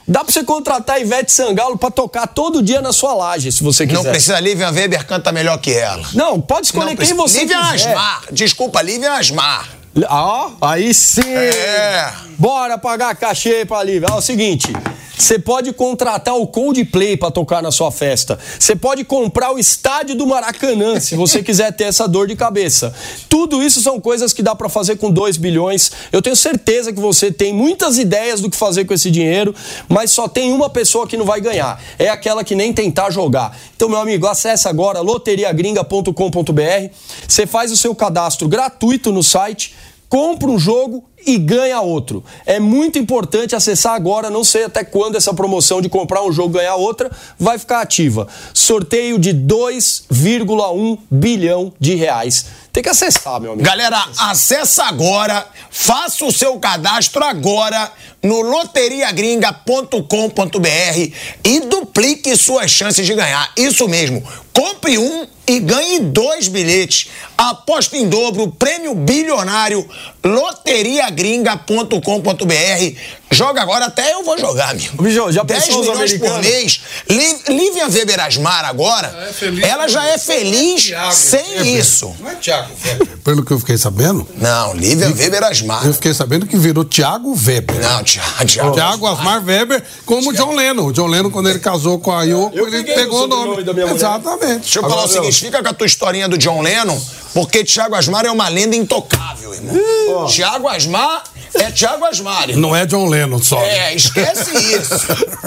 Dá 0.07 0.23
pra 0.23 0.31
você 0.31 0.45
contratar 0.45 0.97
a 0.97 1.01
Ivete 1.01 1.33
Sangalo 1.33 1.79
pra 1.79 1.91
tocar 1.91 2.27
todo 2.27 2.63
dia 2.63 2.83
na 2.83 2.93
sua 2.93 3.15
laje, 3.15 3.51
se 3.51 3.63
você 3.63 3.87
quiser. 3.87 4.03
Não 4.03 4.11
precisa, 4.11 4.39
Lívia 4.39 4.71
Weber 4.71 5.07
canta 5.07 5.33
melhor 5.33 5.59
que 5.59 5.73
ela. 5.73 6.07
Não, 6.13 6.39
pode 6.41 6.67
escolher 6.67 6.91
Não 6.91 6.97
quem 6.97 7.15
você 7.15 7.41
Lívia 7.41 7.59
quiser. 7.73 7.91
Asmar. 7.91 8.25
Desculpa, 8.31 8.83
Lívia 8.83 9.15
Asmar. 9.15 9.84
Ó, 10.09 10.51
aí 10.61 10.93
sim! 10.93 11.23
É. 11.23 12.13
Bora 12.37 12.77
pagar 12.77 13.15
cachê 13.15 13.65
pra 13.65 13.83
Lívia. 13.83 14.09
Ó, 14.11 14.17
é 14.17 14.19
o 14.19 14.21
seguinte, 14.21 14.73
você 15.17 15.39
pode 15.39 15.73
contratar 15.73 16.35
o 16.35 16.47
Coldplay 16.47 17.17
pra 17.17 17.31
tocar 17.31 17.63
na 17.63 17.71
sua 17.71 17.93
festa. 17.93 18.39
Você 18.59 18.75
pode 18.75 19.05
comprar 19.05 19.53
o 19.53 19.59
estádio 19.59 20.17
do 20.17 20.27
Maracanã, 20.27 20.99
se 20.99 21.15
você 21.15 21.41
quiser 21.45 21.73
ter 21.73 21.85
essa 21.85 22.09
dor 22.09 22.27
de 22.27 22.35
cabeça. 22.35 22.93
Tudo 23.29 23.63
isso 23.63 23.81
são 23.81 24.01
coisas 24.01 24.33
que 24.33 24.43
dá 24.43 24.55
pra 24.55 24.69
fazer 24.69 24.97
com 24.97 25.11
2 25.11 25.37
bilhões. 25.37 25.93
Eu 26.13 26.21
tenho 26.21 26.35
certeza 26.35 26.93
que 26.93 27.01
você 27.01 27.31
tem 27.31 27.53
muitas 27.55 27.97
ideias 27.97 28.41
do 28.41 28.51
que 28.51 28.57
fazer 28.57 28.85
com 28.85 28.93
esse 28.93 29.11
dinheiro, 29.11 29.55
mas 29.89 30.11
só 30.11 30.27
tem 30.27 30.53
uma 30.53 30.69
pessoa 30.69 31.07
que 31.07 31.17
não 31.17 31.25
vai 31.25 31.41
ganhar. 31.41 31.81
É 31.99 32.09
aquela 32.09 32.43
que 32.43 32.57
nem 32.57 32.73
tentar 32.73 33.11
jogar. 33.11 33.57
Então, 33.77 33.89
meu 33.89 33.99
amigo, 33.99 34.27
acesse 34.27 34.67
agora 34.67 35.01
loteriagringa.com.br. 35.01 36.91
Você 37.27 37.47
faz 37.47 37.71
o 37.71 37.77
seu 37.77 37.95
cadastro 37.95 38.49
gratuito 38.49 39.13
no 39.13 39.23
site 39.23 39.75
compra 40.15 40.49
um 40.49 40.57
jogo 40.57 41.05
e 41.27 41.37
ganha 41.37 41.81
outro. 41.81 42.23
É 42.47 42.61
muito 42.61 43.01
importante 43.01 43.57
acessar 43.57 43.95
agora, 43.95 44.31
não 44.31 44.45
sei 44.45 44.63
até 44.63 44.85
quando 44.85 45.17
essa 45.17 45.35
promoção 45.35 45.83
de 45.83 45.89
comprar 45.89 46.23
um 46.23 46.31
jogo 46.31 46.55
e 46.55 46.61
ganhar 46.61 46.77
outra 46.77 47.11
vai 47.37 47.59
ficar 47.59 47.81
ativa. 47.81 48.29
Sorteio 48.53 49.19
de 49.19 49.35
2,1 49.35 51.01
bilhão 51.11 51.73
de 51.81 51.97
reais. 51.97 52.47
Tem 52.73 52.81
que 52.81 52.89
acessar, 52.89 53.41
meu 53.41 53.55
amigo. 53.55 53.67
Galera, 53.67 54.07
acessa 54.17 54.85
agora, 54.85 55.49
faça 55.69 56.25
o 56.25 56.33
seu 56.33 56.61
cadastro 56.61 57.25
agora 57.25 57.91
no 58.23 58.41
loteriagringa.com.br 58.41 61.13
e 61.43 61.61
duplique 61.61 62.37
suas 62.37 62.71
chances 62.71 63.05
de 63.05 63.15
ganhar. 63.15 63.51
Isso 63.57 63.89
mesmo, 63.89 64.23
compre 64.53 64.97
um 64.97 65.27
e 65.47 65.61
ganhe 65.61 66.01
dois 66.01 66.49
bilhetes. 66.49 67.09
Aposta 67.37 67.97
em 67.97 68.09
dobro, 68.09 68.49
prêmio 68.53 68.95
bilionário, 68.95 69.85
loteriagringa.com.br. 70.25 72.99
Joga 73.31 73.63
agora, 73.63 73.87
até 73.87 74.13
eu 74.15 74.23
vou 74.23 74.39
jogar, 74.39 74.71
amigo. 74.71 75.03
Bicho, 75.03 75.33
já 75.33 75.43
10 75.43 75.65
pensou 75.65 75.81
os 75.81 75.89
milhões 75.89 76.13
por 76.19 76.39
mês. 76.41 76.81
Lí- 77.11 77.37
Lívia 77.49 77.89
Weber 77.89 78.21
Asmar 78.21 78.65
agora, 78.65 79.27
é 79.29 79.33
feliz 79.33 79.65
ela 79.65 79.89
já 79.89 80.07
é 80.07 80.17
feliz 80.19 80.85
Thiago 80.85 81.13
sem 81.13 81.43
Weber. 81.59 81.67
isso. 81.67 82.15
Não 82.21 82.31
é 82.31 82.35
Thiago 82.37 82.71
Weber. 82.85 83.09
Pelo 83.25 83.45
que 83.45 83.51
eu 83.51 83.59
fiquei 83.59 83.77
sabendo, 83.77 84.27
Não, 84.37 84.73
Lívia 84.75 85.09
Weber 85.09 85.43
Asmar. 85.43 85.85
eu 85.85 85.93
fiquei 85.93 86.15
sabendo 86.15 86.47
que 86.47 86.57
virou 86.57 86.85
Thiago 86.85 87.35
Weber. 87.35 87.75
Não, 87.81 88.05
Thiago. 88.05 88.45
Thiago. 88.47 88.73
Tiago 88.73 89.07
Asmar 89.09 89.45
Weber, 89.45 89.83
como 90.07 90.31
o 90.31 90.33
John 90.33 90.55
Lennon. 90.55 90.87
O 90.87 90.93
John 90.93 91.09
Lennon, 91.09 91.31
quando 91.31 91.49
ele 91.51 91.59
casou 91.59 91.99
com 91.99 92.13
a 92.13 92.23
Yoko, 92.23 92.57
Eu 92.57 92.69
ele 92.69 92.85
pegou 92.85 93.25
o 93.25 93.27
nome. 93.27 93.41
sobrenome 93.57 93.65
da 93.65 93.73
minha 93.73 93.87
mulher. 93.87 93.99
Exatamente. 93.99 94.61
Deixa 94.61 94.79
eu 94.79 94.83
falar 94.89 95.05
o 95.05 95.09
seguinte, 95.09 95.34
fica 95.39 95.63
com 95.63 95.69
a 95.69 95.73
tua 95.75 95.87
historinha 95.87 96.29
do 96.29 96.37
John 96.39 96.61
Lennon, 96.63 96.99
porque 97.33 97.65
Thiago 97.65 97.95
Asmar 97.95 98.25
é 98.27 98.31
uma 98.31 98.49
lenda 98.49 98.77
intocável, 98.77 99.55
irmão. 99.55 100.27
Thiago 100.29 100.69
Asmar 100.69 101.25
é 101.55 101.71
Thiago 101.71 102.05
Asmar, 102.05 102.51
irmão. 102.51 102.71
Não 102.71 102.77
é 102.77 102.85
John 102.87 103.07
Lennon 103.07 103.41
só. 103.43 103.61
É, 103.61 103.95
esquece 103.95 104.51
isso. 104.75 104.95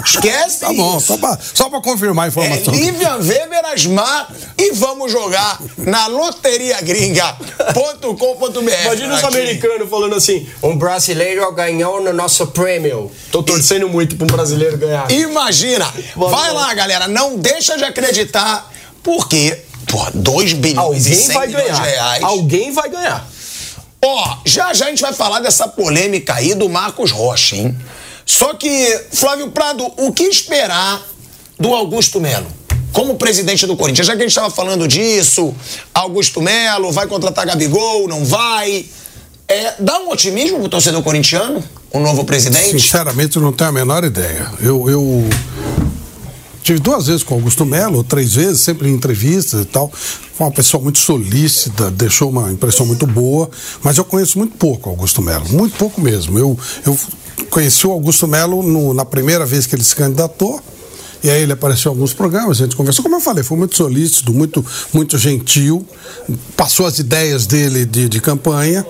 Esquece 0.06 0.60
Tá 0.62 0.74
bom, 0.74 0.98
isso. 0.98 1.08
só 1.08 1.18
pra, 1.18 1.38
só 1.54 1.70
pra 1.70 1.82
confirmar 1.82 2.26
a 2.26 2.28
É 2.28 2.30
informação. 2.30 2.74
Lívia 2.74 3.16
Weber 3.16 3.66
Asmar 3.74 4.30
e 4.58 4.72
vamos 4.72 5.12
jogar 5.12 5.60
na 5.78 6.08
loteriagringa.com.br. 6.08 8.86
Imagina 8.86 9.16
os 9.16 9.24
americanos 9.24 9.90
falando 9.90 10.16
assim: 10.16 10.48
um 10.64 10.78
brasileiro 10.78 11.52
ganhou 11.54 12.02
no 12.02 12.14
nosso 12.14 12.48
prêmio. 12.48 13.12
Tô 13.32 13.44
torcendo 13.44 13.88
muito 13.90 14.16
pra 14.16 14.26
um 14.26 14.28
brasileiro 14.28 14.78
ganhar. 14.78 15.10
Imagina. 15.12 15.92
Vai 16.16 16.52
lá, 16.54 16.74
galera, 16.74 17.08
não 17.08 17.38
deixa 17.38 17.78
de 17.78 17.84
acreditar, 17.84 18.72
porque, 19.04 19.58
pô, 19.88 20.06
2 20.14 20.54
bilhões 20.54 21.06
e 21.06 21.10
Alguém 21.10 21.26
100 21.26 21.34
vai 21.34 21.48
milhões 21.48 21.66
de 21.66 21.72
ganhar. 21.72 21.84
reais. 21.84 22.24
Alguém 22.24 22.72
vai 22.72 22.90
ganhar. 22.90 23.28
Ó, 24.04 24.38
já 24.46 24.74
já 24.74 24.86
a 24.86 24.90
gente 24.90 25.02
vai 25.02 25.14
falar 25.14 25.40
dessa 25.40 25.68
polêmica 25.68 26.36
aí 26.36 26.54
do 26.54 26.70
Marcos 26.70 27.12
Rocha, 27.12 27.56
hein? 27.56 27.76
Só 28.26 28.54
que, 28.54 29.02
Flávio 29.12 29.50
Prado, 29.52 29.92
o 29.98 30.12
que 30.12 30.24
esperar 30.24 31.02
do 31.60 31.74
Augusto 31.74 32.20
Melo? 32.20 32.48
Como 32.92 33.16
presidente 33.16 33.66
do 33.66 33.76
Corinthians, 33.76 34.08
já 34.08 34.14
que 34.14 34.20
a 34.20 34.22
gente 34.24 34.32
estava 34.32 34.50
falando 34.50 34.88
disso, 34.88 35.54
Augusto 35.94 36.42
Melo 36.42 36.92
vai 36.92 37.08
contratar 37.08 37.46
Gabigol, 37.46 38.08
não 38.08 38.26
vai? 38.26 38.86
É, 39.48 39.76
dá 39.80 40.00
um 40.00 40.10
otimismo 40.10 40.60
pro 40.60 40.70
torcedor 40.70 41.02
corintiano, 41.04 41.64
o 41.92 42.00
novo 42.00 42.26
presidente? 42.26 42.72
Sinceramente, 42.72 43.38
eu 43.38 43.42
não 43.42 43.54
tenho 43.54 43.70
a 43.70 43.74
menor 43.74 44.04
ideia. 44.04 44.52
Eu, 44.60 44.90
eu 44.90 45.24
tive 46.68 46.80
duas 46.80 47.08
vezes 47.08 47.24
com 47.24 47.34
Augusto 47.36 47.66
Melo, 47.66 48.04
três 48.04 48.34
vezes, 48.36 48.62
sempre 48.62 48.88
em 48.90 48.94
entrevistas 48.94 49.62
e 49.62 49.66
tal. 49.66 49.90
Foi 49.92 50.46
uma 50.46 50.52
pessoa 50.52 50.84
muito 50.84 51.00
solícita, 51.00 51.90
deixou 51.90 52.30
uma 52.30 52.52
impressão 52.52 52.86
muito 52.86 53.08
boa, 53.08 53.50
mas 53.84 53.98
eu 53.98 54.06
conheço 54.06 54.38
muito 54.38 54.56
pouco 54.58 54.90
Augusto 54.90 55.22
Melo, 55.22 55.48
muito 55.50 55.76
pouco 55.78 56.00
mesmo. 56.02 56.38
Eu, 56.38 56.58
eu 56.86 56.98
conheci 57.50 57.88
o 57.88 57.92
Augusto 57.92 58.28
Melo 58.28 58.62
no- 58.62 58.94
na 58.94 59.06
primeira 59.06 59.46
vez 59.46 59.66
que 59.66 59.76
ele 59.76 59.84
se 59.84 59.96
candidatou. 59.96 60.62
E 61.24 61.30
aí 61.32 61.42
ele 61.42 61.52
apareceu 61.54 61.92
em 61.92 61.96
alguns 61.96 62.14
programas, 62.14 62.62
a 62.62 62.66
gente 62.66 62.76
conversou. 62.76 63.02
Como 63.02 63.16
eu 63.16 63.20
falei, 63.20 63.44
foi 63.44 63.58
muito 63.58 63.76
solícito, 63.76 64.32
muito, 64.32 64.64
muito 64.94 65.18
gentil, 65.18 65.84
passou 66.56 66.86
as 66.86 67.00
ideias 67.00 67.48
dele 67.48 67.86
de, 67.86 68.08
de 68.08 68.22
campanha. 68.22 68.86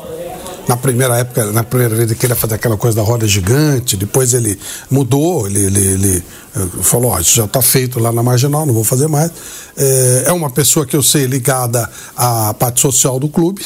Na 0.67 0.75
primeira 0.75 1.17
época, 1.17 1.45
na 1.51 1.63
primeira 1.63 1.95
vez 1.95 2.09
ele 2.09 2.19
queria 2.19 2.35
fazer 2.35 2.55
aquela 2.55 2.75
coisa 2.75 2.97
da 2.97 3.03
roda 3.03 3.25
gigante, 3.25 3.95
depois 3.95 4.33
ele 4.33 4.59
mudou, 4.91 5.47
ele, 5.47 5.63
ele, 5.65 5.79
ele, 5.79 6.23
eh, 6.55 6.67
falou, 6.81 7.11
ó, 7.11 7.19
isso 7.19 7.35
já 7.35 7.45
está 7.45 7.61
feito 7.61 7.99
lá 7.99 8.11
na 8.11 8.21
Marginal, 8.21 8.65
não 8.65 8.73
vou 8.73 8.83
fazer 8.83 9.07
mais. 9.07 9.31
É, 9.77 10.23
é 10.27 10.33
uma 10.33 10.49
pessoa 10.49 10.85
que 10.85 10.95
eu 10.95 11.01
sei 11.01 11.25
ligada 11.25 11.89
à 12.15 12.53
parte 12.53 12.81
social 12.81 13.17
do 13.17 13.29
clube, 13.29 13.65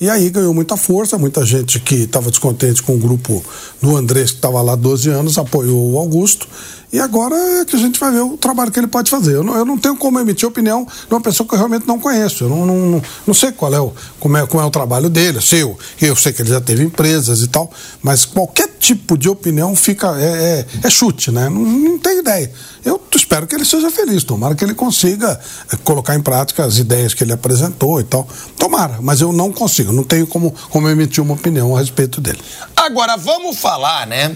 E 0.00 0.08
aí 0.08 0.30
ganhou 0.30 0.54
muita 0.54 0.76
força, 0.76 1.18
muita 1.18 1.44
gente 1.44 1.80
que 1.80 2.04
estava 2.04 2.30
descontente 2.30 2.82
com 2.82 2.94
o 2.94 2.98
grupo 2.98 3.44
do 3.82 3.96
Andrés, 3.96 4.30
que 4.30 4.36
estava 4.36 4.62
lá 4.62 4.76
12 4.76 5.10
anos, 5.10 5.36
apoiou 5.36 5.92
o 5.92 5.98
Augusto. 5.98 6.46
E 6.90 6.98
agora 6.98 7.34
é 7.60 7.64
que 7.64 7.76
a 7.76 7.78
gente 7.78 8.00
vai 8.00 8.10
ver 8.10 8.22
o 8.22 8.36
trabalho 8.38 8.70
que 8.70 8.80
ele 8.80 8.86
pode 8.86 9.10
fazer. 9.10 9.34
Eu 9.34 9.44
não, 9.44 9.54
eu 9.54 9.64
não 9.64 9.76
tenho 9.76 9.94
como 9.96 10.18
emitir 10.18 10.48
opinião 10.48 10.84
de 10.84 11.14
uma 11.14 11.20
pessoa 11.20 11.46
que 11.46 11.54
eu 11.54 11.58
realmente 11.58 11.86
não 11.86 11.98
conheço. 11.98 12.44
Eu 12.44 12.48
não, 12.48 12.64
não, 12.64 13.02
não 13.26 13.34
sei 13.34 13.52
qual 13.52 13.74
é 13.74 13.80
o, 13.80 13.92
como, 14.18 14.36
é, 14.38 14.46
como 14.46 14.62
é 14.62 14.66
o 14.66 14.70
trabalho 14.70 15.10
dele. 15.10 15.38
Eu 15.38 15.42
sei, 15.42 15.62
eu, 16.00 16.16
sei 16.16 16.32
que 16.32 16.40
ele 16.40 16.48
já 16.48 16.60
teve 16.60 16.82
empresas 16.82 17.42
e 17.42 17.48
tal, 17.48 17.70
mas 18.02 18.24
qualquer 18.24 18.68
tipo 18.78 19.18
de 19.18 19.28
opinião 19.28 19.76
fica 19.76 20.18
é, 20.18 20.66
é, 20.82 20.86
é 20.86 20.90
chute, 20.90 21.30
né? 21.30 21.48
Não, 21.50 21.60
não 21.60 21.98
tem 21.98 22.20
ideia. 22.20 22.50
Eu 22.82 22.98
espero 23.14 23.46
que 23.46 23.54
ele 23.54 23.66
seja 23.66 23.90
feliz, 23.90 24.24
tomara 24.24 24.54
que 24.54 24.64
ele 24.64 24.74
consiga 24.74 25.38
é, 25.70 25.76
colocar 25.76 26.14
em 26.14 26.22
prática 26.22 26.64
as 26.64 26.78
ideias 26.78 27.12
que 27.12 27.22
ele 27.22 27.34
apresentou 27.34 28.00
e 28.00 28.04
tal. 28.04 28.26
Tomara, 28.56 28.98
mas 29.02 29.20
eu 29.20 29.30
não 29.30 29.52
consigo, 29.52 29.92
não 29.92 30.04
tenho 30.04 30.26
como, 30.26 30.54
como 30.70 30.88
emitir 30.88 31.22
uma 31.22 31.34
opinião 31.34 31.76
a 31.76 31.80
respeito 31.80 32.18
dele. 32.18 32.40
Agora, 32.74 33.18
vamos 33.18 33.58
falar, 33.58 34.06
né? 34.06 34.34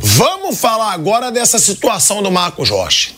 Vamos 0.00 0.58
falar 0.58 0.92
agora 0.92 1.30
dessa 1.30 1.58
situação 1.58 2.22
do 2.22 2.30
Marcos 2.30 2.70
Rocha. 2.70 3.12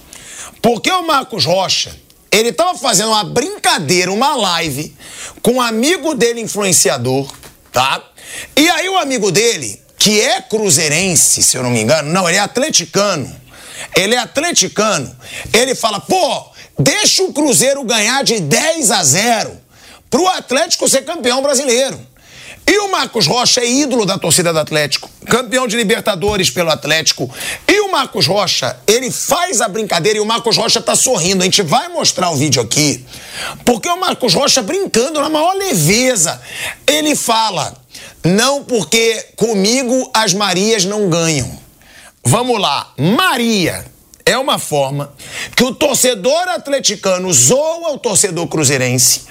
Porque 0.63 0.91
o 0.91 1.07
Marcos 1.07 1.45
Rocha, 1.45 1.95
ele 2.31 2.49
estava 2.49 2.77
fazendo 2.79 3.09
uma 3.09 3.25
brincadeira, 3.25 4.13
uma 4.13 4.35
live, 4.35 4.97
com 5.43 5.53
um 5.53 5.61
amigo 5.61 6.15
dele 6.15 6.41
influenciador, 6.41 7.31
tá? 7.73 8.03
E 8.57 8.69
aí 8.69 8.89
o 8.89 8.97
amigo 8.97 9.31
dele, 9.31 9.81
que 9.99 10.21
é 10.21 10.41
cruzeirense, 10.41 11.43
se 11.43 11.57
eu 11.57 11.63
não 11.63 11.71
me 11.71 11.81
engano, 11.81 12.11
não, 12.11 12.29
ele 12.29 12.39
é 12.39 12.41
atleticano. 12.41 13.35
Ele 13.95 14.15
é 14.15 14.19
atleticano. 14.19 15.15
Ele 15.53 15.75
fala, 15.75 16.01
pô, 16.01 16.47
deixa 16.79 17.23
o 17.23 17.33
Cruzeiro 17.33 17.85
ganhar 17.85 18.25
de 18.25 18.41
10 18.41 18.91
a 18.91 19.03
0 19.03 19.61
pro 20.11 20.27
Atlético 20.29 20.89
ser 20.89 21.03
campeão 21.05 21.43
brasileiro. 21.43 21.99
E 22.69 22.79
o 22.79 22.91
Marcos 22.91 23.27
Rocha 23.27 23.61
é 23.61 23.71
ídolo 23.71 24.05
da 24.05 24.19
torcida 24.19 24.53
do 24.53 24.59
Atlético, 24.59 25.09
campeão 25.27 25.69
de 25.69 25.77
Libertadores 25.77 26.51
pelo 26.51 26.71
Atlético. 26.71 27.33
E 27.69 27.81
o 27.81 27.93
Marcos 27.93 28.27
Rocha, 28.27 28.77
ele 28.87 29.11
faz 29.11 29.61
a 29.61 29.69
brincadeira 29.69 30.19
e 30.19 30.21
o 30.21 30.27
Marcos 30.27 30.57
Rocha 30.57 30.81
tá 30.81 30.97
sorrindo. 30.97 31.43
A 31.43 31.45
gente 31.45 31.63
vai 31.63 31.89
mostrar 31.89 32.31
o 32.31 32.37
vídeo 32.37 32.61
aqui, 32.61 33.05
porque 33.65 33.89
o 33.89 34.01
Marcos 34.01 34.35
Rocha 34.35 34.63
brincando 34.63 35.21
na 35.21 35.29
maior 35.29 35.55
leveza. 35.55 36.41
Ele 36.87 37.15
fala: 37.15 37.73
"Não 38.25 38.65
porque 38.65 39.25
comigo 39.37 40.11
as 40.13 40.35
Marias 40.35 40.85
não 40.85 41.09
ganham". 41.09 41.59
Vamos 42.25 42.61
lá, 42.61 42.93
Maria 42.99 43.85
é 44.27 44.37
uma 44.37 44.59
forma 44.59 45.15
que 45.55 45.63
o 45.63 45.73
torcedor 45.73 46.49
atleticano 46.49 47.33
zoa 47.33 47.93
o 47.93 47.99
torcedor 47.99 48.49
cruzeirense. 48.49 49.23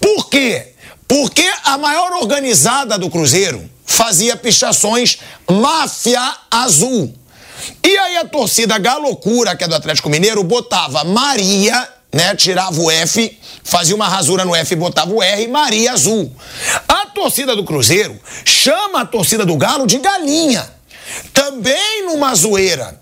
Por 0.00 0.28
quê? 0.28 0.73
Porque 1.06 1.48
a 1.64 1.76
maior 1.78 2.12
organizada 2.12 2.98
do 2.98 3.10
Cruzeiro 3.10 3.70
fazia 3.84 4.36
pichações 4.36 5.18
máfia 5.48 6.36
azul. 6.50 7.14
E 7.82 7.96
aí 7.96 8.16
a 8.16 8.24
torcida 8.24 8.78
Galocura, 8.78 9.56
que 9.56 9.64
é 9.64 9.68
do 9.68 9.74
Atlético 9.74 10.10
Mineiro, 10.10 10.42
botava 10.42 11.04
Maria, 11.04 11.88
né? 12.12 12.34
Tirava 12.34 12.80
o 12.80 12.90
F, 12.90 13.38
fazia 13.62 13.94
uma 13.94 14.08
rasura 14.08 14.44
no 14.44 14.54
F 14.54 14.72
e 14.72 14.76
botava 14.76 15.12
o 15.12 15.22
R, 15.22 15.48
Maria 15.48 15.92
Azul. 15.92 16.34
A 16.88 17.06
torcida 17.06 17.54
do 17.54 17.64
Cruzeiro 17.64 18.18
chama 18.44 19.02
a 19.02 19.06
torcida 19.06 19.44
do 19.44 19.56
Galo 19.56 19.86
de 19.86 19.98
galinha. 19.98 20.68
Também 21.32 22.06
numa 22.06 22.34
zoeira. 22.34 23.00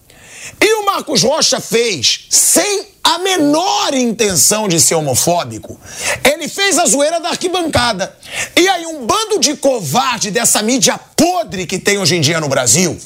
E 0.60 0.74
o 0.74 0.86
Marcos 0.86 1.22
Rocha 1.22 1.60
fez 1.60 2.26
sem 2.28 2.91
a 3.14 3.18
menor 3.18 3.94
intenção 3.94 4.66
de 4.66 4.80
ser 4.80 4.94
homofóbico. 4.94 5.78
Ele 6.24 6.48
fez 6.48 6.78
a 6.78 6.86
zoeira 6.86 7.20
da 7.20 7.30
arquibancada. 7.30 8.16
E 8.56 8.68
aí, 8.68 8.86
um 8.86 9.06
bando 9.06 9.38
de 9.38 9.56
covarde 9.56 10.30
dessa 10.30 10.62
mídia 10.62 10.98
podre 11.16 11.66
que 11.66 11.78
tem 11.78 11.98
hoje 11.98 12.16
em 12.16 12.20
dia 12.20 12.40
no 12.40 12.48
Brasil 12.48 12.98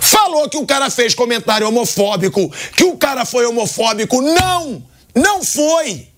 falou 0.00 0.48
que 0.48 0.56
o 0.56 0.66
cara 0.66 0.90
fez 0.90 1.14
comentário 1.14 1.66
homofóbico, 1.66 2.52
que 2.76 2.84
o 2.84 2.96
cara 2.96 3.24
foi 3.24 3.46
homofóbico. 3.46 4.20
Não! 4.20 4.82
Não 5.14 5.42
foi! 5.42 6.08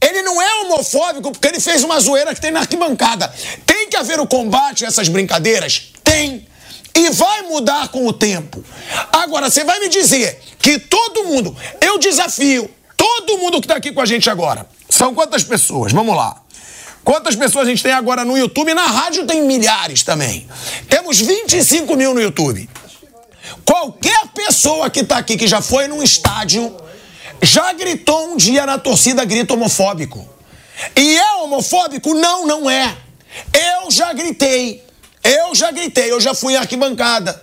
Ele 0.00 0.22
não 0.22 0.40
é 0.40 0.54
homofóbico 0.62 1.32
porque 1.32 1.48
ele 1.48 1.60
fez 1.60 1.82
uma 1.82 1.98
zoeira 1.98 2.34
que 2.34 2.40
tem 2.40 2.52
na 2.52 2.60
arquibancada. 2.60 3.32
Tem 3.66 3.88
que 3.88 3.96
haver 3.96 4.20
o 4.20 4.26
combate 4.26 4.84
a 4.84 4.88
essas 4.88 5.08
brincadeiras? 5.08 5.92
Tem 6.04 6.46
e 6.94 7.10
vai 7.10 7.42
mudar 7.42 7.88
com 7.88 8.06
o 8.06 8.12
tempo. 8.12 8.64
Agora, 9.12 9.48
você 9.48 9.62
vai 9.62 9.78
me 9.78 9.88
dizer 9.88 10.40
que 10.58 10.78
todo 10.80 11.24
mundo, 11.24 11.56
eu 11.80 11.96
desafio 11.98 12.68
todo 12.98 13.38
mundo 13.38 13.60
que 13.60 13.66
está 13.66 13.76
aqui 13.76 13.92
com 13.92 14.02
a 14.02 14.06
gente 14.06 14.28
agora. 14.28 14.68
São 14.90 15.14
quantas 15.14 15.42
pessoas? 15.42 15.92
Vamos 15.92 16.14
lá. 16.14 16.42
Quantas 17.04 17.34
pessoas 17.34 17.66
a 17.66 17.70
gente 17.70 17.82
tem 17.82 17.92
agora 17.92 18.24
no 18.24 18.36
YouTube? 18.36 18.74
Na 18.74 18.84
rádio 18.84 19.26
tem 19.26 19.42
milhares 19.42 20.02
também. 20.02 20.46
Temos 20.90 21.18
25 21.18 21.96
mil 21.96 22.12
no 22.12 22.20
YouTube. 22.20 22.68
Qualquer 23.64 24.26
pessoa 24.34 24.90
que 24.90 25.00
está 25.00 25.16
aqui 25.16 25.36
que 25.36 25.46
já 25.46 25.62
foi 25.62 25.86
num 25.86 26.02
estádio 26.02 26.76
já 27.40 27.72
gritou 27.72 28.32
um 28.32 28.36
dia 28.36 28.66
na 28.66 28.76
torcida 28.76 29.24
grito 29.24 29.54
homofóbico. 29.54 30.28
E 30.94 31.16
é 31.16 31.32
homofóbico? 31.36 32.12
Não, 32.12 32.46
não 32.46 32.68
é. 32.68 32.94
Eu 33.54 33.90
já 33.90 34.12
gritei. 34.12 34.84
Eu 35.22 35.54
já 35.54 35.70
gritei, 35.70 36.10
eu 36.10 36.20
já 36.20 36.34
fui 36.34 36.56
arquibancada. 36.56 37.42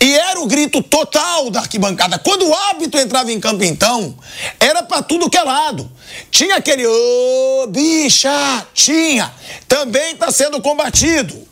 E 0.00 0.14
era 0.14 0.40
o 0.40 0.46
grito 0.46 0.82
total 0.82 1.50
da 1.50 1.60
arquibancada. 1.60 2.18
Quando 2.18 2.46
o 2.46 2.54
hábito 2.54 2.98
entrava 2.98 3.32
em 3.32 3.40
campo, 3.40 3.64
então, 3.64 4.14
era 4.60 4.82
para 4.82 5.02
tudo 5.02 5.30
que 5.30 5.36
é 5.36 5.42
lado. 5.42 5.90
Tinha 6.30 6.56
aquele, 6.56 6.86
ô 6.86 7.62
oh, 7.62 7.66
bicha, 7.66 8.66
tinha. 8.72 9.32
Também 9.66 10.12
está 10.12 10.30
sendo 10.30 10.60
combatido. 10.60 11.44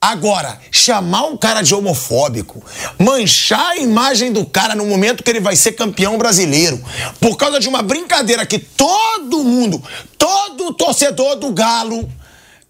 Agora, 0.00 0.58
chamar 0.72 1.26
um 1.26 1.36
cara 1.36 1.62
de 1.62 1.72
homofóbico, 1.72 2.60
manchar 2.98 3.70
a 3.70 3.76
imagem 3.76 4.32
do 4.32 4.44
cara 4.44 4.74
no 4.74 4.84
momento 4.84 5.22
que 5.22 5.30
ele 5.30 5.38
vai 5.38 5.54
ser 5.54 5.72
campeão 5.72 6.18
brasileiro, 6.18 6.84
por 7.20 7.36
causa 7.36 7.60
de 7.60 7.68
uma 7.68 7.82
brincadeira 7.82 8.44
que 8.44 8.58
todo 8.58 9.44
mundo, 9.44 9.80
todo 10.18 10.74
torcedor 10.74 11.36
do 11.36 11.52
Galo 11.52 12.10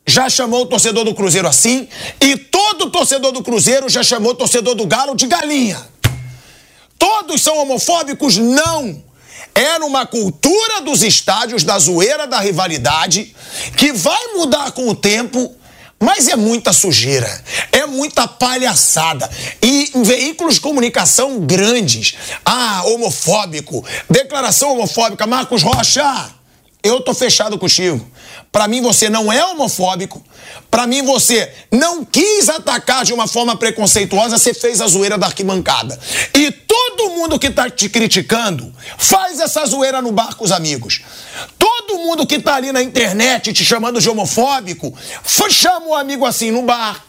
já 0.06 0.28
chamou 0.28 0.62
o 0.62 0.66
torcedor 0.66 1.04
do 1.04 1.14
Cruzeiro 1.14 1.48
assim 1.48 1.88
e 2.20 2.36
todo 2.36 2.90
torcedor 2.90 3.32
do 3.32 3.42
Cruzeiro 3.42 3.88
já 3.88 4.02
chamou 4.02 4.32
o 4.32 4.34
torcedor 4.34 4.74
do 4.74 4.86
Galo 4.86 5.14
de 5.14 5.26
galinha. 5.26 5.80
Todos 6.98 7.42
são 7.42 7.58
homofóbicos? 7.58 8.36
Não. 8.36 9.02
É 9.54 9.78
numa 9.78 10.06
cultura 10.06 10.80
dos 10.80 11.02
estádios, 11.02 11.62
da 11.62 11.78
zoeira, 11.78 12.26
da 12.26 12.40
rivalidade, 12.40 13.34
que 13.76 13.92
vai 13.92 14.34
mudar 14.34 14.72
com 14.72 14.88
o 14.88 14.94
tempo, 14.94 15.54
mas 16.00 16.26
é 16.26 16.36
muita 16.36 16.72
sujeira, 16.72 17.44
é 17.70 17.84
muita 17.84 18.26
palhaçada. 18.26 19.30
E 19.60 19.90
em 19.94 20.02
veículos 20.02 20.54
de 20.54 20.60
comunicação 20.60 21.40
grandes, 21.40 22.14
ah, 22.44 22.82
homofóbico, 22.86 23.84
declaração 24.08 24.72
homofóbica, 24.72 25.26
Marcos 25.26 25.62
Rocha, 25.62 26.30
eu 26.82 27.00
tô 27.00 27.12
fechado 27.12 27.58
contigo. 27.58 28.04
Para 28.52 28.68
mim 28.68 28.82
você 28.82 29.08
não 29.08 29.32
é 29.32 29.42
homofóbico. 29.46 30.22
Para 30.70 30.86
mim 30.86 31.02
você 31.02 31.50
não 31.70 32.04
quis 32.04 32.50
atacar 32.50 33.02
de 33.02 33.14
uma 33.14 33.26
forma 33.26 33.56
preconceituosa, 33.56 34.36
você 34.36 34.52
fez 34.52 34.82
a 34.82 34.86
zoeira 34.86 35.16
da 35.16 35.26
arquibancada. 35.26 35.98
E 36.34 36.52
todo 36.52 37.10
mundo 37.10 37.38
que 37.38 37.50
tá 37.50 37.70
te 37.70 37.88
criticando 37.88 38.70
faz 38.98 39.40
essa 39.40 39.64
zoeira 39.64 40.02
no 40.02 40.12
bar 40.12 40.36
com 40.36 40.44
os 40.44 40.52
amigos. 40.52 41.00
Todo 41.58 41.98
mundo 41.98 42.26
que 42.26 42.38
tá 42.38 42.56
ali 42.56 42.70
na 42.70 42.82
internet 42.82 43.54
te 43.54 43.64
chamando 43.64 44.00
de 44.00 44.10
homofóbico, 44.10 44.94
chama 45.50 45.86
o 45.86 45.94
amigo 45.94 46.26
assim 46.26 46.50
no 46.50 46.62
bar 46.62 47.02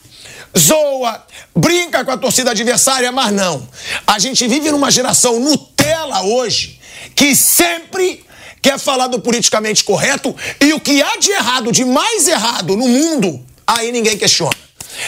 zoa, 0.57 1.25
brinca 1.55 2.05
com 2.05 2.11
a 2.11 2.17
torcida 2.17 2.51
adversária, 2.51 3.11
mas 3.11 3.31
não. 3.31 3.67
A 4.05 4.19
gente 4.19 4.47
vive 4.47 4.71
numa 4.71 4.91
geração 4.91 5.39
Nutella 5.39 6.21
hoje 6.21 6.79
que 7.15 7.35
sempre 7.35 8.22
quer 8.63 8.79
falar 8.79 9.07
do 9.07 9.19
politicamente 9.19 9.83
correto 9.83 10.33
e 10.59 10.71
o 10.73 10.79
que 10.79 11.03
há 11.03 11.17
de 11.17 11.29
errado, 11.31 11.71
de 11.71 11.83
mais 11.83 12.27
errado 12.29 12.77
no 12.77 12.87
mundo, 12.87 13.45
aí 13.67 13.91
ninguém 13.91 14.17
questiona. 14.17 14.55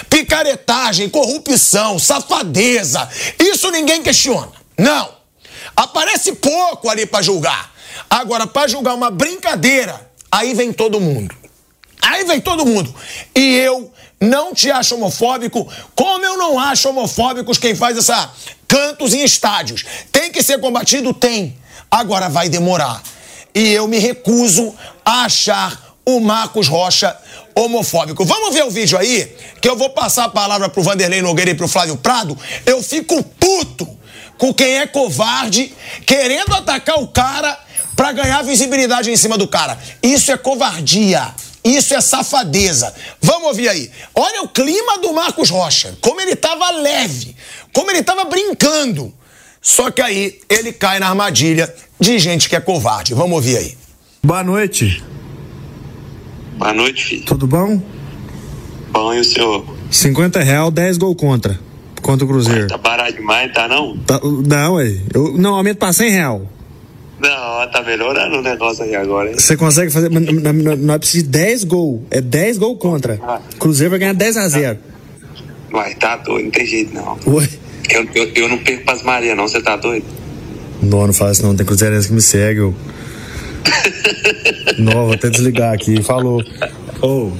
Picaretagem, 0.10 1.10
corrupção, 1.10 1.98
safadeza, 1.98 3.08
isso 3.40 3.72
ninguém 3.72 4.04
questiona. 4.04 4.52
Não. 4.78 5.10
Aparece 5.74 6.34
pouco 6.34 6.90
ali 6.90 7.06
para 7.06 7.24
julgar. 7.24 7.74
Agora, 8.10 8.46
para 8.46 8.68
julgar 8.68 8.94
uma 8.94 9.10
brincadeira, 9.10 10.12
aí 10.30 10.54
vem 10.54 10.74
todo 10.74 11.00
mundo. 11.00 11.34
Aí 12.02 12.26
vem 12.26 12.42
todo 12.42 12.66
mundo. 12.66 12.94
E 13.34 13.56
eu 13.56 13.92
não 14.20 14.54
te 14.54 14.70
acho 14.70 14.96
homofóbico, 14.96 15.68
como 15.96 16.26
eu 16.26 16.38
não 16.38 16.60
acho 16.60 16.90
homofóbicos 16.90 17.58
quem 17.58 17.74
faz 17.74 17.98
essa 17.98 18.32
cantos 18.68 19.14
em 19.14 19.24
estádios. 19.24 19.86
Tem 20.12 20.30
que 20.30 20.44
ser 20.44 20.60
combatido? 20.60 21.14
Tem. 21.14 21.56
Agora 21.90 22.28
vai 22.28 22.50
demorar 22.50 23.02
e 23.56 23.72
eu 23.72 23.88
me 23.88 23.98
recuso 23.98 24.76
a 25.04 25.24
achar 25.24 25.96
o 26.06 26.20
Marcos 26.20 26.68
Rocha 26.68 27.18
homofóbico. 27.56 28.26
Vamos 28.26 28.54
ver 28.54 28.66
o 28.66 28.70
vídeo 28.70 28.98
aí, 28.98 29.34
que 29.62 29.70
eu 29.70 29.78
vou 29.78 29.90
passar 29.90 30.26
a 30.26 30.30
palavra 30.30 30.68
pro 30.68 30.84
Vanderlei 30.84 31.22
Nogueira 31.22 31.52
e 31.52 31.56
pro 31.56 31.68
Flávio 31.68 31.96
Prado. 31.96 32.38
Eu 32.66 32.84
fico 32.84 33.24
puto 33.24 33.88
com 34.38 34.54
quem 34.54 34.80
é 34.80 34.86
covarde, 34.86 35.74
querendo 36.06 36.54
atacar 36.54 37.00
o 37.00 37.08
cara 37.08 37.58
para 37.96 38.12
ganhar 38.12 38.44
visibilidade 38.44 39.10
em 39.10 39.16
cima 39.16 39.38
do 39.38 39.48
cara. 39.48 39.80
Isso 40.04 40.32
é 40.32 40.38
covardia. 40.38 41.34
Isso 41.64 41.96
é 41.96 42.02
safadeza. 42.02 42.94
Vamos 43.20 43.48
ouvir 43.48 43.70
aí. 43.70 43.90
Olha 44.14 44.44
o 44.44 44.50
clima 44.50 45.00
do 45.00 45.14
Marcos 45.14 45.50
Rocha. 45.50 45.98
Como 46.00 46.22
ele 46.22 46.36
tava 46.36 46.70
leve. 46.70 47.36
Como 47.74 47.90
ele 47.90 48.04
tava 48.04 48.26
brincando. 48.26 49.12
Só 49.60 49.90
que 49.90 50.00
aí 50.00 50.40
ele 50.48 50.72
cai 50.72 51.00
na 51.00 51.10
armadilha 51.10 51.74
de 52.00 52.20
gente 52.20 52.50
que 52.50 52.56
é 52.56 52.60
covarde. 52.60 53.14
Vamos 53.14 53.34
ouvir 53.34 53.58
aí. 53.58 53.78
Boa 54.24 54.44
noite. 54.44 55.04
Boa 56.58 56.74
noite, 56.74 57.04
filho. 57.06 57.26
Tudo 57.26 57.48
bom? 57.48 57.82
Bom, 58.92 59.14
e 59.14 59.20
o 59.20 59.24
senhor? 59.24 59.66
50 59.92 60.40
real, 60.42 60.72
10 60.72 60.98
gol 60.98 61.16
contra. 61.16 61.60
Contra 62.02 62.26
o 62.26 62.28
Cruzeiro. 62.28 62.68
Tá 62.68 62.78
barato 62.78 63.14
demais, 63.14 63.52
tá 63.54 63.68
não? 63.68 63.98
Tá, 64.00 64.20
não, 64.24 64.76
ué. 64.76 64.96
Eu, 65.14 65.34
não, 65.38 65.56
aumento 65.56 65.78
pra 65.78 65.92
100 65.92 66.10
real. 66.12 66.50
Não, 67.20 67.72
tá 67.72 67.82
melhorando 67.86 68.38
o 68.38 68.42
negócio 68.42 68.84
aí 68.84 68.96
agora, 68.96 69.30
hein? 69.32 69.40
Você 69.40 69.56
consegue 69.58 69.92
fazer. 69.92 70.10
mas 70.10 70.24
n- 70.24 70.40
n- 70.50 70.76
Nós 70.76 70.98
precisamos 71.00 71.32
de 71.32 71.38
10 71.40 71.64
gols. 71.64 72.02
É 72.12 72.22
10 72.22 72.58
gols 72.58 72.78
contra. 72.80 73.18
Cruzeiro 73.60 73.90
vai 73.92 74.00
ganhar 74.00 74.14
10 74.14 74.38
a 74.38 74.48
0. 74.48 74.78
Mas 75.72 75.96
tá 75.96 76.18
doido, 76.18 76.46
não 76.46 76.52
tem 76.52 76.66
jeito 76.66 76.94
não. 76.94 77.18
Ué. 77.28 77.50
Eu, 77.90 78.08
eu, 78.16 78.32
eu 78.36 78.50
não 78.50 78.58
perco 78.60 78.86
pras 78.86 79.02
Maria, 79.04 79.36
não, 79.36 79.48
você 79.48 79.62
tá 79.62 79.76
doido? 79.76 80.06
Não, 80.82 81.08
não 81.08 81.14
fala 81.14 81.32
isso 81.32 81.44
não. 81.44 81.56
Tem 81.56 81.66
cruzeirense 81.66 82.08
que 82.08 82.14
me 82.14 82.22
segue. 82.22 82.60
Eu. 82.60 82.76
não, 84.78 85.06
vou 85.06 85.14
até 85.14 85.30
desligar 85.30 85.74
aqui. 85.74 86.02
Falou. 86.02 86.44
Ô. 87.02 87.32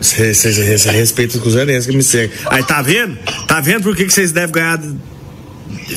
Você 0.00 0.90
respeita 0.90 1.36
os 1.36 1.42
cruzeirenses 1.42 1.88
que 1.88 1.96
me 1.96 2.02
seguem. 2.02 2.36
Aí, 2.46 2.64
tá 2.64 2.82
vendo? 2.82 3.16
Tá 3.46 3.60
vendo 3.60 3.84
por 3.84 3.94
que, 3.94 4.04
que 4.04 4.12
vocês 4.12 4.32
devem 4.32 4.52
ganhar? 4.52 4.80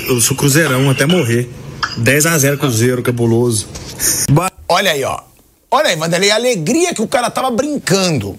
Eu 0.07 0.21
sou 0.21 0.37
cruzeirão 0.37 0.89
até 0.89 1.07
morrer. 1.07 1.49
10 1.97 2.25
a 2.25 2.37
0 2.37 2.57
Cruzeiro, 2.57 3.01
cabuloso. 3.01 3.67
Olha 4.67 4.91
aí, 4.91 5.03
ó. 5.03 5.19
Olha 5.71 5.89
aí, 5.89 5.95
Vanderlei, 5.95 6.31
a 6.31 6.35
alegria 6.35 6.93
que 6.93 7.01
o 7.01 7.07
cara 7.07 7.29
tava 7.29 7.49
brincando. 7.51 8.37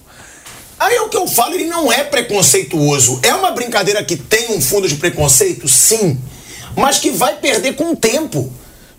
Aí 0.78 0.94
é 0.94 1.02
o 1.02 1.08
que 1.08 1.16
eu 1.16 1.26
falo, 1.26 1.54
ele 1.54 1.66
não 1.66 1.92
é 1.92 2.04
preconceituoso. 2.04 3.20
É 3.22 3.34
uma 3.34 3.50
brincadeira 3.50 4.02
que 4.04 4.16
tem 4.16 4.52
um 4.54 4.60
fundo 4.60 4.86
de 4.86 4.96
preconceito, 4.96 5.66
sim, 5.68 6.18
mas 6.76 6.98
que 6.98 7.10
vai 7.10 7.36
perder 7.36 7.74
com 7.74 7.92
o 7.92 7.96
tempo. 7.96 8.52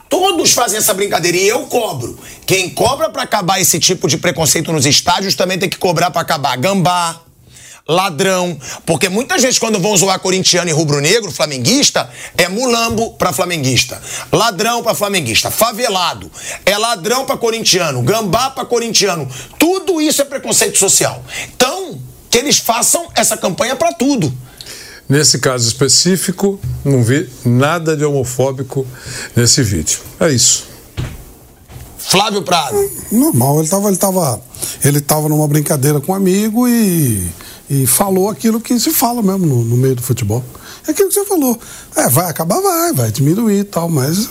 Todos 0.10 0.54
fazem 0.54 0.78
essa 0.78 0.94
brincadeira 0.94 1.38
e 1.38 1.48
eu 1.48 1.68
cobro. 1.68 2.18
Quem 2.46 2.70
cobra 2.70 3.10
pra 3.10 3.24
acabar 3.24 3.60
esse 3.60 3.80
tipo 3.80 4.08
de 4.08 4.18
preconceito 4.18 4.72
nos 4.72 4.86
estádios 4.86 5.36
também 5.36 5.60
tem 5.60 5.70
que 5.70 5.78
cobrar 5.78 6.12
pra 6.12 6.22
acabar 6.22 6.56
gambá, 6.58 7.22
ladrão, 7.88 8.58
porque 8.86 9.08
muitas 9.08 9.42
vezes 9.42 9.60
quando 9.60 9.80
vão 9.80 9.96
zoar 9.96 10.20
corintiano 10.20 10.70
e 10.70 10.74
rubro-negro, 10.74 11.32
flamenguista, 11.32 12.10
é 12.38 12.48
mulambo 12.48 13.14
pra 13.14 13.32
flamenguista, 13.32 14.02
ladrão 14.32 14.84
pra 14.84 14.94
flamenguista, 14.94 15.50
favelado, 15.50 16.30
é 16.66 16.78
ladrão 16.78 17.26
pra 17.26 17.38
corintiano, 17.38 18.02
gambá 18.02 18.50
pra 18.50 18.66
corintiano. 18.66 19.30
Tudo 19.58 20.02
isso 20.02 20.22
é 20.22 20.26
preconceito 20.26 20.78
social. 20.78 21.24
Então, 21.54 22.00
que 22.30 22.38
eles 22.38 22.58
façam 22.58 23.08
essa 23.16 23.38
campanha 23.38 23.76
pra 23.76 23.94
tudo. 23.94 24.34
Nesse 25.10 25.40
caso 25.40 25.68
específico, 25.68 26.60
não 26.84 27.02
vi 27.02 27.30
nada 27.46 27.96
de 27.96 28.04
homofóbico 28.04 28.86
nesse 29.36 29.64
vídeo. 29.64 30.00
É 30.20 30.30
isso. 30.30 30.66
Flávio 31.98 32.42
Prado. 32.42 32.78
Normal, 33.12 33.60
ele 33.60 33.70
tava, 33.70 33.88
ele 33.88 33.98
tava, 33.98 34.42
ele 34.84 35.02
tava 35.02 35.30
numa 35.30 35.48
brincadeira 35.48 36.00
com 36.00 36.12
um 36.12 36.16
amigo 36.16 36.68
e, 36.68 37.26
e 37.70 37.88
falou 37.88 38.30
aquilo 38.30 38.62
que 38.62 38.80
se 38.80 38.92
fala 38.92 39.22
mesmo 39.22 39.46
no, 39.46 39.64
no 39.64 39.78
meio 39.78 39.96
do 39.96 40.02
futebol. 40.02 40.44
É 40.88 40.92
aquilo 40.92 41.10
que 41.10 41.16
você 41.16 41.26
falou. 41.26 41.60
É, 41.96 42.10
vai 42.10 42.30
acabar, 42.30 42.62
vai, 42.62 42.94
vai 42.94 43.12
diminuir 43.12 43.60
e 43.60 43.64
tal, 43.64 43.90
mas 43.90 44.30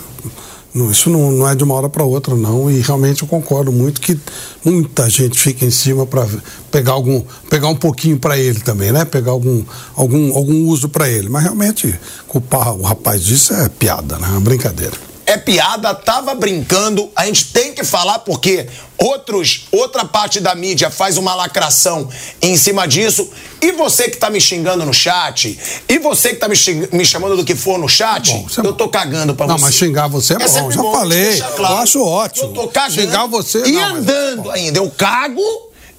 isso 0.74 1.08
não, 1.08 1.32
não 1.32 1.48
é 1.48 1.54
de 1.54 1.64
uma 1.64 1.74
hora 1.74 1.88
para 1.88 2.04
outra, 2.04 2.34
não. 2.34 2.70
E 2.70 2.80
realmente 2.80 3.22
eu 3.22 3.28
concordo 3.28 3.72
muito 3.72 4.00
que 4.00 4.18
muita 4.64 5.08
gente 5.08 5.38
fica 5.38 5.64
em 5.64 5.70
cima 5.70 6.04
para 6.06 6.26
pegar 6.70 6.92
algum, 6.92 7.22
pegar 7.48 7.68
um 7.68 7.76
pouquinho 7.76 8.18
para 8.18 8.38
ele 8.38 8.60
também, 8.60 8.92
né? 8.92 9.04
Pegar 9.04 9.30
algum, 9.30 9.64
algum, 9.94 10.36
algum 10.36 10.68
uso 10.68 10.88
para 10.88 11.08
ele. 11.08 11.28
Mas 11.28 11.44
realmente 11.44 11.98
culpar 12.28 12.74
o 12.74 12.82
rapaz 12.82 13.22
disso 13.24 13.54
é 13.54 13.68
piada, 13.68 14.18
né? 14.18 14.26
É 14.28 14.30
uma 14.32 14.40
brincadeira. 14.40 15.05
É 15.26 15.36
piada, 15.36 15.92
tava 15.94 16.34
brincando, 16.34 17.10
a 17.16 17.26
gente 17.26 17.46
tem 17.52 17.74
que 17.74 17.82
falar 17.84 18.20
porque 18.20 18.66
outros, 18.96 19.66
outra 19.72 20.04
parte 20.04 20.38
da 20.40 20.54
mídia 20.54 20.88
faz 20.88 21.16
uma 21.16 21.34
lacração 21.34 22.08
em 22.40 22.56
cima 22.56 22.86
disso. 22.86 23.28
E 23.60 23.72
você 23.72 24.08
que 24.08 24.16
tá 24.18 24.30
me 24.30 24.40
xingando 24.40 24.86
no 24.86 24.94
chat, 24.94 25.58
e 25.88 25.98
você 25.98 26.30
que 26.30 26.36
tá 26.36 26.48
me, 26.48 26.54
xing- 26.56 26.88
me 26.92 27.04
chamando 27.04 27.36
do 27.36 27.44
que 27.44 27.54
for 27.56 27.78
no 27.78 27.88
chat, 27.88 28.30
Bom, 28.32 28.46
isso 28.48 28.60
é 28.60 28.64
eu 28.66 28.70
bom. 28.70 28.76
tô 28.76 28.88
cagando 28.88 29.34
pra 29.34 29.46
Não, 29.46 29.58
você. 29.58 29.64
mas 29.64 29.74
xingar 29.74 30.06
você 30.08 30.34
é 30.34 30.38
bom, 30.38 30.46
sempre 30.48 30.74
já 30.76 30.82
falei. 30.82 31.24
deixa 31.24 31.44
claro. 31.48 31.74
Eu 31.74 31.78
acho 31.78 32.04
ótimo. 32.04 32.46
Eu 32.48 32.52
tô 32.52 32.68
cagando. 32.68 32.94
Xingar 33.00 33.26
você, 33.26 33.66
E 33.66 33.72
não, 33.72 33.80
mas- 33.80 33.98
andando 33.98 34.50
ainda. 34.52 34.78
Eu 34.78 34.90
cago 34.90 35.42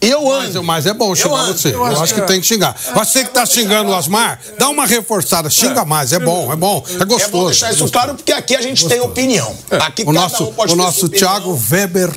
eu 0.02 0.32
ando. 0.32 0.64
mas 0.64 0.86
é 0.86 0.94
bom 0.94 1.14
xingar 1.16 1.46
você. 1.46 1.74
Eu, 1.74 1.86
acho 1.86 2.14
que, 2.14 2.22
tem 2.22 2.40
que 2.42 2.48
xingar. 2.48 2.76
Você 2.94 3.24
que 3.24 3.32
tá 3.32 3.46
xingando 3.46 3.92
o 3.92 3.96
Asmar, 3.96 4.40
dá 4.58 4.70
uma 4.70 4.86
reforçada, 4.86 5.50
xinga 5.50 5.84
mais. 5.86 6.14
É 6.14 6.20
bom, 6.20 6.52
é 6.52 6.56
bom. 6.56 6.84
É 6.90 6.94
É 6.94 6.98
bom 7.00 7.06
gostoso. 7.06 7.46
deixar 7.48 7.72
isso 7.74 7.90
claro 7.92 8.16
porque 8.16 8.32
aqui 8.32 8.56
a 8.56 8.62
gente 8.62 8.88
tem 8.88 9.00
opinião. 9.02 9.56
Aqui 9.72 10.04
O 10.04 10.08
cada 10.08 10.20
nosso, 10.20 10.44
um 10.46 10.54
pode 10.54 10.74
o 10.74 10.76
nosso. 10.76 11.10
Thiago 11.10 11.60
Weber. 11.72 12.12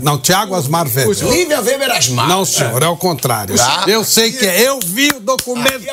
Não, 0.00 0.18
Thiago 0.18 0.54
Asmar 0.54 0.86
Weber. 0.86 1.30
Lívia 1.30 1.60
Weber 1.60 1.90
Asmar. 1.90 2.28
Não, 2.28 2.44
senhor, 2.44 2.82
é 2.82 2.88
o 2.88 2.96
contrário. 2.96 3.54
Tá. 3.56 3.84
Eu 3.86 4.04
sei 4.04 4.32
que 4.32 4.46
é. 4.46 4.66
Eu 4.68 4.78
vi 4.84 5.10
o 5.10 5.20
documento. 5.20 5.84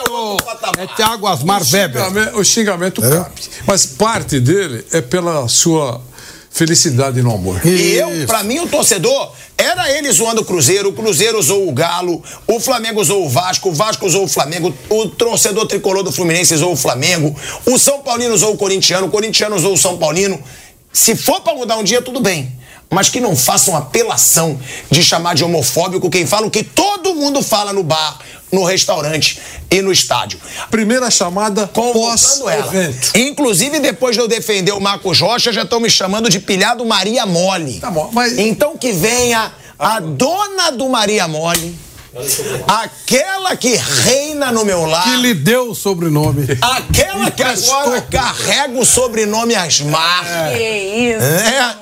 É. 0.78 0.84
É 0.84 0.88
Thiago 0.96 1.28
Asmar 1.28 1.62
Weber. 1.62 2.04
Xingamento- 2.04 2.38
O 2.38 2.44
xingamento 2.44 3.02
cabe. 3.02 3.32
Mas 3.68 3.86
parte 3.86 4.40
dele 4.40 4.86
é 4.92 5.02
pela 5.02 5.48
sua 5.48 6.02
felicidade 6.54 7.22
no 7.24 7.34
amor. 7.34 7.60
E 7.66 7.96
eu, 7.96 8.28
pra 8.28 8.44
mim, 8.44 8.60
o 8.60 8.68
torcedor, 8.68 9.32
era 9.58 9.92
ele 9.92 10.12
zoando 10.12 10.42
o 10.42 10.46
Cruzeiro, 10.46 10.90
o 10.90 10.94
Cruzeiro 10.94 11.40
usou 11.40 11.68
o 11.68 11.72
Galo, 11.72 12.24
o 12.46 12.60
Flamengo 12.60 13.02
usou 13.02 13.26
o 13.26 13.30
Vasco, 13.30 13.70
o 13.70 13.74
Vasco 13.74 14.06
usou 14.06 14.26
o 14.26 14.28
Flamengo, 14.28 14.74
o 14.88 15.10
torcedor 15.10 15.66
tricolor 15.66 16.04
do 16.04 16.12
Fluminense 16.12 16.54
usou 16.54 16.72
o 16.72 16.76
Flamengo, 16.76 17.36
o 17.66 17.80
São 17.80 18.02
Paulino 18.02 18.36
usou 18.36 18.54
o 18.54 18.58
corintiano, 18.58 19.08
o 19.08 19.10
corintiano 19.10 19.56
usou 19.56 19.74
o 19.74 19.78
São 19.78 19.98
Paulino. 19.98 20.42
Se 20.92 21.16
for 21.16 21.42
pra 21.42 21.56
mudar 21.56 21.78
um 21.78 21.84
dia, 21.84 22.04
tudo 22.04 22.22
bem. 22.22 22.52
Mas 22.94 23.10
que 23.10 23.20
não 23.20 23.36
façam 23.36 23.76
apelação 23.76 24.60
de 24.90 25.04
chamar 25.04 25.36
de 25.36 25.44
homofóbico 25.44 26.10
quem 26.10 26.26
fala 26.26 26.48
o 26.48 26.52
que 26.52 26.64
todo 26.64 27.16
mundo 27.16 27.42
fala 27.42 27.74
no 27.74 27.84
bar, 27.84 28.20
no 28.52 28.64
restaurante 28.64 29.40
e 29.72 29.82
no 29.82 29.92
estádio. 29.92 30.40
Primeira 30.70 31.10
chamada 31.10 31.66
pós-evento. 31.68 33.12
Inclusive, 33.18 33.80
depois 33.80 34.16
de 34.16 34.22
eu 34.22 34.28
defender 34.28 34.72
o 34.74 34.80
Marcos 34.80 35.20
Rocha, 35.20 35.52
já 35.52 35.64
estão 35.64 35.80
me 35.80 35.90
chamando 35.90 36.30
de 36.30 36.40
pilhado 36.40 36.86
Maria 36.86 37.26
Mole. 37.26 37.80
Tá 37.80 37.90
bom, 37.90 38.10
mas- 38.14 38.38
Então 38.38 38.78
que 38.78 38.92
venha 38.92 39.52
a 39.80 40.00
dona 40.00 40.72
do 40.72 40.88
Maria 40.88 41.28
Mole, 41.28 41.76
aquela 42.68 43.56
que 43.56 43.76
reina 43.76 44.52
no 44.52 44.64
meu 44.64 44.86
lar, 44.86 45.04
Que 45.04 45.18
lhe 45.18 45.34
deu 45.34 45.72
o 45.72 45.76
sobrenome. 45.76 46.46
aquela 46.62 47.32
que 47.32 47.42
agora 47.44 48.02
carrega 48.02 48.78
o 48.80 48.86
sobrenome 48.86 49.56
Asmar. 49.56 50.52
Que 50.56 51.16
isso. 51.16 51.24
É. 51.26 51.76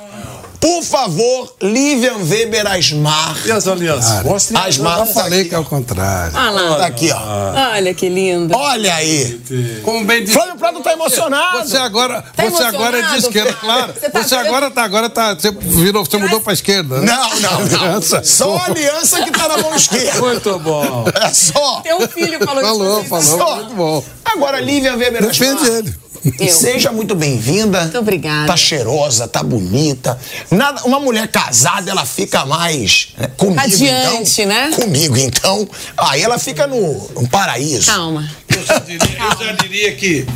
Por 0.61 0.83
favor, 0.83 1.55
Livian 1.59 2.17
Weber 2.23 2.67
Asmar. 2.71 3.35
E 3.47 3.51
as 3.51 3.67
alianças? 3.67 4.23
Mostre 4.23 4.55
Asmar 4.55 4.99
Eu 4.99 5.07
tá 5.07 5.13
falei 5.13 5.45
que 5.45 5.55
é 5.55 5.57
o 5.57 5.65
contrário. 5.65 6.37
Olha 6.37 6.51
lá. 6.51 6.75
tá 6.77 6.85
aqui, 6.85 7.11
ó. 7.11 7.71
Olha 7.73 7.93
que 7.95 8.07
lindo. 8.07 8.55
Olha 8.55 8.93
aí. 8.93 9.41
Como 9.83 10.05
bem 10.05 10.21
disse. 10.23 10.33
Flávio 10.33 10.55
Prado 10.57 10.79
tá 10.81 10.93
emocionado. 10.93 11.67
Você 11.67 11.77
agora, 11.77 12.23
Tá 12.35 12.45
você 12.45 12.63
agora 12.63 12.99
é 12.99 13.01
de 13.01 13.17
esquerda, 13.17 13.53
claro. 13.53 13.93
Você 13.99 14.09
tá 14.11 14.21
Você 14.23 14.35
agora 14.35 14.69
tá, 14.69 14.83
agora 14.83 15.09
tá, 15.09 15.33
você 15.33 15.49
virou, 15.51 16.05
você 16.05 16.17
mudou 16.17 16.39
pra 16.39 16.53
esquerda. 16.53 16.99
né? 17.01 17.07
Não, 17.11 17.39
não, 17.39 17.65
não. 17.65 17.81
Aliança. 17.81 18.23
Só 18.23 18.55
a 18.55 18.65
aliança 18.65 19.23
que 19.23 19.31
tá 19.31 19.47
na 19.47 19.57
mão 19.57 19.75
esquerda. 19.75 20.19
Muito 20.21 20.59
bom. 20.59 21.05
É 21.23 21.33
só. 21.33 21.81
Teu 21.81 22.07
filho 22.07 22.37
falou 22.45 22.61
Falou, 22.63 22.99
isso. 23.01 23.09
falou, 23.09 23.23
Só. 23.39 23.55
muito 23.55 23.73
bom. 23.73 24.03
Agora, 24.23 24.59
Lívia 24.59 24.95
Weber 24.95 25.25
Defende 25.25 25.63
Asmar, 25.63 25.77
ele. 25.79 25.95
Eu. 26.39 26.49
Seja 26.49 26.91
muito 26.91 27.15
bem-vinda. 27.15 27.81
Muito 27.81 27.97
obrigada. 27.97 28.47
Tá 28.47 28.57
cheirosa, 28.57 29.27
tá 29.27 29.41
bonita. 29.41 30.19
Nada, 30.51 30.83
uma 30.83 30.99
mulher 30.99 31.27
casada, 31.27 31.89
ela 31.89 32.05
fica 32.05 32.45
mais 32.45 33.09
né, 33.17 33.27
comigo. 33.37 33.59
Radiante, 33.59 34.41
então, 34.41 34.53
né? 34.53 34.71
Comigo, 34.75 35.17
então. 35.17 35.67
Aí 35.97 36.21
ela 36.21 36.37
fica 36.37 36.67
no, 36.67 37.09
no 37.09 37.27
paraíso. 37.27 37.87
Calma. 37.87 38.29
Eu 38.47 38.63
já 38.63 38.79
diria, 38.79 39.17
eu 39.39 39.45
já 39.45 39.51
diria 39.53 39.95
que 39.95 40.27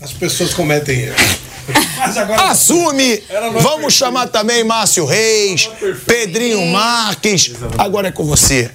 as 0.00 0.12
pessoas 0.12 0.54
cometem 0.54 1.00
erros. 1.00 1.38
Mas 1.96 2.16
agora. 2.16 2.42
Assume! 2.50 3.22
É 3.28 3.40
Vamos 3.40 3.60
perfeita. 3.62 3.90
chamar 3.90 4.26
também 4.28 4.62
Márcio 4.62 5.04
Reis, 5.04 5.68
Pedrinho 6.06 6.64
Marques. 6.66 7.52
Agora 7.78 8.08
é 8.08 8.12
com 8.12 8.24
você, 8.24 8.70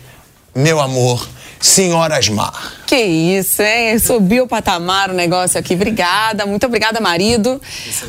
meu 0.54 0.80
amor, 0.80 1.28
senhora 1.60 2.18
Asmar. 2.18 2.78
Que 2.86 2.96
isso, 2.96 3.62
hein? 3.62 4.00
Subiu 4.00 4.46
o 4.46 4.48
patamar 4.48 5.10
o 5.10 5.14
negócio 5.14 5.60
aqui. 5.60 5.74
Obrigada, 5.74 6.46
muito 6.46 6.66
obrigada, 6.66 7.02
marido. 7.02 7.62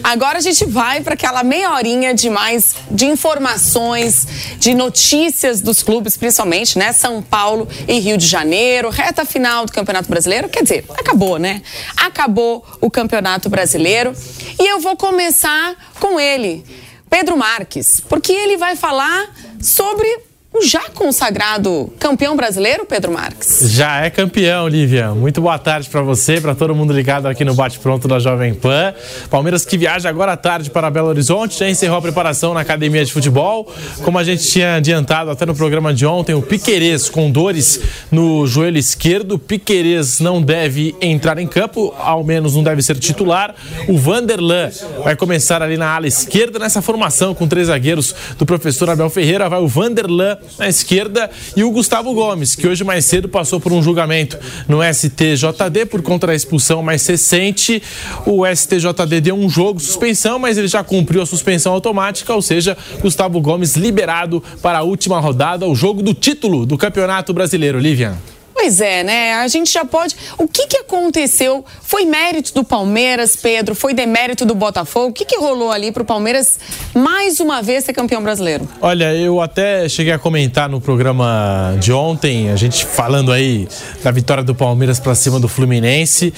Agora 0.05 0.39
a 0.39 0.41
gente 0.41 0.65
vai 0.65 1.01
para 1.01 1.15
aquela 1.15 1.43
meia 1.43 1.73
horinha 1.73 2.15
de 2.15 2.31
mais 2.31 2.77
de 2.91 3.07
informações, 3.07 4.27
de 4.59 4.75
notícias 4.75 5.61
dos 5.61 5.83
clubes, 5.83 6.17
principalmente, 6.17 6.79
né? 6.79 6.93
São 6.93 7.21
Paulo 7.21 7.69
e 7.89 7.99
Rio 7.99 8.17
de 8.17 8.27
Janeiro, 8.27 8.89
reta 8.91 9.25
final 9.25 9.67
do 9.67 9.73
Campeonato 9.73 10.09
Brasileiro. 10.09 10.49
Quer 10.49 10.63
dizer, 10.63 10.85
acabou, 10.97 11.39
né? 11.39 11.63
Acabou 11.97 12.65
o 12.81 12.91
Campeonato 12.91 13.49
Brasileiro. 13.49 14.13
E 14.61 14.67
eu 14.67 14.81
vou 14.81 14.97
começar 14.97 15.75
com 15.99 16.21
ele, 16.21 16.65
Pedro 17.11 17.37
Marques, 17.37 18.01
porque 18.09 18.33
ele 18.33 18.57
vai 18.57 18.77
falar 18.77 19.29
sobre 19.61 20.28
já 20.63 20.91
consagrado 20.91 21.93
campeão 21.99 22.37
brasileiro, 22.37 22.85
Pedro 22.85 23.13
Marques? 23.13 23.71
Já 23.71 24.05
é 24.05 24.11
campeão, 24.11 24.69
Lívia. 24.69 25.11
Muito 25.11 25.41
boa 25.41 25.59
tarde 25.59 25.89
para 25.89 26.03
você, 26.03 26.41
para 26.41 26.55
todo 26.55 26.75
mundo 26.75 26.93
ligado 26.93 27.27
aqui 27.27 27.45
no 27.45 27.55
Bate 27.55 27.79
Pronto 27.79 28.09
da 28.09 28.19
Jovem 28.19 28.55
Pan. 28.55 28.95
Palmeiras 29.31 29.65
que 29.65 29.77
viaja 29.77 30.09
agora 30.09 30.33
à 30.33 30.37
tarde 30.37 30.71
para 30.71 30.91
Belo 30.91 31.09
Horizonte, 31.09 31.59
já 31.59 31.69
encerrou 31.69 31.99
a 31.99 32.03
preparação 32.03 32.55
na 32.55 32.61
academia 32.61 33.05
de 33.05 33.13
futebol. 33.13 33.73
Como 34.03 34.19
a 34.19 34.25
gente 34.25 34.47
tinha 34.47 34.77
adiantado 34.77 35.31
até 35.31 35.47
no 35.47 35.55
programa 35.55 35.93
de 35.95 36.05
ontem, 36.07 36.35
o 36.35 36.43
Piquerez 36.43 37.09
com 37.09 37.31
dores 37.31 37.81
no 38.11 38.47
joelho 38.47 38.79
esquerdo. 38.79 39.39
Piquerez 39.39 40.21
não 40.21 40.43
deve 40.43 40.95
entrar 41.01 41.39
em 41.39 41.47
campo, 41.47 41.95
ao 41.99 42.25
menos 42.25 42.55
não 42.55 42.63
deve 42.63 42.83
ser 42.83 42.99
titular. 42.99 43.55
O 43.89 43.97
Vanderlan 43.97 44.71
vai 45.05 45.17
começar 45.17 45.63
ali 45.63 45.77
na 45.77 45.95
ala 45.95 46.07
esquerda 46.07 46.59
nessa 46.59 46.83
formação 46.83 47.35
com 47.35 47.47
três 47.47 47.69
zagueiros 47.69 48.15
do 48.39 48.47
professor 48.47 48.91
Abel 48.91 49.11
Ferreira. 49.11 49.49
Vai 49.49 49.61
o 49.61 49.69
Vanderlan 49.69 50.37
na 50.59 50.69
esquerda 50.69 51.31
e 51.57 51.65
o 51.65 51.71
Gustavo 51.71 52.13
Gomes, 52.15 52.55
que 52.55 52.67
hoje 52.67 52.85
mais 52.85 53.05
cedo 53.05 53.29
passou 53.29 53.61
por 53.61 53.73
um 53.73 53.83
julgamento 53.83 54.39
no 54.69 54.79
STJD 54.83 55.87
por 55.91 56.03
conta 56.03 56.29
da 56.29 56.35
expulsão 56.35 56.83
mais 56.83 57.07
recente. 57.07 57.83
O 58.25 58.47
STJD 58.47 59.21
deu 59.21 59.35
um 59.35 59.49
jogo 59.49 59.81
suspensão, 59.81 60.39
mas 60.39 60.57
ele 60.57 60.69
já 60.69 60.83
cumpriu 60.85 61.23
a 61.23 61.27
suspensão 61.27 61.73
automática, 61.73 62.35
ou 62.35 62.43
seja, 62.43 62.77
Gustavo 63.01 63.41
Gomes 63.41 63.77
liberado 63.77 64.43
para 64.63 64.79
a 64.79 64.83
última 64.83 65.21
rodada, 65.21 65.67
o 65.67 65.75
jogo 65.75 66.03
do 66.03 66.15
título 66.15 66.65
do 66.65 66.79
Campeonato 66.79 67.33
Brasileiro. 67.33 67.79
Livian. 67.79 68.38
Pois 68.61 68.81
é, 68.81 69.05
né? 69.05 69.35
A 69.35 69.47
gente 69.47 69.73
já 69.73 69.85
pode. 69.85 70.17
O 70.37 70.49
que, 70.49 70.67
que 70.67 70.79
aconteceu? 70.79 71.65
Foi 71.81 72.05
mérito 72.05 72.53
do 72.53 72.65
Palmeiras, 72.65 73.37
Pedro? 73.37 73.73
Foi 73.73 73.95
demérito 73.95 74.45
do 74.45 74.53
Botafogo? 74.53 75.11
O 75.11 75.13
que, 75.13 75.25
que 75.25 75.39
rolou 75.39 75.71
ali 75.71 75.93
para 75.93 76.03
o 76.03 76.05
Palmeiras 76.05 76.59
mais 76.93 77.39
uma 77.39 77.63
vez 77.63 77.85
ser 77.85 77.93
campeão 77.93 78.21
brasileiro? 78.21 78.69
Olha, 78.83 79.15
eu 79.15 79.41
até 79.41 79.89
cheguei 79.89 80.13
a 80.13 80.19
comentar 80.19 80.69
no 80.69 80.81
programa 80.81 81.77
de 81.79 81.93
ontem, 81.93 82.51
a 82.51 82.57
gente 82.57 82.85
falando 82.85 83.31
aí 83.31 83.69
da 84.03 84.11
vitória 84.11 84.43
do 84.43 84.57
Palmeiras 84.57 84.99
para 84.99 85.15
cima 85.15 85.39
do 85.39 85.47
Fluminense. 85.47 86.35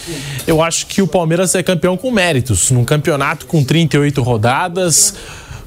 Eu 0.46 0.60
acho 0.62 0.88
que 0.88 1.00
o 1.00 1.06
Palmeiras 1.06 1.54
é 1.54 1.62
campeão 1.62 1.96
com 1.96 2.10
méritos, 2.10 2.70
num 2.70 2.84
campeonato 2.84 3.46
com 3.46 3.64
38 3.64 4.20
rodadas 4.20 5.14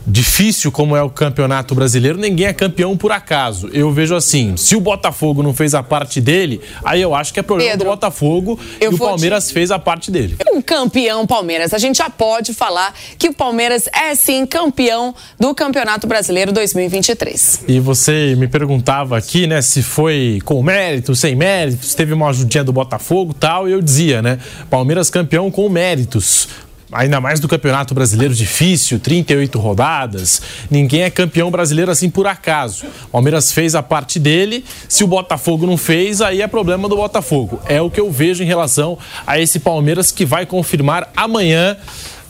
difícil 0.05 0.71
como 0.71 0.95
é 0.95 1.01
o 1.01 1.09
campeonato 1.09 1.73
brasileiro, 1.73 2.17
ninguém 2.17 2.47
é 2.47 2.53
campeão 2.53 2.95
por 2.97 3.11
acaso. 3.11 3.69
Eu 3.73 3.91
vejo 3.91 4.15
assim, 4.15 4.57
se 4.57 4.75
o 4.75 4.81
Botafogo 4.81 5.41
não 5.41 5.53
fez 5.53 5.73
a 5.73 5.81
parte 5.81 6.19
dele, 6.19 6.61
aí 6.83 7.01
eu 7.01 7.15
acho 7.15 7.33
que 7.33 7.39
é 7.39 7.43
problema 7.43 7.71
Pedro, 7.71 7.85
do 7.85 7.91
Botafogo 7.91 8.59
e 8.79 8.87
o 8.87 8.97
Palmeiras 8.97 9.47
te... 9.47 9.53
fez 9.53 9.71
a 9.71 9.79
parte 9.79 10.11
dele. 10.11 10.37
Um 10.51 10.61
campeão 10.61 11.25
Palmeiras, 11.25 11.73
a 11.73 11.77
gente 11.77 11.97
já 11.97 12.09
pode 12.09 12.53
falar 12.53 12.93
que 13.17 13.29
o 13.29 13.33
Palmeiras 13.33 13.87
é 13.93 14.13
sim 14.15 14.45
campeão 14.45 15.15
do 15.39 15.53
Campeonato 15.55 16.07
Brasileiro 16.07 16.51
2023. 16.51 17.63
E 17.67 17.79
você 17.79 18.35
me 18.37 18.47
perguntava 18.47 19.17
aqui, 19.17 19.47
né, 19.47 19.61
se 19.61 19.81
foi 19.81 20.39
com 20.43 20.61
mérito, 20.61 21.15
sem 21.15 21.35
méritos, 21.35 21.95
teve 21.95 22.13
uma 22.13 22.29
ajudinha 22.29 22.63
do 22.63 22.73
Botafogo, 22.73 23.33
tal, 23.33 23.67
e 23.67 23.71
eu 23.71 23.81
dizia, 23.81 24.21
né, 24.21 24.39
Palmeiras 24.69 25.09
campeão 25.09 25.49
com 25.49 25.67
méritos 25.69 26.47
ainda 26.93 27.19
mais 27.19 27.39
do 27.39 27.47
Campeonato 27.47 27.93
Brasileiro 27.93 28.33
difícil, 28.33 28.99
38 28.99 29.59
rodadas. 29.59 30.41
Ninguém 30.69 31.03
é 31.03 31.09
campeão 31.09 31.49
brasileiro 31.51 31.91
assim 31.91 32.09
por 32.09 32.27
acaso. 32.27 32.85
O 33.05 33.09
Palmeiras 33.09 33.51
fez 33.51 33.75
a 33.75 33.83
parte 33.83 34.19
dele, 34.19 34.63
se 34.87 35.03
o 35.03 35.07
Botafogo 35.07 35.65
não 35.65 35.77
fez, 35.77 36.21
aí 36.21 36.41
é 36.41 36.47
problema 36.47 36.87
do 36.87 36.95
Botafogo. 36.95 37.59
É 37.65 37.81
o 37.81 37.89
que 37.89 37.99
eu 37.99 38.11
vejo 38.11 38.43
em 38.43 38.47
relação 38.47 38.97
a 39.25 39.39
esse 39.39 39.59
Palmeiras 39.59 40.11
que 40.11 40.25
vai 40.25 40.45
confirmar 40.45 41.11
amanhã 41.15 41.77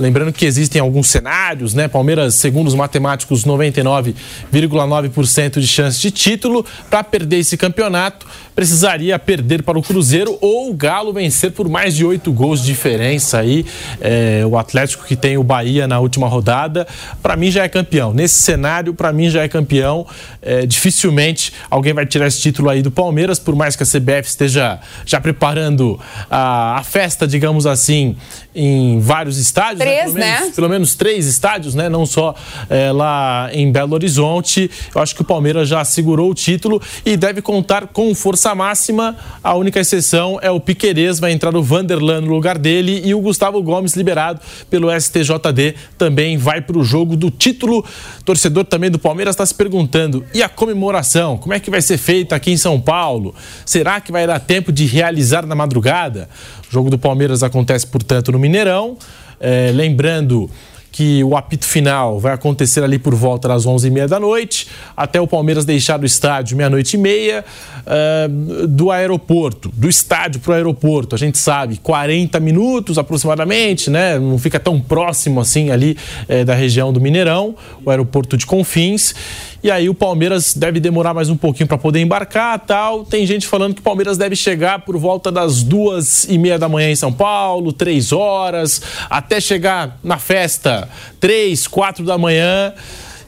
Lembrando 0.04 0.34
que 0.34 0.46
existem 0.46 0.82
alguns 0.82 1.08
cenários, 1.08 1.74
né? 1.74 1.88
Palmeiras, 1.88 2.36
segundo 2.36 2.68
os 2.68 2.76
matemáticos, 2.76 3.46
99,9% 3.46 5.62
de 5.62 5.68
chance 5.68 6.02
de 6.02 6.12
título. 6.12 6.66
Para 6.90 7.06
perder 7.06 7.38
esse 7.38 7.56
campeonato, 7.56 8.28
precisaria 8.54 9.18
perder 9.18 9.64
para 9.64 9.80
o 9.80 9.82
Cruzeiro 9.82 10.38
ou 10.42 10.70
o 10.70 10.74
Galo 10.74 11.14
vencer 11.14 11.54
por 11.54 11.70
mais 11.70 11.96
de 11.96 12.06
oito 12.06 12.34
gols 12.34 12.60
de 12.60 12.66
diferença 12.66 13.40
aí. 13.40 13.66
É, 14.02 14.44
o 14.46 14.58
Atlético 14.58 15.06
que 15.06 15.16
tem 15.16 15.38
o 15.38 15.44
Bahia 15.44 15.88
na 15.88 16.02
última 16.02 16.28
rodada, 16.28 16.86
para 17.22 17.38
mim 17.38 17.50
já 17.50 17.64
é 17.64 17.70
campeão. 17.70 18.14
Nesse 18.14 18.42
cenário, 18.42 18.94
para 18.94 19.14
mim 19.14 19.30
já 19.30 19.44
é 19.44 19.48
campeão. 19.48 20.06
É, 20.42 20.66
dificilmente 20.66 21.54
alguém 21.70 21.94
vai 21.94 22.06
tirar 22.06 22.28
esse 22.28 22.42
título 22.42 22.70
aí 22.70 22.82
do 22.82 22.92
Palmeiras, 22.92 23.40
por 23.40 23.56
mais 23.56 23.78
que 23.78 23.84
a 23.84 23.86
CBF 23.86 24.28
esteja 24.28 24.82
já 25.06 25.22
preparando 25.22 25.98
a, 26.30 26.78
a 26.78 26.84
festa, 26.84 27.26
digamos 27.26 27.66
assim, 27.66 28.18
em 28.54 29.00
vários 29.00 29.38
estádios. 29.38 29.80
Né? 29.80 29.93
Três, 30.02 30.14
né? 30.14 30.22
Pelo 30.22 30.40
menos, 30.40 30.48
né? 30.48 30.54
pelo 30.56 30.70
menos 30.70 30.96
três 30.96 31.28
estádios, 31.28 31.76
né? 31.76 31.90
Não 31.90 32.06
só 32.06 32.36
é, 32.70 32.92
lá 32.92 33.50
em 33.52 33.72
Belo 33.72 33.94
Horizonte. 33.94 34.70
Eu 34.94 35.02
acho 35.02 35.16
que 35.16 35.22
o 35.22 35.26
Palmeiras 35.26 35.68
já 35.68 35.84
segurou 35.86 36.32
o 36.32 36.34
título 36.34 36.82
e 37.06 37.16
deve 37.16 37.42
contar 37.42 37.88
com 37.88 38.14
força 38.16 38.54
máxima. 38.56 39.16
A 39.44 39.54
única 39.56 39.80
exceção 39.80 40.40
é 40.42 40.50
o 40.50 40.60
Piquerez, 40.60 41.20
vai 41.20 41.32
entrar 41.32 41.56
o 41.56 41.64
Vanderlan 41.64 42.22
no 42.22 42.34
lugar 42.34 42.58
dele 42.58 43.02
e 43.04 43.14
o 43.14 43.22
Gustavo 43.22 43.62
Gomes, 43.62 43.96
liberado 43.96 44.40
pelo 44.70 44.90
STJD, 44.90 45.76
também 45.98 46.38
vai 46.38 46.62
para 46.62 46.78
o 46.78 46.84
jogo 46.84 47.16
do 47.16 47.30
título. 47.30 47.86
Torcedor 48.26 48.66
também 48.66 48.90
do 48.90 49.00
Palmeiras 49.00 49.34
está 49.34 49.46
se 49.46 49.54
perguntando: 49.54 50.26
e 50.34 50.42
a 50.42 50.50
comemoração? 50.50 51.38
Como 51.38 51.54
é 51.54 51.60
que 51.60 51.70
vai 51.70 51.82
ser 51.82 51.98
feita 51.98 52.36
aqui 52.36 52.52
em 52.52 52.58
São 52.58 52.80
Paulo? 52.80 53.36
Será 53.66 54.00
que 54.02 54.12
vai 54.12 54.26
dar 54.26 54.40
tempo 54.40 54.72
de 54.72 54.86
realizar 54.86 55.46
na 55.46 55.56
madrugada? 55.56 56.30
O 56.70 56.72
jogo 56.72 56.90
do 56.90 56.98
Palmeiras 56.98 57.44
acontece, 57.44 57.86
portanto, 57.86 58.32
no 58.32 58.40
Mineirão. 58.40 58.98
É, 59.46 59.72
lembrando 59.74 60.50
que 60.90 61.24
o 61.24 61.36
apito 61.36 61.66
final 61.66 62.20
vai 62.20 62.34
acontecer 62.34 62.84
ali 62.84 63.00
por 63.00 63.16
volta 63.16 63.48
das 63.48 63.66
11h30 63.66 64.08
da 64.08 64.20
noite, 64.20 64.68
até 64.96 65.20
o 65.20 65.28
Palmeiras 65.28 65.66
deixar 65.66 65.98
do 65.98 66.06
estádio 66.06 66.56
meia-noite 66.56 66.96
e 66.96 67.00
meia, 67.00 67.44
uh, 67.84 68.68
do 68.68 68.92
aeroporto, 68.92 69.70
do 69.74 69.90
estádio 69.90 70.40
para 70.40 70.52
o 70.52 70.54
aeroporto, 70.54 71.16
a 71.16 71.18
gente 71.18 71.40
sabe, 71.40 71.78
40 71.78 72.40
minutos 72.40 73.00
aproximadamente, 73.00 73.90
né? 73.90 74.20
Não 74.20 74.38
fica 74.38 74.60
tão 74.60 74.80
próximo 74.80 75.42
assim 75.42 75.72
ali 75.72 75.98
eh, 76.30 76.46
da 76.46 76.54
região 76.54 76.94
do 76.94 77.02
Mineirão, 77.02 77.56
o 77.84 77.90
aeroporto 77.90 78.38
de 78.38 78.46
Confins. 78.46 79.16
E 79.64 79.72
aí 79.72 79.88
o 79.88 79.94
Palmeiras 79.94 80.54
deve 80.54 80.78
demorar 80.82 81.14
mais 81.14 81.30
um 81.30 81.38
pouquinho 81.38 81.68
para 81.68 81.78
poder 81.78 82.02
embarcar 82.02 82.60
tal. 82.60 83.06
Tem 83.06 83.26
gente 83.26 83.48
falando 83.48 83.74
que 83.74 83.80
o 83.80 83.84
Palmeiras 83.84 84.18
deve 84.18 84.36
chegar 84.36 84.80
por 84.80 84.98
volta 84.98 85.32
das 85.32 85.64
duas 85.64 86.26
e 86.26 86.38
meia 86.38 86.60
da 86.60 86.68
manhã 86.68 86.92
em 86.92 86.98
São 86.98 87.14
Paulo, 87.14 87.72
três 87.72 88.12
horas, 88.12 88.82
até 89.10 89.40
chegar 89.40 89.98
na 90.04 90.18
festa 90.18 90.90
três, 91.18 91.66
quatro 91.66 92.04
da 92.04 92.18
manhã 92.18 92.74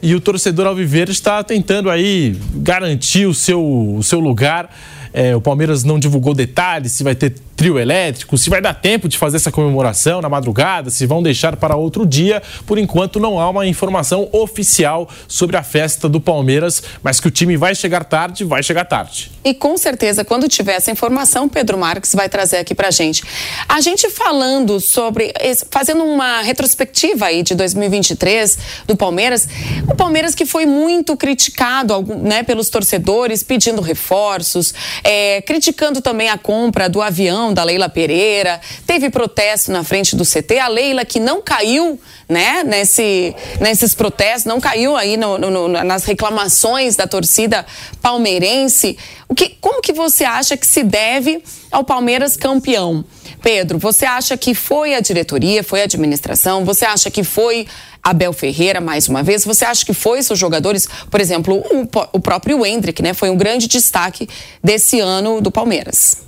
e 0.02 0.14
o 0.14 0.20
torcedor 0.20 0.66
alviverde 0.66 1.10
está 1.10 1.42
tentando 1.42 1.88
aí 1.88 2.36
garantir 2.56 3.24
o 3.24 3.32
seu, 3.32 3.96
o 3.96 4.02
seu 4.02 4.20
lugar. 4.20 4.68
É, 5.12 5.34
o 5.34 5.40
Palmeiras 5.40 5.84
não 5.84 5.98
divulgou 5.98 6.34
detalhes 6.34 6.92
se 6.92 7.04
vai 7.04 7.14
ter 7.14 7.34
trio 7.56 7.78
elétrico, 7.78 8.36
se 8.36 8.50
vai 8.50 8.60
dar 8.60 8.74
tempo 8.74 9.08
de 9.08 9.16
fazer 9.16 9.38
essa 9.38 9.50
comemoração 9.50 10.20
na 10.20 10.28
madrugada, 10.28 10.90
se 10.90 11.06
vão 11.06 11.22
deixar 11.22 11.56
para 11.56 11.74
outro 11.74 12.06
dia. 12.06 12.42
Por 12.66 12.78
enquanto, 12.78 13.18
não 13.18 13.40
há 13.40 13.48
uma 13.48 13.66
informação 13.66 14.28
oficial 14.30 15.08
sobre 15.26 15.56
a 15.56 15.62
festa 15.62 16.08
do 16.08 16.20
Palmeiras, 16.20 16.82
mas 17.02 17.18
que 17.18 17.26
o 17.26 17.30
time 17.30 17.56
vai 17.56 17.74
chegar 17.74 18.04
tarde, 18.04 18.44
vai 18.44 18.62
chegar 18.62 18.84
tarde. 18.84 19.32
E 19.42 19.54
com 19.54 19.78
certeza, 19.78 20.24
quando 20.24 20.48
tiver 20.48 20.74
essa 20.74 20.90
informação, 20.90 21.48
Pedro 21.48 21.78
Marques 21.78 22.14
vai 22.14 22.28
trazer 22.28 22.58
aqui 22.58 22.74
para 22.74 22.90
gente. 22.90 23.24
A 23.68 23.80
gente 23.80 24.10
falando 24.10 24.78
sobre, 24.78 25.32
fazendo 25.70 26.04
uma 26.04 26.42
retrospectiva 26.42 27.26
aí 27.26 27.42
de 27.42 27.54
2023 27.54 28.58
do 28.86 28.96
Palmeiras, 28.96 29.48
o 29.88 29.94
Palmeiras 29.94 30.34
que 30.34 30.44
foi 30.44 30.66
muito 30.66 31.16
criticado 31.16 32.02
né, 32.02 32.42
pelos 32.42 32.68
torcedores, 32.68 33.42
pedindo 33.42 33.80
reforços, 33.80 34.74
é, 35.08 35.40
criticando 35.42 36.00
também 36.00 36.28
a 36.28 36.36
compra 36.36 36.88
do 36.88 37.00
avião 37.00 37.54
da 37.54 37.62
Leila 37.62 37.88
Pereira, 37.88 38.60
teve 38.84 39.08
protesto 39.08 39.70
na 39.70 39.84
frente 39.84 40.16
do 40.16 40.24
CT. 40.24 40.58
A 40.58 40.66
Leila 40.66 41.04
que 41.04 41.20
não 41.20 41.40
caiu 41.40 42.00
né, 42.28 42.64
nesse, 42.64 43.32
nesses 43.60 43.94
protestos, 43.94 44.46
não 44.46 44.60
caiu 44.60 44.96
aí 44.96 45.16
no, 45.16 45.38
no, 45.38 45.68
nas 45.68 46.04
reclamações 46.04 46.96
da 46.96 47.06
torcida 47.06 47.64
palmeirense. 48.02 48.98
O 49.28 49.34
que, 49.34 49.50
como 49.60 49.80
que 49.80 49.92
você 49.92 50.24
acha 50.24 50.56
que 50.56 50.66
se 50.66 50.82
deve 50.82 51.40
ao 51.70 51.84
Palmeiras 51.84 52.36
campeão? 52.36 53.04
Pedro, 53.40 53.78
você 53.78 54.04
acha 54.04 54.36
que 54.36 54.56
foi 54.56 54.96
a 54.96 55.00
diretoria, 55.00 55.62
foi 55.62 55.82
a 55.82 55.84
administração? 55.84 56.64
Você 56.64 56.84
acha 56.84 57.12
que 57.12 57.22
foi 57.22 57.68
Abel 58.06 58.32
Ferreira, 58.32 58.80
mais 58.80 59.08
uma 59.08 59.20
vez? 59.20 59.44
Você 59.44 59.64
acha 59.64 59.84
que 59.84 59.92
foi 59.92 60.22
seus 60.22 60.38
jogadores? 60.38 60.86
Por 61.10 61.20
exemplo, 61.20 61.56
o, 61.56 61.88
o 62.12 62.20
próprio 62.20 62.64
Hendrick, 62.64 63.02
né? 63.02 63.12
Foi 63.12 63.30
um 63.30 63.36
grande 63.36 63.66
destaque 63.66 64.28
desse 64.62 65.00
ano 65.00 65.40
do 65.40 65.50
Palmeiras. 65.50 66.18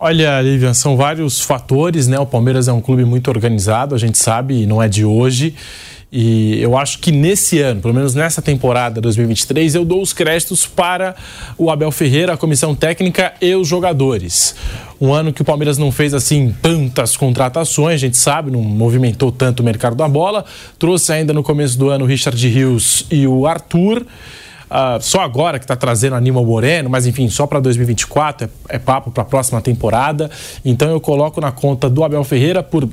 Olha, 0.00 0.40
Lívia, 0.40 0.74
são 0.74 0.96
vários 0.96 1.40
fatores, 1.40 2.08
né? 2.08 2.18
O 2.18 2.26
Palmeiras 2.26 2.66
é 2.66 2.72
um 2.72 2.80
clube 2.80 3.04
muito 3.04 3.28
organizado, 3.28 3.94
a 3.94 3.98
gente 3.98 4.18
sabe, 4.18 4.62
e 4.62 4.66
não 4.66 4.82
é 4.82 4.88
de 4.88 5.04
hoje. 5.04 5.54
E 6.14 6.60
eu 6.60 6.76
acho 6.76 6.98
que 6.98 7.10
nesse 7.10 7.58
ano, 7.60 7.80
pelo 7.80 7.94
menos 7.94 8.14
nessa 8.14 8.42
temporada 8.42 9.00
2023, 9.00 9.74
eu 9.74 9.82
dou 9.82 10.02
os 10.02 10.12
créditos 10.12 10.66
para 10.66 11.16
o 11.56 11.70
Abel 11.70 11.90
Ferreira, 11.90 12.34
a 12.34 12.36
comissão 12.36 12.74
técnica 12.74 13.32
e 13.40 13.54
os 13.54 13.66
jogadores. 13.66 14.54
Um 15.00 15.10
ano 15.14 15.32
que 15.32 15.40
o 15.40 15.44
Palmeiras 15.44 15.78
não 15.78 15.90
fez 15.90 16.12
assim 16.12 16.54
tantas 16.60 17.16
contratações, 17.16 17.94
a 17.94 17.96
gente 17.96 18.18
sabe, 18.18 18.50
não 18.50 18.60
movimentou 18.60 19.32
tanto 19.32 19.60
o 19.60 19.64
mercado 19.64 19.96
da 19.96 20.06
bola. 20.06 20.44
Trouxe 20.78 21.14
ainda 21.14 21.32
no 21.32 21.42
começo 21.42 21.78
do 21.78 21.88
ano 21.88 22.04
o 22.04 22.06
Richard 22.06 22.46
Rios 22.46 23.06
e 23.10 23.26
o 23.26 23.46
Arthur. 23.46 24.02
uh, 24.02 25.00
só 25.00 25.22
agora 25.22 25.58
que 25.58 25.64
está 25.64 25.76
trazendo 25.76 26.14
Aníbal 26.14 26.44
Moreno, 26.44 26.90
mas 26.90 27.06
enfim, 27.06 27.26
só 27.30 27.46
para 27.46 27.58
2024, 27.58 28.50
é, 28.68 28.76
é 28.76 28.78
papo 28.78 29.10
para 29.10 29.22
a 29.22 29.26
próxima 29.26 29.62
temporada. 29.62 30.30
Então 30.62 30.90
eu 30.90 31.00
coloco 31.00 31.40
na 31.40 31.50
conta 31.50 31.88
do 31.88 32.04
Abel 32.04 32.22
Ferreira 32.22 32.62
por 32.62 32.86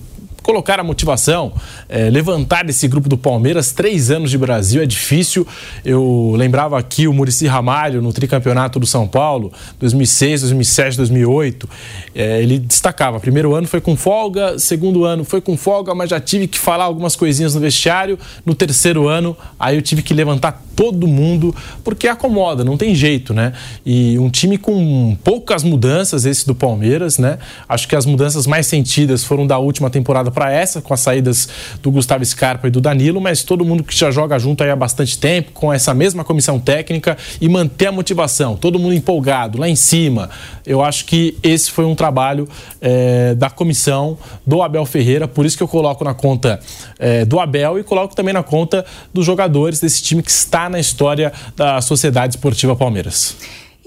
colocar 0.49 0.79
a 0.79 0.83
motivação, 0.83 1.53
é, 1.87 2.09
levantar 2.09 2.67
esse 2.67 2.87
grupo 2.87 3.07
do 3.07 3.15
Palmeiras. 3.15 3.71
Três 3.71 4.09
anos 4.09 4.31
de 4.31 4.37
Brasil 4.37 4.81
é 4.81 4.85
difícil. 4.87 5.45
Eu 5.85 6.33
lembrava 6.35 6.79
aqui 6.79 7.07
o 7.07 7.13
Murici 7.13 7.45
Ramalho 7.45 8.01
no 8.01 8.11
tricampeonato 8.11 8.79
do 8.79 8.87
São 8.87 9.07
Paulo, 9.07 9.53
2006, 9.79 10.41
2007, 10.41 10.97
2008. 10.97 11.69
É, 12.15 12.41
ele 12.41 12.57
destacava: 12.57 13.19
primeiro 13.19 13.53
ano 13.53 13.67
foi 13.67 13.79
com 13.79 13.95
folga, 13.95 14.57
segundo 14.57 15.05
ano 15.05 15.23
foi 15.23 15.39
com 15.39 15.55
folga, 15.55 15.93
mas 15.93 16.09
já 16.09 16.19
tive 16.19 16.47
que 16.47 16.57
falar 16.57 16.85
algumas 16.85 17.15
coisinhas 17.15 17.53
no 17.53 17.61
vestiário. 17.61 18.17
No 18.43 18.55
terceiro 18.55 19.07
ano, 19.07 19.37
aí 19.59 19.75
eu 19.75 19.83
tive 19.83 20.01
que 20.01 20.15
levantar 20.15 20.63
todo 20.75 21.07
mundo, 21.07 21.53
porque 21.83 22.07
acomoda, 22.07 22.63
não 22.63 22.77
tem 22.77 22.95
jeito, 22.95 23.33
né? 23.33 23.53
E 23.85 24.17
um 24.17 24.29
time 24.29 24.57
com 24.57 25.15
poucas 25.23 25.61
mudanças, 25.61 26.25
esse 26.25 26.47
do 26.47 26.55
Palmeiras, 26.55 27.19
né? 27.19 27.37
Acho 27.67 27.87
que 27.87 27.95
as 27.95 28.05
mudanças 28.05 28.47
mais 28.47 28.65
sentidas 28.65 29.23
foram 29.23 29.45
da 29.45 29.59
última 29.59 29.89
temporada 29.89 30.31
essa, 30.47 30.81
com 30.81 30.93
as 30.93 30.99
saídas 30.99 31.49
do 31.81 31.89
Gustavo 31.91 32.23
Scarpa 32.23 32.67
e 32.67 32.71
do 32.71 32.79
Danilo, 32.79 33.19
mas 33.19 33.43
todo 33.43 33.65
mundo 33.65 33.83
que 33.83 33.97
já 33.97 34.11
joga 34.11 34.37
junto 34.37 34.63
aí 34.63 34.69
há 34.69 34.75
bastante 34.75 35.17
tempo, 35.17 35.51
com 35.51 35.73
essa 35.73 35.93
mesma 35.93 36.23
comissão 36.23 36.59
técnica 36.59 37.17
e 37.41 37.49
manter 37.49 37.87
a 37.87 37.91
motivação, 37.91 38.55
todo 38.55 38.77
mundo 38.77 38.93
empolgado, 38.93 39.59
lá 39.59 39.67
em 39.67 39.75
cima. 39.75 40.29
Eu 40.65 40.83
acho 40.83 41.05
que 41.05 41.35
esse 41.41 41.71
foi 41.71 41.85
um 41.85 41.95
trabalho 41.95 42.47
é, 42.79 43.33
da 43.33 43.49
comissão 43.49 44.17
do 44.45 44.61
Abel 44.61 44.85
Ferreira, 44.85 45.27
por 45.27 45.45
isso 45.45 45.57
que 45.57 45.63
eu 45.63 45.67
coloco 45.67 46.03
na 46.03 46.13
conta 46.13 46.59
é, 46.99 47.25
do 47.25 47.39
Abel 47.39 47.79
e 47.79 47.83
coloco 47.83 48.15
também 48.15 48.33
na 48.33 48.43
conta 48.43 48.85
dos 49.11 49.25
jogadores 49.25 49.79
desse 49.79 50.03
time 50.03 50.21
que 50.21 50.29
está 50.29 50.69
na 50.69 50.79
história 50.79 51.33
da 51.55 51.81
Sociedade 51.81 52.35
Esportiva 52.35 52.75
Palmeiras. 52.75 53.35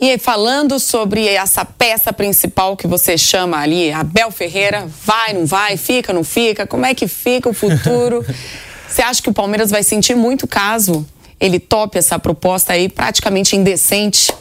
E 0.03 0.19
falando 0.19 0.81
sobre 0.81 1.29
essa 1.29 1.65
peça 1.65 2.13
principal 2.13 2.77
que 2.77 2.89
você 2.89 3.17
chama 3.17 3.59
ali, 3.59 3.93
Abel 3.93 4.33
Ferreira, 4.33 4.85
vai, 5.07 5.33
não 5.33 5.47
vai, 5.47 5.77
fica, 5.77 6.13
não 6.13 6.25
fica, 6.25 6.67
como 6.67 6.85
é 6.85 6.93
que 6.93 7.07
fica 7.07 7.49
o 7.49 7.55
futuro? 7.55 8.27
você 8.89 9.01
acha 9.01 9.23
que 9.23 9.31
o 9.31 9.33
Palmeiras 9.33 9.71
vai 9.71 9.85
sentir 9.85 10.17
muito 10.17 10.45
caso 10.49 11.07
ele 11.39 11.61
tope 11.61 11.99
essa 11.99 12.19
proposta 12.19 12.73
aí 12.73 12.89
praticamente 12.89 13.55
indecente? 13.55 14.33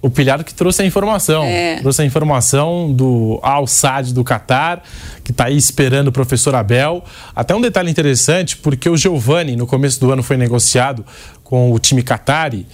O 0.00 0.08
Pilhado 0.08 0.42
que 0.42 0.54
trouxe 0.54 0.80
a 0.80 0.86
informação. 0.86 1.44
É. 1.44 1.76
Trouxe 1.76 2.00
a 2.00 2.04
informação 2.06 2.90
do 2.90 3.38
Al-Sad 3.42 4.14
do 4.14 4.24
Catar, 4.24 4.82
que 5.22 5.32
está 5.32 5.46
aí 5.46 5.56
esperando 5.56 6.08
o 6.08 6.12
professor 6.12 6.54
Abel. 6.54 7.04
Até 7.36 7.54
um 7.54 7.60
detalhe 7.60 7.90
interessante, 7.90 8.56
porque 8.56 8.88
o 8.88 8.96
Giovani, 8.96 9.56
no 9.56 9.66
começo 9.66 10.00
do 10.00 10.10
ano, 10.10 10.22
foi 10.22 10.38
negociado 10.38 11.04
com 11.44 11.72
o 11.72 11.78
time 11.78 12.02
Qatari 12.02 12.66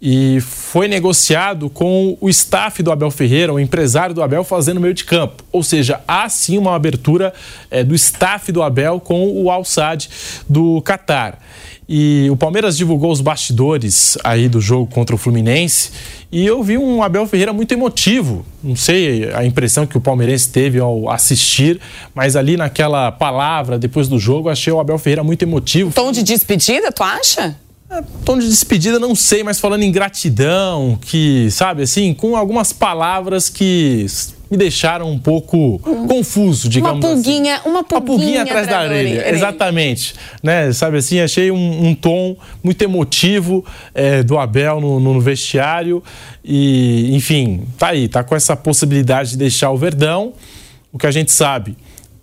e 0.00 0.40
foi 0.40 0.86
negociado 0.86 1.68
com 1.68 2.16
o 2.20 2.28
staff 2.28 2.82
do 2.82 2.92
Abel 2.92 3.10
Ferreira, 3.10 3.52
o 3.52 3.58
empresário 3.58 4.14
do 4.14 4.22
Abel, 4.22 4.44
fazendo 4.44 4.80
meio 4.80 4.94
de 4.94 5.04
campo. 5.04 5.42
Ou 5.50 5.62
seja, 5.62 6.00
há 6.06 6.28
sim 6.28 6.56
uma 6.56 6.74
abertura 6.74 7.34
é, 7.70 7.82
do 7.82 7.94
staff 7.94 8.52
do 8.52 8.62
Abel 8.62 9.00
com 9.00 9.28
o 9.42 9.50
Al-Sad 9.50 10.08
do 10.48 10.80
Qatar. 10.82 11.38
E 11.88 12.28
o 12.30 12.36
Palmeiras 12.36 12.76
divulgou 12.76 13.10
os 13.10 13.22
bastidores 13.22 14.18
aí 14.22 14.46
do 14.46 14.60
jogo 14.60 14.86
contra 14.92 15.14
o 15.16 15.18
Fluminense 15.18 15.90
e 16.30 16.46
eu 16.46 16.62
vi 16.62 16.76
um 16.76 17.02
Abel 17.02 17.26
Ferreira 17.26 17.52
muito 17.52 17.72
emotivo. 17.72 18.44
Não 18.62 18.76
sei 18.76 19.32
a 19.32 19.42
impressão 19.44 19.86
que 19.86 19.96
o 19.96 20.00
palmeirense 20.00 20.50
teve 20.50 20.78
ao 20.78 21.10
assistir, 21.10 21.80
mas 22.14 22.36
ali 22.36 22.58
naquela 22.58 23.10
palavra 23.10 23.78
depois 23.78 24.06
do 24.06 24.18
jogo, 24.18 24.50
achei 24.50 24.70
o 24.70 24.78
Abel 24.78 24.98
Ferreira 24.98 25.24
muito 25.24 25.42
emotivo. 25.42 25.90
Tom 25.92 26.12
de 26.12 26.22
despedida, 26.22 26.92
tu 26.92 27.02
acha? 27.02 27.56
É, 27.90 28.02
tom 28.24 28.38
de 28.38 28.46
despedida, 28.46 28.98
não 28.98 29.14
sei, 29.14 29.42
mas 29.42 29.58
falando 29.58 29.82
em 29.82 29.90
gratidão, 29.90 30.98
que, 31.00 31.50
sabe, 31.50 31.82
assim, 31.82 32.12
com 32.12 32.36
algumas 32.36 32.70
palavras 32.70 33.48
que 33.48 34.04
me 34.50 34.56
deixaram 34.56 35.10
um 35.10 35.18
pouco 35.18 35.78
confuso, 36.06 36.68
digamos 36.68 37.02
uma 37.02 37.14
pulguinha, 37.14 37.56
assim. 37.56 37.68
Uma 37.68 37.84
pulguinha, 37.84 38.00
uma 38.00 38.00
pulguinha 38.02 38.42
atrás 38.42 38.66
da 38.66 38.82
orelha. 38.82 39.30
Exatamente. 39.30 40.14
Né? 40.42 40.72
Sabe 40.72 40.98
assim, 40.98 41.20
achei 41.20 41.50
um, 41.50 41.88
um 41.88 41.94
tom 41.94 42.36
muito 42.62 42.80
emotivo 42.82 43.64
é, 43.94 44.22
do 44.22 44.38
Abel 44.38 44.80
no, 44.80 45.00
no, 45.00 45.20
vestiário. 45.20 46.02
E, 46.44 47.14
enfim, 47.14 47.64
tá 47.78 47.88
aí, 47.88 48.08
tá 48.08 48.22
com 48.22 48.34
essa 48.34 48.56
possibilidade 48.56 49.30
de 49.30 49.36
deixar 49.38 49.70
o 49.70 49.76
Verdão. 49.76 50.32
O 50.92 50.98
que 50.98 51.06
a 51.06 51.10
gente 51.10 51.30
sabe 51.30 51.76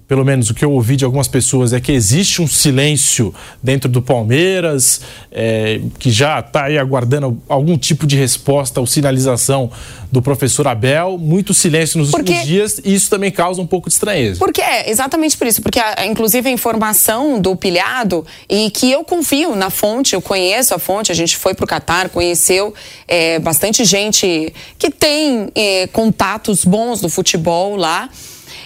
pelo 0.08 0.24
menos 0.24 0.50
o 0.50 0.54
que 0.54 0.64
eu 0.64 0.72
ouvi 0.72 0.96
de 0.96 1.04
algumas 1.04 1.28
pessoas, 1.28 1.74
é 1.74 1.80
que 1.80 1.92
existe 1.92 2.42
um 2.42 2.48
silêncio 2.48 3.34
dentro 3.62 3.90
do 3.90 4.02
Palmeiras, 4.02 5.02
é, 5.32 5.82
que 5.98 6.12
já 6.12 6.40
está 6.40 6.66
aí 6.66 6.78
aguardando 6.78 7.42
algum 7.50 7.78
tipo 7.78 8.06
de 8.06 8.16
resposta 8.16 8.80
ou 8.80 8.86
sinalização 8.86 9.72
do 10.12 10.22
professor 10.22 10.68
Abel. 10.68 11.18
Muito 11.18 11.54
silêncio 11.54 11.98
nos 11.98 12.12
porque, 12.12 12.32
últimos 12.32 12.48
dias 12.48 12.82
e 12.84 12.94
isso 12.94 13.10
também 13.10 13.32
causa 13.32 13.60
um 13.62 13.66
pouco 13.66 13.90
de 13.90 13.96
estranheza. 13.96 14.38
Porque 14.38 14.62
é, 14.62 14.90
exatamente 14.90 15.36
por 15.38 15.48
isso. 15.48 15.62
Porque, 15.62 15.80
a, 15.80 16.06
inclusive, 16.06 16.48
a 16.50 16.52
informação 16.52 17.42
do 17.42 17.56
pilhado, 17.56 18.26
e 18.48 18.70
que 18.70 18.92
eu 18.92 19.04
confio 19.04 19.56
na 19.56 19.72
fonte, 19.72 20.14
eu 20.14 20.22
conheço 20.22 20.76
a 20.76 20.80
fonte, 20.80 21.12
a 21.12 21.16
gente 21.16 21.36
foi 21.36 21.56
para 21.56 21.64
o 21.64 21.68
Catar, 21.68 22.10
conheceu 22.10 22.74
é, 23.08 23.40
bastante 23.40 23.84
gente 23.84 24.54
que 24.78 24.92
tem 24.92 25.50
é, 25.56 25.88
contatos 25.88 26.64
bons 26.64 27.02
do 27.02 27.10
futebol 27.10 27.76
lá. 27.76 28.08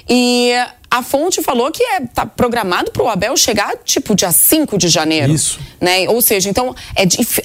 E 0.08 0.54
a 0.90 1.04
fonte 1.04 1.42
falou 1.42 1.72
que 1.72 1.84
é 1.84 2.02
tá 2.02 2.26
programado 2.26 2.92
para 2.92 3.04
o 3.04 3.10
Abel 3.10 3.38
chegar 3.38 3.74
tipo 3.84 4.16
dia 4.16 4.32
5 4.32 4.78
de 4.78 4.88
janeiro. 4.88 5.32
Isso. 5.32 5.60
Né? 5.80 6.10
Ou 6.10 6.22
seja, 6.22 6.50
então 6.50 6.76
é, 6.96 7.04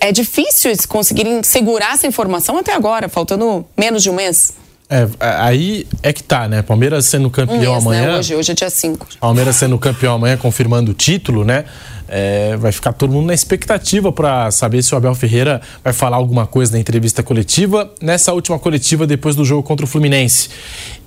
é 0.08 0.12
difícil 0.12 0.70
eles 0.70 0.86
conseguirem 0.86 1.42
segurar 1.42 1.94
essa 1.94 2.06
informação 2.06 2.58
até 2.58 2.72
agora, 2.72 3.08
faltando 3.08 3.66
menos 3.76 4.02
de 4.02 4.10
um 4.10 4.14
mês. 4.14 4.54
É, 4.88 5.08
aí 5.20 5.86
é 6.02 6.12
que 6.12 6.22
tá, 6.22 6.46
né? 6.46 6.62
Palmeiras 6.62 7.06
sendo 7.06 7.30
campeão 7.30 7.72
um 7.72 7.74
mês, 7.74 7.82
amanhã. 7.82 8.06
Né? 8.12 8.18
Hoje, 8.18 8.34
hoje 8.34 8.52
é 8.52 8.54
dia 8.54 8.70
5. 8.70 9.06
Palmeiras 9.18 9.56
sendo 9.56 9.78
campeão 9.78 10.14
amanhã, 10.14 10.36
confirmando 10.36 10.92
o 10.92 10.94
título, 10.94 11.44
né? 11.44 11.64
É, 12.08 12.56
vai 12.56 12.70
ficar 12.70 12.92
todo 12.92 13.12
mundo 13.12 13.26
na 13.26 13.34
expectativa 13.34 14.12
para 14.12 14.50
saber 14.50 14.82
se 14.82 14.94
o 14.94 14.96
Abel 14.96 15.14
Ferreira 15.14 15.60
vai 15.82 15.92
falar 15.92 16.16
alguma 16.16 16.46
coisa 16.46 16.72
na 16.72 16.78
entrevista 16.78 17.22
coletiva. 17.22 17.90
Nessa 18.00 18.32
última 18.32 18.58
coletiva, 18.58 19.06
depois 19.06 19.34
do 19.34 19.44
jogo 19.44 19.62
contra 19.62 19.84
o 19.84 19.88
Fluminense, 19.88 20.50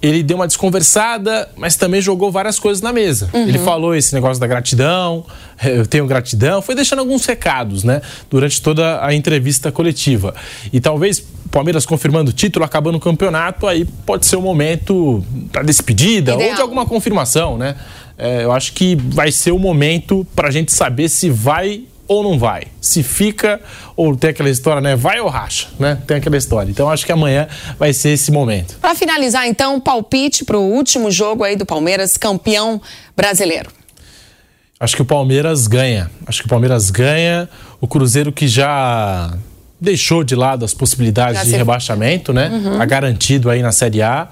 ele 0.01 0.23
deu 0.23 0.37
uma 0.37 0.47
desconversada, 0.47 1.49
mas 1.55 1.75
também 1.75 2.01
jogou 2.01 2.31
várias 2.31 2.59
coisas 2.59 2.81
na 2.81 2.91
mesa. 2.91 3.29
Uhum. 3.33 3.47
Ele 3.47 3.59
falou 3.59 3.95
esse 3.95 4.13
negócio 4.13 4.39
da 4.39 4.47
gratidão, 4.47 5.25
eu 5.63 5.85
tenho 5.85 6.05
gratidão, 6.07 6.61
foi 6.61 6.75
deixando 6.75 6.99
alguns 6.99 7.25
recados, 7.25 7.83
né, 7.83 8.01
durante 8.29 8.61
toda 8.61 9.03
a 9.05 9.13
entrevista 9.13 9.71
coletiva. 9.71 10.33
E 10.71 10.79
talvez 10.79 11.23
Palmeiras 11.51 11.85
confirmando 11.85 12.31
o 12.31 12.33
título, 12.33 12.65
acabando 12.65 12.95
o 12.95 12.99
campeonato, 12.99 13.67
aí 13.67 13.85
pode 14.05 14.25
ser 14.25 14.35
o 14.35 14.41
momento 14.41 15.23
da 15.51 15.61
despedida 15.61 16.33
Ideal. 16.33 16.49
ou 16.49 16.55
de 16.55 16.61
alguma 16.61 16.85
confirmação, 16.85 17.57
né? 17.57 17.75
É, 18.17 18.43
eu 18.43 18.51
acho 18.51 18.73
que 18.73 18.95
vai 18.95 19.31
ser 19.31 19.51
o 19.51 19.59
momento 19.59 20.25
para 20.35 20.47
a 20.47 20.51
gente 20.51 20.71
saber 20.71 21.07
se 21.09 21.29
vai 21.29 21.83
ou 22.07 22.23
não 22.23 22.39
vai. 22.39 22.63
Se 22.79 23.03
fica 23.03 23.59
ou 23.95 24.15
tem 24.15 24.29
aquela 24.29 24.49
história, 24.49 24.81
né? 24.81 24.95
Vai 24.95 25.19
ou 25.19 25.27
racha, 25.29 25.67
né? 25.79 25.97
Tem 26.07 26.17
aquela 26.17 26.37
história. 26.37 26.69
Então 26.69 26.89
acho 26.89 27.05
que 27.05 27.11
amanhã 27.11 27.47
vai 27.77 27.93
ser 27.93 28.09
esse 28.09 28.31
momento. 28.31 28.77
Para 28.79 28.95
finalizar, 28.95 29.47
então, 29.47 29.79
palpite 29.79 30.45
para 30.45 30.57
o 30.57 30.61
último 30.61 31.11
jogo 31.11 31.43
aí 31.43 31.55
do 31.55 31.65
Palmeiras, 31.65 32.17
campeão 32.17 32.81
brasileiro. 33.15 33.69
Acho 34.79 34.95
que 34.95 35.01
o 35.01 35.05
Palmeiras 35.05 35.67
ganha. 35.67 36.09
Acho 36.25 36.41
que 36.41 36.45
o 36.45 36.49
Palmeiras 36.49 36.89
ganha. 36.89 37.49
O 37.81 37.87
Cruzeiro 37.87 38.31
que 38.31 38.47
já 38.47 39.35
deixou 39.79 40.23
de 40.23 40.35
lado 40.35 40.63
as 40.63 40.73
possibilidades 40.73 41.41
já 41.41 41.43
de 41.43 41.51
rebaixamento, 41.51 42.31
né? 42.31 42.49
Uhum. 42.49 42.77
Tá 42.77 42.85
garantido 42.85 43.49
aí 43.49 43.61
na 43.61 43.71
Série 43.71 44.01
A. 44.01 44.27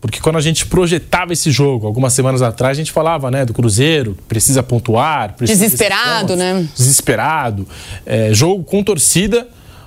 Porque 0.00 0.18
quando 0.18 0.36
a 0.36 0.40
gente 0.40 0.64
projetava 0.66 1.32
esse 1.32 1.50
jogo, 1.50 1.86
algumas 1.86 2.12
semanas 2.14 2.40
atrás, 2.40 2.76
a 2.76 2.80
gente 2.80 2.90
falava, 2.90 3.30
né, 3.30 3.44
do 3.44 3.52
Cruzeiro, 3.52 4.16
precisa 4.26 4.62
pontuar. 4.62 5.34
Precisa 5.36 5.62
Desesperado, 5.62 6.36
né? 6.36 6.66
Desesperado. 6.74 7.68
É, 8.06 8.32
jogo 8.32 8.64
com 8.64 8.82
torcida. 8.82 9.46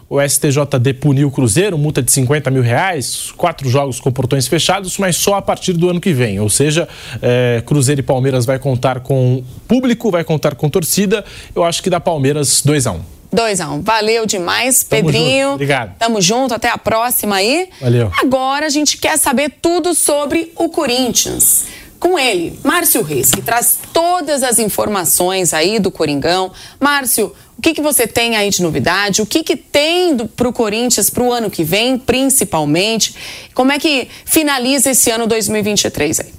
O 0.09 0.21
STJD 0.21 0.93
puniu 0.99 1.29
o 1.29 1.31
Cruzeiro, 1.31 1.75
multa 1.75 2.03
de 2.03 2.11
50 2.11 2.51
mil 2.51 2.61
reais, 2.61 3.31
quatro 3.35 3.67
jogos 3.67 3.99
com 3.99 4.11
portões 4.11 4.47
fechados, 4.47 4.99
mas 4.99 5.15
só 5.15 5.35
a 5.35 5.41
partir 5.41 5.73
do 5.73 5.89
ano 5.89 5.99
que 5.99 6.13
vem. 6.13 6.39
Ou 6.39 6.49
seja, 6.49 6.87
é, 7.19 7.63
Cruzeiro 7.65 8.01
e 8.01 8.03
Palmeiras 8.03 8.45
vai 8.45 8.59
contar 8.59 8.99
com 8.99 9.43
público, 9.67 10.11
vai 10.11 10.23
contar 10.23 10.53
com 10.53 10.69
torcida. 10.69 11.25
Eu 11.55 11.63
acho 11.63 11.81
que 11.81 11.89
dá 11.89 11.99
Palmeiras 11.99 12.61
2 12.63 12.85
a 12.85 12.91
1 12.91 12.95
um. 12.95 13.12
2 13.33 13.61
a 13.61 13.69
1 13.69 13.73
um. 13.73 13.81
Valeu 13.81 14.25
demais, 14.25 14.83
Tamo 14.83 15.03
Pedrinho. 15.03 15.43
Junto. 15.43 15.53
Obrigado. 15.55 15.97
Tamo 15.97 16.21
junto, 16.21 16.53
até 16.53 16.69
a 16.69 16.77
próxima 16.77 17.37
aí. 17.37 17.69
Valeu. 17.81 18.11
Agora 18.19 18.65
a 18.65 18.69
gente 18.69 18.97
quer 18.97 19.17
saber 19.17 19.53
tudo 19.61 19.93
sobre 19.93 20.51
o 20.55 20.69
Corinthians. 20.69 21.65
Com 21.99 22.19
ele, 22.19 22.59
Márcio 22.63 23.01
Reis, 23.01 23.31
que 23.31 23.41
traz 23.41 23.79
todas 23.93 24.43
as 24.43 24.59
informações 24.59 25.53
aí 25.53 25.79
do 25.79 25.89
Coringão. 25.89 26.51
Márcio, 26.77 27.33
o 27.57 27.61
que, 27.61 27.73
que 27.73 27.81
você 27.81 28.05
tem 28.05 28.35
aí 28.35 28.49
de 28.49 28.61
novidade? 28.61 29.21
O 29.21 29.25
que, 29.25 29.41
que 29.41 29.55
tem 29.55 30.17
para 30.17 30.49
o 30.49 30.51
Corinthians 30.51 31.09
para 31.09 31.23
o 31.23 31.31
ano 31.31 31.49
que 31.49 31.63
vem, 31.63 31.97
principalmente? 31.97 33.15
Como 33.53 33.71
é 33.71 33.79
que 33.79 34.09
finaliza 34.25 34.91
esse 34.91 35.09
ano 35.11 35.25
2023 35.27 36.19
aí? 36.19 36.33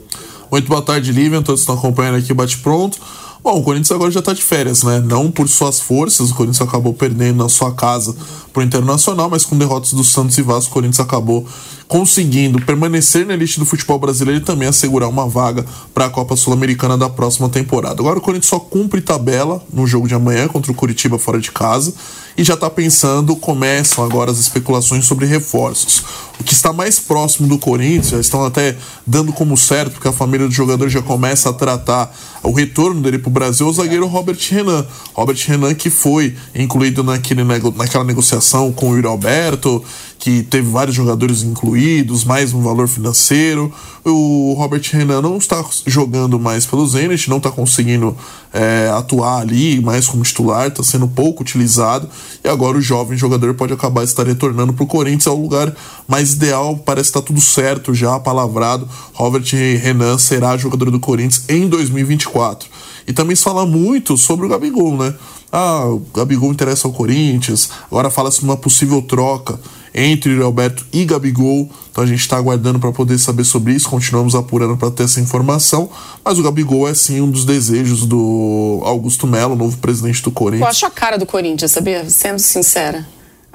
Muito 0.50 0.68
boa 0.68 0.82
tarde, 0.82 1.10
Lívia. 1.12 1.40
Todos 1.40 1.62
estão 1.62 1.76
acompanhando 1.76 2.18
aqui 2.18 2.30
o 2.30 2.34
Bate 2.34 2.58
Pronto. 2.58 3.00
Bom, 3.44 3.58
o 3.58 3.62
Corinthians 3.62 3.92
agora 3.92 4.10
já 4.10 4.20
está 4.20 4.32
de 4.32 4.42
férias, 4.42 4.82
né? 4.84 5.00
Não 5.00 5.30
por 5.30 5.46
suas 5.50 5.78
forças, 5.78 6.30
o 6.30 6.34
Corinthians 6.34 6.66
acabou 6.66 6.94
perdendo 6.94 7.42
na 7.42 7.48
sua 7.50 7.74
casa 7.74 8.16
pro 8.54 8.62
Internacional, 8.62 9.28
mas 9.28 9.44
com 9.44 9.58
derrotas 9.58 9.92
do 9.92 10.02
Santos 10.02 10.38
e 10.38 10.42
Vasco, 10.42 10.70
o 10.70 10.72
Corinthians 10.72 10.98
acabou 11.00 11.46
conseguindo 11.86 12.58
permanecer 12.64 13.26
na 13.26 13.34
elite 13.34 13.58
do 13.58 13.66
futebol 13.66 13.98
brasileiro 13.98 14.40
e 14.40 14.42
também 14.42 14.66
assegurar 14.66 15.10
uma 15.10 15.28
vaga 15.28 15.62
para 15.92 16.06
a 16.06 16.10
Copa 16.10 16.34
Sul-Americana 16.36 16.96
da 16.96 17.10
próxima 17.10 17.50
temporada. 17.50 18.00
Agora 18.00 18.18
o 18.18 18.22
Corinthians 18.22 18.48
só 18.48 18.58
cumpre 18.58 19.02
tabela 19.02 19.62
no 19.70 19.86
jogo 19.86 20.08
de 20.08 20.14
amanhã 20.14 20.48
contra 20.48 20.72
o 20.72 20.74
Curitiba 20.74 21.18
fora 21.18 21.38
de 21.38 21.52
casa 21.52 21.92
e 22.38 22.42
já 22.42 22.54
está 22.54 22.70
pensando, 22.70 23.36
começam 23.36 24.02
agora 24.02 24.30
as 24.30 24.38
especulações 24.38 25.04
sobre 25.04 25.26
reforços. 25.26 26.02
Que 26.44 26.52
está 26.52 26.72
mais 26.72 26.98
próximo 26.98 27.46
do 27.48 27.58
Corinthians, 27.58 28.26
estão 28.26 28.44
até 28.44 28.76
dando 29.06 29.32
como 29.32 29.56
certo, 29.56 29.92
porque 29.92 30.08
a 30.08 30.12
família 30.12 30.46
do 30.46 30.52
jogador 30.52 30.88
já 30.88 31.00
começa 31.00 31.50
a 31.50 31.52
tratar 31.52 32.14
o 32.42 32.52
retorno 32.52 33.00
dele 33.00 33.18
para 33.18 33.28
o 33.28 33.32
Brasil, 33.32 33.66
é 33.66 33.70
o 33.70 33.72
zagueiro 33.72 34.06
Robert 34.06 34.38
Renan. 34.50 34.86
Robert 35.14 35.38
Renan 35.46 35.74
que 35.74 35.88
foi 35.90 36.34
incluído 36.54 37.02
naquele, 37.02 37.42
naquela 37.44 38.04
negociação 38.04 38.72
com 38.72 38.90
o 38.90 38.96
Yuri 38.96 39.06
Alberto, 39.06 39.82
que 40.24 40.42
teve 40.42 40.70
vários 40.70 40.96
jogadores 40.96 41.42
incluídos, 41.42 42.24
mais 42.24 42.54
um 42.54 42.62
valor 42.62 42.88
financeiro. 42.88 43.70
O 44.02 44.54
Robert 44.56 44.82
Renan 44.90 45.20
não 45.20 45.36
está 45.36 45.62
jogando 45.86 46.40
mais 46.40 46.64
pelo 46.64 46.86
Zenit, 46.86 47.28
não 47.28 47.36
está 47.36 47.50
conseguindo 47.50 48.16
é, 48.50 48.90
atuar 48.96 49.42
ali 49.42 49.82
mais 49.82 50.06
como 50.06 50.22
titular, 50.22 50.68
está 50.68 50.82
sendo 50.82 51.06
pouco 51.06 51.42
utilizado. 51.42 52.08
E 52.42 52.48
agora 52.48 52.78
o 52.78 52.80
jovem 52.80 53.18
jogador 53.18 53.52
pode 53.52 53.74
acabar 53.74 54.02
estar 54.02 54.26
retornando 54.26 54.72
para 54.72 54.84
o 54.84 54.86
Corinthians, 54.86 55.26
é 55.26 55.30
o 55.30 55.38
lugar 55.38 55.74
mais 56.08 56.23
ideal, 56.32 56.76
parece 56.76 57.10
estar 57.10 57.20
tá 57.20 57.26
tudo 57.26 57.40
certo 57.40 57.94
já, 57.94 58.18
palavrado. 58.18 58.88
Robert 59.12 59.44
Renan 59.80 60.18
será 60.18 60.56
jogador 60.56 60.90
do 60.90 60.98
Corinthians 60.98 61.44
em 61.48 61.68
2024. 61.68 62.68
E 63.06 63.12
também 63.12 63.36
se 63.36 63.42
fala 63.42 63.66
muito 63.66 64.16
sobre 64.16 64.46
o 64.46 64.48
Gabigol, 64.48 64.96
né? 64.96 65.14
Ah, 65.52 65.86
o 65.86 66.00
Gabigol 66.12 66.50
interessa 66.50 66.88
ao 66.88 66.92
Corinthians, 66.92 67.70
agora 67.86 68.10
fala-se 68.10 68.42
uma 68.42 68.56
possível 68.56 69.00
troca 69.00 69.60
entre 69.94 70.36
o 70.36 70.44
Alberto 70.44 70.84
e 70.92 71.04
Gabigol. 71.04 71.70
Então 71.92 72.02
a 72.02 72.06
gente 72.06 72.18
está 72.18 72.36
aguardando 72.36 72.80
para 72.80 72.90
poder 72.90 73.16
saber 73.18 73.44
sobre 73.44 73.72
isso, 73.72 73.88
continuamos 73.88 74.34
apurando 74.34 74.76
para 74.76 74.90
ter 74.90 75.04
essa 75.04 75.20
informação. 75.20 75.88
Mas 76.24 76.38
o 76.40 76.42
Gabigol 76.42 76.88
é 76.88 76.94
sim 76.94 77.20
um 77.20 77.30
dos 77.30 77.44
desejos 77.44 78.04
do 78.04 78.80
Augusto 78.84 79.28
Melo, 79.28 79.54
novo 79.54 79.76
presidente 79.76 80.20
do 80.22 80.32
Corinthians. 80.32 80.62
Eu 80.62 80.70
acho 80.70 80.86
a 80.86 80.90
cara 80.90 81.16
do 81.16 81.24
Corinthians, 81.24 81.70
sabia? 81.70 82.10
Sendo 82.10 82.40
sincera. 82.40 83.06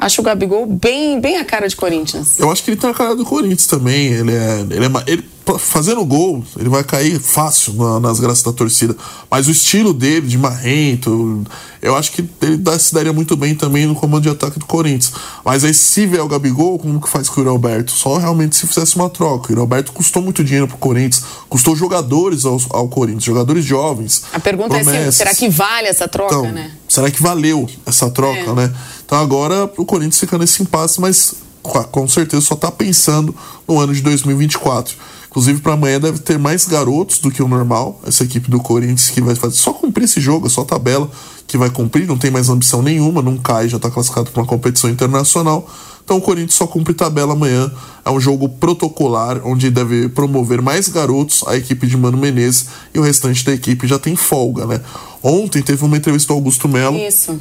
Acho 0.02 0.22
o 0.22 0.24
Gabigol 0.24 0.66
bem, 0.66 1.20
bem 1.20 1.36
a 1.36 1.44
cara 1.44 1.68
de 1.68 1.76
Corinthians. 1.76 2.40
Eu 2.40 2.50
acho 2.50 2.64
que 2.64 2.72
ele 2.72 2.80
tem 2.80 2.90
a 2.90 2.94
cara 2.94 3.18
do 3.18 3.26
Corinthians 3.26 3.68
também. 3.68 4.06
Ele 4.06 4.32
é. 4.32 4.62
Ele 4.62 4.86
é 4.86 4.90
ele, 5.06 5.26
fazendo 5.58 6.04
gol, 6.06 6.44
ele 6.58 6.70
vai 6.70 6.84
cair 6.84 7.20
fácil 7.20 7.74
na, 7.74 8.00
nas 8.00 8.20
graças 8.20 8.44
da 8.44 8.52
torcida. 8.52 8.96
Mas 9.32 9.48
o 9.48 9.52
estilo 9.52 9.94
dele, 9.94 10.28
de 10.28 10.38
marrento, 10.38 11.44
eu 11.82 11.96
acho 11.96 12.12
que 12.12 12.28
ele 12.42 12.58
dá, 12.58 12.78
se 12.78 12.94
daria 12.94 13.14
muito 13.14 13.36
bem 13.38 13.56
também 13.56 13.86
no 13.86 13.96
comando 13.96 14.24
de 14.24 14.30
ataque 14.30 14.60
do 14.60 14.66
Corinthians. 14.66 15.14
Mas 15.44 15.64
aí, 15.64 15.74
se 15.74 16.06
vier 16.06 16.22
o 16.22 16.28
Gabigol, 16.28 16.78
como 16.78 17.00
que 17.00 17.10
faz 17.10 17.30
com 17.30 17.40
o 17.40 17.44
Yuri 17.44 17.50
Alberto? 17.50 17.92
Só 17.92 18.18
realmente 18.18 18.56
se 18.56 18.68
fizesse 18.68 18.96
uma 18.96 19.10
troca. 19.10 19.48
O 19.48 19.52
Yuri 19.52 19.62
Alberto 19.62 19.92
custou 19.94 20.22
muito 20.22 20.44
dinheiro 20.44 20.68
pro 20.68 20.78
Corinthians, 20.78 21.24
custou 21.48 21.76
jogadores 21.76 22.46
ao, 22.46 22.60
ao 22.72 22.88
Corinthians, 22.90 23.24
jogadores 23.24 23.64
jovens. 23.64 24.24
A 24.34 24.40
pergunta 24.40 24.76
promessas. 24.76 25.08
é: 25.08 25.12
se, 25.12 25.18
será 25.18 25.34
que 25.34 25.50
vale 25.50 25.88
essa 25.88 26.08
troca, 26.08 26.36
então, 26.36 26.52
né? 26.52 26.72
Será 26.88 27.10
que 27.10 27.22
valeu 27.22 27.70
essa 27.86 28.10
troca, 28.10 28.40
é. 28.40 28.54
né? 28.54 28.74
Então 29.06 29.18
agora 29.18 29.72
o 29.78 29.86
Corinthians 29.86 30.20
fica 30.20 30.38
nesse 30.38 30.62
impasse, 30.62 31.00
mas 31.00 31.36
com 31.62 32.08
certeza 32.08 32.42
só 32.42 32.56
está 32.56 32.72
pensando 32.72 33.36
no 33.68 33.80
ano 33.80 33.94
de 33.94 34.02
2024. 34.02 34.96
Inclusive, 35.30 35.62
para 35.62 35.74
amanhã 35.74 36.00
deve 36.00 36.20
ter 36.20 36.40
mais 36.40 36.66
garotos 36.66 37.20
do 37.20 37.30
que 37.30 37.42
o 37.42 37.48
normal. 37.48 38.02
Essa 38.06 38.24
equipe 38.24 38.50
do 38.50 38.60
Corinthians 38.60 39.10
que 39.10 39.22
vai 39.22 39.36
fazer 39.36 39.56
só 39.56 39.72
cumprir 39.72 40.06
esse 40.06 40.20
jogo, 40.20 40.48
é 40.48 40.50
só 40.50 40.64
tabela 40.64 41.10
que 41.46 41.58
vai 41.58 41.70
cumprir, 41.70 42.08
não 42.08 42.18
tem 42.18 42.30
mais 42.30 42.50
ambição 42.50 42.82
nenhuma, 42.82 43.22
não 43.22 43.38
cai, 43.38 43.70
já 43.70 43.78
está 43.78 43.90
classificado 43.90 44.32
para 44.32 44.42
uma 44.42 44.48
competição 44.48 44.90
internacional. 44.90 45.68
Então 46.04 46.18
o 46.18 46.22
Corinthians 46.22 46.56
só 46.56 46.66
cumpre 46.66 46.96
tabela 46.96 47.34
amanhã. 47.34 47.72
É 48.04 48.10
um 48.10 48.20
jogo 48.20 48.50
protocolar, 48.50 49.42
onde 49.46 49.70
deve 49.70 50.10
promover 50.10 50.62
mais 50.62 50.88
garotos 50.88 51.44
a 51.46 51.56
equipe 51.56 51.86
de 51.86 51.96
Mano 51.96 52.18
Menezes 52.18 52.66
e 52.94 53.00
o 53.00 53.04
restante 53.04 53.46
da 53.46 53.54
equipe 53.54 53.88
já 53.88 54.00
tem 54.00 54.16
folga, 54.16 54.66
né? 54.66 54.82
Ontem 55.22 55.62
teve 55.62 55.86
uma 55.86 55.98
entrevista 55.98 56.34
do 56.34 56.38
Augusto 56.38 56.68
Melo. 56.68 56.98
Isso. 56.98 57.40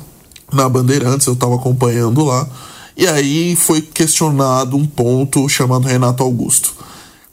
Na 0.52 0.69
Bandeirantes, 0.69 1.27
eu 1.27 1.32
estava 1.32 1.55
acompanhando 1.55 2.24
lá. 2.24 2.47
E 2.97 3.06
aí 3.06 3.56
foi 3.56 3.81
questionado 3.81 4.77
um 4.77 4.85
ponto 4.85 5.48
chamado 5.48 5.86
Renato 5.86 6.23
Augusto. 6.23 6.74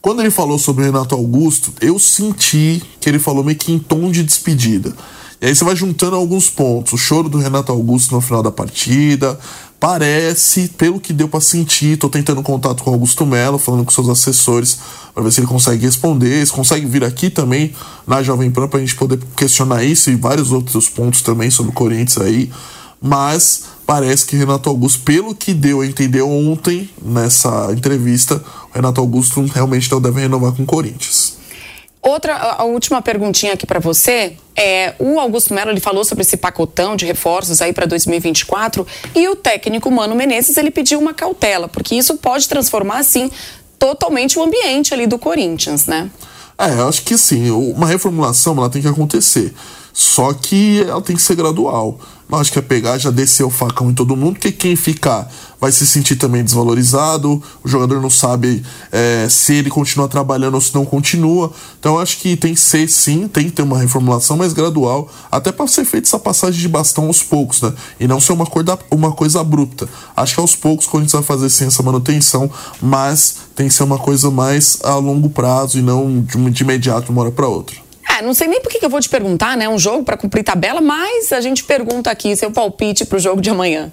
Quando 0.06 0.20
ele 0.20 0.30
falou 0.30 0.60
sobre 0.60 0.84
o 0.84 0.86
Renato 0.86 1.16
Augusto, 1.16 1.74
eu 1.82 1.98
senti 1.98 2.80
que 3.02 3.10
ele 3.10 3.18
falou 3.18 3.44
meio 3.44 3.58
que 3.58 3.72
em 3.72 3.80
tom 3.80 4.12
de 4.12 4.22
despedida. 4.22 4.94
E 5.42 5.48
aí 5.48 5.56
você 5.56 5.66
vai 5.66 5.76
juntando 5.76 6.16
alguns 6.16 6.48
pontos. 6.48 6.94
O 6.94 6.98
choro 6.98 7.28
do 7.28 7.40
Renato 7.40 7.72
Augusto 7.72 8.14
no 8.14 8.22
final 8.22 8.44
da 8.44 8.52
partida. 8.52 9.36
Parece, 9.80 10.68
pelo 10.68 11.00
que 11.00 11.12
deu 11.12 11.28
para 11.28 11.42
sentir, 11.42 11.98
tô 11.98 12.08
tentando 12.08 12.44
contato 12.44 12.84
com 12.84 12.92
o 12.92 12.94
Augusto 12.94 13.26
Melo, 13.26 13.58
falando 13.58 13.84
com 13.84 13.90
seus 13.90 14.08
assessores, 14.08 14.78
para 15.12 15.24
ver 15.24 15.32
se 15.32 15.40
ele 15.40 15.48
consegue 15.48 15.84
responder, 15.84 16.46
se 16.46 16.54
consegue 16.54 16.86
vir 16.86 17.04
aqui 17.04 17.32
também 17.32 17.74
na 18.06 18.22
Jovem 18.22 18.52
Pan 18.52 18.68
pra 18.68 18.80
gente 18.80 18.94
poder 18.94 19.18
questionar 19.36 19.84
isso 19.84 20.12
e 20.12 20.16
vários 20.16 20.52
outros 20.52 20.88
pontos 20.88 21.24
também 21.24 21.50
sobre 21.50 21.72
o 21.72 21.74
Corinthians 21.74 22.20
aí. 22.20 22.52
Mas 23.02 23.64
parece 23.86 24.26
que 24.26 24.36
Renato 24.36 24.70
Augusto, 24.70 25.02
pelo 25.02 25.36
que 25.36 25.54
deu 25.54 25.82
a 25.82 25.86
entender 25.86 26.22
ontem 26.22 26.90
nessa 27.02 27.70
entrevista, 27.72 28.44
o 28.72 28.76
Renato 28.76 29.00
Augusto 29.00 29.42
realmente 29.46 29.92
não 29.92 30.02
deve 30.02 30.22
renovar 30.22 30.54
com 30.54 30.64
o 30.64 30.66
Corinthians. 30.66 31.36
Outra, 32.02 32.36
a 32.36 32.64
última 32.64 33.02
perguntinha 33.02 33.54
aqui 33.54 33.66
para 33.66 33.80
você 33.80 34.38
é 34.56 34.94
o 35.00 35.20
Augusto 35.20 35.56
Melo 35.56 35.72
ele 35.72 35.80
falou 35.80 36.06
sobre 36.06 36.22
esse 36.22 36.38
pacotão 36.38 36.96
de 36.96 37.04
reforços 37.04 37.64
aí 37.64 37.74
para 37.74 37.88
2024 37.88 38.86
e 39.16 39.28
o 39.28 39.36
técnico 39.36 39.90
Mano 39.90 40.14
Menezes 40.14 40.56
ele 40.56 40.70
pediu 40.70 41.00
uma 41.00 41.16
cautela 41.16 41.68
porque 41.68 41.96
isso 41.96 42.16
pode 42.18 42.48
transformar 42.48 43.00
assim 43.00 43.32
totalmente 43.80 44.38
o 44.38 44.44
ambiente 44.44 44.94
ali 44.94 45.08
do 45.08 45.18
Corinthians, 45.18 45.88
né? 45.88 46.12
É, 46.58 46.70
eu 46.74 46.88
acho 46.88 47.04
que 47.04 47.18
sim. 47.18 47.50
Uma 47.50 47.88
reformulação 47.88 48.56
ela 48.58 48.70
tem 48.70 48.82
que 48.82 48.88
acontecer. 48.88 49.54
Só 49.98 50.34
que 50.34 50.82
ela 50.82 51.02
tem 51.02 51.16
que 51.16 51.22
ser 51.22 51.36
gradual. 51.36 51.98
Não 52.28 52.40
acho 52.40 52.52
que 52.52 52.60
é 52.60 52.62
pegar, 52.62 52.98
já 52.98 53.12
descer 53.12 53.44
o 53.44 53.50
facão 53.50 53.90
em 53.90 53.94
todo 53.94 54.14
mundo, 54.14 54.34
porque 54.34 54.52
quem 54.52 54.76
ficar 54.76 55.32
vai 55.62 55.72
se 55.72 55.88
sentir 55.88 56.18
também 56.18 56.44
desvalorizado, 56.44 57.42
o 57.64 57.68
jogador 57.70 58.02
não 58.02 58.10
sabe 58.10 58.62
é, 58.92 59.28
se 59.30 59.54
ele 59.54 59.70
continua 59.70 60.10
trabalhando 60.10 60.56
ou 60.56 60.62
se 60.62 60.76
não 60.76 60.84
continua. 60.84 61.54
Então 61.80 61.98
acho 61.98 62.18
que 62.18 62.36
tem 62.36 62.54
que 62.54 62.60
ser 62.60 62.90
sim, 62.90 63.30
tem 63.30 63.46
que 63.46 63.52
ter 63.52 63.62
uma 63.62 63.80
reformulação 63.80 64.36
mais 64.36 64.52
gradual, 64.52 65.10
até 65.32 65.50
para 65.50 65.66
ser 65.66 65.86
feita 65.86 66.10
essa 66.10 66.20
passagem 66.20 66.60
de 66.60 66.68
bastão 66.68 67.06
aos 67.06 67.24
poucos, 67.24 67.62
né? 67.62 67.72
E 67.98 68.06
não 68.06 68.20
ser 68.20 68.34
uma, 68.34 68.46
coisa, 68.46 68.78
uma 68.92 69.14
coisa 69.14 69.40
abrupta. 69.40 69.88
Acho 70.14 70.34
que 70.34 70.42
aos 70.42 70.58
poucos 70.58 70.90
a 70.94 70.98
gente 70.98 71.14
vai 71.14 71.24
fazer 71.24 71.50
sim 71.50 71.68
essa 71.68 71.82
manutenção, 71.84 72.52
mas 72.82 73.38
tem 73.56 73.70
que 73.70 73.74
ser 73.74 73.84
uma 73.84 73.98
coisa 73.98 74.30
mais 74.30 74.78
a 74.84 74.96
longo 74.96 75.30
prazo 75.30 75.80
e 75.80 75.82
não 75.82 76.22
de, 76.22 76.52
de 76.52 76.64
imediato 76.64 77.14
uma 77.14 77.22
hora 77.22 77.32
para 77.32 77.48
outra. 77.48 77.85
É, 78.18 78.22
não 78.22 78.34
sei 78.34 78.48
nem 78.48 78.62
por 78.62 78.72
que 78.72 78.84
eu 78.84 78.90
vou 78.90 79.02
te 79.02 79.10
perguntar, 79.10 79.58
né? 79.58 79.68
Um 79.68 79.78
jogo 79.78 80.04
para 80.04 80.16
cumprir 80.16 80.44
tabela, 80.44 80.80
mas 80.80 81.34
a 81.34 81.42
gente 81.42 81.64
pergunta 81.64 82.10
aqui 82.10 82.36
seu 82.36 82.50
palpite 82.50 83.06
para 83.06 83.18
o 83.18 83.20
jogo 83.20 83.42
de 83.42 83.50
amanhã. 83.50 83.92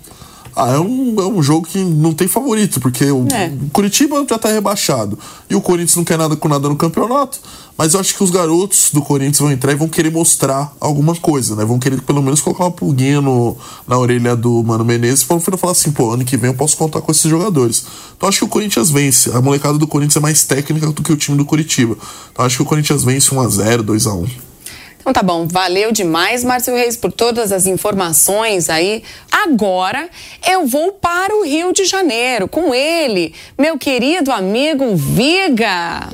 Ah, 0.55 0.73
é 0.73 0.79
um, 0.79 1.19
é 1.19 1.27
um 1.27 1.43
jogo 1.43 1.66
que 1.66 1.79
não 1.79 2.12
tem 2.12 2.29
favorito, 2.29 2.81
porque 2.81 3.11
o, 3.11 3.27
é. 3.33 3.51
Curitiba 3.73 4.24
já 4.29 4.39
tá 4.39 4.49
rebaixado. 4.49 5.19
E 5.49 5.55
o 5.55 5.61
Corinthians 5.61 5.97
não 5.97 6.05
quer 6.05 6.19
nada 6.19 6.37
com 6.37 6.49
nada 6.49 6.69
no 6.69 6.77
campeonato. 6.77 7.41
Mas 7.77 7.95
eu 7.95 8.01
acho 8.01 8.15
que 8.15 8.23
os 8.23 8.31
garotos 8.31 8.91
do 8.93 9.01
Corinthians 9.01 9.39
vão 9.39 9.51
entrar 9.51 9.73
e 9.73 9.74
vão 9.74 9.89
querer 9.89 10.11
mostrar 10.11 10.73
alguma 10.79 11.16
coisa, 11.16 11.57
né? 11.57 11.65
Vão 11.65 11.79
querer 11.79 12.03
pelo 12.03 12.23
menos 12.23 12.41
colocar 12.41 12.65
uma 12.65 12.70
pulguinha 12.70 13.20
no, 13.20 13.57
na 13.89 13.97
orelha 13.97 14.37
do 14.37 14.62
Mano 14.62 14.85
Menezes 14.85 15.24
para 15.24 15.41
falar 15.57 15.73
assim, 15.73 15.91
pô, 15.91 16.12
ano 16.12 16.24
que 16.24 16.37
vem 16.37 16.51
eu 16.51 16.57
posso 16.57 16.77
contar 16.77 17.01
com 17.01 17.11
esses 17.11 17.29
jogadores. 17.31 17.85
Então 18.16 18.29
acho 18.29 18.39
que 18.41 18.45
o 18.45 18.49
Corinthians 18.49 18.91
vence. 18.91 19.31
A 19.31 19.41
molecada 19.41 19.79
do 19.79 19.87
Corinthians 19.87 20.16
é 20.16 20.20
mais 20.20 20.45
técnica 20.45 20.87
do 20.93 21.03
que 21.03 21.12
o 21.12 21.16
time 21.16 21.37
do 21.37 21.47
Curitiba. 21.47 21.97
Então 22.31 22.45
acho 22.45 22.57
que 22.57 22.62
o 22.62 22.66
Corinthians 22.66 23.05
vence 23.05 23.31
1x0, 23.31 23.83
2x1. 23.83 24.52
Então 25.03 25.12
tá 25.12 25.23
bom, 25.23 25.49
valeu 25.49 25.91
demais, 25.91 26.45
Márcio 26.45 26.77
Reis, 26.77 26.97
por 26.97 27.11
todas 27.11 27.51
as 27.51 27.66
informações 27.66 28.70
aí. 28.70 29.03
Agora 29.33 30.09
eu 30.49 30.65
vou 30.65 30.93
para 30.93 31.35
o 31.35 31.45
Rio 31.45 31.73
de 31.73 31.85
Janeiro 31.85 32.47
com 32.47 32.73
ele, 32.73 33.35
meu 33.59 33.77
querido 33.77 34.31
amigo 34.31 34.95
Viga. 34.95 36.09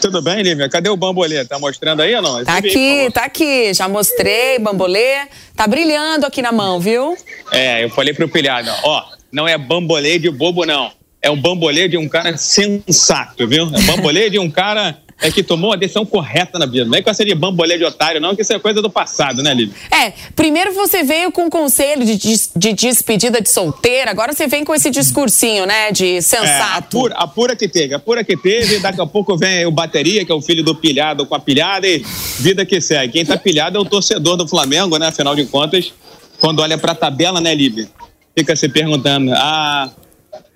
Tudo 0.00 0.22
bem, 0.22 0.40
Lívia? 0.42 0.68
Cadê 0.68 0.88
o 0.88 0.96
bambolê? 0.96 1.44
Tá 1.44 1.58
mostrando 1.58 2.00
aí 2.02 2.14
ou 2.14 2.22
não? 2.22 2.44
Tá 2.44 2.58
aqui, 2.58 3.10
tá 3.12 3.24
aqui. 3.24 3.74
Já 3.74 3.88
mostrei, 3.88 4.60
bambolê. 4.60 5.26
Tá 5.56 5.66
brilhando 5.66 6.24
aqui 6.24 6.40
na 6.40 6.52
mão, 6.52 6.78
viu? 6.78 7.16
É, 7.50 7.82
eu 7.82 7.90
falei 7.90 8.14
pro 8.14 8.28
pilhado, 8.28 8.70
ó, 8.84 9.02
não 9.32 9.48
é 9.48 9.58
bambolê 9.58 10.20
de 10.20 10.30
bobo, 10.30 10.64
não. 10.64 10.92
É 11.20 11.28
um 11.28 11.36
bambolê 11.36 11.88
de 11.88 11.98
um 11.98 12.08
cara 12.08 12.36
sensato, 12.36 13.48
viu? 13.48 13.68
É 13.74 13.80
bambolê 13.82 14.30
de 14.30 14.38
um 14.38 14.48
cara 14.48 14.96
é 15.20 15.30
que 15.30 15.42
tomou 15.42 15.72
a 15.72 15.76
decisão 15.76 16.06
correta 16.06 16.58
na 16.58 16.66
vida. 16.66 16.84
Não 16.84 16.94
é 16.96 17.02
com 17.02 17.10
essa 17.10 17.24
de 17.24 17.34
bambolê 17.34 17.76
de 17.76 17.84
otário, 17.84 18.20
não, 18.20 18.36
que 18.36 18.42
isso 18.42 18.52
é 18.52 18.58
coisa 18.58 18.80
do 18.80 18.88
passado, 18.88 19.42
né, 19.42 19.52
Lívia? 19.52 19.74
É, 19.90 20.12
primeiro 20.36 20.72
você 20.72 21.02
veio 21.02 21.32
com 21.32 21.46
o 21.46 21.50
conselho 21.50 22.04
de, 22.04 22.16
des- 22.16 22.50
de 22.54 22.72
despedida 22.72 23.40
de 23.40 23.50
solteira, 23.50 24.10
agora 24.10 24.32
você 24.32 24.46
vem 24.46 24.64
com 24.64 24.74
esse 24.74 24.90
discursinho, 24.90 25.66
né, 25.66 25.90
de 25.90 26.06
É, 26.14 26.18
a, 26.18 26.22
sensato. 26.22 26.96
pura, 26.96 27.14
a 27.16 27.26
pura 27.26 27.56
que 27.56 27.68
teve, 27.68 27.94
a 27.94 27.98
pura 27.98 28.22
que 28.22 28.36
teve, 28.36 28.78
daqui 28.78 29.00
a 29.00 29.06
pouco 29.06 29.36
vem 29.36 29.66
o 29.66 29.70
bateria, 29.72 30.24
que 30.24 30.30
é 30.30 30.34
o 30.34 30.40
filho 30.40 30.62
do 30.62 30.74
pilhado 30.74 31.26
com 31.26 31.34
a 31.34 31.40
pilhada, 31.40 31.86
e 31.86 32.02
vida 32.38 32.64
que 32.64 32.80
segue. 32.80 33.14
Quem 33.14 33.24
tá 33.26 33.36
pilhado 33.36 33.76
é 33.76 33.80
o 33.80 33.84
torcedor 33.84 34.36
do 34.36 34.46
Flamengo, 34.46 34.96
né? 34.98 35.08
Afinal 35.08 35.34
de 35.34 35.44
contas, 35.46 35.92
quando 36.40 36.60
olha 36.60 36.78
pra 36.78 36.94
tabela, 36.94 37.40
né, 37.40 37.54
Lívia? 37.54 37.88
Fica 38.36 38.54
se 38.54 38.68
perguntando, 38.68 39.32
ah, 39.34 39.90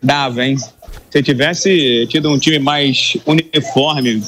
dava, 0.01 0.45
hein? 0.47 0.57
Se 1.11 1.23
tivesse 1.23 2.07
tido 2.09 2.31
um 2.31 2.39
time 2.39 2.59
mais 2.59 3.17
uniforme, 3.27 4.23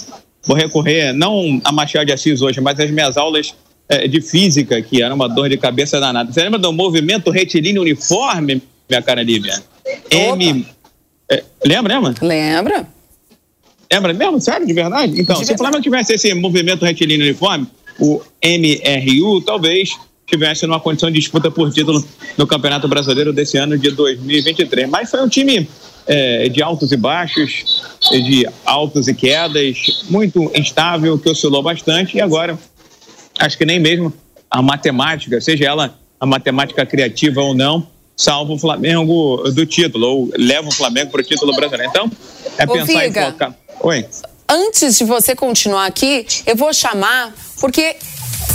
vou 0.45 0.57
recorrer 0.57 1.13
não 1.13 1.61
a 1.65 1.73
Machado 1.73 2.07
de 2.07 2.13
Assis 2.13 2.43
hoje, 2.43 2.61
mas 2.61 2.79
às 2.79 2.91
minhas 2.91 3.17
aulas 3.17 3.55
eh, 3.89 4.09
de 4.09 4.21
física, 4.21 4.81
que 4.83 5.03
era 5.03 5.15
uma 5.15 5.29
dor 5.29 5.49
de 5.49 5.57
cabeça 5.57 6.01
danada. 6.01 6.33
Você 6.33 6.43
lembra 6.43 6.59
do 6.59 6.73
movimento 6.73 7.31
retilíneo 7.31 7.83
uniforme, 7.83 8.63
minha 8.89 9.03
cara 9.03 9.23
Lívia? 9.23 9.63
M. 10.11 10.67
eh, 11.31 11.45
lembra, 11.65 11.95
lembra? 11.95 12.15
Lembra? 12.21 12.89
Lembra 13.93 14.13
mesmo? 14.13 14.41
Sério, 14.41 14.67
de 14.67 14.73
verdade? 14.73 15.21
Então, 15.21 15.39
De 15.39 15.47
se 15.47 15.53
o 15.53 15.59
Flamengo 15.59 15.83
tivesse 15.83 16.15
esse 16.15 16.33
movimento 16.35 16.85
retilíneo 16.85 17.27
uniforme, 17.27 17.67
o 17.99 18.21
MRU, 18.43 19.41
talvez 19.43 19.91
tivesse 20.27 20.67
numa 20.67 20.81
condição 20.81 21.11
de 21.11 21.19
disputa 21.19 21.51
por 21.51 21.71
título 21.73 22.05
no 22.37 22.47
Campeonato 22.47 22.89
Brasileiro 22.89 23.33
desse 23.33 23.57
ano 23.57 23.79
de 23.79 23.91
2023. 23.91 24.89
Mas 24.89 25.11
foi 25.11 25.23
um 25.23 25.29
time 25.29 25.69
eh, 26.07 26.49
de 26.49 26.63
altos 26.63 26.93
e 26.93 26.97
baixos, 26.97 27.83
de 28.11 28.47
altos 28.65 29.09
e 29.09 29.15
quedas, 29.15 30.05
muito 30.09 30.51
instável, 30.55 31.19
que 31.19 31.29
oscilou 31.29 31.63
bastante 31.63 32.17
e 32.17 32.21
agora 32.21 32.59
acho 33.39 33.57
que 33.59 33.65
nem 33.65 33.79
mesmo 33.79 34.13
a 34.51 34.63
matemática, 34.63 35.41
seja 35.41 35.65
ela 35.65 35.99
a 36.21 36.27
matemática 36.27 36.87
criativa 36.87 37.41
ou 37.43 37.55
não, 37.55 37.87
salva 38.17 38.53
o 38.53 38.59
Flamengo 38.59 39.51
do 39.51 39.67
título, 39.67 40.07
ou 40.07 40.31
leva 40.37 40.69
o 40.69 40.73
Flamengo 40.73 41.11
para 41.11 41.21
o 41.21 41.25
título 41.25 41.55
brasileiro. 41.55 41.91
Então, 41.91 42.11
é 42.57 42.65
Ô, 42.65 42.73
pensar 42.73 42.87
Viga. 42.87 43.07
em 43.07 43.25
colocar. 43.25 43.55
Oi. 43.81 44.07
Antes 44.49 44.99
de 44.99 45.05
você 45.05 45.35
continuar 45.35 45.87
aqui, 45.87 46.27
eu 46.47 46.55
vou 46.55 46.73
chamar, 46.73 47.35
porque 47.61 47.97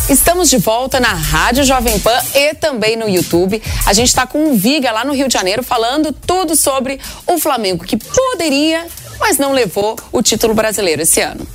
estamos 0.10 0.50
de 0.50 0.58
volta 0.58 1.00
na 1.00 1.14
Rádio 1.14 1.64
Jovem 1.64 2.00
Pan 2.00 2.18
e 2.34 2.56
também 2.56 2.96
no 2.96 3.08
YouTube. 3.08 3.62
A 3.86 3.94
gente 3.94 4.08
está 4.08 4.26
com 4.26 4.52
o 4.52 4.56
Viga 4.56 4.92
lá 4.92 5.06
no 5.06 5.14
Rio 5.14 5.28
de 5.28 5.34
Janeiro 5.34 5.62
falando 5.62 6.12
tudo 6.12 6.56
sobre 6.56 7.00
o 7.28 7.38
Flamengo, 7.38 7.86
que 7.86 7.96
poderia, 7.96 8.88
mas 9.20 9.38
não 9.38 9.54
levou 9.54 9.96
o 10.12 10.22
título 10.24 10.56
brasileiro 10.56 11.04
esse 11.04 11.22
ano. 11.22 11.48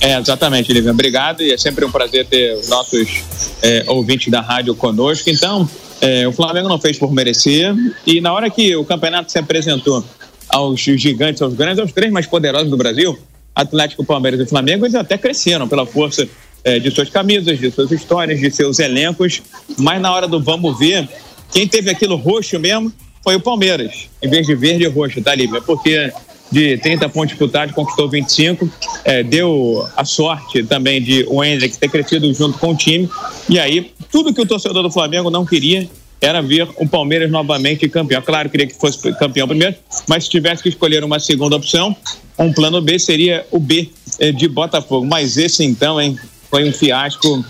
É, 0.00 0.16
exatamente, 0.16 0.72
Lívia. 0.72 0.92
Obrigado 0.92 1.42
e 1.42 1.52
é 1.52 1.58
sempre 1.58 1.84
um 1.84 1.90
prazer 1.90 2.24
ter 2.26 2.54
os 2.54 2.68
nossos 2.68 3.24
é, 3.62 3.84
ouvintes 3.88 4.30
da 4.30 4.40
rádio 4.40 4.76
conosco. 4.76 5.28
Então, 5.28 5.68
é, 6.00 6.26
o 6.28 6.32
Flamengo 6.32 6.68
não 6.68 6.80
fez 6.80 6.96
por 6.96 7.12
merecer 7.12 7.74
e 8.06 8.20
na 8.20 8.32
hora 8.32 8.48
que 8.48 8.76
o 8.76 8.84
campeonato 8.84 9.32
se 9.32 9.38
apresentou 9.40 10.04
aos 10.48 10.80
gigantes, 10.80 11.42
aos 11.42 11.54
grandes, 11.54 11.80
aos 11.80 11.92
três 11.92 12.12
mais 12.12 12.26
poderosos 12.26 12.70
do 12.70 12.76
Brasil, 12.76 13.18
Atlético, 13.52 14.04
Palmeiras 14.04 14.38
e 14.38 14.46
Flamengo, 14.46 14.86
eles 14.86 14.94
até 14.94 15.18
cresceram 15.18 15.66
pela 15.66 15.84
força 15.84 16.28
é, 16.68 16.78
de 16.78 16.90
suas 16.90 17.08
camisas, 17.08 17.58
de 17.58 17.70
suas 17.70 17.90
histórias, 17.90 18.38
de 18.38 18.50
seus 18.50 18.78
elencos, 18.78 19.40
mas 19.78 20.00
na 20.00 20.12
hora 20.12 20.28
do 20.28 20.38
vamos 20.38 20.78
ver, 20.78 21.08
quem 21.50 21.66
teve 21.66 21.90
aquilo 21.90 22.16
roxo 22.16 22.58
mesmo 22.58 22.92
foi 23.24 23.36
o 23.36 23.40
Palmeiras, 23.40 24.08
em 24.22 24.28
vez 24.28 24.46
de 24.46 24.54
verde 24.54 24.84
e 24.84 24.86
roxo, 24.86 25.22
tá, 25.22 25.34
Lívia? 25.34 25.62
Porque 25.62 26.12
de 26.50 26.78
30 26.78 27.08
pontos 27.08 27.30
disputados, 27.30 27.74
conquistou 27.74 28.08
25. 28.08 28.70
É, 29.04 29.22
deu 29.22 29.86
a 29.96 30.04
sorte 30.04 30.62
também 30.62 31.02
de 31.02 31.24
o 31.28 31.42
Hendrick 31.42 31.76
ter 31.76 31.88
crescido 31.88 32.32
junto 32.32 32.58
com 32.58 32.72
o 32.72 32.76
time. 32.76 33.08
E 33.48 33.58
aí, 33.58 33.92
tudo 34.10 34.32
que 34.32 34.40
o 34.40 34.46
torcedor 34.46 34.82
do 34.82 34.90
Flamengo 34.90 35.30
não 35.30 35.44
queria 35.44 35.88
era 36.20 36.40
ver 36.40 36.68
o 36.76 36.88
Palmeiras 36.88 37.30
novamente 37.30 37.88
campeão. 37.88 38.20
Claro, 38.22 38.50
queria 38.50 38.66
que 38.66 38.74
fosse 38.74 39.12
campeão 39.14 39.46
primeiro, 39.46 39.76
mas 40.06 40.24
se 40.24 40.30
tivesse 40.30 40.62
que 40.62 40.68
escolher 40.68 41.04
uma 41.04 41.20
segunda 41.20 41.54
opção, 41.56 41.94
um 42.38 42.52
plano 42.52 42.80
B 42.80 42.98
seria 42.98 43.46
o 43.50 43.58
B 43.58 43.90
eh, 44.18 44.32
de 44.32 44.48
Botafogo. 44.48 45.06
Mas 45.06 45.36
esse 45.36 45.64
então, 45.64 46.00
hein, 46.00 46.18
foi 46.50 46.68
um 46.68 46.72
fiasco, 46.72 47.44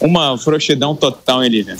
uma 0.00 0.36
frouxidão 0.38 0.94
total, 0.94 1.42
hein, 1.42 1.50
Lívia? 1.50 1.76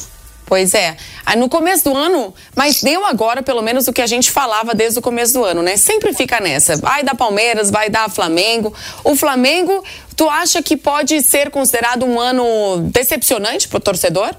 Pois 0.47 0.75
é. 0.75 0.97
Aí 1.25 1.37
no 1.37 1.49
começo 1.49 1.85
do 1.85 1.97
ano, 1.97 2.33
mas 2.55 2.81
deu 2.81 3.05
agora 3.05 3.43
pelo 3.43 3.61
menos 3.63 3.89
o 3.89 3.93
que 3.93 4.01
a 4.01 4.07
gente 4.07 4.31
falava 4.31 4.75
desde 4.75 4.99
o 4.99 5.03
começo 5.03 5.33
do 5.35 5.45
ano, 5.45 5.61
né? 5.61 5.77
Sempre 5.77 6.15
fica 6.15 6.41
nessa. 6.41 6.77
Vai 6.77 7.03
dar 7.03 7.17
Palmeiras, 7.17 7.69
vai 7.69 7.91
dar 7.91 8.09
Flamengo. 8.09 8.73
O 9.03 9.17
Flamengo, 9.17 9.83
tu 10.15 10.31
acha 10.31 10.63
que 10.63 10.77
pode 10.77 11.21
ser 11.21 11.51
considerado 11.51 12.05
um 12.05 12.21
ano 12.21 12.89
decepcionante 12.93 13.67
pro 13.67 13.81
torcedor? 13.81 14.33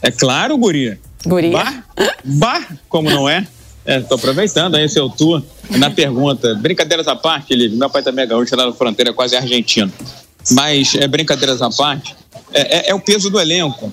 É 0.00 0.12
claro, 0.12 0.56
guria. 0.56 0.98
Guria. 1.26 1.50
Bah, 1.50 1.82
bah, 2.24 2.66
como 2.88 3.10
não 3.10 3.28
é? 3.28 3.46
É, 3.84 3.98
tô 3.98 4.14
aproveitando 4.14 4.76
aí 4.76 4.88
seu 4.88 5.08
tour 5.08 5.42
na 5.70 5.90
pergunta. 5.90 6.54
Brincadeiras 6.54 7.08
à 7.08 7.16
parte, 7.16 7.54
Lívia, 7.54 7.76
meu 7.76 7.90
pai 7.90 8.02
também 8.02 8.24
é 8.24 8.28
gaúcho 8.28 8.54
lá 8.54 8.66
na 8.66 8.72
fronteira, 8.72 9.12
quase 9.12 9.34
argentino. 9.34 9.92
Mas, 10.50 10.94
é, 10.94 11.06
brincadeiras 11.06 11.62
à 11.62 11.70
parte, 11.70 12.14
é, 12.52 12.78
é- 12.78 12.90
é 12.90 12.94
o 12.94 13.00
peso 13.00 13.30
do 13.30 13.38
elenco. 13.40 13.92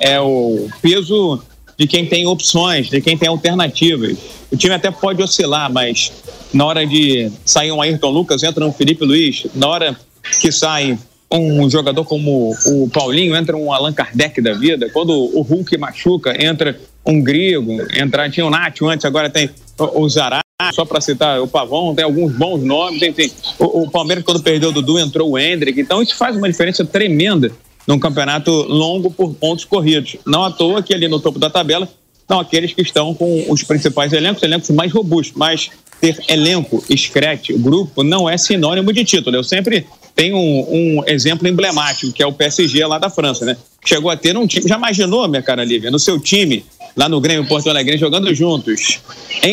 É 0.00 0.20
o 0.20 0.68
peso 0.80 1.40
de 1.78 1.86
quem 1.86 2.06
tem 2.06 2.26
opções, 2.26 2.88
de 2.88 3.00
quem 3.00 3.16
tem 3.16 3.28
alternativas. 3.28 4.16
O 4.50 4.56
time 4.56 4.74
até 4.74 4.90
pode 4.90 5.22
oscilar, 5.22 5.72
mas 5.72 6.12
na 6.52 6.64
hora 6.64 6.86
de 6.86 7.30
sair 7.44 7.72
um 7.72 7.80
Ayrton 7.80 8.10
Lucas, 8.10 8.42
entra 8.42 8.66
um 8.66 8.72
Felipe 8.72 9.04
Luiz. 9.04 9.46
Na 9.54 9.68
hora 9.68 9.96
que 10.40 10.50
sai 10.52 10.98
um 11.30 11.68
jogador 11.70 12.04
como 12.04 12.54
o 12.66 12.90
Paulinho, 12.90 13.34
entra 13.34 13.56
um 13.56 13.72
Allan 13.72 13.92
Kardec 13.92 14.40
da 14.42 14.52
vida. 14.52 14.90
Quando 14.90 15.10
o 15.12 15.40
Hulk 15.40 15.78
machuca, 15.78 16.36
entra 16.44 16.78
um 17.06 17.22
Grego. 17.22 17.78
Entra, 17.96 18.28
tinha 18.28 18.44
o 18.44 18.50
Nacho 18.50 18.86
antes, 18.88 19.06
agora 19.06 19.30
tem 19.30 19.48
o 19.78 20.08
Zará. 20.08 20.41
Só 20.72 20.84
para 20.84 21.00
citar 21.00 21.40
o 21.40 21.48
Pavão, 21.48 21.94
tem 21.94 22.04
alguns 22.04 22.32
bons 22.32 22.62
nomes. 22.62 23.02
Enfim, 23.02 23.30
o, 23.58 23.82
o 23.82 23.90
Palmeiras, 23.90 24.24
quando 24.24 24.42
perdeu 24.42 24.68
o 24.68 24.72
Dudu, 24.72 24.98
entrou 24.98 25.30
o 25.30 25.38
Hendrick. 25.38 25.80
Então, 25.80 26.02
isso 26.02 26.16
faz 26.16 26.36
uma 26.36 26.48
diferença 26.48 26.84
tremenda 26.84 27.50
num 27.86 27.98
campeonato 27.98 28.50
longo 28.50 29.10
por 29.10 29.34
pontos 29.34 29.64
corridos. 29.64 30.16
Não 30.26 30.44
à 30.44 30.50
toa 30.50 30.82
que 30.82 30.94
ali 30.94 31.08
no 31.08 31.18
topo 31.18 31.38
da 31.38 31.50
tabela 31.50 31.88
são 32.28 32.38
aqueles 32.38 32.72
que 32.72 32.82
estão 32.82 33.14
com 33.14 33.46
os 33.50 33.62
principais 33.62 34.12
elencos, 34.12 34.42
elencos 34.42 34.70
mais 34.70 34.92
robustos. 34.92 35.36
Mas 35.36 35.70
ter 36.00 36.18
elenco, 36.28 36.82
escrete, 36.90 37.52
grupo, 37.52 38.02
não 38.02 38.28
é 38.28 38.36
sinônimo 38.36 38.92
de 38.92 39.04
título. 39.04 39.36
Eu 39.36 39.44
sempre 39.44 39.86
tenho 40.16 40.36
um, 40.36 40.98
um 40.98 41.04
exemplo 41.06 41.46
emblemático, 41.46 42.12
que 42.12 42.22
é 42.22 42.26
o 42.26 42.32
PSG 42.32 42.84
lá 42.86 42.98
da 42.98 43.08
França, 43.08 43.44
né? 43.44 43.56
Chegou 43.84 44.10
a 44.10 44.16
ter 44.16 44.36
um 44.36 44.46
time. 44.46 44.68
Já 44.68 44.76
imaginou, 44.76 45.28
minha 45.28 45.42
cara 45.42 45.64
Lívia, 45.64 45.92
no 45.92 46.00
seu 46.00 46.18
time, 46.18 46.64
lá 46.96 47.08
no 47.08 47.20
Grêmio 47.20 47.46
Porto 47.46 47.68
Alegre, 47.70 47.96
jogando 47.98 48.34
juntos, 48.34 49.00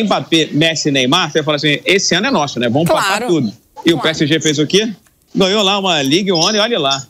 Mbappé, 0.04 0.48
Messi 0.52 0.88
e 0.88 0.92
Neymar, 0.92 1.30
você 1.30 1.42
fala 1.42 1.56
assim: 1.56 1.78
esse 1.84 2.14
ano 2.14 2.26
é 2.26 2.30
nosso, 2.30 2.58
né? 2.60 2.68
Vamos 2.68 2.88
Claro. 2.88 3.06
passar 3.06 3.26
tudo. 3.26 3.52
E 3.84 3.92
o 3.92 3.98
PSG 4.00 4.40
fez 4.40 4.58
o 4.58 4.66
quê? 4.66 4.92
Ganhou 5.34 5.62
lá 5.62 5.78
uma 5.78 6.02
Ligue 6.02 6.32
One 6.32 6.58
olha 6.58 6.78
lá. 6.78 7.06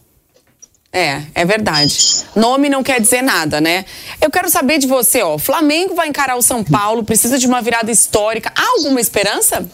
É, 0.92 1.22
é 1.34 1.44
verdade. 1.44 1.96
Nome 2.34 2.68
não 2.68 2.82
quer 2.82 3.00
dizer 3.00 3.22
nada, 3.22 3.60
né? 3.60 3.84
Eu 4.20 4.28
quero 4.30 4.50
saber 4.50 4.78
de 4.78 4.86
você, 4.88 5.22
ó. 5.22 5.36
O 5.36 5.38
Flamengo 5.38 5.94
vai 5.94 6.08
encarar 6.08 6.36
o 6.36 6.42
São 6.42 6.64
Paulo, 6.64 7.04
precisa 7.04 7.38
de 7.38 7.46
uma 7.46 7.62
virada 7.62 7.90
histórica. 7.92 8.52
Há 8.56 8.76
alguma 8.76 9.00
esperança? 9.00 9.68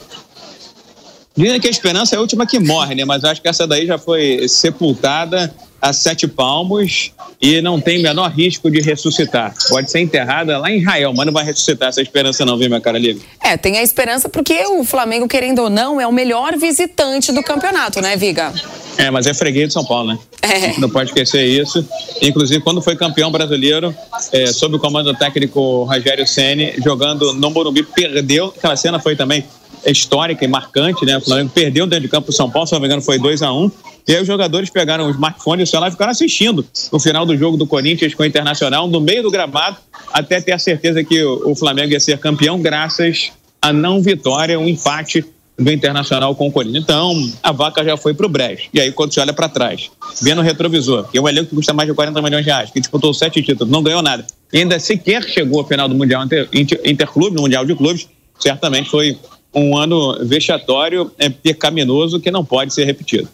Dizem 1.35 1.61
que 1.61 1.66
a 1.66 1.70
esperança 1.70 2.15
é 2.15 2.19
a 2.19 2.20
última 2.20 2.47
que 2.47 2.59
morre, 2.59 2.95
né? 2.95 3.05
Mas 3.05 3.24
acho 3.24 3.41
que 3.43 3.49
essa 3.49 3.66
daí 3.66 3.87
já 3.87 3.99
foi 3.99 4.47
sepultada 4.49 5.55
a 5.81 5.93
sete 5.93 6.27
palmos 6.27 7.12
e 7.40 7.61
não 7.61 7.81
tem 7.81 7.98
o 7.98 8.03
menor 8.03 8.31
risco 8.31 8.70
de 8.70 8.81
ressuscitar. 8.81 9.55
Pode 9.69 9.90
ser 9.90 10.01
enterrada 10.01 10.59
lá 10.59 10.70
em 10.70 10.78
Israel, 10.78 11.12
mas 11.15 11.27
não 11.27 11.32
vai 11.32 11.44
ressuscitar 11.44 11.89
essa 11.89 12.01
esperança 12.01 12.44
não, 12.44 12.57
viu, 12.57 12.69
minha 12.69 12.81
cara 12.81 12.98
livre? 12.98 13.23
É, 13.43 13.57
tem 13.57 13.78
a 13.78 13.82
esperança 13.82 14.28
porque 14.28 14.65
o 14.66 14.85
Flamengo, 14.85 15.28
querendo 15.28 15.62
ou 15.62 15.70
não, 15.70 16.01
é 16.01 16.07
o 16.07 16.12
melhor 16.12 16.57
visitante 16.57 17.32
do 17.32 17.43
campeonato, 17.43 18.01
né, 18.01 18.16
Viga? 18.16 18.53
É, 18.98 19.11
mas 19.11 19.27
é 19.27 19.35
freguês 19.35 19.69
de 19.69 19.74
São 19.74 19.85
Paulo, 19.85 20.09
né? 20.09 20.19
É. 20.43 20.78
Não 20.78 20.89
pode 20.89 21.11
esquecer 21.11 21.44
isso. 21.44 21.86
Inclusive, 22.23 22.61
quando 22.61 22.81
foi 22.81 22.97
campeão 22.97 23.31
brasileiro, 23.31 23.94
é, 24.32 24.47
sob 24.47 24.77
o 24.77 24.78
comando 24.78 25.12
técnico 25.15 25.85
Rogério 25.85 26.27
Ceni, 26.27 26.74
jogando 26.82 27.35
no 27.35 27.51
Morumbi, 27.51 27.82
perdeu. 27.82 28.55
Aquela 28.57 28.77
cena 28.77 28.98
foi 28.98 29.15
também 29.15 29.44
histórica 29.85 30.44
e 30.44 30.48
marcante, 30.48 31.05
né? 31.05 31.19
O 31.19 31.20
Flamengo 31.20 31.51
perdeu 31.55 31.86
dentro 31.86 32.05
de 32.05 32.09
campo 32.09 32.31
o 32.31 32.32
São 32.32 32.51
Paulo, 32.51 32.66
se 32.66 32.73
não 32.73 32.81
me 32.81 32.86
engano, 32.86 33.03
foi 33.03 33.19
2 33.19 33.43
a 33.43 33.53
1 33.53 33.70
E 34.09 34.15
aí 34.15 34.20
os 34.20 34.27
jogadores 34.27 34.70
pegaram 34.70 35.07
o 35.07 35.11
smartphone 35.11 35.62
e 35.62 35.65
o 35.65 35.66
celular 35.66 35.89
e 35.89 35.90
ficaram 35.93 36.12
assistindo 36.12 36.66
o 36.90 36.98
final 36.98 37.27
do 37.27 37.36
jogo 37.36 37.57
do 37.57 37.66
Corinthians 37.66 38.15
com 38.15 38.23
o 38.23 38.27
Internacional, 38.27 38.89
no 38.89 39.01
meio 39.01 39.23
do 39.23 39.31
gramado, 39.31 39.77
até 40.12 40.40
ter 40.40 40.53
a 40.53 40.59
certeza 40.59 41.03
que 41.05 41.23
o 41.23 41.55
Flamengo 41.55 41.93
ia 41.93 42.01
ser 42.01 42.19
campeão, 42.19 42.61
graças 42.61 43.32
à 43.61 43.73
não 43.73 44.01
vitória, 44.03 44.59
um 44.59 44.69
empate 44.69 45.24
do 45.59 45.73
Internacional 45.73 46.35
com 46.35 46.48
o 46.48 46.53
Corinthians. 46.53 46.85
Então, 46.85 47.15
a 47.43 47.53
vaca 47.53 47.82
já 47.82 47.97
foi 47.97 48.12
pro 48.12 48.28
brejo. 48.28 48.69
E 48.73 48.81
aí, 48.81 48.93
quando 48.93 49.12
você 49.12 49.20
olha 49.20 49.32
para 49.32 49.48
trás, 49.48 49.90
vendo 50.20 50.40
o 50.40 50.44
retrovisor, 50.44 51.09
que 51.09 51.16
é 51.16 51.20
um 51.20 51.28
elenco 51.28 51.51
que 51.51 51.57
custa 51.57 51.73
mais 51.73 51.89
de 51.89 51.94
40 51.94 52.20
milhões 52.20 52.44
de 52.44 52.51
reais, 52.51 52.70
que 52.70 52.81
disputou 52.81 53.12
sete 53.15 53.43
títulos, 53.43 53.73
não 53.73 53.82
ganhou 53.82 54.03
nada, 54.03 54.27
e 54.53 54.59
ainda 54.59 54.78
sequer 54.78 55.23
chegou 55.24 55.61
à 55.61 55.65
final 55.66 55.89
do 55.89 55.94
Mundial 55.94 56.24
Inter, 56.24 56.48
Inter, 56.53 56.81
Interclube, 56.85 57.35
no 57.35 57.43
Mundial 57.43 57.65
de 57.65 57.74
Clubes, 57.74 58.07
certamente 58.39 58.90
foi 58.90 59.19
um 59.57 59.77
ano 59.77 60.19
vexatório, 60.24 61.11
é, 61.19 61.31
pecaminoso, 61.31 62.20
que 62.20 62.31
não 62.31 62.45
pode 62.45 62.74
ser 62.74 62.85
repetido. 62.85 63.28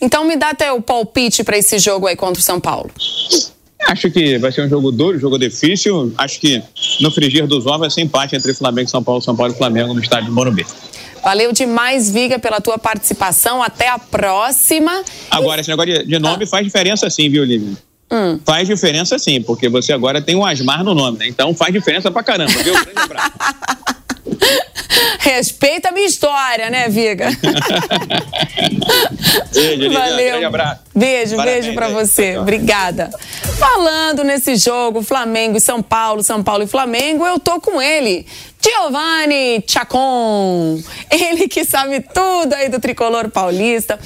Então 0.00 0.24
me 0.24 0.36
dá 0.36 0.50
até 0.50 0.72
o 0.72 0.80
palpite 0.80 1.42
para 1.42 1.58
esse 1.58 1.78
jogo 1.78 2.06
aí 2.06 2.14
contra 2.14 2.40
o 2.40 2.44
São 2.44 2.60
Paulo. 2.60 2.90
Acho 3.86 4.10
que 4.10 4.38
vai 4.38 4.50
ser 4.52 4.64
um 4.64 4.68
jogo 4.68 4.90
duro, 4.90 5.16
um 5.16 5.20
jogo 5.20 5.38
difícil. 5.38 6.12
Acho 6.16 6.40
que 6.40 6.62
no 7.00 7.10
frigir 7.10 7.46
dos 7.46 7.66
ovos 7.66 7.80
vai 7.80 7.90
ser 7.90 8.00
empate 8.02 8.36
entre 8.36 8.54
Flamengo 8.54 8.88
e 8.88 8.90
São 8.90 9.02
Paulo, 9.02 9.20
São 9.20 9.36
Paulo 9.36 9.52
e 9.52 9.56
Flamengo 9.56 9.92
no 9.92 10.00
estádio 10.00 10.26
do 10.26 10.32
Morumbi. 10.32 10.64
Valeu 11.22 11.52
demais, 11.52 12.10
Viga, 12.10 12.38
pela 12.38 12.60
tua 12.60 12.78
participação. 12.78 13.62
Até 13.62 13.88
a 13.88 13.98
próxima. 13.98 15.02
Agora, 15.30 15.60
esse 15.60 15.70
negócio 15.70 15.92
de, 15.92 16.06
de 16.06 16.18
nome 16.18 16.44
ah. 16.44 16.46
faz 16.46 16.64
diferença 16.64 17.10
sim, 17.10 17.28
viu, 17.28 17.44
Lívia? 17.44 17.76
Hum. 18.10 18.38
Faz 18.44 18.68
diferença 18.68 19.18
sim, 19.18 19.40
porque 19.42 19.68
você 19.68 19.92
agora 19.92 20.20
tem 20.20 20.36
um 20.36 20.44
Asmar 20.44 20.84
no 20.84 20.94
nome, 20.94 21.18
né? 21.18 21.26
Então 21.26 21.54
faz 21.54 21.72
diferença 21.72 22.10
pra 22.10 22.22
caramba, 22.22 22.52
viu? 22.62 22.74
Respeita 25.20 25.88
a 25.88 25.92
minha 25.92 26.06
história, 26.06 26.70
né, 26.70 26.88
Viga? 26.88 27.28
beijo, 29.52 29.90
Valeu. 29.92 30.30
Grande 30.30 30.44
abraço. 30.44 30.80
Beijo, 30.94 31.36
Parabéns, 31.36 31.64
beijo 31.64 31.74
pra 31.74 31.88
você. 31.88 32.36
Obrigada. 32.38 33.10
Falando 33.58 34.22
nesse 34.22 34.56
jogo, 34.56 35.02
Flamengo 35.02 35.56
e 35.56 35.60
São 35.60 35.82
Paulo, 35.82 36.22
São 36.22 36.42
Paulo 36.42 36.62
e 36.62 36.66
Flamengo, 36.66 37.26
eu 37.26 37.38
tô 37.38 37.60
com 37.60 37.80
ele. 37.80 38.26
Giovanni 38.64 39.62
Chacon, 39.66 40.82
ele 41.10 41.46
que 41.48 41.66
sabe 41.66 42.00
tudo 42.00 42.54
aí 42.54 42.70
do 42.70 42.80
tricolor 42.80 43.28
paulista. 43.28 43.98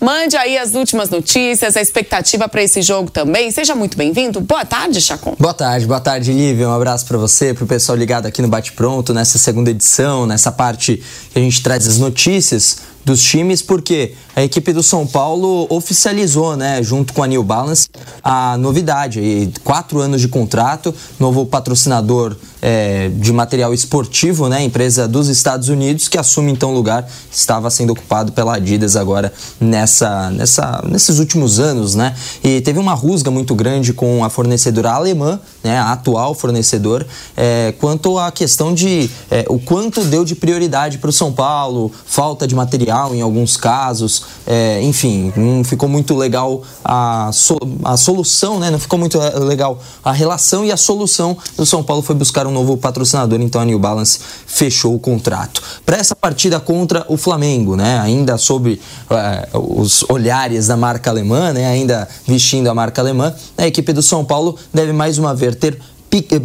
Mande 0.00 0.38
aí 0.38 0.56
as 0.56 0.72
últimas 0.72 1.10
notícias, 1.10 1.76
a 1.76 1.82
expectativa 1.82 2.48
para 2.48 2.62
esse 2.62 2.80
jogo 2.80 3.10
também. 3.10 3.50
Seja 3.50 3.74
muito 3.74 3.94
bem-vindo. 3.94 4.40
Boa 4.40 4.64
tarde, 4.64 5.02
Chacon. 5.02 5.36
Boa 5.38 5.52
tarde, 5.52 5.86
boa 5.86 6.00
tarde, 6.00 6.32
Lívia. 6.32 6.66
Um 6.66 6.72
abraço 6.72 7.04
para 7.04 7.18
você, 7.18 7.52
para 7.52 7.64
o 7.64 7.66
pessoal 7.66 7.98
ligado 7.98 8.24
aqui 8.24 8.40
no 8.40 8.48
Bate 8.48 8.72
Pronto, 8.72 9.12
nessa 9.12 9.36
segunda 9.36 9.70
edição, 9.70 10.24
nessa 10.24 10.50
parte 10.50 11.02
que 11.30 11.38
a 11.38 11.42
gente 11.42 11.62
traz 11.62 11.86
as 11.86 11.98
notícias 11.98 12.95
dos 13.06 13.22
times, 13.22 13.62
porque 13.62 14.14
a 14.34 14.42
equipe 14.42 14.72
do 14.72 14.82
São 14.82 15.06
Paulo 15.06 15.68
oficializou, 15.70 16.56
né, 16.56 16.82
junto 16.82 17.12
com 17.12 17.22
a 17.22 17.26
New 17.28 17.44
Balance, 17.44 17.86
a 18.20 18.58
novidade. 18.58 19.20
E 19.20 19.52
quatro 19.62 20.00
anos 20.00 20.20
de 20.20 20.26
contrato, 20.26 20.92
novo 21.16 21.46
patrocinador 21.46 22.34
é, 22.60 23.08
de 23.10 23.32
material 23.32 23.72
esportivo, 23.72 24.48
né, 24.48 24.60
empresa 24.64 25.06
dos 25.06 25.28
Estados 25.28 25.68
Unidos, 25.68 26.08
que 26.08 26.18
assume 26.18 26.50
então 26.50 26.72
o 26.72 26.74
lugar 26.74 27.04
que 27.04 27.36
estava 27.36 27.70
sendo 27.70 27.92
ocupado 27.92 28.32
pela 28.32 28.56
Adidas 28.56 28.96
agora 28.96 29.32
nessa, 29.60 30.28
nessa, 30.30 30.82
nesses 30.88 31.20
últimos 31.20 31.60
anos, 31.60 31.94
né? 31.94 32.12
E 32.42 32.60
teve 32.60 32.80
uma 32.80 32.94
rusga 32.94 33.30
muito 33.30 33.54
grande 33.54 33.92
com 33.92 34.24
a 34.24 34.30
fornecedora 34.30 34.90
alemã, 34.90 35.38
né, 35.62 35.78
a 35.78 35.92
atual 35.92 36.34
fornecedor, 36.34 37.06
é, 37.36 37.72
quanto 37.78 38.18
à 38.18 38.32
questão 38.32 38.74
de 38.74 39.08
é, 39.30 39.44
o 39.48 39.60
quanto 39.60 40.02
deu 40.02 40.24
de 40.24 40.34
prioridade 40.34 40.98
para 40.98 41.10
o 41.10 41.12
São 41.12 41.32
Paulo, 41.32 41.92
falta 42.04 42.48
de 42.48 42.54
material 42.56 42.95
em 43.14 43.20
alguns 43.20 43.56
casos, 43.56 44.22
é, 44.46 44.80
enfim, 44.82 45.32
não 45.36 45.62
ficou 45.62 45.88
muito 45.88 46.14
legal 46.14 46.62
a, 46.84 47.30
so, 47.32 47.58
a 47.84 47.96
solução, 47.96 48.58
né? 48.58 48.70
Não 48.70 48.78
ficou 48.78 48.98
muito 48.98 49.18
legal 49.18 49.78
a 50.04 50.12
relação 50.12 50.64
e 50.64 50.72
a 50.72 50.76
solução 50.76 51.36
do 51.56 51.66
São 51.66 51.82
Paulo 51.82 52.02
foi 52.02 52.14
buscar 52.14 52.46
um 52.46 52.50
novo 52.50 52.76
patrocinador, 52.76 53.40
então 53.40 53.60
a 53.60 53.64
New 53.64 53.78
Balance 53.78 54.20
fechou 54.46 54.94
o 54.94 54.98
contrato. 54.98 55.62
Para 55.84 55.96
essa 55.96 56.14
partida 56.14 56.58
contra 56.60 57.04
o 57.08 57.16
Flamengo, 57.16 57.76
né? 57.76 57.98
Ainda 58.00 58.38
sobre 58.38 58.80
é, 59.10 59.48
os 59.52 60.04
olhares 60.08 60.66
da 60.66 60.76
marca 60.76 61.10
alemã, 61.10 61.52
né? 61.52 61.66
Ainda 61.66 62.08
vestindo 62.26 62.68
a 62.68 62.74
marca 62.74 63.00
alemã, 63.00 63.34
a 63.56 63.66
equipe 63.66 63.92
do 63.92 64.02
São 64.02 64.24
Paulo 64.24 64.56
deve 64.72 64.92
mais 64.92 65.18
uma 65.18 65.34
vez 65.34 65.56
ter 65.56 65.78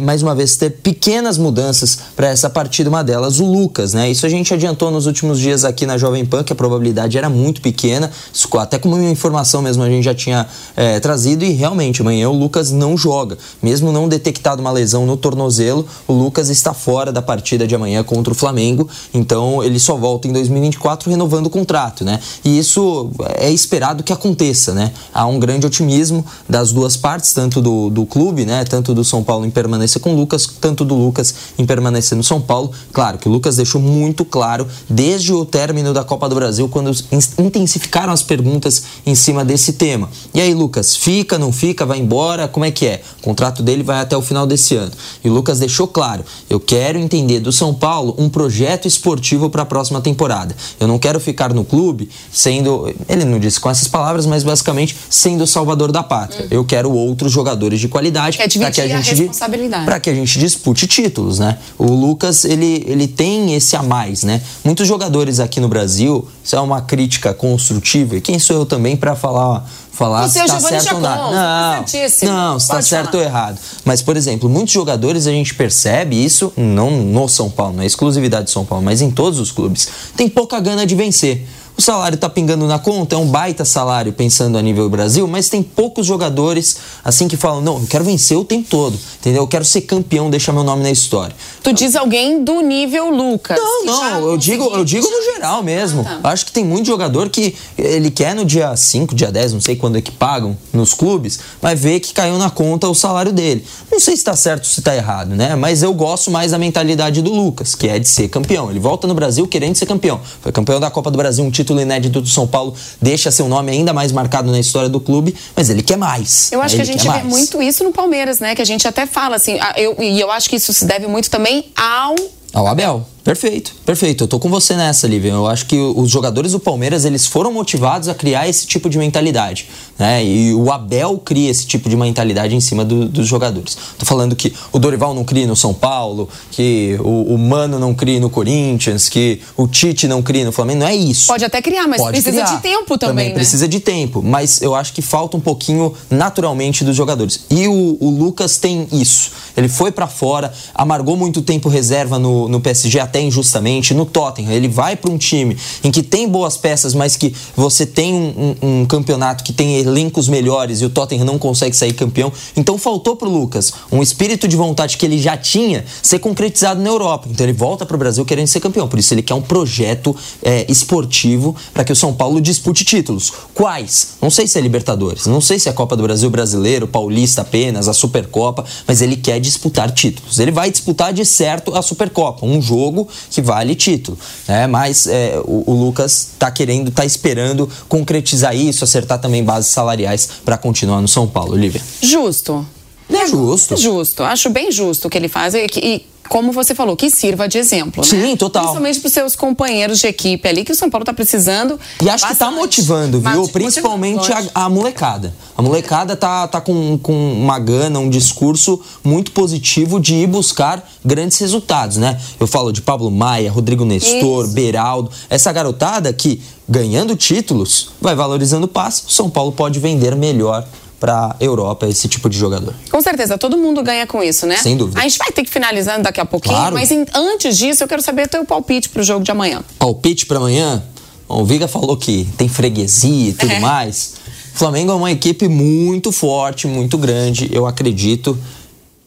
mais 0.00 0.22
uma 0.22 0.34
vez, 0.34 0.56
ter 0.56 0.70
pequenas 0.70 1.38
mudanças 1.38 1.98
para 2.16 2.28
essa 2.28 2.48
partida, 2.48 2.88
uma 2.88 3.04
delas 3.04 3.40
o 3.40 3.46
Lucas, 3.46 3.94
né? 3.94 4.10
Isso 4.10 4.26
a 4.26 4.28
gente 4.28 4.52
adiantou 4.52 4.90
nos 4.90 5.06
últimos 5.06 5.38
dias 5.38 5.64
aqui 5.64 5.86
na 5.86 5.98
Jovem 5.98 6.24
Pan, 6.24 6.42
que 6.42 6.52
a 6.52 6.56
probabilidade 6.56 7.16
era 7.18 7.28
muito 7.28 7.60
pequena, 7.60 8.10
até 8.58 8.78
como 8.78 8.96
uma 8.96 9.10
informação 9.10 9.62
mesmo 9.62 9.82
a 9.82 9.88
gente 9.88 10.04
já 10.04 10.14
tinha 10.14 10.46
é, 10.76 11.00
trazido, 11.00 11.44
e 11.44 11.52
realmente 11.52 12.00
amanhã 12.00 12.28
o 12.28 12.36
Lucas 12.36 12.70
não 12.70 12.96
joga. 12.96 13.36
Mesmo 13.62 13.92
não 13.92 14.08
detectado 14.08 14.60
uma 14.60 14.70
lesão 14.70 15.06
no 15.06 15.16
tornozelo, 15.16 15.86
o 16.06 16.12
Lucas 16.12 16.48
está 16.48 16.74
fora 16.74 17.12
da 17.12 17.22
partida 17.22 17.66
de 17.66 17.74
amanhã 17.74 18.02
contra 18.02 18.32
o 18.32 18.36
Flamengo, 18.36 18.88
então 19.12 19.62
ele 19.62 19.78
só 19.78 19.96
volta 19.96 20.28
em 20.28 20.32
2024 20.32 21.10
renovando 21.10 21.46
o 21.46 21.50
contrato, 21.50 22.04
né? 22.04 22.20
E 22.44 22.58
isso 22.58 23.10
é 23.36 23.50
esperado 23.50 24.02
que 24.02 24.12
aconteça, 24.12 24.72
né? 24.74 24.92
Há 25.12 25.26
um 25.26 25.38
grande 25.38 25.66
otimismo 25.66 26.24
das 26.48 26.72
duas 26.72 26.96
partes, 26.96 27.32
tanto 27.32 27.60
do, 27.60 27.90
do 27.90 28.06
clube, 28.06 28.44
né? 28.44 28.64
Tanto 28.64 28.94
do 28.94 29.04
São 29.04 29.22
Paulo 29.22 29.44
em 29.44 29.50
permanecer 29.62 30.02
com 30.02 30.12
o 30.12 30.16
Lucas, 30.16 30.48
tanto 30.60 30.84
do 30.84 30.94
Lucas 30.94 31.34
em 31.56 31.64
permanecer 31.64 32.16
no 32.16 32.24
São 32.24 32.40
Paulo. 32.40 32.72
Claro 32.92 33.18
que 33.18 33.28
o 33.28 33.32
Lucas 33.32 33.56
deixou 33.56 33.80
muito 33.80 34.24
claro 34.24 34.66
desde 34.88 35.32
o 35.32 35.44
término 35.44 35.92
da 35.94 36.02
Copa 36.02 36.28
do 36.28 36.34
Brasil, 36.34 36.68
quando 36.68 36.90
intensificaram 37.38 38.12
as 38.12 38.22
perguntas 38.22 38.82
em 39.06 39.14
cima 39.14 39.44
desse 39.44 39.74
tema. 39.74 40.08
E 40.34 40.40
aí, 40.40 40.52
Lucas, 40.52 40.96
fica, 40.96 41.38
não 41.38 41.52
fica, 41.52 41.86
vai 41.86 41.98
embora? 41.98 42.48
Como 42.48 42.64
é 42.64 42.70
que 42.70 42.86
é? 42.86 43.02
O 43.20 43.22
contrato 43.22 43.62
dele 43.62 43.82
vai 43.82 44.00
até 44.00 44.16
o 44.16 44.22
final 44.22 44.46
desse 44.46 44.74
ano. 44.74 44.92
E 45.22 45.30
o 45.30 45.32
Lucas 45.32 45.60
deixou 45.60 45.86
claro: 45.86 46.24
eu 46.50 46.58
quero 46.58 46.98
entender 46.98 47.38
do 47.40 47.52
São 47.52 47.72
Paulo 47.72 48.14
um 48.18 48.28
projeto 48.28 48.88
esportivo 48.88 49.48
para 49.48 49.62
a 49.62 49.66
próxima 49.66 50.00
temporada. 50.00 50.56
Eu 50.80 50.88
não 50.88 50.98
quero 50.98 51.20
ficar 51.20 51.54
no 51.54 51.64
clube 51.64 52.08
sendo. 52.32 52.92
Ele 53.08 53.24
não 53.24 53.38
disse 53.38 53.60
com 53.60 53.70
essas 53.70 53.86
palavras, 53.86 54.26
mas 54.26 54.42
basicamente 54.42 54.96
sendo 55.08 55.44
o 55.44 55.46
salvador 55.46 55.92
da 55.92 56.02
pátria. 56.02 56.42
Uhum. 56.42 56.48
Eu 56.50 56.64
quero 56.64 56.90
outros 56.90 57.30
jogadores 57.30 57.78
de 57.78 57.88
qualidade 57.88 58.38
para 58.38 58.70
que 58.70 58.80
a 58.80 58.88
gente 58.88 59.14
responsabilidade. 59.42 59.84
Para 59.84 60.00
que 60.00 60.10
a 60.10 60.14
gente 60.14 60.38
dispute 60.38 60.86
títulos, 60.86 61.38
né? 61.38 61.58
O 61.78 61.92
Lucas, 61.92 62.44
ele, 62.44 62.84
ele 62.86 63.08
tem 63.08 63.54
esse 63.54 63.76
a 63.76 63.82
mais, 63.82 64.22
né? 64.22 64.40
Muitos 64.64 64.86
jogadores 64.86 65.40
aqui 65.40 65.60
no 65.60 65.68
Brasil, 65.68 66.26
isso 66.42 66.56
é 66.56 66.60
uma 66.60 66.80
crítica 66.80 67.34
construtiva, 67.34 68.16
e 68.16 68.20
quem 68.20 68.38
sou 68.38 68.56
eu 68.56 68.66
também 68.66 68.96
para 68.96 69.14
falar 69.14 69.68
falar 69.92 70.26
Você, 70.26 70.38
se 70.38 70.44
está 70.44 70.60
certo 70.60 70.94
ou 70.94 71.00
não. 71.00 71.32
Não, 71.32 71.80
não 71.80 71.86
se 71.86 72.64
está 72.64 72.82
certo 72.82 73.16
ou 73.16 73.22
errado. 73.22 73.58
Mas, 73.84 74.00
por 74.00 74.16
exemplo, 74.16 74.48
muitos 74.48 74.72
jogadores 74.72 75.26
a 75.26 75.30
gente 75.30 75.54
percebe 75.54 76.16
isso, 76.16 76.50
não 76.56 76.90
no 76.90 77.28
São 77.28 77.50
Paulo, 77.50 77.76
não 77.76 77.82
é 77.82 77.86
exclusividade 77.86 78.46
de 78.46 78.50
São 78.50 78.64
Paulo, 78.64 78.82
mas 78.82 79.02
em 79.02 79.10
todos 79.10 79.38
os 79.38 79.52
clubes, 79.52 79.88
tem 80.16 80.28
pouca 80.28 80.58
gana 80.60 80.86
de 80.86 80.94
vencer 80.94 81.46
o 81.76 81.80
salário 81.80 82.16
está 82.16 82.28
pingando 82.28 82.66
na 82.66 82.78
conta, 82.78 83.14
é 83.14 83.18
um 83.18 83.26
baita 83.26 83.64
salário 83.64 84.12
pensando 84.12 84.58
a 84.58 84.62
nível 84.62 84.88
Brasil, 84.88 85.26
mas 85.26 85.48
tem 85.48 85.62
poucos 85.62 86.06
jogadores 86.06 86.76
assim 87.04 87.26
que 87.26 87.36
falam: 87.36 87.60
não, 87.60 87.80
eu 87.80 87.86
quero 87.88 88.04
vencer 88.04 88.36
o 88.36 88.44
tempo 88.44 88.68
todo, 88.68 88.98
entendeu? 89.18 89.42
Eu 89.42 89.48
quero 89.48 89.64
ser 89.64 89.82
campeão, 89.82 90.30
deixar 90.30 90.52
meu 90.52 90.62
nome 90.62 90.82
na 90.82 90.90
história. 90.90 91.34
Tu 91.62 91.72
diz 91.72 91.96
alguém 91.96 92.44
do 92.44 92.60
nível 92.60 93.10
Lucas? 93.10 93.58
Não, 93.58 93.84
não, 93.84 94.30
eu 94.30 94.36
digo, 94.36 94.64
eu 94.74 94.84
digo 94.84 95.08
no 95.08 95.32
geral 95.32 95.62
mesmo. 95.62 96.02
Ah, 96.02 96.20
tá. 96.22 96.30
Acho 96.30 96.46
que 96.46 96.52
tem 96.52 96.64
muito 96.64 96.86
jogador 96.86 97.30
que 97.30 97.54
ele 97.76 98.10
quer 98.10 98.34
no 98.34 98.44
dia 98.44 98.76
5, 98.76 99.14
dia 99.14 99.32
10, 99.32 99.54
não 99.54 99.60
sei 99.60 99.74
quando 99.74 99.96
é 99.96 100.00
que 100.00 100.10
pagam 100.10 100.56
nos 100.72 100.92
clubes, 100.94 101.40
mas 101.60 101.80
vê 101.80 101.98
que 101.98 102.12
caiu 102.12 102.38
na 102.38 102.50
conta 102.50 102.88
o 102.88 102.94
salário 102.94 103.32
dele. 103.32 103.64
Não 103.90 103.98
sei 103.98 104.14
se 104.14 104.20
está 104.20 104.36
certo 104.36 104.64
ou 104.64 104.70
se 104.70 104.80
está 104.80 104.94
errado, 104.94 105.34
né? 105.34 105.56
Mas 105.56 105.82
eu 105.82 105.92
gosto 105.94 106.30
mais 106.30 106.52
da 106.52 106.58
mentalidade 106.58 107.22
do 107.22 107.32
Lucas, 107.32 107.74
que 107.74 107.88
é 107.88 107.98
de 107.98 108.08
ser 108.08 108.28
campeão. 108.28 108.70
Ele 108.70 108.80
volta 108.80 109.06
no 109.06 109.14
Brasil 109.14 109.48
querendo 109.48 109.74
ser 109.74 109.86
campeão. 109.86 110.20
Foi 110.40 110.52
campeão 110.52 110.78
da 110.78 110.90
Copa 110.90 111.10
do 111.10 111.16
Brasil, 111.16 111.44
um 111.44 111.50
título 111.50 111.61
título 111.62 111.80
inédito 111.80 112.20
do 112.20 112.28
São 112.28 112.46
Paulo 112.46 112.74
deixa 113.00 113.30
seu 113.30 113.48
nome 113.48 113.70
ainda 113.70 113.92
mais 113.92 114.12
marcado 114.12 114.50
na 114.50 114.58
história 114.58 114.88
do 114.88 115.00
clube, 115.00 115.34
mas 115.56 115.70
ele 115.70 115.82
quer 115.82 115.96
mais. 115.96 116.50
Eu 116.52 116.60
acho 116.60 116.76
que 116.76 116.82
a 116.82 116.84
gente 116.84 117.08
vê 117.08 117.22
muito 117.22 117.62
isso 117.62 117.84
no 117.84 117.92
Palmeiras, 117.92 118.40
né? 118.40 118.54
Que 118.54 118.62
a 118.62 118.66
gente 118.66 118.86
até 118.86 119.06
fala 119.06 119.36
assim, 119.36 119.58
eu, 119.76 119.96
e 120.00 120.20
eu 120.20 120.30
acho 120.30 120.48
que 120.50 120.56
isso 120.56 120.72
se 120.72 120.84
deve 120.84 121.06
muito 121.06 121.30
também 121.30 121.64
ao 121.76 122.14
ao 122.52 122.66
Abel. 122.66 123.06
Perfeito, 123.24 123.74
perfeito. 123.86 124.24
Eu 124.24 124.28
tô 124.28 124.38
com 124.38 124.50
você 124.50 124.76
nessa, 124.76 125.06
Lívia. 125.06 125.30
Eu 125.30 125.46
acho 125.46 125.64
que 125.64 125.78
os 125.78 126.10
jogadores 126.10 126.52
do 126.52 126.60
Palmeiras, 126.60 127.04
eles 127.04 127.26
foram 127.26 127.52
motivados 127.52 128.08
a 128.08 128.14
criar 128.14 128.48
esse 128.48 128.66
tipo 128.66 128.90
de 128.90 128.98
mentalidade, 128.98 129.68
né? 130.02 130.24
E 130.24 130.52
o 130.52 130.72
Abel 130.72 131.16
cria 131.24 131.48
esse 131.48 131.64
tipo 131.64 131.88
de 131.88 131.96
mentalidade 131.96 132.56
em 132.56 132.60
cima 132.60 132.84
do, 132.84 133.08
dos 133.08 133.28
jogadores. 133.28 133.78
Tô 133.96 134.04
falando 134.04 134.34
que 134.34 134.52
o 134.72 134.78
Dorival 134.80 135.14
não 135.14 135.22
cria 135.22 135.46
no 135.46 135.54
São 135.54 135.72
Paulo, 135.72 136.28
que 136.50 136.96
o, 136.98 137.34
o, 137.34 137.38
Mano 137.38 137.78
não 137.78 137.94
cria 137.94 138.18
no 138.18 138.28
Corinthians, 138.28 139.08
que 139.08 139.40
o 139.56 139.68
Tite 139.68 140.08
não 140.08 140.20
cria 140.20 140.44
no 140.44 140.50
Flamengo. 140.50 140.80
Não 140.80 140.88
é 140.88 140.96
isso. 140.96 141.28
Pode 141.28 141.44
até 141.44 141.62
criar, 141.62 141.86
mas 141.86 142.00
Pode 142.00 142.20
precisa 142.20 142.42
criar. 142.42 142.56
de 142.56 142.62
tempo 142.62 142.98
também, 142.98 143.08
Também 143.14 143.28
né? 143.28 143.34
precisa 143.34 143.68
de 143.68 143.78
tempo, 143.78 144.20
mas 144.20 144.60
eu 144.60 144.74
acho 144.74 144.92
que 144.92 145.00
falta 145.00 145.36
um 145.36 145.40
pouquinho 145.40 145.94
naturalmente 146.10 146.82
dos 146.82 146.96
jogadores. 146.96 147.44
E 147.48 147.68
o, 147.68 147.96
o 148.00 148.10
Lucas 148.10 148.58
tem 148.58 148.88
isso. 148.90 149.30
Ele 149.56 149.68
foi 149.68 149.92
para 149.92 150.08
fora, 150.08 150.52
amargou 150.74 151.16
muito 151.16 151.42
tempo 151.42 151.68
reserva 151.68 152.18
no, 152.18 152.48
no 152.48 152.60
PSG, 152.60 152.98
até 152.98 153.20
injustamente, 153.20 153.94
no 153.94 154.04
Tottenham. 154.04 154.50
Ele 154.50 154.66
vai 154.66 154.96
para 154.96 155.12
um 155.12 155.16
time 155.16 155.56
em 155.84 155.92
que 155.92 156.02
tem 156.02 156.28
boas 156.28 156.56
peças, 156.56 156.92
mas 156.92 157.16
que 157.16 157.32
você 157.54 157.86
tem 157.86 158.12
um, 158.12 158.56
um, 158.60 158.80
um 158.80 158.86
campeonato 158.86 159.44
que 159.44 159.52
tem 159.52 159.91
elencos 159.92 160.28
melhores 160.28 160.80
e 160.80 160.84
o 160.84 160.90
Tottenham 160.90 161.24
não 161.24 161.38
consegue 161.38 161.76
sair 161.76 161.92
campeão. 161.92 162.32
Então 162.56 162.78
faltou 162.78 163.14
pro 163.14 163.28
Lucas 163.28 163.72
um 163.90 164.02
espírito 164.02 164.48
de 164.48 164.56
vontade 164.56 164.96
que 164.96 165.04
ele 165.04 165.18
já 165.18 165.36
tinha 165.36 165.84
ser 166.02 166.18
concretizado 166.18 166.80
na 166.80 166.88
Europa. 166.88 167.28
Então 167.30 167.44
ele 167.44 167.52
volta 167.52 167.84
pro 167.84 167.98
Brasil 167.98 168.24
querendo 168.24 168.46
ser 168.46 168.60
campeão. 168.60 168.88
Por 168.88 168.98
isso 168.98 169.12
ele 169.12 169.22
quer 169.22 169.34
um 169.34 169.42
projeto 169.42 170.16
é, 170.42 170.64
esportivo 170.68 171.54
para 171.72 171.84
que 171.84 171.92
o 171.92 171.96
São 171.96 172.12
Paulo 172.14 172.40
dispute 172.40 172.84
títulos. 172.84 173.32
Quais? 173.54 174.16
Não 174.20 174.30
sei 174.30 174.46
se 174.46 174.58
é 174.58 174.60
Libertadores, 174.60 175.26
não 175.26 175.40
sei 175.40 175.58
se 175.58 175.68
é 175.68 175.72
Copa 175.72 175.96
do 175.96 176.02
Brasil 176.02 176.30
Brasileiro, 176.30 176.86
Paulista 176.86 177.42
apenas, 177.42 177.88
a 177.88 177.92
Supercopa, 177.92 178.64
mas 178.86 179.02
ele 179.02 179.16
quer 179.16 179.38
disputar 179.40 179.90
títulos. 179.90 180.38
Ele 180.38 180.50
vai 180.50 180.70
disputar 180.70 181.12
de 181.12 181.24
certo 181.24 181.74
a 181.74 181.82
Supercopa, 181.82 182.46
um 182.46 182.60
jogo 182.62 183.08
que 183.30 183.42
vale 183.42 183.74
título. 183.74 184.18
Né? 184.46 184.66
Mas 184.66 185.06
é, 185.06 185.40
o, 185.44 185.64
o, 185.66 185.74
Lucas 185.74 186.30
está 186.32 186.50
querendo, 186.50 186.88
está 186.88 187.04
esperando 187.04 187.68
concretizar 187.88 188.56
isso, 188.56 188.84
acertar 188.84 189.20
também 189.20 189.44
bases 189.44 189.70
salariais 189.82 190.28
para 190.44 190.56
continuar 190.56 191.00
no 191.00 191.08
São 191.08 191.26
Paulo, 191.26 191.52
Olivia. 191.52 191.82
Justo. 192.00 192.66
É 193.10 193.26
justo. 193.26 193.76
Justo. 193.76 194.22
Acho 194.22 194.48
bem 194.48 194.70
justo 194.70 195.08
o 195.08 195.10
que 195.10 195.18
ele 195.18 195.28
faz. 195.28 195.54
E, 195.54 195.66
e 195.76 196.06
como 196.32 196.50
você 196.50 196.74
falou, 196.74 196.96
que 196.96 197.10
sirva 197.10 197.46
de 197.46 197.58
exemplo. 197.58 198.02
Sim, 198.02 198.30
né? 198.30 198.36
total. 198.36 198.62
Principalmente 198.62 199.00
para 199.00 199.06
os 199.06 199.12
seus 199.12 199.36
companheiros 199.36 199.98
de 199.98 200.06
equipe 200.06 200.48
ali, 200.48 200.64
que 200.64 200.72
o 200.72 200.74
São 200.74 200.88
Paulo 200.88 201.02
está 201.02 201.12
precisando. 201.12 201.78
E 202.00 202.08
acho 202.08 202.26
que 202.26 202.32
está 202.32 202.50
motivando, 202.50 203.20
viu? 203.20 203.46
Principalmente 203.48 204.32
a, 204.32 204.64
a, 204.64 204.68
molecada. 204.70 205.34
A 205.54 205.60
molecada 205.60 206.16
tá, 206.16 206.48
tá 206.48 206.58
com, 206.58 206.96
com 206.96 207.12
uma 207.34 207.58
gana, 207.58 207.98
um 207.98 208.08
discurso 208.08 208.80
muito 209.04 209.30
positivo 209.32 210.00
de 210.00 210.14
ir 210.14 210.26
buscar 210.26 210.82
grandes 211.04 211.36
resultados, 211.36 211.98
né? 211.98 212.18
Eu 212.40 212.46
falo 212.46 212.72
de 212.72 212.80
Pablo 212.80 213.10
Maia, 213.10 213.52
Rodrigo 213.52 213.84
Nestor, 213.84 214.46
Isso. 214.46 214.54
Beraldo, 214.54 215.10
essa 215.28 215.52
garotada 215.52 216.10
que, 216.14 216.40
ganhando 216.66 217.14
títulos, 217.14 217.90
vai 218.00 218.14
valorizando 218.14 218.64
o 218.64 218.68
passe. 218.68 219.02
O 219.06 219.10
São 219.10 219.28
Paulo 219.28 219.52
pode 219.52 219.78
vender 219.78 220.16
melhor 220.16 220.66
para 221.02 221.34
Europa 221.40 221.88
esse 221.88 222.06
tipo 222.06 222.30
de 222.30 222.38
jogador. 222.38 222.72
Com 222.88 223.02
certeza, 223.02 223.36
todo 223.36 223.58
mundo 223.58 223.82
ganha 223.82 224.06
com 224.06 224.22
isso, 224.22 224.46
né? 224.46 224.56
Sem 224.58 224.76
dúvida. 224.76 225.00
A 225.00 225.02
gente 225.02 225.18
vai 225.18 225.32
ter 225.32 225.42
que 225.42 225.50
finalizar 225.50 226.00
daqui 226.00 226.20
a 226.20 226.24
pouquinho, 226.24 226.54
claro. 226.54 226.76
mas 226.76 226.92
em, 226.92 227.04
antes 227.12 227.58
disso 227.58 227.82
eu 227.82 227.88
quero 227.88 228.00
saber 228.00 228.26
o 228.26 228.28
teu 228.28 228.44
palpite 228.44 228.88
para 228.88 229.00
o 229.00 229.02
jogo 229.02 229.24
de 229.24 229.32
amanhã. 229.32 229.64
Palpite 229.80 230.26
para 230.26 230.38
amanhã? 230.38 230.80
Bom, 231.28 231.42
o 231.42 231.44
Viga 231.44 231.66
falou 231.66 231.96
que 231.96 232.28
tem 232.38 232.48
freguesia 232.48 233.30
e 233.30 233.32
tudo 233.32 233.50
é. 233.50 233.58
mais. 233.60 234.14
O 234.54 234.58
Flamengo 234.58 234.92
é 234.92 234.94
uma 234.94 235.10
equipe 235.10 235.48
muito 235.48 236.12
forte, 236.12 236.68
muito 236.68 236.96
grande. 236.96 237.50
Eu 237.52 237.66
acredito 237.66 238.38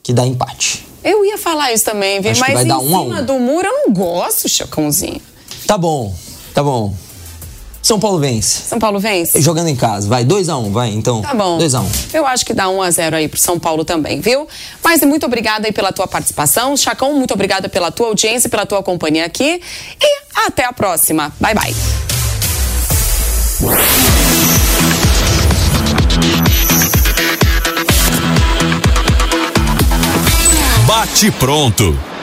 que 0.03 0.11
dá 0.11 0.27
empate. 0.27 0.85
Eu 1.01 1.23
ia 1.23 1.37
falar 1.37 1.71
isso 1.71 1.85
também, 1.85 2.19
viu? 2.19 2.31
Acho 2.31 2.41
mas 2.41 2.53
vai 2.55 2.63
em 2.65 2.67
dar 2.67 2.79
um 2.79 2.83
cima 2.83 3.21
um. 3.21 3.25
do 3.25 3.39
muro 3.39 3.69
eu 3.69 3.87
não 3.87 3.93
gosto, 3.93 4.49
Chacãozinho. 4.49 5.21
Tá 5.65 5.77
bom, 5.77 6.13
tá 6.53 6.61
bom. 6.61 6.93
São 7.85 7.99
Paulo 7.99 8.17
vence. 8.17 8.63
São 8.63 8.79
Paulo 8.79 8.99
vence? 8.99 9.39
Jogando 9.39 9.67
em 9.67 9.75
casa. 9.75 10.09
Vai, 10.09 10.25
2x1, 10.25 10.57
um, 10.57 10.71
vai, 10.71 10.89
então. 10.89 11.21
Tá 11.21 11.35
bom. 11.35 11.59
2x1. 11.59 11.83
Um. 11.83 11.89
Eu 12.13 12.25
acho 12.25 12.43
que 12.43 12.51
dá 12.51 12.65
1x0 12.65 13.13
um 13.13 13.15
aí 13.15 13.27
pro 13.27 13.39
São 13.39 13.59
Paulo 13.59 13.85
também, 13.85 14.19
viu? 14.19 14.47
Mas 14.83 15.03
muito 15.03 15.27
obrigada 15.27 15.67
aí 15.67 15.71
pela 15.71 15.91
tua 15.91 16.07
participação. 16.07 16.75
Chacão, 16.75 17.13
muito 17.13 17.35
obrigada 17.35 17.69
pela 17.69 17.91
tua 17.91 18.07
audiência, 18.07 18.49
pela 18.49 18.65
tua 18.65 18.81
companhia 18.81 19.23
aqui. 19.23 19.61
E 20.01 20.21
até 20.47 20.65
a 20.65 20.73
próxima. 20.73 21.31
Bye, 21.39 21.53
bye. 21.53 21.75
Bate 30.87 31.29
pronto. 31.33 32.14